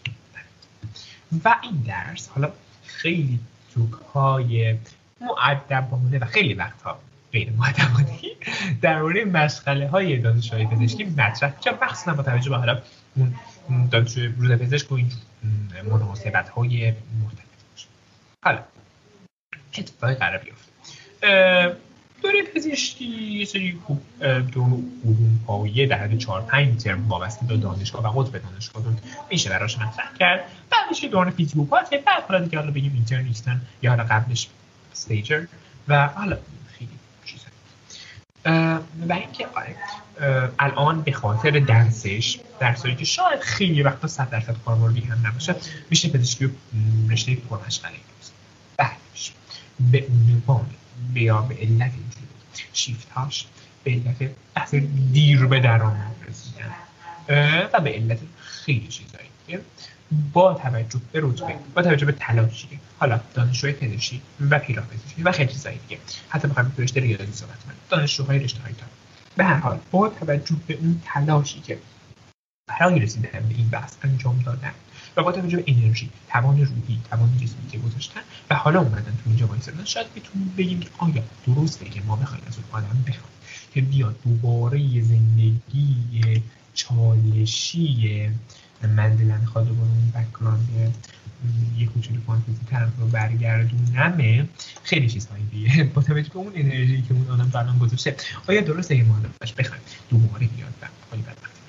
و 1.45 1.57
این 1.63 1.85
درس 1.87 2.29
حالا 2.29 2.53
خیلی 2.87 3.41
توک 3.75 3.93
های 4.15 4.79
معدبانه 5.21 6.19
و 6.19 6.25
خیلی 6.25 6.55
وقتها 6.55 6.99
غیر 7.33 7.53
معدبانه 7.53 8.19
درباره 8.83 9.25
مشغله 9.25 9.89
های 9.89 10.19
دانشجوهای 10.19 10.67
پزشکی 10.67 11.05
مطرح 11.05 11.57
میشه. 11.57 11.71
مخصوصا 11.83 12.15
با 12.15 12.23
توجه 12.23 12.51
به 12.51 12.57
حالا 12.57 12.83
اون 13.17 13.35
دانشجوی 13.91 14.27
روز 14.27 14.51
پزشک 14.53 14.93
و 14.93 14.95
این 14.95 15.13
مناسبت 15.91 16.49
های 16.49 16.87
مرتبط 17.23 17.49
حالا 18.45 18.63
چه 19.73 19.83
اتفاقی 19.83 20.15
قرار 20.15 20.39
بیفته. 20.39 20.73
دوره 22.23 22.43
پزشکی 22.55 23.05
یه 23.05 23.45
سری 23.45 23.79
دور 24.53 24.79
علوم 25.05 25.41
پایه 25.47 25.87
در 25.87 25.99
حد 25.99 26.19
4 26.19 26.43
5 26.43 26.83
ترم 26.83 27.09
وابسته 27.09 27.47
به 27.47 27.57
دانشگاه 27.57 28.17
و 28.17 28.23
قطب 28.23 28.39
دانشگاه 28.39 28.85
میشه 29.31 29.51
براش 29.51 29.79
مطرح 29.79 30.15
کرد. 30.19 30.45
بعدش 30.71 31.01
که 31.01 31.09
دوران 31.09 31.31
فیزیوپات 31.31 31.95
بعد 31.95 32.23
حالا 32.29 32.45
دیگه 32.45 32.59
حالا 32.59 32.71
بگیم 32.71 32.93
اینترنیستن 32.95 33.61
یا 33.83 33.91
حالا 33.91 34.05
قبلش 34.05 34.49
استیجر 34.93 35.47
و 35.89 36.07
حالا 36.09 36.39
و 38.45 39.13
اینکه 39.13 39.47
الان 40.59 41.03
به 41.03 41.13
خاطر 41.13 41.51
درسش 41.51 42.39
درسایی 42.61 42.95
که 42.95 43.05
شاید 43.05 43.41
خیلی 43.41 43.83
وقتا 43.83 44.09
100 44.09 44.31
درصد 44.31 44.57
کاربردی 44.65 45.01
هم 45.01 45.27
نباشه 45.27 45.55
میشه 45.91 46.09
پزشکی 46.09 46.51
رشته 47.11 47.35
پرمشغله 47.35 47.93
بعدش 48.77 49.33
به 49.81 50.07
عنوان 50.11 50.67
بیا 51.15 51.43
به 51.43 51.55
علت 51.55 51.93
شیفت 52.73 53.11
هاش 53.11 53.47
به 53.85 53.91
علت 53.91 54.31
بحث 54.55 54.75
دیر 55.13 55.47
به 55.47 55.61
درآمد 55.61 56.17
رسیدن 56.29 56.75
و 57.73 57.81
به 57.81 57.91
علت 57.91 58.19
خیلی 58.39 58.89
چیزایی 58.89 59.63
با 60.33 60.55
توجه 60.55 61.01
به 61.13 61.21
رتبه 61.23 61.55
با 61.75 61.83
توجه 61.83 62.07
به 62.07 62.13
تلاشی 62.13 62.81
حالا 62.99 63.21
دانشجوی 63.35 63.73
پزشکی 63.73 64.23
و 64.51 64.59
پیراپزشکی 64.59 65.23
و 65.23 65.33
خیلی 65.33 65.53
چیزایی 65.53 65.79
دیگه. 65.89 66.01
حتی 66.29 66.49
بخوایم 66.49 66.73
تو 66.77 66.83
رشته 66.83 67.01
ریاضی 67.01 67.33
صحبت 67.33 67.65
کنیم 67.65 67.77
دانشجوهای 67.91 68.39
رشته 68.39 68.63
های 68.63 68.73
به 69.37 69.45
هر 69.45 69.55
حال 69.55 69.79
با 69.91 70.09
توجه 70.09 70.57
به 70.67 70.75
اون 70.75 71.03
تلاشی 71.05 71.61
که 71.61 71.79
برای 72.69 72.99
رسیدن 72.99 73.49
به 73.49 73.55
این 73.55 73.69
بحث 73.69 73.95
انجام 74.03 74.43
دادن 74.47 74.73
و 75.17 75.23
با 75.23 75.33
توجه 75.33 75.57
به 75.57 75.65
انرژی 75.67 76.11
توان 76.29 76.59
روحی 76.59 76.99
توان 77.11 77.37
جسمی 77.37 77.69
که 77.71 77.79
گذاشتن 77.79 78.21
و 78.51 78.55
حالا 78.55 78.81
اومدن 78.81 79.03
تو 79.03 79.23
اینجا 79.27 79.47
وایسادن 79.47 79.85
شاید 79.85 80.07
بتونیم 80.15 80.55
بگیم 80.59 80.81
که 80.81 80.89
آیا 80.99 81.23
درسته 81.47 81.85
که 81.85 82.01
ما 82.01 82.17
بخوایم 82.17 82.45
از 82.47 82.57
اون 82.57 82.65
آدم 82.73 83.03
بخوایم 83.07 83.33
که 83.75 83.81
بیاد 83.81 84.17
دوباره 84.25 85.03
زندگی 85.03 86.43
چالشی 86.75 88.31
من 88.83 89.17
دلن 89.17 89.45
خواد 89.45 89.69
با 89.69 89.85
اون 89.85 90.11
بکراند 90.11 90.95
یه 91.79 91.87
کوچولو 91.87 92.21
فانتزی 92.27 92.65
طرف 92.71 92.89
رو 92.99 93.07
برگردونمه 93.07 94.49
خیلی 94.83 95.09
چیزهایی 95.09 95.45
دیگه. 95.45 95.85
با 95.85 96.03
توجه 96.03 96.29
به 96.29 96.37
اون 96.37 96.53
انرژی 96.55 97.03
که 97.03 97.15
اون 97.15 97.31
آدم 97.31 97.49
برنامه 97.49 97.79
گذاشته 97.79 98.17
آیا 98.49 98.61
درسته 98.61 99.03
ما 99.03 99.17
ازش 99.41 99.53
بخوایم 99.53 99.83
دوباره 100.11 100.47
بیاد 100.47 100.73
و 100.83 100.87
خیلی 101.11 101.23
بدبختی 101.23 101.61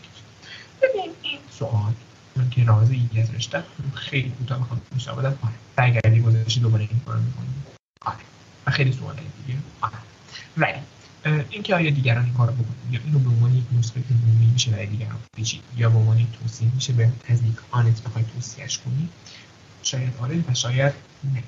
ببین 0.82 1.12
این 1.22 1.40
سوال 1.50 1.94
من 2.36 2.50
که 2.50 2.64
رازی 2.66 3.10
از 3.22 3.34
رشته 3.36 3.64
خیلی 3.94 4.30
کوتاه 4.30 4.60
می‌خوام 4.60 4.82
میشه 4.92 5.12
بدم 5.12 5.38
آره. 5.42 5.54
برگردی 5.76 6.22
گذاشتی 6.22 6.60
دوباره 6.60 6.82
این 6.84 7.02
کارو 7.06 7.20
می‌کنی. 7.20 7.48
آره. 8.02 8.18
و 8.68 8.72
خیلی 8.72 8.92
سوال 8.92 9.16
دیگه. 9.16 9.60
آره. 9.82 9.94
ولی 10.58 10.80
اینکه 11.50 11.76
آیا 11.76 11.90
دیگران 11.90 12.26
این 12.26 12.34
کارو 12.34 12.54
بکنن؟ 12.54 12.92
یا 12.92 13.00
اینو 13.06 13.20
به 13.20 13.30
عنوان 13.30 13.56
یک 13.56 13.64
نسخه 13.78 14.00
عمومی 14.12 14.46
میشه 14.54 14.72
برای 14.72 14.86
دیگران 14.86 15.18
یا 15.78 15.90
به 15.90 15.98
عنوان 15.98 16.28
توصیه 16.42 16.68
میشه 16.76 16.94
به 16.94 17.10
نزدیکانت 17.30 18.02
بخوای 18.04 18.26
توصیهش 18.36 18.78
کنی؟ 18.78 19.10
شاید 19.84 20.14
آره 20.22 20.44
و 20.50 20.54
شاید 20.54 20.94
نه. 21.34 21.44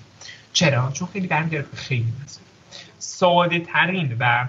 چرا؟ 0.54 0.92
چون 0.92 1.08
خیلی 1.14 1.28
برمیگرده 1.28 1.78
خیلی 1.78 2.14
مسئله 2.24 2.44
ساده 3.00 3.60
ترین 3.60 4.18
و 4.20 4.48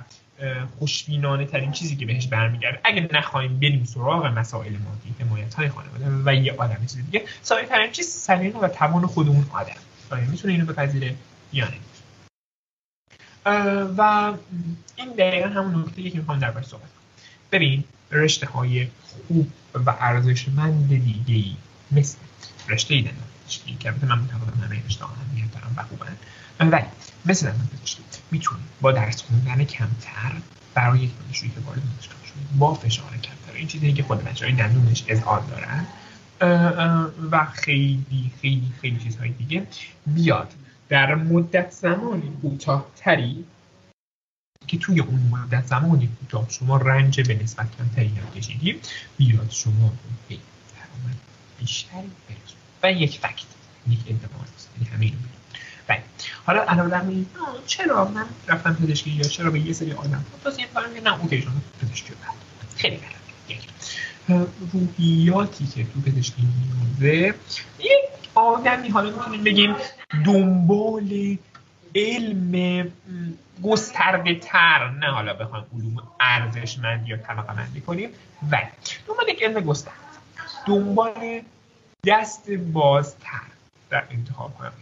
خوشبینانه 0.78 1.44
ترین 1.44 1.72
چیزی 1.72 1.96
که 1.96 2.06
بهش 2.06 2.26
برمیگرده 2.26 2.80
اگه 2.84 3.08
نخواهیم 3.12 3.58
بریم 3.58 3.84
سراغ 3.84 4.26
مسائل 4.26 4.72
مادی 4.72 5.14
حمایت 5.20 5.54
های 5.54 5.68
خانواده 5.68 6.06
و 6.24 6.34
یه 6.34 6.54
آدم 6.58 6.86
چیز 6.86 6.96
دیگه 6.96 7.24
ساده 7.42 7.66
ترین 7.66 7.92
چیز 7.92 8.06
سلیقه 8.06 8.58
و 8.58 8.68
توان 8.68 9.06
خودمون 9.06 9.46
آدم. 9.52 9.72
آیا 10.10 10.24
می‌تونه 10.24 10.52
اینو 10.52 10.66
بپذیره 10.66 11.14
یا 11.52 11.64
نه؟ 11.64 11.74
و 13.46 14.32
این 14.96 15.08
دقیقا 15.18 15.48
همون 15.48 15.82
نکته 15.82 16.10
که 16.10 16.18
می‌خوام 16.18 16.38
در 16.38 16.62
صحبت 16.62 16.88
ببین 17.52 17.84
رشته 18.10 18.46
های 18.46 18.88
خوب 19.28 19.52
و 19.74 19.94
ارزشمند 20.00 20.88
دیگه 20.88 21.34
ای 21.34 21.56
مثل 21.90 22.18
رشته 22.68 22.94
دندان 22.94 23.14
پزشکی 23.46 23.76
که 23.80 23.90
من 23.90 24.18
معتقدم 24.18 24.64
همه 24.64 24.82
رشته 24.86 25.04
هم 25.04 25.50
دارم 25.54 25.74
و 25.76 25.82
خوبن. 25.82 26.16
ولی 26.60 26.84
مثل 27.26 27.46
دندان 27.46 27.66
پزشکی 27.66 28.02
می‌تونی 28.30 28.62
با 28.80 28.92
درس 28.92 29.22
خوندن 29.22 29.64
کمتر 29.64 30.32
برای 30.74 31.00
یک 31.00 31.10
دانشجویی 31.18 31.52
که 31.52 31.60
وارد 31.60 31.82
دانشگاه 31.94 32.18
شده 32.26 32.58
با 32.58 32.74
فشار 32.74 33.10
کمتر. 33.10 33.52
این 33.54 33.66
چیزی 33.66 33.92
که 33.92 34.02
خود 34.02 34.24
بچه‌های 34.24 34.54
دندونش 34.54 35.04
اظهار 35.08 35.40
دارن. 35.40 35.86
و 37.30 37.46
خیلی 37.52 38.30
خیلی 38.40 38.72
خیلی 38.80 38.98
چیزهای 38.98 39.30
دیگه 39.30 39.66
بیاد. 40.06 40.54
در 40.88 41.14
مدت 41.14 41.70
زمانی 41.70 42.32
کوتاهتری 42.42 43.44
که 44.66 44.78
توی 44.78 45.00
اون 45.00 45.20
مدت 45.30 45.66
زمانی 45.66 46.08
کوتاه 46.20 46.50
شما 46.50 46.76
رنج 46.76 47.20
به 47.20 47.42
نسبت 47.42 47.66
کمتری 47.78 48.12
کشیدیم 48.36 48.80
بیاد 49.16 49.50
شما 49.50 49.92
به 50.28 50.34
درآمد 50.34 51.18
بیشتری 51.58 52.10
برسون. 52.28 52.58
و 52.82 52.92
یک 52.92 53.18
فکت 53.18 53.46
یک 53.88 54.00
ادعا 54.06 54.44
یعنی 54.76 54.94
همین 54.94 55.14
بله. 55.86 56.02
حالا 56.46 56.62
علاوه 56.62 56.90
بر 56.90 57.24
چرا 57.66 58.04
من 58.04 58.26
رفتم 58.48 58.74
پزشکی 58.74 59.10
یا 59.10 59.22
چرا 59.22 59.50
به 59.50 59.60
یه 59.60 59.72
سری 59.72 59.92
آدم 59.92 60.24
توصیه 60.44 60.66
می‌کنم 60.66 61.08
نه 61.08 61.22
اوکی 61.22 61.42
شما 61.42 61.52
پزشکی 61.82 62.12
بعد 62.12 62.34
خیلی 62.76 62.98
یک. 63.48 63.60
روحیاتی 64.72 65.66
که 65.66 65.84
تو 65.84 66.00
پزشکی 66.00 66.42
نیازه 66.42 67.34
یک 67.78 68.01
آدمی. 68.34 68.88
حالا 68.88 69.10
می‌تونیم 69.10 69.44
بگیم 69.44 69.76
دنبال 70.26 71.36
علم 71.94 72.92
گسترده 73.62 74.34
تر 74.34 74.90
نه 74.90 75.06
حالا 75.06 75.34
بخوایم 75.34 75.64
علوم 75.74 76.08
ارزشمند 76.20 77.08
یا 77.08 77.16
طبقه 77.16 77.54
بندی 77.54 77.80
کنیم. 77.80 78.10
ولی 78.50 78.68
دنبال 79.08 79.28
یک 79.28 79.42
علم 79.42 79.60
گسترده. 79.60 79.96
دنبال 80.66 81.40
دست 82.06 82.50
بازتر 82.50 83.40
در 83.90 84.04
انتخاب 84.10 84.58
کنم 84.58 84.72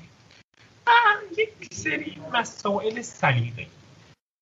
یک 1.39 1.75
سری 1.75 2.17
مسائل 2.33 3.03
سلیقه 3.03 3.67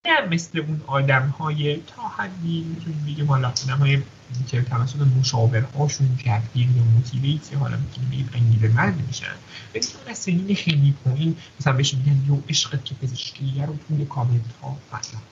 نه 0.06 0.20
مثل 0.30 0.58
اون 0.58 0.80
آدم 0.86 1.28
های 1.28 1.76
تا 1.76 2.08
حدی 2.08 2.60
می‌تونیم 2.60 3.04
بگیم 3.06 3.26
حالا 3.26 3.48
آدم 3.48 3.78
های 3.78 4.02
که 4.48 4.62
توسط 4.62 5.00
مشاورهاشون 5.00 6.16
جدگیر 6.16 6.68
یا 6.76 6.82
موتیویت 6.82 7.54
حالا 7.54 7.76
می‌تونیم 7.76 8.10
بگیم 8.10 8.30
انگیزه 8.34 8.68
مند 8.68 9.06
میشن. 9.06 9.26
ولی 9.74 9.86
اون 9.98 10.10
از 10.10 10.18
سنین 10.18 10.54
خیلی 10.54 10.94
پایین 11.04 11.36
مثلا 11.60 11.72
بهش 11.72 11.94
میگن 11.94 12.24
یو 12.28 12.40
عشقت 12.48 12.84
که 12.84 12.94
پزشکی 12.94 13.62
رو 13.66 13.76
توی 13.88 14.04
کامنت 14.04 14.42
ها 14.62 14.76
فعلا 14.90 15.22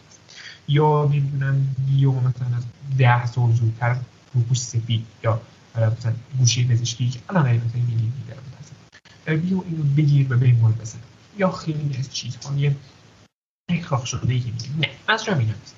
یا 0.68 1.04
نمی‌دونم 1.04 1.76
یا 1.90 2.10
مثلا 2.10 2.56
از 2.56 2.64
ده 2.98 3.26
سال 3.26 3.52
زودتر 3.52 3.96
روپوش 4.34 4.58
سفید 4.58 5.06
یا 5.24 5.40
مثلا 5.98 6.12
گوشه 6.38 6.64
پزشکی 6.64 7.08
که 7.08 7.20
الان 7.28 7.46
مثلا 7.46 7.80
میگیم 7.88 8.12
بیا 9.26 9.64
اینو 9.70 9.82
بگیر 9.96 10.32
و 10.32 10.38
به 10.38 10.52
بزن. 10.52 10.98
یا 11.38 11.50
خیلی 11.50 11.96
از 11.98 12.14
چیزهای 12.14 12.70
اکراف 13.68 14.06
شده 14.06 14.32
ای 14.32 14.40
که 14.40 14.50
نه 14.78 14.90
از 15.08 15.28
را 15.28 15.34
نیست. 15.34 15.76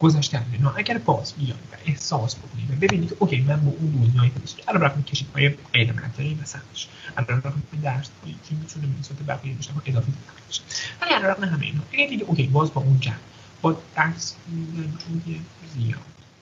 گذشته 0.00 0.38
نه. 0.60 0.78
اگر 0.78 0.98
باز 0.98 1.34
بیاید 1.34 1.54
و 1.72 1.76
احساس 1.86 2.36
بکنید 2.36 2.70
و 2.70 2.74
ببینید 2.74 3.16
اوکی 3.18 3.40
من 3.40 3.60
با 3.60 3.70
اون 3.70 3.90
دنیای 3.90 4.30
پزشکی 4.30 4.62
علاوه 4.62 4.88
بر 4.88 5.02
کشید 5.02 5.28
های 5.34 5.48
غیر 5.48 5.92
منطقی 5.92 6.38
مثلاش 6.42 6.88
علاوه 7.16 7.40
بر 7.40 7.52
درس 7.82 8.10
هایی 8.22 8.38
که 8.48 8.54
می‌تونه 8.54 8.86
به 9.18 9.24
بقیه 9.34 9.54
بشه 9.54 9.70
اضافه 9.86 10.06
داشته 10.10 10.46
باشه. 10.46 10.62
ولی 11.00 11.10
علاوه 11.10 11.46
همه 11.46 11.66
اینا 11.66 11.80
اگه 11.92 12.06
دیگه 12.06 12.24
اوکی 12.24 12.46
باز 12.46 12.74
با 12.74 12.80
اون 12.80 13.00
جمع 13.00 13.14
با 13.62 13.82
درس 13.96 14.36
خوندن 15.06 15.44
زیاد 15.74 15.98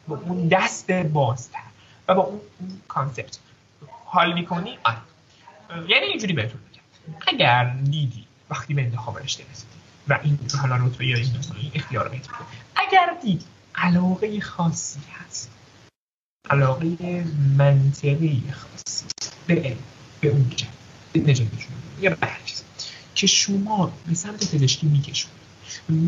با 0.09 0.17
اون 0.17 0.49
دست 0.49 0.91
بازتر 0.91 1.59
و 2.09 2.15
با 2.15 2.23
اون 2.23 2.41
کانسپت 2.89 3.39
حال 4.05 4.33
می‌کنی 4.33 4.79
آره. 4.85 4.99
یعنی 5.89 6.07
اینجوری 6.07 6.33
بهتون 6.33 6.61
میگم 6.71 6.83
اگر 7.27 7.65
دیدی 7.65 8.25
وقتی 8.51 8.75
به 8.75 8.83
انتخاب 8.83 9.19
رشته 9.19 9.45
رسیدی 9.51 9.76
و 10.09 10.19
این 10.23 10.39
حالا 10.61 10.77
رتبه 10.77 11.07
یا 11.07 11.17
این 11.17 11.31
اختیار 11.75 12.09
بهت 12.09 12.27
اگر 12.77 13.17
دیدی 13.23 13.45
علاقه 13.75 14.41
خاصی 14.41 15.01
هست 15.13 15.51
علاقه 16.51 17.25
منطقی 17.59 18.43
خاصی 18.53 19.05
به 19.47 19.77
به 20.21 20.29
اون 20.29 20.53
به 21.13 21.21
نجاتشون 21.21 21.73
یا 22.01 22.11
به 22.15 22.27
هر 22.27 22.41
چیز 22.45 22.63
که 23.15 23.27
شما 23.27 23.93
به 24.07 24.15
سمت 24.15 24.55
پزشکی 24.55 24.87
میکشون 24.87 25.31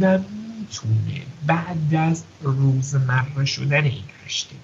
و 0.01 0.19
می‌تونه 0.19 1.23
بعد 1.47 1.95
از 1.95 2.25
روزمره 2.43 3.45
شدن 3.45 3.85
این 3.85 4.05
رشته 4.27 4.57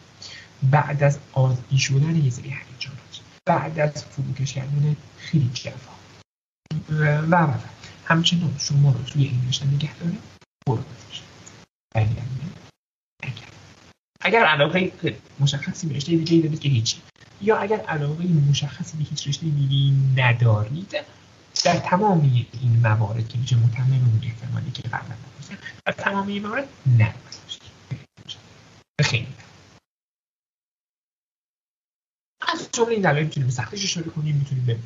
بعد 0.70 1.02
از 1.02 1.18
عادی 1.32 1.78
شدن 1.78 2.16
یه 2.16 2.30
سری 2.30 2.48
هیجانات 2.48 3.20
بعد 3.46 3.78
از 3.78 4.04
فروکش 4.04 4.52
کردن 4.52 4.96
خیلی 5.18 5.50
جفا 5.54 5.94
و 6.90 7.18
و 7.30 7.54
همچنان 8.04 8.58
شما 8.58 8.92
رو 8.92 9.02
توی 9.02 9.24
این 9.24 9.48
رشته 9.48 9.66
نگه 9.66 9.98
داره 9.98 10.16
برو 10.66 10.84
اگر 11.94 12.22
اگر 14.20 14.44
علاقه 14.44 14.92
مشخصی 15.40 15.86
به 15.86 15.94
رشته 15.94 16.16
دیگه 16.16 16.42
دارید 16.42 16.60
که 16.60 16.68
هیچی 16.68 16.96
یا 17.42 17.56
اگر 17.56 17.80
علاقه 17.80 18.24
مشخصی 18.24 18.96
به 18.96 19.04
هیچ 19.04 19.28
رشته 19.28 19.46
دیگه 19.46 19.96
ندارید 20.22 20.96
در 21.64 21.76
تمام 21.76 22.20
این 22.62 22.80
موارد 22.82 23.28
که 23.28 23.38
میشه 23.38 23.56
متمم 23.56 23.92
اون 23.92 24.20
احتمالی 24.24 24.70
که 24.70 24.82
قبلا 24.82 25.16
در 25.86 25.92
تمام 25.92 26.26
این 26.26 26.46
موارد 26.46 26.68
نباشید 26.98 27.62
خیلی 29.00 29.34
از 32.40 32.68
جمله 32.72 32.90
این 32.90 33.02
دلایل 33.02 33.24
می‌تونیم 33.24 33.46
به 33.46 33.54
سختیش 33.54 33.84
اشاره 33.84 34.10
کنیم 34.10 34.36
می‌تونیم 34.36 34.66
به 34.66 34.78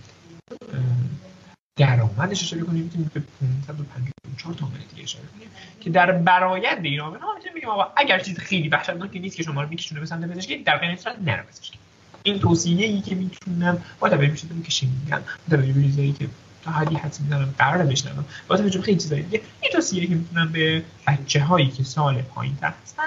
درآمدش 1.78 2.42
اشاره 2.42 2.62
کنیم 2.62 2.82
می‌تونیم 2.82 3.10
به 3.14 3.20
554 3.66 4.54
تومن 4.54 4.72
دیگه 4.90 5.02
اشاره 5.02 5.24
کنیم 5.26 5.48
که 5.80 5.90
در 5.90 6.12
به 6.12 6.88
این 6.88 7.00
آمد 7.00 7.20
می‌تونیم 7.36 7.54
بگیم 7.56 7.68
آقا 7.68 7.92
اگر 7.96 8.18
چیز 8.18 8.38
خیلی 8.38 8.68
وحشتناکی 8.68 9.18
نیست 9.18 9.36
که 9.36 9.42
شما 9.42 9.62
رو 9.62 9.68
میکشونه 9.68 10.00
به 10.00 10.06
سمت 10.06 10.30
پزشکی 10.30 10.56
در 10.56 10.78
غیر 10.78 10.96
صورت 10.96 11.16
نرو 11.18 11.42
پزشکی. 11.42 11.78
این 12.22 12.38
توصیه 12.38 12.86
ای 12.86 13.00
که 13.00 13.14
می‌تونم 13.14 13.82
با 14.00 14.08
توجه 14.08 14.30
به 14.30 14.36
چیزایی 14.36 14.62
که 14.62 14.70
شنیدم 14.70 15.22
با 15.50 15.56
توجه 15.56 15.72
به 15.72 15.82
چیزایی 15.82 16.12
که 16.12 16.28
تا 16.62 16.70
حدی 16.70 16.94
حدس 16.94 17.20
می‌زنم 17.20 17.54
قرار 17.58 17.86
بشنوم 17.86 18.24
با 18.48 18.56
توجه 18.56 18.78
به 18.78 18.84
خیلی 18.84 18.98
چیزایی 18.98 19.22
دیگه 19.22 19.40
این 19.60 19.72
توصیه 19.72 20.06
که 20.06 20.14
می‌تونم 20.14 20.52
به 20.52 20.84
بچه 21.06 21.44
هایی 21.44 21.68
که 21.68 21.84
سال 21.84 22.22
پایین 22.22 22.56
تر 22.56 22.74
هستن 22.82 23.02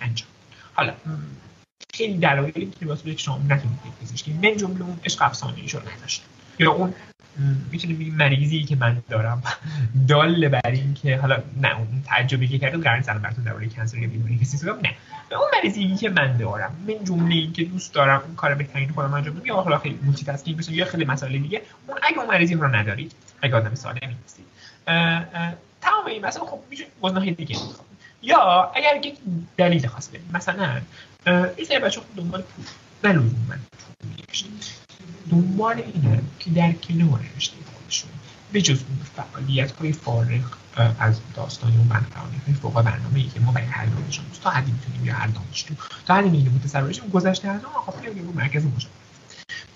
انجام. 0.00 0.28
حالا 0.74 0.94
خیلی 1.94 2.18
دلایلی 2.18 2.72
که 2.80 2.86
واسه 2.86 3.14
که 3.14 3.22
شما 3.22 3.38
نتونید 3.38 3.78
پزشکی 4.02 4.32
من 4.32 4.56
جمله 4.56 4.82
اون 4.82 5.00
عشق 5.04 5.22
افسانه‌ای 5.22 5.68
رو 5.68 5.80
نداشتم. 5.80 6.24
یا 6.58 6.72
اون 6.72 6.94
می‌تونیم 7.72 7.98
بگیم 7.98 8.14
مریضی 8.14 8.62
که 8.62 8.76
من 8.76 9.02
دارم. 9.08 9.42
دال 10.08 10.48
بر 10.48 10.70
این 10.70 10.94
که 10.94 11.16
حالا 11.16 11.42
نه 11.60 11.78
اون 11.78 12.02
تعجبی 12.06 12.48
که 12.48 12.58
کردم 12.58 12.80
قرار 12.80 13.02
سلام 13.02 13.22
براتون 13.22 13.44
درباره 13.44 13.68
کنسر 13.68 13.98
یا 13.98 14.08
بیماری 14.08 14.38
کسی 14.38 14.66
نه 14.66 14.94
اون 15.30 15.48
مریضی 15.56 15.96
که 15.96 16.10
من 16.10 16.36
دارم 16.36 16.84
من 16.88 17.04
جمله 17.04 17.34
ای 17.34 17.46
که 17.46 17.64
دوست 17.64 17.94
دارم 17.94 18.22
اون 18.26 18.34
کار 18.34 18.54
بهترین 18.54 18.88
کنم 18.88 19.14
انجام 19.14 19.34
بدم 19.34 19.46
یا 19.46 19.54
حالا 19.54 19.78
خیلی 19.78 19.98
مولتی 20.02 20.24
تاسکینگ 20.24 20.58
بشه 20.58 20.72
یا 20.72 20.84
خیلی 20.84 21.04
مسائل 21.04 21.38
دیگه 21.38 21.62
اون 21.86 21.98
اگه 22.02 22.18
اون 22.18 22.26
مریضی 22.26 22.54
رو 22.54 22.76
ندارید 22.76 23.12
اگه 23.42 23.56
آدم 23.56 23.74
سالمی 23.74 24.16
هستید 24.24 24.46
تمام 25.80 26.06
این 26.06 26.26
مسائل 26.26 26.46
خب 26.46 26.60
می‌تونید 26.70 26.92
گزینه‌های 27.02 27.30
دیگه 27.30 27.56
یا 28.22 28.72
اگر 28.74 29.06
یک 29.06 29.18
دلیل 29.56 29.86
خاص 29.86 30.10
مثلا 30.32 30.80
این 31.26 31.66
سری 31.68 31.78
بچه 31.78 32.00
خود 32.00 32.16
دنبال 32.16 32.42
پول. 32.42 32.64
من 33.02 33.58
دنبال 35.32 35.82
اینه 35.94 36.22
که 36.38 36.50
در 36.50 36.72
کنار 36.72 37.20
رشته 37.36 37.56
خودشون 37.74 38.10
جز 38.54 38.82
اون 38.88 38.98
فعالیت 39.16 39.72
های 39.72 39.92
فارغ 39.92 40.44
از 40.98 41.20
داستانی 41.34 41.76
و 41.76 41.82
برنامه 41.82 42.38
های 42.46 42.54
فوق 42.54 42.82
برنامه 42.82 43.18
ای 43.18 43.26
که 43.26 43.40
ما 43.40 43.52
برای 43.52 43.66
هر 43.66 43.86
دانشان 43.86 44.24
تا 44.42 44.50
حدی 44.50 44.72
می‌تونیم 44.72 45.04
یا 45.04 45.14
هر 45.14 45.26
دانشجو 45.26 45.74
تا 46.06 46.14
حدی 46.14 46.28
می‌تونیم 46.28 46.52
متصور 46.52 46.92
گذشته 47.12 47.48
از 47.48 47.64
اون 47.64 47.74
آقا 47.74 48.04
یا 48.04 48.22
رو 48.22 48.32
مرکز 48.32 48.64
مشاوره 48.64 48.96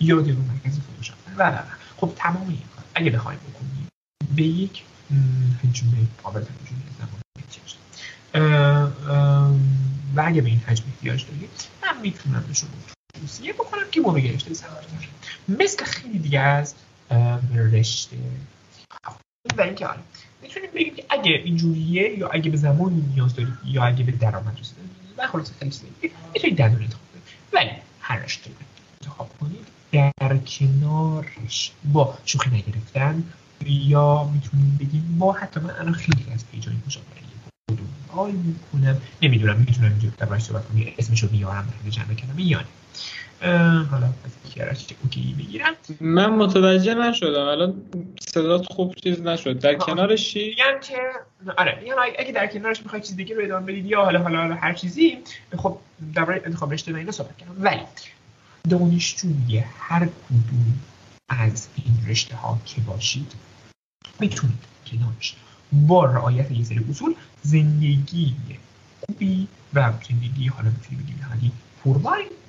یا 0.00 0.16
رو 0.16 0.22
مرکز 0.24 0.78
مشاوره 1.00 1.36
و 1.36 1.42
و 1.42 1.62
خب 1.96 2.12
تمام 2.16 2.48
این 2.48 2.62
کار. 2.76 2.84
اگه 2.94 3.10
بخوایم 3.10 3.38
بکنیم 3.38 3.88
به 4.36 4.42
یک 4.42 4.82
حجم 5.62 5.86
قابل 6.22 6.40
توجه 6.40 6.76
زمان 6.98 7.20
و 10.16 10.22
اگه 10.26 10.40
به 10.40 10.48
این 10.48 10.60
حجم 10.66 10.84
احتیاج 10.94 11.26
دارید 11.26 11.50
من 11.82 12.00
می‌تونم 12.02 12.44
به 12.48 12.54
شما 12.54 12.95
توصیه 13.20 13.52
بکنم 13.52 13.90
که 13.90 14.00
برو 14.00 14.18
یه 14.18 14.32
رشته 14.32 14.50
مثل 15.48 15.84
خیلی 15.84 16.18
دیگه 16.18 16.40
از 16.40 16.74
رشته. 17.54 18.16
و 19.58 19.62
اینکه 19.62 19.86
حالا 19.86 20.00
می‌تونیم 20.42 20.70
بگیم 20.74 20.94
که 20.94 21.04
اگه 21.10 21.32
اینجوریه 21.44 22.18
یا 22.18 22.28
اگه 22.28 22.50
به 22.50 22.56
زمانی 22.56 23.04
نیاز 23.14 23.34
دارید 23.34 23.54
یا 23.64 23.84
اگه 23.84 24.04
به 24.04 24.12
درآمد 24.12 24.60
رسیدید 24.60 24.90
و 25.16 25.26
خلاص 25.26 25.50
خیلی 25.58 25.70
چیزا 25.70 25.86
می‌تونید 26.34 26.56
در 26.56 26.64
انتخاب 26.64 27.00
کنید 27.12 27.24
ولی 27.52 27.70
هر 28.00 28.18
رشته 28.18 28.50
انتخاب 29.02 29.30
کنید 29.40 29.66
در 29.92 30.36
کنارش 30.36 31.72
با 31.92 32.18
شوخی 32.24 32.50
نگرفتن 32.50 33.24
یا 33.66 34.24
می‌تونیم 34.24 34.76
بگیم 34.80 35.16
با 35.18 35.32
حتی 35.32 35.60
من 35.60 35.70
الان 35.70 35.94
خیلی 35.94 36.26
از 36.34 36.44
پیجای 36.52 36.74
مشاوره 36.86 37.06
دنبال 37.68 38.30
می‌کنم. 38.32 39.00
نمی‌دونم 39.22 39.56
می‌تونم 39.56 39.90
اینجا 39.90 40.08
دربارش 40.18 40.42
صحبت 40.42 40.68
کنم 40.68 40.82
اسمشو 40.98 41.28
بیارم 41.28 41.72
در 41.84 41.90
جمع 41.90 42.14
کلمه 42.14 42.42
یا 42.42 42.60
حالا 43.90 44.06
از 44.06 44.52
کیارش 44.52 44.86
اوکی 45.02 45.34
بگیرم. 45.38 45.74
من 46.00 46.30
متوجه 46.30 46.94
نشدم. 46.94 47.46
الان 47.46 47.74
صدات 48.20 48.66
خوب 48.72 48.94
چیز 48.94 49.20
نشد. 49.20 49.58
در 49.58 49.74
کنارش 49.74 50.30
چی؟ 50.30 50.48
میگم 50.48 50.80
که 50.82 50.98
آره 51.56 51.78
میگم 51.82 51.94
اگه 52.18 52.32
در 52.32 52.46
کنارش 52.46 52.82
می‌خوای 52.82 53.02
چیز 53.02 53.16
دیگه 53.16 53.34
رو 53.34 53.44
ادامه 53.44 53.66
بدید 53.66 53.86
یا 53.86 54.04
حالا 54.04 54.22
حالا 54.22 54.54
هر 54.54 54.72
چیزی 54.72 55.18
خب 55.56 55.78
درباره 56.14 56.42
انتخاب 56.44 56.72
رشته 56.72 56.92
و 56.92 56.96
اینا 56.96 57.12
صحبت 57.12 57.36
کردم. 57.36 57.54
ولی 57.58 57.80
دانشجوی 58.70 59.58
هر 59.78 60.00
کدوم 60.00 60.78
از 61.28 61.68
این 61.76 62.10
رشته 62.10 62.36
ها 62.36 62.58
که 62.64 62.80
باشید 62.80 63.32
می‌تونید 64.20 64.58
کنارش 64.86 65.36
با 65.72 66.04
رعایت 66.04 66.50
یه 66.50 66.64
سری 66.64 66.84
اصول 66.90 67.14
زندگی 67.42 68.36
خوبی 69.00 69.48
و 69.74 69.92
زندگی 70.08 70.48
حالا 70.48 70.70
می‌تونی 70.70 71.02
بگیم 71.02 71.26
حالی 71.28 71.52
پرباری 71.84 72.24
براتون 72.24 72.45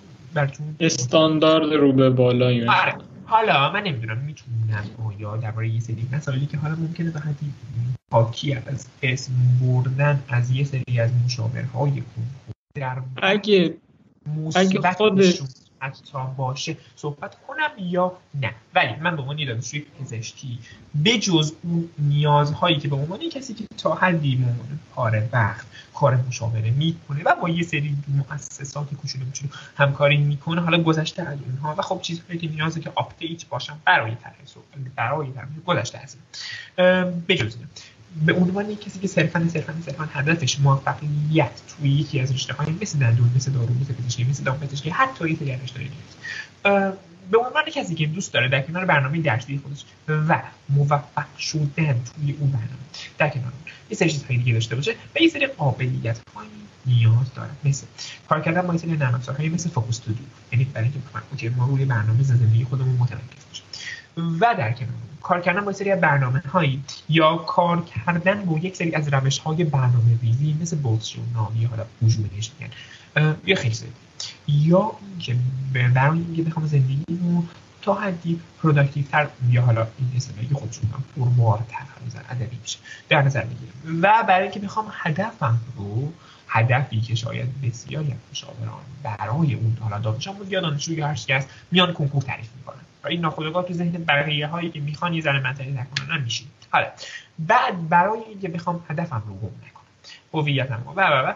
استاندارد 0.80 1.74
رو 1.74 1.94
به 1.94 2.10
بالا 2.10 2.46
آره. 2.46 2.96
حالا 3.26 3.72
من 3.72 3.84
نمی‌دونم 3.84 4.18
می‌تونم 4.18 4.86
آیا 5.06 5.38
درباره 5.38 5.70
یه 5.70 5.80
سری 5.80 6.08
مسائلی 6.12 6.46
که 6.46 6.58
حالا 6.58 6.76
ممکنه 6.76 7.12
به 7.12 7.20
حدی 7.20 7.54
حاکی 8.12 8.54
از 8.54 8.88
اسم 9.04 9.34
بردن 9.62 10.24
از 10.30 10.52
یه 10.52 10.64
سری 10.64 11.00
از 11.00 11.12
مشاورهای 11.26 12.04
در 12.76 13.02
اگه 13.22 13.78
اگه 14.56 14.92
خودش 14.92 15.42
حتی 15.80 16.18
باشه. 16.38 16.78
صحبت 16.96 17.36
کنم 17.48 17.70
یا 17.78 18.18
نه. 18.42 18.54
ولی 18.76 18.96
من 18.96 19.16
به 19.16 19.22
عنوان 19.22 19.46
دانشجوی 19.46 19.86
پزشکی 20.00 20.60
بجز 21.06 21.54
اون 21.64 21.90
نیازهایی 22.00 22.78
که 22.78 22.88
به 22.88 22.96
عنوان 22.96 23.30
کسی 23.30 23.54
که 23.54 23.66
تا 23.78 23.96
حدی 23.96 24.36
عنوان 24.36 24.80
کار 24.96 25.24
وقت 25.34 25.66
کار 25.94 26.16
مشاوره 26.16 26.72
می‌کنه 26.72 27.24
و 27.24 27.36
با 27.42 27.50
یه 27.50 27.64
سری 27.64 27.98
مؤسسات 28.08 28.94
کوچولو 28.94 29.26
کوچولو 29.26 29.52
همکاری 29.78 30.18
می‌کنه 30.18 30.62
حالا 30.62 30.84
گذشته 30.84 31.24
از 31.24 31.38
اونها 31.46 31.76
و 31.78 31.82
خب 31.82 32.00
چیزهایی 32.02 32.40
که 32.40 32.48
نیازه 32.48 32.80
که 32.80 32.92
آپدیت 32.96 33.46
باشم 33.46 33.82
برای 33.86 34.16
طرح 34.16 34.36
برای 34.96 35.32
طرح 35.32 35.48
گذشته 35.66 35.98
هست 35.98 36.18
بجز 37.28 37.58
به 38.26 38.34
عنوان 38.34 38.76
کسی 38.76 39.00
که 39.00 39.08
صرفا 39.08 39.48
صرفا 39.54 39.74
صرفا 39.86 40.10
هدفش 40.14 40.60
موفقیت 40.60 41.62
توی 41.68 41.90
یکی 41.90 42.20
از 42.20 42.34
رشته 42.34 42.54
های 42.54 42.68
مثل 42.82 43.00
دندون 43.00 43.32
مثل 43.36 43.52
دارو 43.52 43.74
مثل 43.82 43.94
پزشکی 43.94 44.24
مثل 44.24 44.44
دامپزشکی 44.44 44.90
حتی 44.90 45.30
یه 45.30 45.36
سری 45.36 45.60
رشته 45.64 45.80
به 47.32 47.38
عنوان 47.38 47.64
کسی 47.64 47.96
که 47.96 48.06
دوست 48.06 48.34
داره 48.34 48.50
در 48.50 48.62
کنار 48.62 48.86
برنامه 48.86 49.22
درسی 49.22 49.62
خودش 49.64 49.86
و 50.08 50.42
موفق 50.70 51.38
شدن 51.40 52.02
توی 52.16 52.36
اون 52.40 52.52
برنامه 52.52 52.88
در 53.18 53.30
کنار 53.30 53.52
یه 53.90 53.98
سری 53.98 54.10
چیزهای 54.10 54.38
دیگه 54.38 54.54
داشته 54.54 54.76
باشه 54.76 54.96
و 55.16 55.20
یه 55.20 55.30
سری 55.30 55.48
قابلیت 55.48 56.20
هایی 56.36 56.50
نیاز 56.86 57.34
داره. 57.36 57.50
مثل 57.64 57.86
کار 58.30 58.42
کردن 58.42 58.62
با 58.62 58.74
یه 58.74 58.80
سری 58.80 58.92
نرم 58.92 59.22
مثل 59.54 59.70
Focus 59.70 59.98
To-Do. 59.98 60.24
یعنی 60.52 60.66
برای 60.66 60.90
اینکه 61.32 61.50
ما 61.50 61.66
روی 61.66 61.86
برنامه 61.86 62.24
زندگی 62.24 62.64
خودمون 62.64 62.96
متمرکز 62.96 63.46
باشیم 63.50 63.66
و 64.18 64.56
در 64.58 64.72
کنار 64.72 64.92
کار 65.22 65.42
کردن 65.42 65.66
با 65.66 65.74
سری 65.74 65.96
برنامه 65.96 66.40
هایی 66.40 66.84
یا 67.10 67.38
کار 67.38 67.86
کردن 67.86 68.46
با 68.46 68.58
یک 68.58 68.76
سری 68.76 68.96
از 68.96 69.14
روش 69.14 69.40
های 69.40 69.64
برنامه 69.64 70.18
ریزی 70.22 70.58
مثل 70.62 70.78
bullet 70.78 71.14
journaling 71.34 71.66
حالا 71.66 71.86
وجود 72.02 72.32
بهش 72.32 72.52
میگن 72.60 72.74
یا 73.46 73.56
خیلی 73.56 73.74
زیاد. 73.74 73.92
یا 74.48 74.92
اینکه 75.10 75.36
برای 75.94 76.20
اینکه 76.20 76.44
بخوام 76.44 76.66
زندگی 76.66 77.04
رو 77.08 77.44
تا 77.82 77.94
حدی 77.94 78.40
productive 78.64 79.06
تر 79.06 79.28
یا 79.50 79.62
حالا 79.62 79.88
این 80.00 80.12
اصطلاحی 80.16 80.50
خودشون 80.54 80.90
پربارتر 81.18 81.86
نظر 82.08 82.20
ادبی 82.30 82.58
میشه 82.62 82.78
در 83.10 83.22
نظر 83.22 83.44
می‌گیرم 83.44 84.02
و 84.04 84.24
برای 84.28 84.44
اینکه 84.44 84.60
بخوام 84.60 84.86
هدفم 84.92 85.60
رو 85.78 86.14
هدفی 86.48 87.02
که 87.02 87.16
شاید 87.16 87.62
بسیاری 87.62 88.12
از 88.12 88.18
مشاوران 88.32 88.80
برای 89.04 89.54
اون 89.54 89.78
حالا 89.80 90.00
دانش 90.00 90.28
آموز 90.28 90.52
یا 90.52 90.62
دانشجو 90.62 90.94
یا 90.94 91.08
هر 91.08 91.46
میان 91.72 91.94
کنکور 91.94 92.22
تعریف 92.22 92.50
می‌کنن. 92.58 92.87
و 93.04 93.08
این 93.08 93.22
ناخودآگاه 93.22 93.66
تو 93.66 93.74
ذهن 93.74 93.92
بقیه 93.92 94.48
هایی 94.48 94.70
که 94.70 94.80
می‌خوان 94.80 95.14
یه 95.14 95.22
ذره 95.22 95.40
منطقی 95.40 95.72
نکنن 95.72 96.22
میشین 96.24 96.48
حالا 96.72 96.88
بعد 97.40 97.90
برای 97.90 98.20
اینکه 98.30 98.48
بخوام 98.48 98.86
هدفم 98.90 99.24
رو 99.28 99.34
گم 99.34 99.56
نکنم 99.68 99.84
هویتم 100.34 100.84
و 100.96 101.02
و 101.02 101.34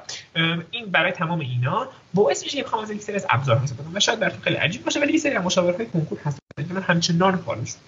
این 0.72 0.86
برای 0.86 1.12
تمام 1.12 1.40
اینا 1.40 1.88
باعث 2.14 2.44
میشه 2.44 2.58
که 2.58 2.64
بخوام 2.64 2.84
از 2.84 2.92
یک 2.92 3.02
سری 3.02 3.16
از 3.16 3.26
ابزار 3.30 3.58
استفاده 3.58 3.84
کنم. 3.84 3.96
و 3.96 4.00
شاید 4.00 4.20
براتون 4.20 4.42
خیلی 4.42 4.56
عجیب 4.56 4.84
باشه 4.84 5.00
ولی 5.00 5.14
یه 5.14 5.20
سری 5.20 5.36
از 5.36 5.44
مشاورهای 5.46 5.86
کنکور 5.86 6.20
هستن. 6.26 6.42
که 6.58 6.74
من 6.74 6.82
همچنان 6.82 7.38
فالوشون 7.38 7.82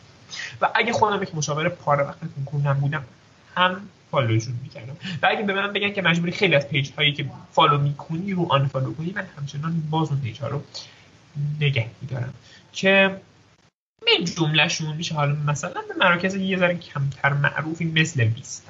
و 0.62 0.70
اگه 0.76 0.94
خودم 0.94 1.24
یک 1.24 1.36
مشاور 1.36 1.70
پاره 1.70 2.04
وقت 2.04 2.18
کنکور 2.36 2.62
نبودم 2.62 3.04
هم 3.56 3.82
follow 4.12 4.37
شون 4.37 4.54
می‌کردم. 4.64 4.96
و 5.22 5.28
اگه 5.32 5.44
به 5.44 5.54
من 5.54 5.74
بگن 5.74 5.94
که 5.94 6.02
مجبوری 6.02 6.32
خیلی 6.32 6.56
از 6.56 6.68
page 6.68 6.92
هایی 6.98 7.14
که 7.14 7.26
follow 7.52 7.78
می‌کنی 7.78 8.32
رو 8.34 8.52
unfollow 8.52 8.94
کنی 8.94 9.14
من 9.16 9.26
همچنان 9.38 9.84
باز 9.90 10.10
اون 10.10 10.22
page 10.22 10.40
ها 10.40 10.48
رو 10.48 10.64
نگه 11.60 11.88
میدارم 12.02 12.34
که 12.74 13.18
من 14.08 14.26
جملهشون 14.26 14.96
میشه. 14.96 15.16
حالا 15.16 15.36
مثلا 15.48 15.82
به 15.88 16.06
مراکز 16.06 16.36
یه 16.36 16.58
ذره 16.58 16.76
کمتر 16.76 17.34
معروفی 17.34 17.86
مثل 17.86 18.24
بیست. 18.24 18.70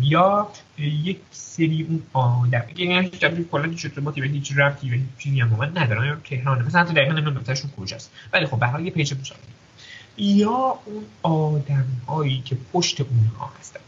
یا 0.00 0.48
یک 0.78 1.18
سری 1.30 1.86
اون 1.88 2.02
آدم. 2.12 2.64
یعنی 2.76 3.10
کلا 3.52 3.62
هیچ 3.62 3.84
ارتباطی 3.84 4.20
به 4.20 4.26
هیچ 4.26 4.52
ربطی 4.56 4.90
به 4.90 4.96
هیچ 4.96 5.06
چیزی 5.18 5.40
هم 5.40 5.48
من 5.48 5.78
ندارم 5.78 6.04
یا 6.04 6.16
تهرانه؟ 6.24 6.66
مثلا 6.66 6.80
حتی 6.80 6.94
دقیقا 6.94 7.12
نمی‌دونم 7.12 7.36
دفترشون 7.40 7.70
کجاست. 7.70 8.10
ولی 8.32 8.46
خب 8.46 8.58
به 8.58 8.66
هر 8.66 8.80
یه 8.80 8.90
page 8.90 9.14
مشابه 9.20 9.40
یا 10.18 10.78
اون 10.84 11.04
آدم 11.22 11.86
هایی 12.08 12.42
که 12.44 12.56
پشت 12.72 13.00
اونها 13.00 13.52
هستن. 13.60 13.80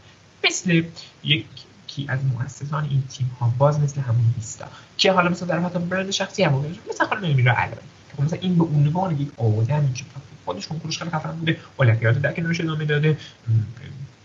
مثل 0.44 0.82
یکی 1.24 2.06
از 2.09 2.20
مؤسسان 2.24 2.85
این 2.85 3.02
تیم 3.09 3.36
ها 3.40 3.55
باز 3.59 3.80
مثل 3.80 4.01
همون 4.01 4.35
بیستا 4.36 4.66
که 4.97 5.12
حالا 5.12 5.28
مثلا 5.28 5.48
در 5.48 5.60
حتی 5.60 5.78
برند 5.78 6.10
شخصی 6.10 6.43
هم 6.43 6.64
مثلا 6.90 7.06
خانم 7.06 7.36
میرا 7.36 7.52
علوی 7.52 7.76
مثلا 8.24 8.39
این 8.43 8.59
به 8.59 8.65
عنوان 8.65 9.20
یک 9.20 9.28
آدمی 9.36 9.93
که 9.93 10.05
خودش 10.45 10.69
کنکورش 10.69 10.99
خیلی 10.99 11.11
خفن 11.11 11.32
بوده 11.32 11.57
المپیاد 11.78 12.20
در 12.20 12.32
کنارش 12.32 12.61
ادامه 12.61 12.85
داده 12.85 13.16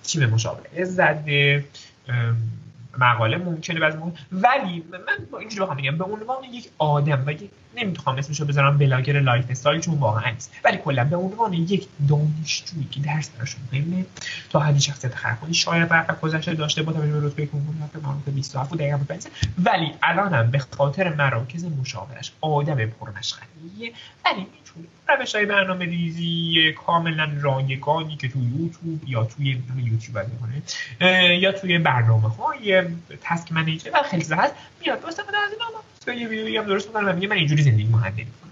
تیم 0.03 0.25
مشابه 0.25 0.85
زده 0.85 1.65
مقاله 2.97 3.37
ممکنه 3.37 3.79
بعضی 3.79 3.97
ولی 4.31 4.83
من 4.91 5.39
اینجوری 5.39 5.61
بخوام 5.61 5.77
بگم 5.77 5.97
به 5.97 6.03
عنوان 6.03 6.43
یک 6.43 6.69
آدم 6.77 7.23
و 7.27 7.31
یک 7.31 7.49
نمی‌تونم 7.75 8.17
اسمش 8.17 8.39
رو 8.39 8.45
بذارم 8.45 8.77
blogger 8.77 9.19
lifestyle 9.19 9.81
چون 9.81 9.95
واقعا 9.95 10.31
نیست. 10.31 10.51
ولی 10.63 10.77
کلا 10.77 11.03
به 11.03 11.15
عنوان 11.15 11.53
یک 11.53 11.87
دانشجویی 12.09 12.87
که 12.91 12.99
درس 12.99 13.29
براش 13.29 13.55
مهمه 13.71 14.05
تا 14.49 14.59
حدی 14.59 14.81
شخصیت 14.81 15.15
خرخونی 15.15 15.53
شاید 15.53 15.89
در 15.89 16.21
گذشته 16.21 16.53
داشته 16.53 16.83
با 16.83 16.93
توجه 16.93 17.19
به 17.19 17.27
رتبه 17.27 17.45
کنکور 17.45 17.75
رفته 17.83 17.99
مربوط 17.99 18.33
27 18.33 18.69
بود 18.69 18.79
دقیقاً 18.79 18.99
ولی 19.63 19.91
الانم 20.03 20.51
به 20.51 20.59
خاطر 20.59 21.15
مراکز 21.15 21.65
مشاورش 21.65 22.31
آدم 22.41 22.85
پرمشغلیه 22.85 23.93
ولی 24.25 24.47
روش 25.09 25.35
های 25.35 25.45
برنامه 25.45 25.85
ریزی 25.85 26.73
کاملا 26.85 27.29
رایگانی 27.41 28.15
که 28.15 28.29
توی 28.29 28.41
یوتیوب 28.41 29.01
یا 29.07 29.23
توی 29.23 29.61
یوتیوب 29.77 30.21
کنه 30.39 30.61
یا 31.39 31.51
توی 31.51 31.77
برنامه 31.77 32.29
های 32.29 32.83
تسک 33.21 33.51
منیجر 33.51 33.89
و 33.93 34.03
خیلی 34.03 34.25
هست 34.31 34.53
میاد 34.81 35.05
استفاده 35.05 35.37
از 35.37 35.51
اینا 36.07 36.21
یه 36.21 36.27
ویدیویی 36.27 36.57
هم 36.57 36.65
درست 36.65 36.87
می‌کنم 36.87 37.07
و 37.07 37.27
من 37.27 37.31
اینجوری 37.31 37.63
زندگی 37.63 37.83
مهندسی 37.83 38.23
می‌کنم 38.23 38.51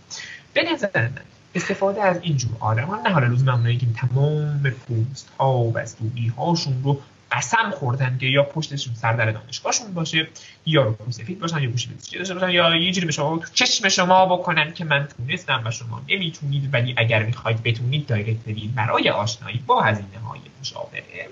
به 0.54 0.74
نظر 0.74 1.08
من 1.08 1.22
استفاده 1.56 2.04
از 2.04 2.20
اینجور 2.22 2.52
آدم 2.60 2.84
ها 2.86 3.02
نه 3.02 3.10
حالا 3.10 3.28
لزوما 3.28 3.54
اونایی 3.54 3.78
که 3.78 3.86
تمام 3.96 4.70
پوست 4.70 5.30
ها 5.40 5.58
و 5.58 5.72
بستوبی 5.72 6.28
هاشون 6.28 6.84
رو 6.84 7.02
قسم 7.32 7.72
خوردن 7.72 8.18
که 8.18 8.26
یا 8.26 8.44
پشتشون 8.44 8.94
سردر 8.94 9.32
دانشگاهشون 9.32 9.94
باشه 9.94 10.28
یا 10.66 10.84
رو 10.84 11.12
سفید 11.12 11.40
باشن 11.40 11.64
یا 11.64 11.70
گوشی 11.70 11.90
داشته 12.18 12.34
باشن 12.34 12.50
یا 12.50 12.76
یه 12.76 12.92
جوری 12.92 13.06
به 13.06 13.12
شما 13.12 13.38
تو 13.38 13.48
چشم 13.54 13.90
شما 13.90 14.38
بکنن 14.38 14.74
که 14.74 14.86
من 14.86 15.08
تونستم 15.18 15.62
و 15.66 15.72
شما 15.72 16.02
نمی‌تونید 16.10 16.74
ولی 16.74 16.96
اگر 16.98 17.24
می‌خواید 17.24 17.64
بتونید 17.64 18.06
دایرکت 18.06 18.40
بدید 18.48 18.76
برای 18.76 19.10
آشنایی 19.10 19.64
با 19.68 19.82
هزینه 19.82 20.20
های 20.26 20.40
مشاوره 20.62 21.28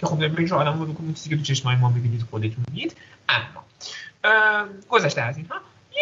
که 0.00 0.06
خب 0.06 0.18
داریم 0.18 0.46
رو 0.46 0.56
آدم 0.56 0.78
رو 0.78 0.86
بکنید 0.86 1.14
چیزی 1.14 1.30
که 1.30 1.36
تو 1.36 1.42
چشم 1.42 1.68
های 1.68 1.76
ما 1.76 1.88
ببینید 1.88 2.22
خودتونید. 2.30 2.96
اما 3.28 3.64
گذشته 4.88 5.22
از 5.22 5.36
اینها. 5.36 5.56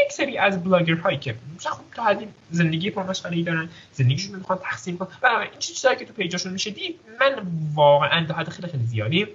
یک 0.04 0.12
سری 0.12 0.38
از 0.38 0.64
بلاگر 0.64 0.94
هایی 0.94 1.18
که 1.18 1.34
خب 1.58 1.82
تا 1.94 2.04
حدی 2.04 2.28
زندگی 2.50 2.90
پرمشغله 2.90 3.42
دارن 3.42 3.68
زندگیشون 3.92 4.36
می‌خوان 4.36 4.58
تقسیم 4.58 4.98
کنن. 4.98 5.08
و 5.22 5.26
این 5.26 5.58
چیزهایی 5.58 5.98
که 5.98 6.04
تو 6.04 6.12
پیجاشون 6.12 6.52
میشه 6.52 6.70
دید 6.70 7.00
من 7.20 7.42
واقعا 7.74 8.26
تا 8.26 8.34
حد 8.34 8.48
خیلی 8.48 8.68
خیلی 8.68 8.84
زیادی 8.84 9.26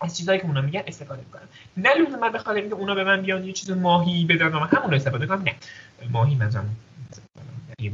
از 0.00 0.18
چیزایی 0.18 0.40
که 0.40 0.46
اونا 0.46 0.60
میگن 0.60 0.82
استفاده 0.86 1.22
می‌کنم. 1.26 1.48
نه 1.76 1.94
لزوما 1.94 2.16
من 2.16 2.32
بخاطر 2.32 2.52
اینکه 2.52 2.74
اونا 2.74 2.94
به 2.94 3.04
من 3.04 3.22
بیان 3.22 3.44
یه 3.44 3.52
چیز 3.52 3.70
ماهی 3.70 4.24
بدن 4.24 4.46
و 4.46 4.60
من 4.60 4.66
همون 4.66 4.90
رو 4.90 4.96
استفاده 4.96 5.26
کنم 5.26 5.42
نه. 5.42 5.54
ماهی 6.10 6.34
منظورم 6.34 6.76
یه 7.82 7.92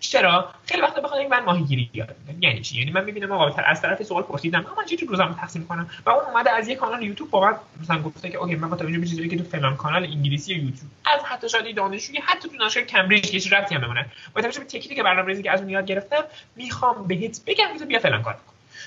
چرا؟ 0.00 0.50
خیلی 0.66 0.82
وقتا 0.82 1.00
بخاطر 1.00 1.20
اینکه 1.20 1.36
من 1.36 1.44
ماهیگیری 1.44 1.90
یاد 1.94 2.16
یعنی 2.40 2.60
چی؟ 2.60 2.78
یعنی 2.78 2.90
من 2.90 3.04
می‌بینم 3.04 3.32
آقا 3.32 3.62
از 3.62 3.82
طرف 3.82 4.02
سوال 4.02 4.22
پرسیدم 4.22 4.60
من 4.76 4.84
چه 4.84 5.06
روزم 5.06 5.36
تقسیم 5.40 5.66
کنم؟ 5.66 5.90
و 6.06 6.10
اون 6.10 6.24
اومده 6.24 6.50
از 6.50 6.68
یه 6.68 6.74
کانال 6.74 7.02
یوتیوب 7.02 7.30
با 7.30 7.40
من 7.40 7.54
مثلا 7.82 8.02
گفته 8.02 8.30
که 8.30 8.38
اوکی 8.38 8.54
من 8.54 8.70
با 8.70 8.76
توجه 8.76 8.98
به 8.98 9.28
که 9.28 9.36
تو 9.36 9.44
فلان 9.44 9.76
کانال 9.76 10.04
انگلیسی 10.04 10.54
یوتیوب 10.54 10.90
از 11.04 11.20
حتی 11.24 11.48
شاید 11.48 11.76
دانشجوی 11.76 12.18
حتی 12.18 12.48
تو 12.48 12.56
دانشگاه 12.56 12.84
کمبریج 12.84 13.30
هیچ 13.30 13.52
ربطی 13.52 13.74
هم 13.74 13.80
بمونه 13.80 14.06
با 14.34 14.42
توجه 14.42 14.60
به 14.60 14.66
تکنیک 14.66 15.00
برنامه‌ریزی 15.00 15.42
که 15.42 15.50
از 15.50 15.60
اون 15.60 15.70
یاد 15.70 15.86
گرفتم 15.86 16.24
می‌خوام 16.56 17.06
بهت 17.06 17.40
بگم 17.46 17.78
که 17.78 17.84
بیا 17.84 17.98
فلان 17.98 18.22
کار 18.22 18.36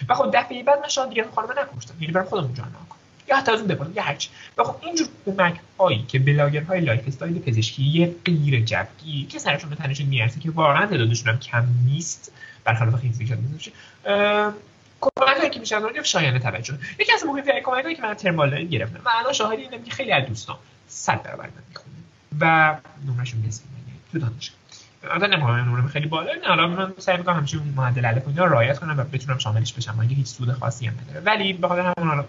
و 0.10 0.16
خب 0.16 0.30
دفعه 0.34 0.64
بعد 0.64 0.80
من 0.80 0.88
شاید 0.88 1.10
دیگه 1.10 1.26
خانم 1.36 1.49
نکشتم. 1.52 1.94
یعنی 1.99 2.14
برام 2.14 2.26
خودم 2.26 2.53
جان 2.53 2.68
نکنم 2.68 3.05
یا 3.30 3.38
حتی 3.38 3.52
از 3.52 3.60
اون 3.60 3.68
بپرم 3.68 3.93
یا 3.95 4.03
هرچی 4.03 4.30
و 4.57 4.64
خب 4.64 4.76
اینجور 4.85 5.07
کمک 5.26 5.60
هایی 5.80 6.06
که 6.07 6.19
بلاگرهای 6.19 6.81
لایف 6.81 7.07
استایل 7.07 7.39
پزشکی 7.39 8.15
غیر 8.26 8.60
جبگی 8.60 9.26
که 9.26 9.39
سرشون 9.39 9.69
به 9.69 9.76
تنشون 9.76 10.07
می‌رسه 10.07 10.39
که 10.39 10.52
واقعا 10.52 10.85
تعدادشون 10.85 11.34
هم 11.34 11.39
کم 11.39 11.65
نیست 11.85 12.31
برخلاف 12.64 12.95
خیلی 12.95 13.14
زیاد 13.14 13.39
میشه 13.39 13.72
کمک 15.02 15.38
هایی 15.38 15.49
که 15.49 15.60
میشن 15.60 15.81
رو 15.81 16.03
شایانه 16.03 16.39
توجه. 16.39 16.77
یکی 16.99 17.14
از 17.14 17.26
مهمترین 17.26 17.64
کمک 17.64 17.84
هایی 17.84 17.95
که 17.95 18.02
من 18.02 18.14
ترمال 18.14 18.64
گرفتم. 18.64 18.99
من 19.06 19.11
الان 19.19 19.34
شاهدی 19.34 19.61
اینم 19.61 19.84
که 19.84 19.91
خیلی 19.91 20.11
از 20.11 20.26
دوستان 20.26 20.57
صد 20.88 21.23
برابر 21.23 21.45
من 21.45 21.64
می‌خونه 21.69 21.95
و 22.39 22.76
نمرشون 23.07 23.43
نصف 23.47 23.64
تو 24.11 24.19
دانشگاه. 24.19 24.60
البته 25.03 25.27
نمی‌خوام 25.27 25.56
نمره 25.56 25.88
خیلی 25.88 26.07
بالا 26.07 26.34
نه 26.34 26.47
حالا 26.47 26.68
من 26.68 26.93
سعی 26.97 27.18
می‌کنم 27.18 27.35
همیشه 27.35 27.57
معدل 27.76 28.06
الف 28.06 28.38
رعایت 28.38 28.80
کنم 28.80 28.99
و 28.99 29.03
بتونم 29.03 29.38
شاملش 29.38 29.73
بشم. 29.73 29.99
اگه 30.02 30.15
هیچ 30.15 30.27
سود 30.27 30.52
خاصی 30.52 30.88
هم 30.88 30.93
نداره 31.03 31.26
ولی 31.26 31.53
به 31.53 31.68
خاطر 31.68 31.93
همون 31.97 32.26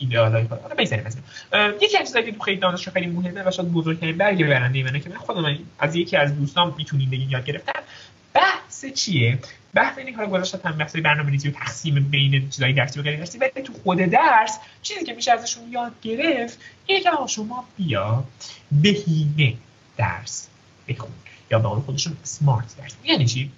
ایدئالای 0.00 0.44
خودم 0.44 0.62
حالا 0.62 0.74
بگذاریم 0.74 1.06
از 1.06 1.16
یکی 1.82 1.98
از 1.98 2.06
چیزایی 2.06 2.24
که 2.24 2.32
تو 2.32 2.42
خیلی 2.42 2.56
دانشگاه 2.56 2.94
خیلی 2.94 3.06
مهمه 3.06 3.42
و 3.48 3.50
شاید 3.50 3.72
بزرگترین 3.72 4.16
برگ 4.16 4.44
برنده 4.44 4.82
منه 4.82 5.00
که 5.00 5.10
من 5.10 5.16
خودم 5.16 5.58
از 5.78 5.96
یکی 5.96 6.16
از 6.16 6.36
دوستان 6.36 6.74
می‌تونیم 6.78 7.10
بگیم 7.10 7.30
یاد 7.30 7.44
گرفتم. 7.44 7.80
بحث 8.34 8.84
چیه؟ 8.84 9.38
بحث 9.74 9.98
اینه 9.98 10.12
که 10.12 10.26
گذاشتم 10.26 10.60
هم 10.64 10.78
بحث 10.78 10.96
برنامه‌ریزی 10.96 11.48
و 11.48 11.52
تقسیم 11.52 12.10
بین 12.10 12.50
چیزای 12.50 12.72
درسی 12.72 13.00
و 13.00 13.02
غیر 13.02 13.16
درسی 13.16 13.38
تو 13.38 13.72
خود 13.72 13.98
درس 13.98 14.58
چیزی 14.82 15.04
که 15.04 15.12
میشه 15.12 15.32
ازشون 15.32 15.72
یاد 15.72 15.92
گرفت 16.02 16.58
اینه 16.86 17.02
که 17.02 17.10
شما 17.26 17.64
بیا 17.76 18.24
بهینه 18.72 19.54
درس 19.96 20.48
بخون 20.88 21.10
یا 21.50 21.58
به 21.58 21.68
قول 21.68 21.80
خودشون 21.80 22.16
سمارت 22.22 22.76
درس. 22.76 22.96
یعنی 23.04 23.26
چی؟ 23.26 23.50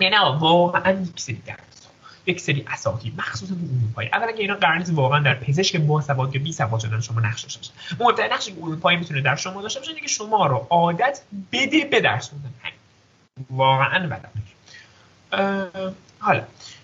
یعنی 0.00 0.16
واقعا 0.40 1.00
یک 1.00 1.20
سری 1.20 1.42
درس. 1.46 1.81
یک 2.26 2.40
سری 2.40 2.64
اساطیر 2.72 3.12
مخصوصا 3.18 3.54
تو 3.54 3.60
اروپایی. 3.80 4.08
اولا 4.12 4.32
که 4.32 4.40
اینا 4.40 4.54
قرار 4.54 4.78
نیست 4.78 4.92
واقعا 4.94 5.20
در 5.20 5.34
پزشک 5.34 5.76
با 5.76 6.00
سواد 6.00 6.34
یا 6.34 6.42
بی 6.42 6.52
سواد 6.52 6.80
شدن 6.80 7.00
شما 7.00 7.20
نقش 7.20 7.42
داشته 7.42 7.58
باشه 7.58 7.72
مهمترین 8.00 8.32
نقشی 8.32 8.52
که 8.52 8.58
اروپایی 8.62 8.98
می‌تونه 8.98 9.20
در 9.20 9.36
شما 9.36 9.62
داشته 9.62 9.80
باشه 9.80 9.94
که 9.94 10.06
شما 10.06 10.46
رو 10.46 10.66
عادت 10.70 11.20
بده 11.52 11.84
به 11.84 12.00
درس 12.00 12.28
خوندن. 12.28 12.50
واقعا 13.50 14.06
بدم. 14.06 14.30
حالا 16.18 16.42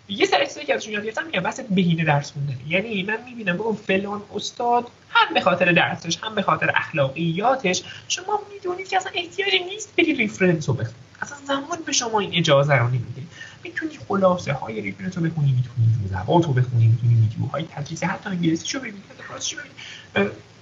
یه 0.09 0.27
سری 0.27 0.47
چیزایی 0.47 0.66
که 0.66 0.74
ازشون 0.74 0.93
یاد 0.93 1.05
گرفتم 1.05 1.27
میگم 1.27 1.40
بحث 1.40 1.60
بهینه 1.60 2.05
درس 2.05 2.32
خوندن. 2.32 2.56
یعنی 2.69 3.02
من 3.02 3.19
می‌بینم 3.24 3.56
بگم 3.56 3.74
فلان 3.74 4.23
استاد 4.35 4.86
هم 5.10 5.35
به 5.35 5.40
خاطر 5.40 5.73
درسش 5.73 6.19
هم 6.23 6.35
به 6.35 6.43
خاطر 6.43 6.73
اخلاقیاتش 6.74 7.82
شما 8.09 8.40
می‌دونید 8.55 8.89
که 8.89 8.97
اصلا 8.97 9.12
احتیاجی 9.15 9.59
نیست 9.59 9.97
بری 9.97 10.15
reference 10.14 10.68
رو 10.69 10.74
بخونید 10.74 11.09
اصلا 11.23 11.39
زمان 11.47 11.78
به 11.86 11.93
شما 11.93 12.20
این 12.20 12.35
اجازه 12.35 12.74
رو 12.74 12.89
نمیده. 12.89 13.23
می‌تونی 13.64 13.98
خلاصه 14.09 14.52
های 14.52 14.80
reference 14.80 15.18
رو 15.18 15.24
بخونی 15.24 15.52
می‌تونی 15.52 16.09
جزوات 16.09 16.47
رو 16.47 16.52
بخونی 16.52 16.86
می‌تونی 16.86 17.14
ویدیوهای 17.14 17.64
تدریسی 17.64 18.06
حتی 18.06 18.30
انگلیسی 18.30 18.78
رو 18.78 18.80
ببینید 18.80 19.05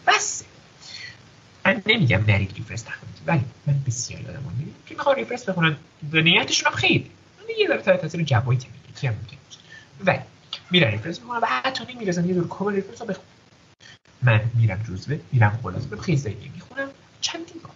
بس. 0.06 0.43
من 1.64 1.82
نمیگم 1.86 2.24
نرید 2.28 2.52
reference 2.56 2.86
نخونید 2.89 3.16
ولی 3.27 3.44
من 3.66 3.82
بسیار 3.86 4.20
یادم 4.20 4.43
میاد 4.59 4.74
که 4.86 4.94
می‌خوام 4.94 5.16
reference 5.16 5.48
بخونن. 5.48 5.77
نیتشون 6.12 6.73
هم 6.73 6.78
خیلی. 6.78 7.10
یه 7.59 7.68
ذره 7.68 7.82
تحت 7.82 8.01
تاثیر 8.01 8.23
جوایی 8.23 8.59
که 8.59 8.68
میگه 8.68 9.10
ممکن 9.10 9.36
ولی 10.05 10.18
میرن 10.70 10.90
reference 10.90 11.20
می‌کنن 11.20 11.39
و 11.39 11.47
حتی 11.47 11.94
نمی‌رسن 11.94 12.28
یه 12.28 12.35
دور 12.35 12.48
کامل 12.48 12.74
reference 12.74 13.01
رو 13.01 13.06
بخونن. 13.06 13.27
من 14.23 14.40
میرم 14.55 14.82
جزوه 14.82 15.20
میرم 15.32 15.59
خلاصه 15.62 15.86
به 15.89 16.16
زیادی 16.16 16.51
می‌خونم. 16.55 16.89
چندین 17.20 17.60
بار. 17.62 17.73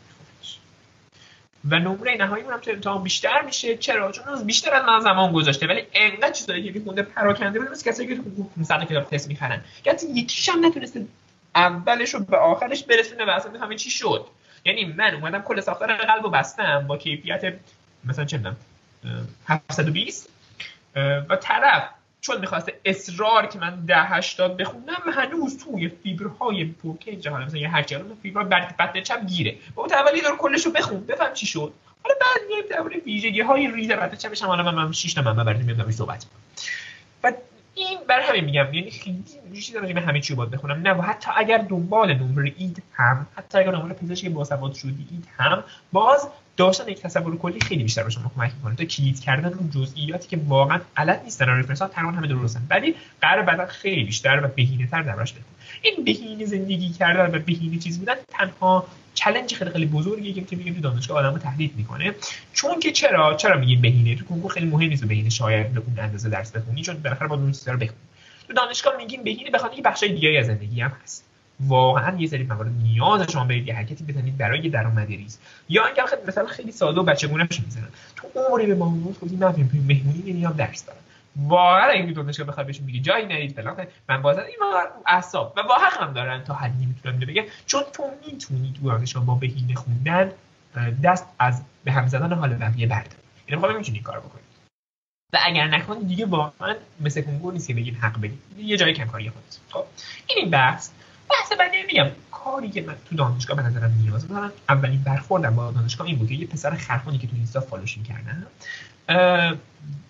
و 1.68 1.78
نمره 1.78 2.16
نهایی 2.16 2.44
هم 2.44 2.56
تو 2.56 2.70
امتحان 2.70 3.02
بیشتر 3.02 3.42
میشه. 3.42 3.76
چرا؟ 3.76 4.12
چون 4.12 4.44
بیشتر 4.44 4.74
از 4.74 4.84
من 4.84 5.00
زمان 5.00 5.32
گذاشته. 5.32 5.66
ولی 5.66 5.82
انقدر 5.94 6.32
چیزایی 6.32 6.64
که 6.64 6.78
میخونده 6.78 7.02
پراکنده 7.02 7.58
بود. 7.58 7.70
مثل 7.70 7.90
کسایی 7.90 8.08
که 8.08 8.22
500 8.56 8.84
کتاب 8.84 9.04
تست 9.04 9.28
می‌خرن. 9.28 9.60
که 9.84 9.96
یکیش 10.14 10.48
هم 10.48 10.66
نتونسته 10.66 11.06
اولش 11.54 12.14
رو 12.14 12.20
به 12.20 12.36
آخرش 12.36 12.84
برسونه 12.84 13.24
و 13.24 13.30
اصلا 13.30 13.52
بفهمه 13.52 13.76
چی 13.76 13.90
شد. 13.90 14.26
یعنی 14.64 14.84
من 14.84 15.14
اومدم 15.14 15.42
کل 15.42 15.60
ساختار 15.60 15.96
قلب 15.96 16.22
رو 16.22 16.30
بستم 16.30 16.86
با 16.86 16.98
کیفیت 16.98 17.54
مثلا 18.04 18.24
چه 18.24 18.36
می‌دونم 18.36 18.56
720 19.48 20.28
و 21.28 21.36
طرف 21.36 21.82
چون 22.20 22.40
می‌خواسته 22.40 22.80
اصرار 22.84 23.46
که 23.46 23.58
من 23.58 23.84
ده 23.86 24.02
هشتاد 24.02 24.56
بخونم 24.56 25.02
هنوز 25.12 25.64
توی 25.64 25.88
فیبرهای 25.88 26.64
پورکنژ 26.64 27.28
حالا 27.28 27.44
مثلا 27.44 27.58
یه 27.58 27.68
هرچی 27.68 27.94
حالا 27.94 28.14
فیبر 28.22 28.44
بعد 28.44 28.76
بطن 28.76 29.00
چپ 29.00 29.26
گیره. 29.26 29.56
بابا 29.74 29.82
اول 29.82 29.92
یه 29.92 30.20
بار 30.20 30.36
کلش 30.36 30.66
رو 30.66 30.72
بخون 30.72 31.06
بفهم 31.06 31.32
چی 31.32 31.46
شد. 31.46 31.72
حالا 32.02 32.14
بعد 32.20 32.48
میایم 32.48 32.64
درباره 32.70 32.96
ویژگی 32.96 33.40
های 33.40 33.70
ریز 33.70 33.90
بطن 33.90 34.16
چپش 34.16 34.42
هم 34.42 34.48
حالا 34.48 34.72
من 34.72 34.92
6 34.92 35.14
تا 35.14 35.22
منبع 35.22 35.44
براتون 35.44 35.64
میاد 35.64 35.90
صحبت. 35.90 36.26
و 37.24 37.32
این 37.74 37.98
بر 38.08 38.20
همین 38.20 38.44
میگم 38.44 38.74
یعنی 38.74 38.90
خیلی 38.90 39.24
چیزی 39.54 39.78
راجع 39.78 39.92
به 39.92 40.00
همه 40.00 40.20
چی 40.20 40.34
باید 40.34 40.50
بخونم. 40.50 40.80
نه 40.82 40.92
و 40.92 41.02
حتی 41.02 41.30
اگر 41.36 41.58
دنبال 41.58 42.14
نمره 42.14 42.52
اید 42.56 42.82
هم 42.92 43.26
حتی 43.36 43.58
اگر 43.58 43.72
دنبال 43.72 43.92
پزشک 43.92 44.28
باسواد 44.28 44.74
شدی 44.74 45.06
اید 45.10 45.28
هم 45.38 45.64
باز 45.92 46.28
داشتن 46.60 46.88
یک 46.88 47.00
تصور 47.00 47.36
کلی 47.36 47.60
خیلی 47.60 47.82
بیشتر 47.82 48.02
به 48.02 48.10
شما 48.10 48.32
کمک 48.36 48.52
می‌کنه. 48.56 48.74
تا 48.74 48.84
کلید 48.84 49.20
کردن 49.20 49.50
رو 49.50 49.68
جزئیاتی 49.70 50.28
که 50.28 50.40
واقعا 50.48 50.80
غلط 50.96 51.24
نیستن 51.24 51.46
رفرنس 51.48 51.82
ها 51.82 51.88
تقریبا 51.88 52.12
همه 52.12 52.26
درستن. 52.26 52.62
ولی 52.70 52.94
قرار 53.20 53.42
بعدا 53.42 53.66
خیلی 53.66 54.04
بیشتر 54.04 54.44
و 54.44 54.48
بهینه 54.48 54.86
تر 54.86 55.02
بخون 55.02 55.26
این 55.82 56.04
بهینه 56.04 56.44
زندگی 56.44 56.88
کردن 56.88 57.36
و 57.36 57.38
بهینه 57.38 57.78
چیز 57.78 57.98
بودن 57.98 58.14
تنها 58.28 58.86
چلنج 59.14 59.54
خیلی 59.54 59.70
خیلی 59.70 59.86
بزرگیه 59.86 60.44
که 60.44 60.56
میگیم 60.56 60.74
تو 60.74 60.80
دانشگاه 60.80 61.18
آدمو 61.18 61.38
تهدید 61.38 61.72
می‌کنه. 61.76 62.14
چون 62.52 62.80
که 62.80 62.92
چرا؟ 62.92 63.34
چرا 63.34 63.58
میگیم 63.58 63.80
بهینه؟ 63.80 64.14
تو 64.16 64.24
کنکور 64.24 64.52
خیلی 64.52 64.66
مهم 64.66 64.88
نیست 64.88 65.04
بهینه 65.04 65.30
شاید 65.30 65.74
بخون 65.74 65.98
اندازه 65.98 66.28
درس 66.28 66.52
بخونی 66.52 66.82
چون 66.82 66.96
بالاخره 67.02 67.28
با 67.28 67.34
اون 67.36 67.52
چیزا 67.52 67.72
رو 67.72 67.78
بخونی. 67.78 68.00
تو 68.48 68.52
دانشگاه 68.52 68.96
میگیم 68.96 69.22
بهینه 69.22 69.50
بخاطر 69.50 69.68
اینکه 69.74 69.88
بخشای 69.88 70.12
دیگه 70.12 70.38
از 70.38 70.46
زندگی 70.46 70.80
هم 70.80 70.92
هست. 71.04 71.29
واقعا 71.60 72.16
یه 72.18 72.26
سری 72.26 72.42
موارد 72.42 72.72
نیاز 72.82 73.30
شما 73.30 73.52
یه 73.52 73.74
حرکتی 73.74 74.04
بزنید 74.04 74.36
برای 74.36 74.68
درآمد 74.68 75.08
ریز. 75.08 75.38
یا 75.68 75.86
اینکه 75.86 76.02
خیلی 76.02 76.22
مثلا 76.28 76.46
خیلی 76.46 76.72
ساده 76.72 77.00
و 77.00 77.02
بچگونه‌اش 77.02 77.60
می‌زنن 77.60 77.88
تو 78.16 78.28
عمری 78.40 78.66
به 78.66 78.74
ما 78.74 78.98
گفتی 79.00 79.36
من 79.36 79.54
مهمونی 79.88 80.32
نمیام 80.32 80.52
درس 80.52 80.86
دارم. 80.86 80.98
واقعا 81.36 81.90
این 81.90 82.12
دانشگاه 82.12 82.46
بخواد 82.46 82.66
بهشون 82.66 82.86
میگه 82.86 83.00
جایی 83.00 83.26
نرید 83.26 83.52
فلان 83.52 83.86
من 84.08 84.22
بازن 84.22 84.40
این 84.40 84.56
اعصاب 85.06 85.54
و 85.56 85.62
با 85.62 85.74
هم 85.74 86.12
دارن 86.12 86.44
تا 86.44 86.54
حدی 86.54 86.86
می‌تونم 86.86 87.18
بگم. 87.18 87.42
چون 87.66 87.82
تو 87.92 88.10
می‌تونی 88.26 88.74
تو 88.80 88.88
دانشگاه 88.90 89.26
با 89.26 89.34
بهینه 89.34 89.74
خوندن 89.74 90.32
دست 91.02 91.26
از 91.38 91.62
به 91.84 91.92
هم 91.92 92.06
زدن 92.06 92.32
حال 92.32 92.54
بقیه 92.54 92.86
برداری. 92.86 93.16
یعنی 93.48 93.62
خب 93.62 93.76
می‌تونی 93.76 94.00
کار 94.00 94.20
بکنی. 94.20 94.42
و 95.32 95.38
اگر 95.42 95.68
نکنی 95.68 96.04
دیگه 96.04 96.26
واقعا 96.26 96.74
مثل 97.00 97.22
کنکور 97.22 97.52
نیست 97.52 97.68
که 97.68 97.74
بگید 97.74 97.96
حق 97.96 98.18
بدید 98.18 98.38
یه 98.58 98.76
جای 98.76 98.92
کم 98.92 99.04
کاری 99.04 99.30
خودت. 99.30 99.58
خب 99.70 99.84
این 100.26 100.38
این 100.38 100.50
بحث. 100.50 100.90
بحث 101.30 101.52
بعدی 101.58 101.76
میگم 101.86 102.10
کاری 102.30 102.70
که 102.70 102.82
من 102.82 102.96
تو 103.08 103.16
دانشگاه 103.16 103.56
به 103.56 103.62
نظرم 103.62 103.94
نیاز 104.02 104.28
دارم 104.28 104.52
اولین 104.68 105.02
برخوردم 105.02 105.56
با 105.56 105.70
دانشگاه 105.70 106.06
این 106.06 106.16
بود 106.16 106.28
که 106.28 106.34
یه 106.34 106.46
پسر 106.46 106.74
خرخونی 106.74 107.18
که 107.18 107.26
تو 107.26 107.36
اینستا 107.36 107.60
فالوشین 107.60 108.02
کردن 108.02 108.46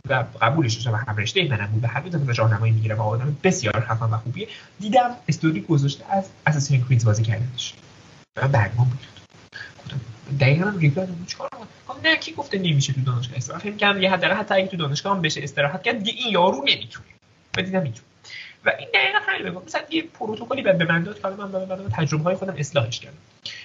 و 0.08 0.24
قبولش 0.40 0.74
داشتم 0.74 0.92
و 0.92 0.96
هم 0.96 1.16
رشته 1.16 1.48
منم 1.48 1.66
بود. 1.66 1.84
و 1.84 1.86
هر 1.86 2.00
دو 2.00 2.18
دفعه 2.18 2.34
راهنمایی 2.34 2.72
می‌گیره 2.72 2.94
و 2.94 3.02
آدم 3.02 3.36
بسیار 3.42 3.80
خفن 3.80 4.06
و 4.06 4.16
خوبیه. 4.16 4.48
دیدم 4.80 5.10
استوری 5.28 5.60
گذاشته 5.60 6.04
از 6.10 6.30
اساسین 6.46 6.84
کریدز 6.84 7.04
بازی 7.04 7.22
کردنش. 7.22 7.74
و 8.36 8.48
برگمان 8.48 8.88
بود. 8.88 8.98
دقیقا 10.40 10.72
ریپلای 10.78 11.06
دادم. 11.06 11.24
چیکار 11.26 11.48
کنم؟ 11.48 12.00
نه 12.04 12.16
کی 12.16 12.32
گفته 12.32 12.58
نمیشه 12.58 12.92
تو 12.92 13.00
دانشگاه 13.00 13.36
استراحت؟ 13.36 13.62
فکر 13.62 13.76
کردم 13.76 14.02
یه 14.02 14.12
حداقل 14.12 14.34
حتی 14.34 14.54
اگه 14.54 14.66
تو 14.66 14.76
دانشگاه 14.76 15.16
هم 15.16 15.22
بشه 15.22 15.42
استراحت 15.42 15.82
کرد 15.82 15.98
دیگه 15.98 16.12
این 16.12 16.32
یارو 16.32 16.58
نمی‌تونه. 16.58 17.06
و 17.56 17.62
دیدم 17.62 17.82
می‌تونه. 17.82 18.09
و 18.64 18.72
این 18.78 18.88
دقیقا 18.94 19.18
همین 19.22 19.50
بگم 19.50 19.62
مثلا 19.64 19.82
یه 19.90 20.02
پروتکلی 20.02 20.62
به 20.62 20.84
من 20.84 21.02
داد 21.02 21.20
که 21.20 21.28
من 21.28 21.52
بعد 21.52 21.88
تجربه 21.92 22.24
های 22.24 22.34
خودم 22.34 22.54
اصلاحش 22.58 23.00
کردم. 23.00 23.16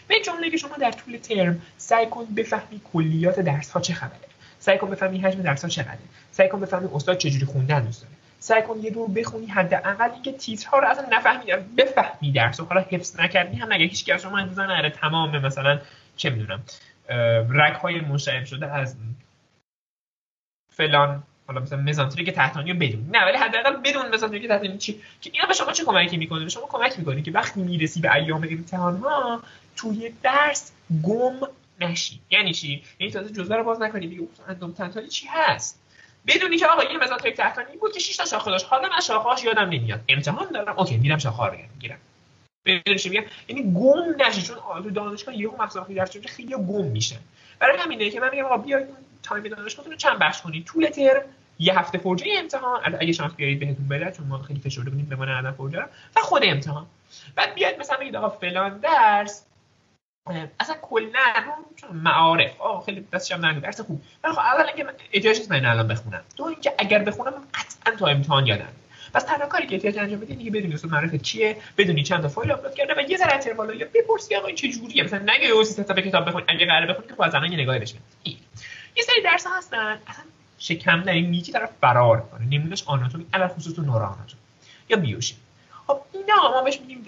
به 0.07 0.15
جمله 0.26 0.49
که 0.49 0.57
شما 0.57 0.77
در 0.77 0.91
طول 0.91 1.17
ترم 1.17 1.61
سعی 1.77 2.05
کن 2.05 2.26
بفهمی 2.26 2.81
کلیات 2.93 3.39
درس 3.39 3.72
ها 3.72 3.80
چه 3.80 3.93
خبره. 3.93 4.19
سعی 4.59 4.77
کن 4.77 4.89
بفهمی 4.89 5.19
حجم 5.19 5.41
درس 5.41 5.63
ها 5.63 5.69
چقدره. 5.69 5.99
سعی 6.31 6.49
کن 6.49 6.59
بفهمی 6.59 6.89
استاد 6.93 7.17
چجوری 7.17 7.45
خوندن 7.45 7.85
دوست 7.85 8.01
داره. 8.01 8.13
سعی 8.39 8.61
کن 8.61 8.80
یه 8.80 8.89
دور 8.89 9.09
بخونی 9.09 9.45
حداقل 9.45 10.11
اینکه 10.11 10.31
تیترها 10.31 10.80
رو 10.80 10.88
اصلا 10.88 11.05
نفهمی 11.11 11.45
بفهمی 11.77 12.31
درس. 12.31 12.59
حالا 12.59 12.81
حفظ 12.81 13.19
نکردی 13.19 13.57
هم 13.57 13.73
نگه 13.73 13.85
هیچ 13.85 14.09
از 14.09 14.22
شما 14.22 14.38
امروز 14.38 14.59
نره 14.59 14.89
تمام 14.89 15.45
مثلا 15.45 15.80
چه 16.15 16.30
می‌دونم 16.30 16.63
رگ 17.49 17.76
های 17.76 18.01
مشعب 18.01 18.45
شده 18.45 18.73
از 18.73 18.95
فلان 20.73 21.23
حالا 21.47 21.61
مثلا 21.61 21.80
مزانتریک 21.80 22.30
تحتانی 22.30 22.72
رو 22.72 22.80
بدون. 22.80 23.09
نه 23.11 23.26
ولی 23.26 23.38
حداقل 23.38 23.76
بدون 23.76 24.13
مزانتریک 24.13 24.47
تحتانی 24.47 24.77
چی؟ 24.77 25.01
که 25.22 25.31
اینا 25.34 25.45
به 25.47 25.53
شما 25.53 25.72
چه 25.72 25.85
کمکی 25.85 26.17
می‌کنه؟ 26.17 26.43
به 26.43 26.49
شما 26.49 26.67
کمک 26.69 26.99
می‌کنه 26.99 27.22
که 27.22 27.31
وقتی 27.31 27.61
می‌رسی 27.61 28.01
به 28.01 28.13
ایام 28.13 28.47
امتحان 28.51 28.97
ها 28.97 29.43
توی 29.76 30.13
درس 30.23 30.72
گم 31.03 31.39
نشی. 31.80 32.19
یعنی 32.30 32.53
چی؟ 32.53 32.84
یعنی 32.99 33.13
تازه 33.13 33.34
جزوه 33.34 33.55
رو 33.55 33.63
باز 33.63 33.81
نکنی 33.81 34.07
بگی 34.07 34.27
اندام 34.47 34.72
تنتانی 34.72 35.07
چی 35.07 35.27
هست؟ 35.30 35.80
بدونی 36.27 36.57
که 36.57 36.67
آقا 36.67 36.84
یه 36.84 36.97
مزانتریک 36.97 37.38
تحتانی 37.38 37.77
بود 37.77 37.93
که 37.93 37.99
6 37.99 38.15
تا 38.15 38.26
شاخه 38.26 38.51
داشت. 38.51 38.65
حالا 38.69 38.89
من 38.89 38.99
شاخه‌هاش 38.99 39.43
یادم 39.43 39.69
نمیاد. 39.69 40.01
امتحان 40.09 40.47
دارم. 40.51 40.80
اوکی 40.80 40.97
میرم 40.97 41.17
شاخه 41.17 41.45
رو 41.45 41.57
می‌گیرم. 41.73 41.97
بدونی 42.65 42.99
میگم؟ 43.05 43.23
یعنی 43.47 43.73
گم 43.73 44.27
نشی 44.27 44.41
چون 44.41 44.57
تو 44.84 44.89
دانشگاه 44.89 45.38
یهو 45.38 45.63
مقصد 45.63 45.93
درس 45.93 46.17
خیلی 46.17 46.55
گم 46.55 46.85
میشن. 46.85 47.19
برای 47.59 47.77
همینه 47.77 48.09
که 48.09 48.19
من 48.19 48.30
میگم 48.30 48.45
آقا 48.45 48.57
بیاید 48.57 48.88
تایم 49.26 49.43
دانشگاهتون 49.43 49.91
رو 49.91 49.97
چند 49.97 50.19
بخش 50.19 50.41
کنید 50.41 50.65
طول 50.65 50.89
ترم 50.89 51.22
یه 51.60 51.80
هفته 51.80 51.97
فرجه 51.97 52.26
امتحان. 52.39 52.81
اگه 52.99 53.14
شانس 53.14 53.34
بیارید 53.34 53.60
بهتون 53.60 53.88
بده 53.88 54.11
چون 54.11 54.27
ما 54.27 54.38
خیلی 54.38 54.60
فشرده 54.60 54.89
بودیم 54.89 55.06
به 55.06 55.15
من 55.15 55.30
عدم 55.30 55.52
فرجه 55.52 55.84
و 56.15 56.22
خود 56.22 56.41
امتحان. 56.45 56.85
بعد 57.35 57.56
بیاید 57.56 57.80
مثلا 57.80 57.97
بگید 57.97 58.15
آقا 58.15 58.30
فلان 58.30 58.77
درس 58.80 59.45
اصلا 60.60 60.76
کلا 60.81 61.10
معارف. 61.93 62.61
آه 62.61 62.85
خیلی 62.85 63.07
دستش 63.14 63.31
هم 63.31 63.45
نرمی 63.45 63.61
درس 63.61 63.81
خوب. 63.81 64.02
ولی 64.23 64.34
خب 64.34 64.39
اولا 64.39 64.72
که 64.72 64.84
من 64.84 64.93
احتیاج 65.14 65.38
نیست 65.38 65.52
من 65.52 65.65
الان 65.65 65.88
بخونم. 65.88 66.23
دو 66.38 66.43
اینکه 66.43 66.73
اگر 66.77 66.99
بخونم 66.99 67.34
قطعا 67.53 67.95
تا 67.95 68.07
امتحان 68.07 68.47
یادم 68.47 68.73
پس 69.15 69.23
تنها 69.23 69.47
کاری 69.47 69.68
که 69.68 69.76
احتیاج 69.76 69.97
انجام 69.97 70.19
بدید 70.19 70.38
دیگه 70.38 70.52
بدونی 70.52 70.73
اصلا 70.73 70.91
معرفت 70.91 71.22
چیه 71.22 71.57
بدونی 71.77 72.03
چند 72.03 72.22
تا 72.22 72.27
فایل 72.27 72.52
آپلود 72.52 72.76
کرده 72.76 72.93
و 72.93 73.10
یه 73.10 73.18
ذره 73.18 73.31
اینتروالا 73.31 73.73
یا 73.73 73.88
بپرسی 73.93 74.35
آقا 74.35 74.47
این 74.47 74.56
چه 74.56 74.68
جوریه 74.68 75.03
مثلا 75.03 75.19
نگه 75.19 75.47
یه 75.47 75.84
تا 75.84 75.93
کتاب 75.93 76.27
بخونید 76.27 76.45
اگه 76.49 76.65
قراره 76.65 76.88
بخونید 76.88 77.10
که 77.10 77.15
خب 77.15 77.22
از 77.22 77.35
الان 77.35 77.52
یه 77.52 77.60
نگاهی 77.60 77.80
بشه 77.80 77.95
یه 78.95 79.03
سری 79.03 79.22
درس 79.23 79.45
هستن. 79.57 79.97
اصلا 80.07 80.23
شکم 80.59 81.07
این 81.07 81.30
میگی 81.30 81.51
طرف 81.51 81.69
فرار 81.81 82.22
کنه. 82.22 82.45
نمونهش 82.45 82.84
آناتومی 82.85 83.26
علل 83.34 83.47
خصوص 83.47 83.73
تو 83.73 83.81
نورآناتومی 83.81 84.41
یا 84.89 84.97
بیوشیم 84.97 85.38
خب 85.88 86.01
اینا 86.13 86.51
ما 86.51 86.61
بهش 86.61 86.80
میگیم 86.80 87.05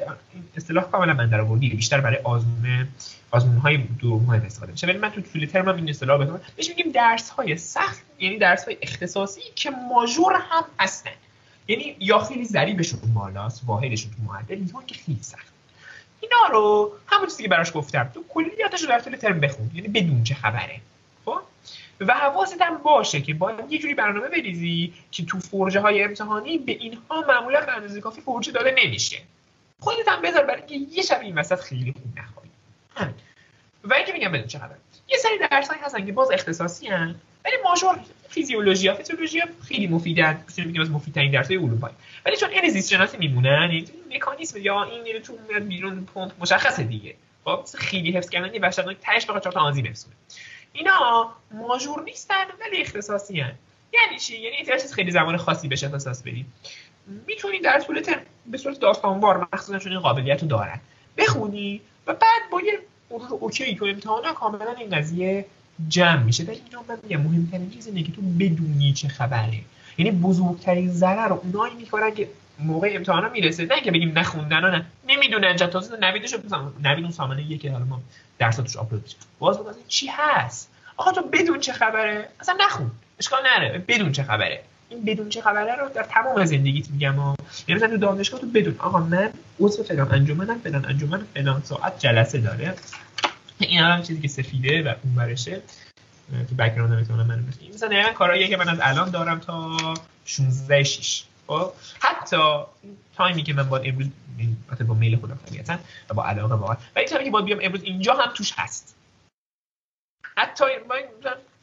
اصطلاح 0.58 0.84
کاملا 0.84 1.14
من 1.14 1.30
در 1.30 1.42
آوردی 1.42 1.70
بیشتر 1.70 2.02
برای 2.02 2.18
آزمون 2.18 2.88
آزمون 3.32 3.58
های 3.58 3.78
دو 3.78 4.20
ماه 4.20 4.46
استفاده 4.46 4.72
میشه. 4.72 4.88
ولی 4.88 4.98
من 4.98 5.10
تو 5.10 5.22
طول 5.22 5.46
ترم 5.46 5.68
این 5.68 5.90
اصطلاح 5.90 6.18
بهتون 6.18 6.40
بهش 6.56 6.70
میگیم 6.70 6.92
درس 6.92 7.30
های 7.30 7.58
سخت 7.58 8.02
یعنی 8.20 8.38
درس 8.38 8.66
های 8.66 8.78
اختصاصی 8.82 9.42
که 9.56 9.70
ماژور 9.70 10.34
هم 10.34 10.64
هستن. 10.80 11.12
یعنی 11.68 11.96
یا 12.00 12.20
خیلی 12.20 12.46
ضریبشون 12.46 13.00
بالاست 13.14 13.62
واحدشون 13.66 14.12
تو 14.12 14.34
معدل 14.34 14.62
یا 14.62 14.84
که 14.88 14.96
خیلی 14.96 15.20
سخت. 15.22 15.54
اینا 16.22 16.38
رو 16.52 16.92
همون 17.08 17.26
چیزی 17.26 17.44
که 17.44 17.50
براش 17.50 17.72
گفتم. 17.74 18.12
تو 18.14 18.24
کلیاتش 18.30 18.82
رو 18.82 18.90
در 18.90 19.00
طول 19.00 19.16
ترم 19.16 19.40
بخون. 19.40 19.72
یعنی 19.74 19.88
بدون 19.88 20.24
چه 20.24 20.36
خبره. 20.36 20.76
خب 20.76 20.82
و 22.00 22.14
حواست 22.14 22.62
هم 22.62 22.78
باشه 22.78 23.22
که 23.22 23.34
باید 23.34 23.72
یه 23.72 23.80
جوری 23.80 23.94
برنامه 23.94 24.28
بریزی 24.28 24.94
که 25.12 25.26
تو 25.26 25.40
فرجه 25.40 25.80
های 25.80 26.04
امتحانی 26.04 26.58
به 26.58 26.72
اینها 26.72 27.22
معمولا 27.28 27.60
اندازه 27.60 28.02
کافی 28.02 28.22
فرجه 28.22 28.52
داده 28.52 28.76
نمیشه. 28.86 29.22
خودت 29.80 30.08
هم 30.08 30.22
بذار 30.22 30.46
برای 30.46 30.62
اینکه 30.68 30.96
یه 30.96 31.04
شب 31.04 31.20
این 31.22 31.36
وسط 31.36 31.60
خیلی 31.60 31.94
خوب 31.94 32.20
نخوابی. 32.20 32.50
و 33.84 33.94
اینکه 33.94 34.14
میگم 34.14 34.32
بدون 34.32 34.48
چه 34.48 34.60
یه 35.10 35.18
سری 35.18 35.38
درسایی 35.52 35.80
هستن 35.84 36.06
که 36.06 36.12
باز 36.12 36.32
اختصاصی 36.32 36.88
هن 36.88 37.16
ولی 37.46 37.56
ماژور 37.64 38.00
فیزیولوژی 38.30 38.94
فیزیولوژی 38.94 39.42
خیلی 39.68 39.88
مفیدن. 39.88 40.44
می‌تونیم 40.48 40.70
بگیم 40.70 40.82
از 40.82 40.92
مفیدترین 40.92 41.32
درسای 41.32 41.58
علوم 41.58 41.90
ولی 42.26 42.38
چون 42.38 42.50
این 42.50 42.70
زیست 42.70 42.90
شناسی 42.90 43.18
میمونن 43.18 43.70
این 43.72 43.88
مکانیزم 44.16 44.62
یا 44.62 44.84
این 44.84 45.02
میره 45.02 45.20
تو 45.20 45.38
میاد 45.50 45.64
بیرون 45.64 46.08
پمپ 46.16 46.32
مشخصه 46.40 46.84
دیگه. 46.84 47.16
خب 47.46 47.66
خیلی 47.78 48.12
حفظ 48.12 48.30
کردن 48.30 48.54
یه 48.54 48.60
بخش 48.60 48.76
تهش 49.02 49.26
بخواد 49.26 49.42
چهار 49.44 49.54
تا 49.54 49.60
آنزیم 49.60 49.94
اینا 50.78 51.32
ماژور 51.52 52.04
نیستن 52.04 52.46
ولی 52.62 52.82
اختصاصی 52.82 53.40
هن. 53.40 53.54
یعنی 53.94 54.20
چی؟ 54.20 54.38
یعنی 54.38 54.56
احتیاج 54.58 54.82
خیلی 54.82 55.12
زمان 55.12 55.38
خاصی 55.38 55.68
بشه 55.68 55.86
اختصاص 55.86 56.22
بدید 56.22 56.46
می‌تونید 57.28 57.64
در 57.64 57.80
طول 57.80 58.02
ترم 58.02 58.22
به 58.46 58.58
صورت 58.58 58.80
داستانوار 58.80 59.48
مخصوصا 59.54 59.80
چون 59.80 59.92
این 59.92 60.02
قابلیت 60.02 60.42
رو 60.42 60.48
دارن 60.48 60.80
بخونی 61.18 61.82
و 62.08 62.14
بعد 62.14 62.42
با 62.52 62.62
یه 62.62 62.80
مرور 63.12 63.28
اوکی 63.32 63.76
تو 63.76 63.86
امتحانا 63.86 64.34
کاملا 64.34 64.72
این 64.72 64.90
قضیه 64.90 65.46
جمع 65.88 66.24
میشه. 66.24 66.44
ولی 66.44 66.56
اینجا 66.56 66.84
من 66.90 66.98
میگم 67.04 67.22
مهمترین 67.22 67.70
چیز 67.70 67.88
اینه 67.88 68.04
که 68.04 68.12
تو 68.12 68.22
بدونی 68.22 68.94
چه 68.94 69.08
خبره. 69.08 69.62
یعنی 69.98 70.12
بزرگترین 70.12 70.92
ضرر 70.92 71.28
رو 71.28 71.42
اونایی 71.44 71.74
می‌کنن 71.74 72.12
که 72.16 72.30
موقع 72.60 72.92
امتحانا 72.96 73.30
می‌رسه. 73.30 73.66
نه 73.66 73.82
که 73.82 73.92
بگیم 73.92 74.20
نخوندن 74.20 74.60
نه. 74.60 74.86
نمی‌دونن 75.08 75.56
چه 75.56 75.68
تازه 75.68 75.98
نویدش 75.98 76.36
نوید 76.84 77.10
سامانه 77.10 77.44
یکی 77.44 77.68
حالا 77.68 77.86
ما 77.86 78.02
درساتش 78.40 78.78
آپلود 78.78 79.04
میشه. 79.04 79.16
باز 79.40 79.60
بگم 79.60 79.72
چی 79.88 80.08
هست؟ 80.08 80.72
آقا 80.98 81.12
تو 81.12 81.22
بدون 81.22 81.60
چه 81.60 81.74
خبره؟ 81.74 82.30
اصلا 82.40 82.58
نخون 82.60 82.92
اشکال 83.20 83.40
نره 83.46 83.84
بدون 83.88 84.12
چه 84.12 84.24
خبره؟ 84.24 84.64
این 84.90 85.06
بدون 85.06 85.30
چه 85.30 85.42
خبره 85.42 85.76
رو 85.76 85.90
در 85.90 86.04
تمام 86.04 86.46
زندگیت 86.46 86.90
میگم 86.90 87.20
و 87.20 87.36
یعنی 87.68 87.82
مثلا 87.82 87.90
تو 87.90 87.98
دانشگاه 87.98 88.40
تو 88.40 88.48
بدون. 88.48 88.76
آقا 88.80 89.00
من 89.00 89.30
عضو 89.60 89.84
فلان 89.84 90.12
انجمنم 90.12 90.60
فلان 90.60 90.86
انجمن 90.86 91.26
فلان 91.34 91.62
ساعت 91.62 92.00
جلسه 92.00 92.38
داره. 92.38 92.74
این 93.60 93.80
هم 93.80 94.02
چیزی 94.02 94.22
که 94.22 94.28
سفیده 94.28 94.84
و 94.84 94.94
اون 95.04 95.16
برشه 95.16 95.62
تو 96.50 96.56
بک‌گراند 96.56 97.00
می‌تونم 97.00 97.28
من 97.28 97.44
مثلا 97.74 98.14
کارهایی 98.14 98.48
که 98.48 98.58
من 98.58 98.70
از 98.70 98.80
الان 98.82 99.10
دارم 99.10 99.40
تا 99.40 99.78
16 100.26 100.84
6 100.84 101.24
خب 101.48 101.72
حتی 102.00 102.38
تایمی 103.16 103.44
که 103.44 103.54
من 103.54 103.70
باید 103.70 103.90
امروز 103.90 104.08
با 104.88 104.94
میل 104.94 105.20
خودم 105.20 105.40
طبیعتا 105.46 105.78
و 106.10 106.14
با 106.14 106.26
علاقه 106.26 106.56
واقعا 106.56 106.76
و 106.96 107.00
این 107.00 107.08
تایمی 107.08 107.26
که 107.26 107.32
باید 107.32 107.46
بیام 107.46 107.60
امروز 107.64 107.84
اینجا 107.84 108.14
هم 108.14 108.34
توش 108.34 108.54
هست. 108.58 108.96
حتی 110.38 110.66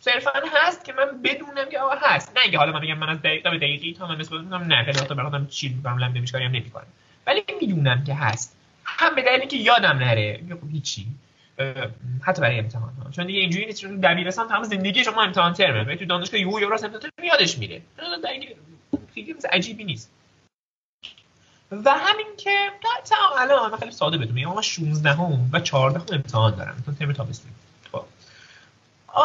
صرفا 0.01 0.31
هست 0.55 0.85
که 0.85 0.93
من 0.93 1.23
بدونم 1.23 1.69
که 1.71 1.79
آقا 1.79 1.95
هست. 2.01 2.33
نه 2.37 2.43
اینکه 2.43 2.59
حالا 2.59 2.73
من 2.73 2.81
بگم 2.81 2.99
من 2.99 3.09
از 3.09 3.19
دقیقه 3.23 3.51
به 3.51 3.57
دقیقی 3.57 3.93
تا 3.93 4.07
من 4.07 4.17
نسبت 4.17 4.41
می‌کنم 4.41 4.63
نه 4.63 4.85
خیلی 4.85 4.99
وقتا 4.99 5.15
براتم 5.15 5.47
چیل 5.47 5.73
می‌کنم 5.73 5.99
لم 5.99 6.13
نمیشکاریم 6.13 6.51
نمی‌کنم. 6.51 6.87
ولی 7.27 7.45
می‌دونم 7.61 8.05
که 8.05 8.15
هست. 8.15 8.57
هم 8.85 9.15
به 9.15 9.23
دلیلی 9.23 9.47
که 9.47 9.57
یادم 9.57 9.99
نره. 9.99 10.41
خب 10.51 10.71
هیچی. 10.71 11.07
حتی 12.23 12.43
برای 12.43 12.59
امتحان 12.59 12.93
ها 13.05 13.11
چون 13.11 13.27
دیگه 13.27 13.41
اینجوری 13.41 13.67
نیست 13.67 13.81
چون 13.81 14.01
دبیرستان 14.01 14.49
تمام 14.49 14.63
زندگی 14.63 15.05
شما 15.05 15.23
امتحان 15.23 15.53
ترمه. 15.53 15.85
ولی 15.85 15.97
تو 15.97 16.05
دانشگاه 16.05 16.41
یو 16.41 16.61
یا 16.61 16.69
راست 16.69 16.85
امتحان 16.85 17.11
یادش 17.23 17.59
میره. 17.59 17.83
خیلی 19.15 19.35
عجیبی 19.53 19.85
نیست. 19.85 20.11
و 21.71 21.91
همین 21.91 22.27
که 22.37 22.71
تا 23.05 23.17
الان 23.39 23.77
خیلی 23.77 23.93
ساده 23.93 24.19
بدونم. 24.19 24.35
میگم 24.35 24.61
16 24.61 25.11
هم 25.11 25.51
و 25.53 25.61
14 25.61 25.99
هم 25.99 26.07
امتحان 26.13 26.55
دارم. 26.57 26.77
مثلا 26.81 26.95
ترم 26.95 27.13
تابستون. 27.13 27.51
خب. 27.93 28.05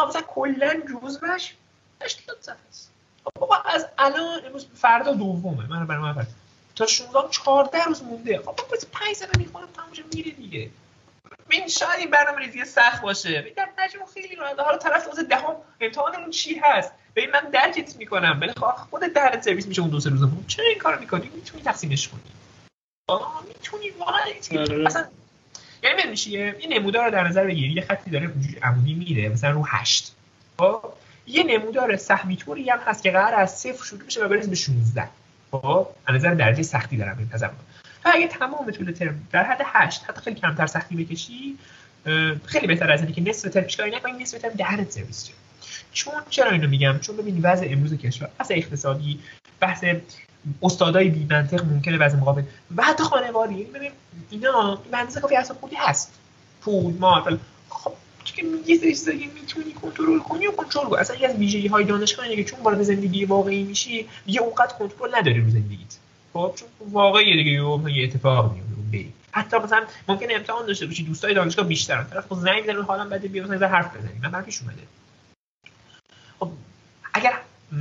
مثلا 0.08 0.22
کلا 0.22 0.74
جزوش 1.02 1.54
80 2.02 2.36
صفحه 2.40 2.56
است. 2.68 2.90
خب 3.24 3.40
بابا 3.40 3.56
از 3.56 3.86
الان 3.98 4.44
امروز 4.46 4.66
فردا 4.74 5.12
دومه. 5.12 5.66
من 5.66 5.86
برای 5.86 6.02
من 6.02 6.26
تا 6.76 6.86
16 6.86 7.18
14 7.30 7.84
روز 7.84 8.02
مونده. 8.02 8.38
خب 8.38 8.44
بابا 8.44 8.64
5 8.92 9.16
صفحه 9.16 9.38
می‌خونم 9.38 9.66
تمام 9.66 9.88
میره 10.14 10.30
دیگه. 10.30 10.70
این 11.50 11.68
شاید 11.68 11.98
این 11.98 12.10
برنامه 12.10 12.38
ریزی 12.38 12.64
سخت 12.64 13.02
باشه. 13.02 13.52
در 13.56 13.68
مجموع 13.78 14.06
خیلی 14.14 14.36
راحته 14.36 14.62
حالا 14.62 14.78
طرف 14.78 15.06
تازه 15.06 15.22
دهم 15.22 15.54
امتحانمون 15.80 16.30
چی 16.30 16.60
هست؟ 16.64 16.92
ببین 17.16 17.30
من 17.30 17.50
درکت 17.52 17.96
می‌کنم. 17.96 18.38
ولی 18.40 18.52
خود 18.90 19.02
در 19.02 19.40
سرویس 19.40 19.66
میشه 19.66 19.80
اون 19.80 19.90
دو 19.90 20.00
سه 20.00 20.10
روزمون 20.10 20.44
چرا 20.46 20.66
این 20.66 20.78
کارو 20.78 21.00
می‌کنی؟ 21.00 21.30
می‌تونی 21.34 21.62
تقسیمش 21.62 22.08
کنی. 22.08 22.20
می‌تونی. 23.48 23.90
واقعا 23.90 24.20
آره. 24.58 24.86
اصلا 24.86 25.04
یعنی 25.82 26.10
میشه 26.10 26.30
یه 26.30 26.66
نمودار 26.68 27.04
رو 27.04 27.10
در 27.10 27.28
نظر 27.28 27.44
بگیری 27.44 27.72
یه 27.72 27.82
خطی 27.82 28.10
داره 28.10 28.30
عمودی 28.62 28.94
میره 28.94 29.28
مثلا 29.28 29.50
رو 29.50 29.64
8 29.68 30.12
خب؟ 30.58 30.92
یه 31.26 31.42
نمودار 31.42 31.96
سهمی 31.96 32.36
طوری 32.36 32.70
هم 32.70 32.78
هست 32.78 33.02
که 33.02 33.10
قرار 33.10 33.34
از 33.34 33.58
صفر 33.58 33.84
شروع 33.84 34.02
بشه 34.02 34.24
و 34.24 34.28
برسه 34.28 34.48
به 34.48 34.56
16 34.56 35.08
خب؟ 35.50 35.88
از 36.06 36.14
نظر 36.14 36.34
درجه 36.34 36.62
سختی 36.62 36.96
دارم 36.96 37.18
این 37.18 37.28
تضمن. 37.28 37.50
و 38.04 38.10
اگه 38.14 38.28
تمام 38.28 38.70
طول 38.70 38.92
ترم. 38.92 39.28
در 39.32 39.44
حد 39.44 39.60
8 39.64 40.04
حتی 40.04 40.20
خیلی 40.20 40.40
کمتر 40.40 40.66
سختی 40.66 40.96
بکشی. 40.96 41.58
خیلی 42.44 42.66
بهتر 42.66 42.92
از 42.92 43.00
اینه 43.00 43.12
که 43.12 43.20
نصف 43.20 43.48
ترم 43.50 43.64
پیشکاری 43.64 43.90
نکنی 43.90 44.22
نصف 44.22 44.38
ترم 44.38 44.52
در 44.52 44.84
سرویس 44.88 45.24
چه. 45.24 45.32
چون 45.92 46.14
چرا 46.30 46.50
اینو 46.50 46.68
میگم؟ 46.68 46.98
چون 46.98 47.16
ببین 47.16 47.40
وضع 47.42 47.66
امروز 47.70 47.94
کشور 47.94 48.30
بحث 48.38 48.50
اقتصادی 48.50 49.20
بحث 49.60 49.84
استادای 50.62 51.08
بی 51.08 51.26
منطق 51.30 51.64
ممکنه 51.64 51.98
وضع 51.98 52.16
مقابل. 52.16 52.42
و 52.76 52.82
حتی 52.82 53.02
خانوادگی 53.02 53.58
یعنی 53.58 53.70
ببین 53.70 53.90
اینا 54.30 54.82
منطق 54.92 55.20
کافی 55.20 55.36
اصلا 55.36 55.56
خودی 55.60 55.76
هست. 55.76 56.12
پول 56.60 56.94
مال 56.94 57.38
خب 57.68 57.92
که 58.24 58.46
یه 58.66 58.94
سری 58.94 59.30
می‌تونی 59.34 59.72
کنترل 59.72 60.18
کنی 60.18 60.46
و 60.46 60.52
کنترل 60.52 60.84
کنی 60.84 61.00
اصلا 61.00 61.16
یه 61.16 61.28
از 61.28 61.36
ویژگی 61.36 61.68
های 61.68 61.84
دانشگاه 61.84 62.36
که 62.36 62.44
چون 62.44 62.60
وارد 62.60 62.82
زندگی 62.82 63.24
واقعی 63.24 63.62
میشی 63.62 64.08
دیگه 64.26 64.40
اونقدر 64.40 64.74
کنترل 64.74 65.14
نداری 65.14 65.40
رو 65.40 65.50
زندگیت. 65.50 65.96
خب 66.32 66.54
چون 66.56 66.68
واقعی 66.90 67.36
دیگه 67.36 67.50
یه 67.92 68.04
اتفاق 68.04 68.54
میفته 68.54 68.70
حتی 69.32 69.58
مثلا 69.58 69.82
ممکنه 70.08 70.34
امتحان 70.34 70.66
داشته 70.66 70.86
باشی 70.86 71.02
دوستای 71.02 71.34
دانشگاه 71.34 71.66
بیشترن. 71.66 72.04
طرف 72.04 72.26
خود 72.26 72.38
زنگ 72.38 72.60
می‌زنه 72.60 72.82
حالا 72.82 73.04
بده 73.04 73.28
بیا 73.28 73.46
مثلا 73.46 73.68
حرف 73.68 73.96
بزنیم. 73.96 74.20
من 74.32 74.42
پیش 74.42 74.60
اومده. 74.62 74.82
خب 76.40 76.50
اگر 77.14 77.32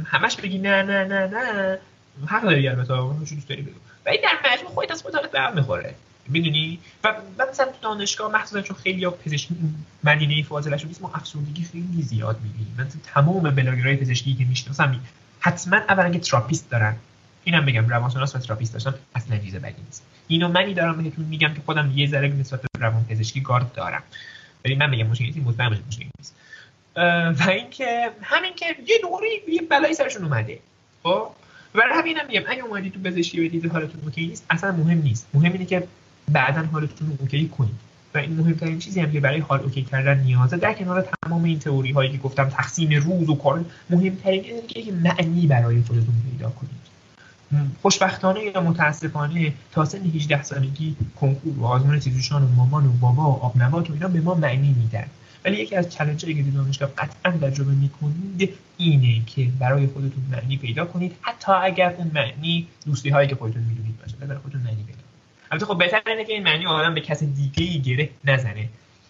همش 0.05 0.35
بگی 0.35 0.57
نه 0.57 0.83
نه 0.83 1.03
نه 1.03 1.27
نه 1.27 1.79
حق 2.27 2.43
داری 2.43 2.67
البته 2.67 2.93
چه 3.29 3.35
دوست 3.35 3.49
داری 3.49 3.61
بگو. 3.61 3.79
ولی 4.05 4.17
در 4.17 4.51
مجموع 4.53 4.71
خودت 4.71 4.91
از 4.91 5.01
خودت 5.01 5.31
به 5.31 5.41
هم 5.41 5.51
می‌خوره. 5.51 5.95
می‌دونی؟ 6.27 6.79
و 7.03 7.15
مثلا 7.51 7.65
تو 7.65 7.77
دانشگاه 7.81 8.31
مخصوصا 8.31 8.61
چون 8.61 8.77
خیلی 8.77 9.03
ها 9.03 9.11
پزشکی 9.11 9.55
مدینه 10.03 10.43
فاضله 10.43 10.77
شده 10.77 10.95
ما 11.01 11.11
افسردگی 11.15 11.63
خیلی 11.63 12.01
زیاد 12.01 12.39
می‌بینیم. 12.43 12.75
من 12.77 12.87
تمام 13.13 13.55
بلاگرای 13.55 13.95
پزشکی 13.95 14.33
که 14.35 14.45
می‌شناسم 14.45 14.99
حتما 15.39 15.77
اولا 15.77 16.09
که 16.09 16.19
تراپیست 16.19 16.69
دارن. 16.69 16.95
اینم 17.49 17.65
بگم 17.65 17.87
روانشناس 17.87 18.35
و 18.35 18.39
تراپیست 18.39 18.73
داشتن 18.73 18.93
اصلا 19.15 19.37
چیز 19.37 19.55
بدی 19.55 19.81
نیست. 19.85 20.03
اینو 20.27 20.47
منی 20.47 20.73
دارم 20.73 21.03
بهتون 21.03 21.25
میگم 21.25 21.53
که 21.53 21.61
خودم 21.65 21.91
یه 21.95 22.07
ذره 22.07 22.27
نسبت 22.27 22.61
به 22.61 22.67
روان 22.79 23.05
پزشکی 23.05 23.41
گارد 23.41 23.73
دارم. 23.73 24.03
ولی 24.65 24.75
من 24.75 24.89
میگم 24.89 25.07
مشکلی 25.07 25.27
نیست 25.27 25.47
مطمئن 25.47 25.69
باشید 25.69 25.85
مشکلی 25.87 26.09
نیست. 26.19 26.35
و 27.39 27.49
اینکه 27.49 28.11
همین 28.21 28.53
که 28.55 28.65
یه 28.87 28.97
دوری 29.01 29.53
یه 29.53 29.61
بلایی 29.61 29.93
سرشون 29.93 30.23
اومده. 30.23 30.59
خب؟ 31.03 31.27
برای 31.73 31.99
همینم 31.99 32.27
میگم 32.27 32.41
اگه 32.47 32.63
اومدی 32.63 32.89
تو 32.89 32.99
پزشکی 32.99 33.47
و 33.47 33.49
دیدی 33.49 33.67
حالتون 33.67 34.01
OK 34.03 34.27
نیست 34.27 34.45
اصلا 34.49 34.71
مهم 34.71 35.01
نیست. 35.01 35.27
مهم 35.33 35.51
اینه 35.51 35.65
که 35.65 35.87
بعدا 36.31 36.61
حالتون 36.61 37.17
OK 37.19 37.47
کنید 37.47 37.75
و 38.13 38.17
این 38.17 38.33
مهمترین 38.33 38.79
چیزی 38.79 38.99
هم 38.99 39.11
که 39.11 39.19
برای 39.19 39.39
حال 39.39 39.59
OK 39.59 39.81
کردن 39.83 40.19
نیازه 40.19 40.57
در 40.57 40.73
کنار 40.73 41.09
تمام 41.23 41.43
این 41.43 41.59
تئوری 41.59 41.91
هایی 41.91 42.11
که 42.11 42.17
گفتم 42.17 42.49
تقسیم 42.49 43.01
روز 43.01 43.29
و 43.29 43.35
کار 43.35 43.65
مهمترین 43.89 44.43
اینه 44.43 44.61
که 44.61 44.91
معنی 44.91 45.47
برای 45.47 45.81
خودتون 45.81 46.13
پیدا 46.31 46.49
کنید. 46.49 46.88
خوشبختانه 47.81 48.43
یا 48.43 48.61
متاسفانه 48.61 49.53
تا 49.71 49.85
سن 49.85 50.05
18 50.05 50.43
سالگی 50.43 50.95
کنکور 51.21 51.59
و 51.59 51.65
آزمون 51.65 51.99
تیزهوشان 51.99 52.43
و 52.43 52.47
مامان 52.47 52.85
و 52.85 52.91
بابا 52.91 53.31
و 53.31 53.43
آبنبات 53.43 53.89
و 53.89 53.93
اینا 53.93 54.07
به 54.07 54.21
ما 54.21 54.35
معنی 54.35 54.75
میدن. 54.83 55.05
ولی 55.45 55.57
یکی 55.57 55.75
از 55.75 55.89
چالنجایی 55.89 56.35
که 56.35 56.51
دانشگاه 56.51 56.89
قطعا 56.97 57.31
تجربه 57.31 57.71
می‌کنید 57.71 58.53
اینه 58.77 59.25
که 59.25 59.47
برای 59.59 59.87
خودتون 59.87 60.23
معنی 60.31 60.57
پیدا 60.57 60.85
کنید 60.85 61.15
حتی 61.21 61.51
اگر 61.51 61.93
اون 61.97 62.11
معنی 62.13 62.67
دوستی 62.85 63.09
هایی 63.09 63.27
که 63.27 63.35
خودتون 63.35 63.63
می‌دونید 63.63 63.99
باشه 63.99 64.15
برای 64.15 64.37
خودتون 64.37 64.61
معنی 64.61 64.83
پیدا 64.83 64.99
البته 65.51 65.65
خب 65.65 65.77
بهتر 65.77 66.01
اینه 66.07 66.25
که 66.25 66.33
این 66.33 66.43
معنی 66.43 66.65
آدم 66.65 66.93
به 66.93 67.01
کس 67.01 67.23
دیگه 67.23 67.63
ای 67.63 67.81
گره 67.81 68.09
نزنه. 68.25 68.69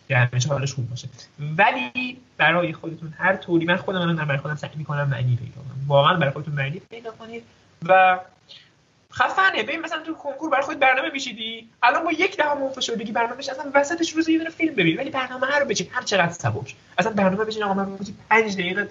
که 0.09 0.17
همیشه 0.17 0.49
حالش 0.49 0.73
خوب 0.73 0.89
باشه. 0.89 1.09
ولی 1.39 2.17
برای 2.37 2.73
خودتون 2.73 3.13
هر 3.17 3.35
طوری 3.35 3.65
من 3.65 3.75
خودم 3.75 4.01
الان 4.01 4.15
برای 4.15 4.37
خودم 4.37 4.55
سعی 4.55 4.69
می‌کنم 4.75 5.09
معنی 5.09 5.35
پیدا 5.35 5.51
کنم. 5.51 5.85
واقعا 5.87 6.17
برای 6.17 6.31
خودتون 6.31 6.53
معنی 6.53 6.81
پیدا 6.89 7.11
کنید 7.11 7.43
و 7.85 8.19
خفنه. 9.13 9.63
ببین 9.63 9.81
مثلا 9.81 10.03
تو 10.03 10.13
کنکور 10.13 10.49
برای 10.49 10.63
خود 10.63 10.79
برنامه 10.79 11.09
میشیدی 11.13 11.69
الان 11.83 12.03
با 12.03 12.11
یک 12.11 12.37
دهم 12.37 12.57
اون 12.57 12.71
بگی 12.99 13.11
برنامهش 13.11 13.49
اصلا 13.49 13.71
وسطش 13.73 14.13
روز 14.13 14.29
یه 14.29 14.37
دونه 14.37 14.49
فیلم 14.49 14.75
ببین. 14.75 14.97
ولی 14.97 15.09
برنامه 15.09 15.47
هر 15.47 15.59
رو 15.59 15.65
بچین 15.65 15.87
هر 15.91 16.01
چقدر 16.01 16.31
سبک. 16.31 16.75
اصلا 16.97 17.13
برنامه 17.13 17.45
بچین 17.45 17.63
آقا 17.63 17.73
من 17.73 17.97
5 18.29 18.53
دقیقه 18.53 18.89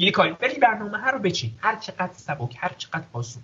یه 0.00 0.10
کاری. 0.10 0.36
ولی 0.40 0.58
برنامه 0.58 0.98
هر 0.98 1.10
رو 1.10 1.18
بچین. 1.18 1.52
هر 1.58 1.76
چقدر 1.76 2.12
سبک 2.16 2.56
هر 2.58 2.72
چقدر 2.78 3.04
آسون. 3.12 3.42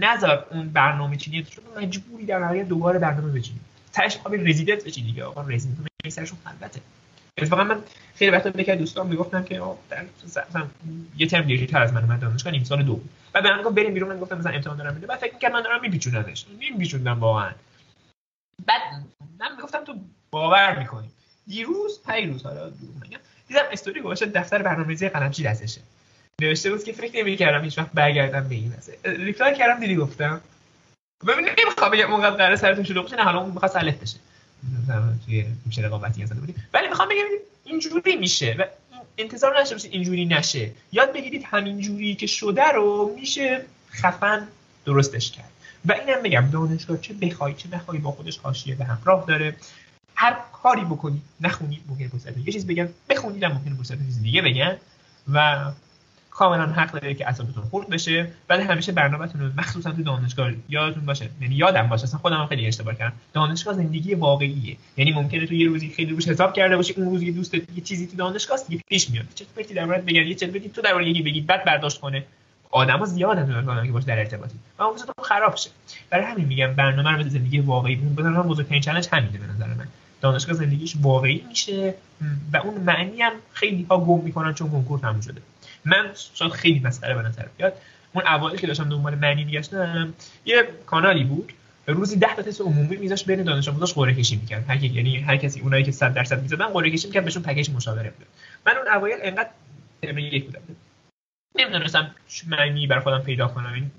نذار 0.00 0.46
اون 0.50 0.68
برنامه 0.68 1.16
چینی 1.16 1.42
تو 1.42 1.62
مجبوری 1.80 2.26
در 2.26 2.38
نهایت 2.38 2.68
دوباره 2.68 2.98
برنامه 2.98 3.32
بچینی. 3.32 3.60
تاش 3.94 4.16
قابل 4.16 4.48
رزیدنت 4.48 4.84
بچینی 4.84 5.06
دیگه. 5.06 5.24
آقا 5.24 5.42
رزیدنت 5.42 5.88
سرشون 6.08 6.38
خلوته. 6.44 6.80
اتفاقا 7.38 7.64
من 7.64 7.82
خیلی 8.14 8.30
وقتا 8.30 8.50
به 8.50 8.64
که 8.64 8.76
دوستان 8.76 9.06
می‌گفتم 9.06 9.44
که 9.44 9.62
در 9.90 10.04
مثلا 10.24 10.66
یه 11.16 11.26
ترم 11.26 11.46
دیرتر 11.46 11.82
از 11.82 11.92
من 11.92 12.04
من 12.04 12.18
دانشگاه 12.18 12.52
نیم 12.52 12.64
سال 12.64 12.82
دو 12.82 13.00
و 13.34 13.42
به 13.42 13.56
من 13.56 13.62
گفت 13.62 13.74
بریم 13.74 13.94
بیرون. 13.94 14.08
من 14.08 14.20
گفتم 14.20 14.38
مثلا 14.38 14.52
امتحان 14.52 14.76
دارم 14.76 14.94
میده. 14.94 15.06
بعد 15.06 15.18
فکر 15.18 15.32
می‌کردم 15.34 15.54
من 15.54 15.62
دارم 15.62 15.80
میپیچونمش. 15.80 16.46
نمیپیچوندم 16.60 17.20
واقعا. 17.20 17.50
بعد 18.66 18.80
من 19.38 19.56
می‌گفتم 19.56 19.84
تو 19.84 19.94
باور 20.30 20.78
می‌کنی. 20.78 21.10
دیروز 21.46 22.00
پیروز 22.06 22.42
حالا 22.42 22.70
میگم 23.02 23.18
دیدم 23.48 23.62
استوری 23.72 24.00
گذاشته 24.00 24.26
دفتر 24.26 24.62
برنامه‌ریزی 24.62 25.08
قلمچی 25.08 25.42
دستشه. 25.42 25.80
نوشته 26.40 26.70
بود 26.70 26.84
که 26.84 26.92
فکر 26.92 27.18
نمی‌کردم 27.18 27.64
هیچ 27.64 27.78
وقت 27.78 27.92
برگردم 27.92 28.48
به 28.48 28.54
این 28.54 28.74
مسئله. 28.78 28.98
ریپلای 29.04 29.54
کردم 29.54 29.80
دیدی 29.80 29.96
گفتم. 29.96 30.40
ببین 31.26 31.48
نمی‌خوام 31.64 31.90
بگم 31.90 32.12
اونقدر 32.12 32.36
قرار 32.36 32.56
سرتون 32.56 32.84
شلوغ 32.84 33.06
بشه 33.06 33.16
نه 33.16 33.22
حالا 33.22 33.40
اون 33.40 33.50
می‌خواد 33.50 33.70
سلف 33.70 33.96
بشه. 33.96 34.16
توی 35.26 35.44
میشه 35.66 35.82
رقابتی 35.82 36.26
زده 36.26 36.40
بودیم. 36.40 36.68
ولی 36.74 36.88
می‌خوام 36.88 37.08
بگم 37.08 37.24
اینجوری 37.64 38.16
میشه 38.16 38.56
و 38.58 38.64
انتظار 39.18 39.60
نشه 39.60 39.74
بشه 39.74 39.88
اینجوری 39.88 40.26
نشه. 40.26 40.70
یاد 40.92 41.12
بگیرید 41.12 41.44
همین 41.44 41.80
جوری 41.80 42.14
که 42.14 42.26
شده 42.26 42.72
رو 42.72 43.14
میشه 43.20 43.64
خفن 43.92 44.48
درستش 44.84 45.30
کرد. 45.30 45.50
و 45.84 45.92
اینم 45.92 46.22
بگم 46.22 46.50
دانشگاه 46.52 47.00
چه 47.00 47.14
بخوای 47.14 47.54
چه 47.54 47.68
نخوای 47.72 47.98
با 47.98 48.10
خودش 48.10 48.38
حاشیه 48.38 48.74
به 48.74 48.84
همراه 48.84 49.24
داره. 49.28 49.56
هر 50.14 50.36
کاری 50.52 50.84
بکنی 50.84 51.22
نخونی 51.40 51.80
ممکنه 51.88 52.08
پشت 52.08 52.26
یه 52.46 52.52
چیز 52.52 52.66
بگم 52.66 52.88
بخونید 53.08 53.44
ممکنه 53.44 53.74
پشت 53.74 53.88
چیز 53.88 54.22
دیگه 54.22 54.42
بگن 54.42 54.76
و 55.32 55.64
کاملا 56.34 56.66
حق 56.66 56.92
داره 56.92 57.14
که 57.14 57.26
اعصابتون 57.26 57.64
خورد 57.64 57.88
بشه. 57.88 58.30
ولی 58.48 58.62
همیشه 58.62 58.92
برنامه‌تون 58.92 59.40
رو 59.40 59.50
مخصوصا 59.56 59.92
تو 59.92 60.02
دانشگاه 60.02 60.50
یادتون 60.68 61.06
باشه. 61.06 61.28
یعنی 61.40 61.54
یادم 61.54 61.86
باشه. 61.88 62.04
اصلا 62.04 62.18
خودم 62.18 62.46
خیلی 62.46 62.66
اشتباه 62.66 62.94
کردم. 62.94 63.14
دانشگاه 63.32 63.74
زندگی 63.74 64.14
واقعیه. 64.14 64.76
یعنی 64.96 65.12
ممکنه 65.12 65.46
تو 65.46 65.54
یه 65.54 65.68
روزی 65.68 65.88
خیلی 65.96 66.12
روش 66.12 66.28
حساب 66.28 66.54
کرده 66.54 66.76
باشی 66.76 66.92
اون 66.92 67.10
روز 67.10 67.22
یه 67.22 67.32
دوست 67.32 67.54
یه 67.54 67.62
چیزی 67.84 68.06
تو 68.06 68.16
دانشگاه 68.16 68.58
دیگه 68.68 68.82
پیش 68.88 69.10
میاد. 69.10 69.26
چه 69.34 69.44
پرتی 69.56 69.74
در 69.74 69.84
مورد 69.84 70.04
بگن 70.04 70.26
یه 70.26 70.34
بگی 70.34 70.68
تو 70.68 70.82
در 70.82 70.92
مورد 70.92 71.06
یکی 71.06 71.22
بگی 71.22 71.40
بعد 71.40 71.64
برداشت 71.64 72.00
کنه. 72.00 72.24
آدما 72.70 73.06
زیاد 73.06 73.38
هم 73.38 73.86
که 73.86 73.92
باش 73.92 74.04
در 74.04 74.18
ارتباطی 74.18 74.54
و 74.78 74.82
اون 74.82 74.96
تو 74.96 75.22
خراب 75.22 75.56
شه. 75.56 75.70
برای 76.10 76.24
همین 76.24 76.46
میگم 76.46 76.72
برنامه 76.72 77.10
رو 77.10 77.28
زندگی 77.28 77.58
واقعی 77.58 77.96
نظر 77.96 78.30
من 78.30 78.42
بزرگترین 78.42 78.80
چالش 78.80 79.08
همینه 79.12 79.38
به 79.38 79.46
نظر 79.46 79.66
من. 79.66 79.86
دانشگاه 80.20 80.54
زندگیش 80.54 80.96
واقعی 81.02 81.44
میشه. 81.48 81.94
و 82.52 82.56
اون 82.56 82.80
معنی 82.80 83.22
هم 83.22 83.32
خیلی 83.52 83.86
ها 83.90 83.98
گم 83.98 84.24
می‌کنن 84.24 84.54
چون 84.54 84.70
کنکور 84.70 84.98
تموم 84.98 85.20
شده. 85.20 85.40
من 85.84 86.10
شاید 86.34 86.52
خیلی 86.52 86.80
مسخره 86.80 87.14
به 87.14 87.22
نظر 87.22 87.46
بیاد 87.56 87.72
اون 88.12 88.26
اوایل 88.26 88.58
که 88.58 88.66
داشتم 88.66 88.88
دنبال 88.88 89.14
معنی 89.14 89.44
میگشتم 89.44 90.14
یه 90.44 90.68
کانالی 90.86 91.24
بود. 91.24 91.52
روزی 91.86 92.16
10 92.16 92.36
تا 92.36 92.42
تست 92.42 92.60
عمومی 92.60 92.96
میذاش 92.96 93.24
بین 93.24 93.42
دانش 93.42 93.68
آموزاش 93.68 93.94
قرعه 93.94 94.14
کشی 94.14 94.36
می‌کرد. 94.36 94.70
هر 94.70 94.84
یعنی 94.84 95.18
هر 95.18 95.36
کسی 95.36 95.60
اونایی 95.60 95.84
که 95.84 95.92
100 95.92 96.14
درصد 96.14 96.42
می‌زدن 96.42 96.66
قرعه 96.66 96.90
کشی 96.90 97.06
می‌کرد 97.06 97.24
بهشون 97.24 97.42
پکیج 97.42 97.70
مشاوره 97.70 98.12
می‌داد. 98.18 98.28
من 98.66 98.76
اون 98.76 98.96
اوایل 98.96 99.18
انقدر 99.22 99.50
ترم 100.02 100.18
یک 100.18 100.44
بودم. 100.44 100.60
نمی‌دونستم 101.54 102.14
معنی 102.46 102.86
برای 102.86 103.02
خودم 103.02 103.22
پیدا 103.22 103.48
کنم. 103.48 103.72
این 103.72 103.90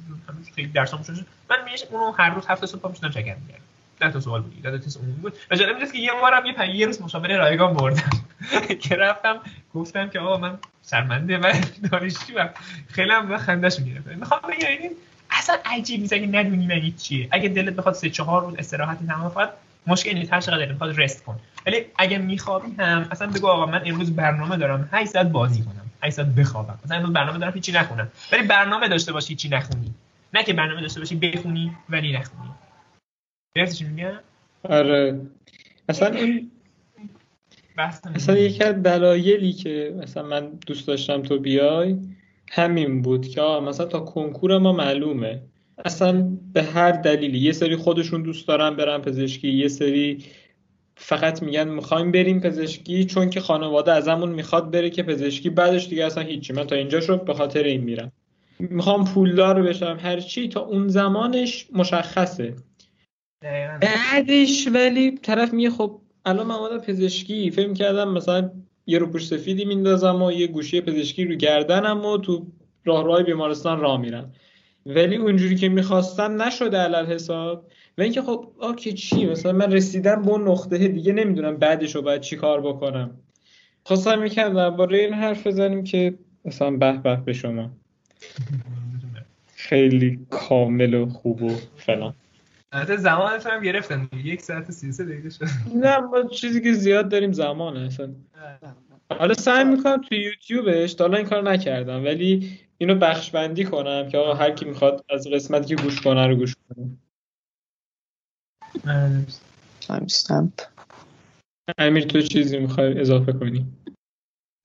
خیلی 0.56 0.68
درسام 0.68 1.04
شد. 1.04 1.26
من 1.50 1.72
میشه 1.72 1.88
اونو 1.92 2.12
هر 2.12 2.30
روز 2.30 2.44
هفته 2.48 2.68
صبح 2.68 2.90
می‌شدم 2.90 3.10
چکر 3.10 3.36
می‌کردم. 3.36 3.62
ده 4.00 4.12
تا 4.12 4.20
سوال 4.20 4.42
بود 4.42 4.62
ده 4.62 4.72
تا 4.72 4.78
تست 4.78 4.98
عمومی 4.98 5.14
بود. 5.14 5.34
و 5.52 5.56
جالب 5.56 5.92
که 5.92 5.98
یه 5.98 6.12
بارم 6.22 6.46
یه 6.46 6.76
یه 6.76 6.86
روز 6.86 7.02
مشاوره 7.02 7.38
رایگان 7.38 7.74
بردم. 7.74 8.10
که 8.84 8.96
رفتم 8.96 9.40
گفتم 9.74 10.10
که 10.10 10.20
آقا 10.20 10.38
من 10.38 10.58
شرمنده 10.92 11.38
و 11.38 11.54
دانشجو 11.92 12.34
خیلی 12.88 13.12
هم 13.12 13.38
خندش 13.38 13.80
می‌گرفت 13.80 14.08
می‌خوام 14.08 14.42
بگم 14.42 14.68
این 14.68 14.92
اصلا 15.32 15.56
عجیب 15.66 16.02
نیست. 16.02 16.14
اگه 16.14 16.28
ندونی 16.28 16.68
معنی 16.68 16.92
چیه؟ 16.92 17.28
اگه 17.32 17.50
دلت 17.50 17.74
بخواد 17.74 17.96
سه 17.96 18.10
چهار 18.10 18.46
روز 18.46 18.56
استراحت 18.58 19.08
تمام 19.08 19.30
فقط 19.30 19.50
مشکل 19.88 20.14
نیست. 20.14 20.34
هر 20.34 20.42
چقدر 20.42 20.72
می‌خواد 20.72 21.00
رست 21.00 21.24
کن. 21.24 21.40
ولی 21.66 21.86
اگه 21.98 22.18
میخوابی 22.18 22.76
هم 22.80 23.08
اصلا 23.12 23.28
بگو 23.28 23.48
آقا 23.48 23.66
من 23.66 23.82
امروز 23.86 24.16
برنامه 24.16 24.58
دارم. 24.58 24.90
8 24.92 25.12
ساعت 25.12 25.28
بازی 25.28 25.62
کنم. 25.62 25.92
8 26.04 26.16
ساعت 26.16 26.28
بخوابم. 26.28 26.80
مثلا 26.86 26.98
امروز 26.98 27.14
برنامه 27.14 27.40
دارم 27.40 27.54
هیچی 27.54 27.72
نخونم. 27.72 28.08
ولی 28.32 28.44
برنامه 28.44 28.88
داشته 28.88 29.14
باشی 29.14 29.28
هیچی 29.28 29.50
نخونی؟ 29.50 29.94
نه 30.34 30.44
که 30.44 30.54
برنامه 30.54 30.82
داشته 30.82 31.00
باشی 31.00 31.16
بخونی 31.16 31.72
ولی 31.90 32.18
نخونی. 32.18 32.50
چی 33.64 33.86
آره. 34.64 35.22
اصلا 35.90 36.08
این 36.08 36.52
مثلا 38.16 38.38
یکی 38.38 38.64
از 38.64 38.84
دلایلی 38.84 39.54
که 39.54 39.96
مثلا 40.04 40.24
من 40.24 40.52
دوست 40.68 40.88
داشتم 40.88 41.22
تو 41.22 41.40
بیای 41.40 41.96
همین 42.52 43.02
بود 43.02 43.28
که 43.28 43.42
مثلا 43.42 43.86
تا 43.86 44.00
کنکور 44.00 44.58
ما 44.58 44.72
معلومه. 44.72 45.42
اصلا 45.86 46.38
به 46.54 46.64
هر 46.64 46.92
دلیلی. 46.92 47.38
یه 47.38 47.52
سری 47.52 47.76
خودشون 47.76 48.24
دوست 48.24 48.48
دارن 48.48 48.76
برن 48.76 49.02
پزشکی 49.02 49.50
یه 49.50 49.68
سری 49.68 50.24
فقط 50.96 51.44
میگن 51.44 51.68
می‌خوایم 51.68 52.12
بریم 52.12 52.40
پزشکی 52.40 53.06
چون 53.06 53.30
که 53.30 53.40
خانواده 53.40 53.92
ازمون 53.92 54.30
می‌خواد 54.30 54.72
بره 54.72 54.90
که 54.90 55.04
پزشکی 55.04 55.50
بعدش 55.50 55.88
دیگه 55.88 56.06
اصلا 56.06 56.24
هیچی. 56.24 56.54
من 56.54 56.68
تا 56.68 56.76
اینجا 56.76 57.02
شد 57.02 57.26
به 57.26 57.34
خاطر 57.34 57.64
این 57.64 57.82
میرم. 57.82 58.12
می‌خوام 58.60 59.06
پولدار 59.06 59.62
بشم 59.62 59.98
هر 60.02 60.20
چی. 60.20 60.50
تا 60.50 60.62
اون 60.62 60.88
زمانش 60.88 61.68
مشخصه. 61.74 62.54
بعدش 63.82 64.68
ولی 64.74 65.12
طرف 65.12 65.54
میگه 65.54 65.70
خب 65.70 66.02
الان 66.26 66.48
من 66.48 66.56
اومدم 66.56 66.78
پزشکی 66.78 67.52
فکر 67.52 67.74
کردم 67.74 68.14
مثلا 68.14 68.52
یه 68.88 68.98
روپوش 68.98 69.28
سفیدی 69.28 69.66
میندازم 69.66 70.22
و 70.22 70.32
یه 70.32 70.48
گوشی 70.48 70.82
پزشکی 70.82 71.26
رو 71.26 71.36
گردنم 71.36 72.06
و 72.06 72.18
تو 72.18 72.48
راه 72.86 73.04
راه 73.04 73.24
بیمارستان 73.24 73.80
راه 73.80 74.02
میرم. 74.02 74.34
ولی 74.86 75.16
اونجوری 75.16 75.56
که 75.56 75.70
می‌خواستم 75.70 76.42
نشده 76.42 76.78
علل 76.78 77.06
حساب. 77.06 77.66
و 77.98 78.02
اینکه 78.02 78.22
خب 78.22 78.52
آکه 78.60 78.94
چی؟ 78.94 79.26
مثلا 79.26 79.52
من 79.52 79.72
رسیدم 79.72 80.22
به 80.22 80.30
اون 80.30 80.48
نقطه 80.48 80.88
دیگه 80.88 81.14
نمی‌دونم 81.14 81.58
بعدش 81.58 81.96
رو 81.96 82.02
باید 82.02 82.22
چی 82.22 82.36
کار 82.36 82.62
بکنم. 82.62 83.18
خواستم 83.84 84.20
می‌کردم 84.20 84.70
با 84.70 84.86
این 84.86 85.14
حرف 85.14 85.48
بزنیم 85.48 85.84
که 85.84 86.14
مثلا 86.46 86.72
به 86.72 86.92
به 86.92 87.16
به 87.16 87.34
شما. 87.34 87.70
خیلی 89.56 90.20
کامل 90.30 90.94
و 90.94 91.10
خوب 91.10 91.44
و 91.44 91.50
فلان. 91.78 92.14
البته 92.76 92.98
زمان 92.98 93.40
هم 93.46 93.62
گرفتن 93.64 94.10
یک 94.14 94.42
ساعت 94.42 94.70
و 94.70 94.72
33 94.72 95.06
دقیقه 95.06 95.30
شد. 95.30 95.46
نه 95.76 95.98
ما 95.98 96.24
چیزی 96.24 96.62
که 96.62 96.74
زیاد 96.74 97.10
داریم 97.10 97.32
زمان 97.32 97.78
اصلا. 97.78 98.16
حالا 99.10 99.34
سعی 99.34 99.64
می‌کنم 99.64 100.02
تو 100.02 100.16
یوتیوبش 100.16 100.94
تا 100.94 101.06
این 101.06 101.26
کار 101.26 101.44
نکردم 101.44 102.04
ولی 102.04 102.60
اینو 102.78 102.96
بخش 102.96 103.32
بندی 103.32 103.64
کنم 103.64 104.10
که 104.10 104.18
آقا 104.18 104.34
هر 104.34 104.52
کی 104.52 104.66
می‌خواد 104.66 105.06
از 105.10 105.28
قسمتی 105.28 105.76
که 105.76 105.84
گوش 105.84 106.02
کنه 106.02 106.28
رو 106.28 106.36
گوش 106.36 106.56
کنه. 106.56 106.90
تایم 109.82 110.04
استمپ 110.04 110.62
امیر 111.78 112.04
تو 112.04 112.22
چیزی 112.22 112.60
می‌خوای 112.60 113.00
اضافه 113.00 113.34
کنی؟ 113.34 113.66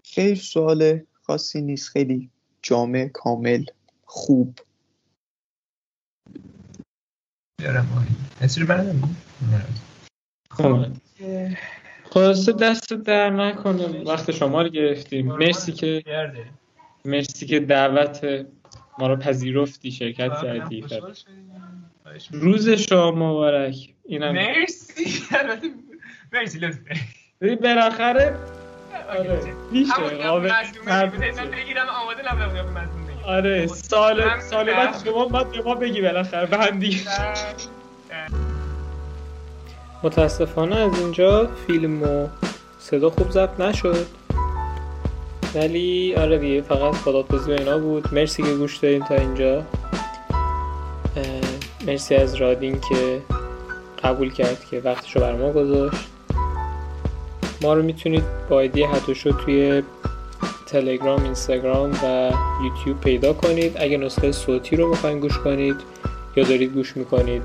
خیلی 0.05 0.37
سوال 0.37 1.01
خاصی 1.23 1.63
نیست. 1.63 1.89
خیلی 1.89 2.31
جامع 2.63 3.09
کامل 3.09 3.65
خوب. 4.05 4.59
بیارم 7.61 8.07
اسیر 8.41 8.65
بردم 8.65 9.17
خلاصه 12.11 12.53
دست 12.53 12.93
در 12.93 13.31
نکنه 13.31 14.03
وقت 14.05 14.31
شما 14.31 14.63
رو 14.63 14.69
گرفتیم. 14.69 15.27
مرسی 15.33 15.73
که 15.73 16.03
مرسی 17.05 17.47
که 17.47 17.61
دعوت 17.61 18.47
ما 18.99 19.07
رو 19.07 19.17
پذیرفتی 19.17 19.93
شرکت 19.93 20.33
کردی. 20.43 20.85
روز 22.31 22.69
شما 22.69 23.11
مبارک. 23.11 23.89
اینم 24.05 24.33
مرسی. 24.33 25.05
مرسی 26.33 26.59
لطفا. 26.59 26.95
بالاخره 27.63 28.37
آره 29.09 29.55
میشه. 29.73 29.93
قابل 30.23 30.53
بگیرم 31.51 31.87
آماده 31.89 32.23
لب 32.23 33.10
آره 33.31 33.67
سال 33.67 34.41
سال 34.41 34.73
بعد 34.73 35.05
شما 35.05 35.25
بعد 35.25 35.53
به 35.53 35.63
ما 35.63 35.75
بگی 35.75 36.01
بالاخره 36.01 36.47
به 36.47 36.57
هم 36.57 36.79
دیگه. 36.79 36.99
متاسفانه 40.03 40.77
از 40.77 40.99
اینجا 40.99 41.51
فیلم 41.67 42.03
و 42.03 42.29
صدا 42.79 43.11
خوب 43.11 43.31
ضبط 43.31 43.61
نشد. 43.61 44.07
ولی 45.55 46.15
آره 46.15 46.39
دیگه 46.39 46.63
فقط 46.63 46.95
خدافزی 46.95 47.51
و 47.51 47.55
اینا 47.55 47.79
بود. 47.79 48.15
مرسی 48.15 48.43
که 48.43 48.55
گوش 48.55 48.77
دارین 48.77 49.05
تا 49.05 49.15
اینجا. 49.15 49.63
مرسی 51.87 52.15
از 52.15 52.35
رادین 52.35 52.81
که 52.81 53.23
قبول 54.05 54.33
کرد 54.33 54.67
که 54.71 54.81
وقتشو 54.85 55.21
بر 55.21 55.33
ما 55.33 55.53
گذاشت. 55.53 56.09
ما 57.63 57.75
رو 57.75 57.83
می‌تونید 57.83 58.25
با 58.49 58.61
ایدی 58.61 58.87
شد 59.15 59.35
توی 59.45 59.83
تلگرام 60.73 61.23
اینستاگرام 61.23 61.91
و 61.91 62.33
یوتیوب 62.65 63.01
پیدا 63.01 63.33
کنید. 63.33 63.77
اگه 63.77 63.97
نسخه 63.97 64.33
صوتی 64.33 64.77
رو 64.77 64.89
می‌خواین 64.89 65.21
گوش 65.21 65.39
کنید 65.39 65.77
یا 66.37 66.45
دارید 66.45 66.73
گوش 66.73 66.97
می‌کنید 66.97 67.43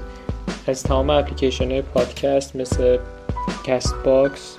از 0.68 0.84
تمام 0.84 1.10
اپلیکیشن 1.10 1.72
های 1.72 1.82
پادکست 1.82 2.56
مثل 2.56 2.98
Castbox 3.64 4.58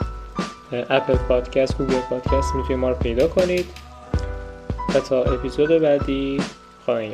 Apple 0.73 1.15
Podcast 1.15 1.79
Google 1.79 2.01
Podcast 2.11 2.55
می‌تونید 2.55 2.79
ما 2.79 2.89
رو 2.89 2.95
پیدا 2.95 3.29
کنید. 3.29 3.67
و 4.95 5.01
تا 5.01 5.23
اپیزود 5.23 5.69
بعدی 5.69 6.41
خواهی 6.85 7.11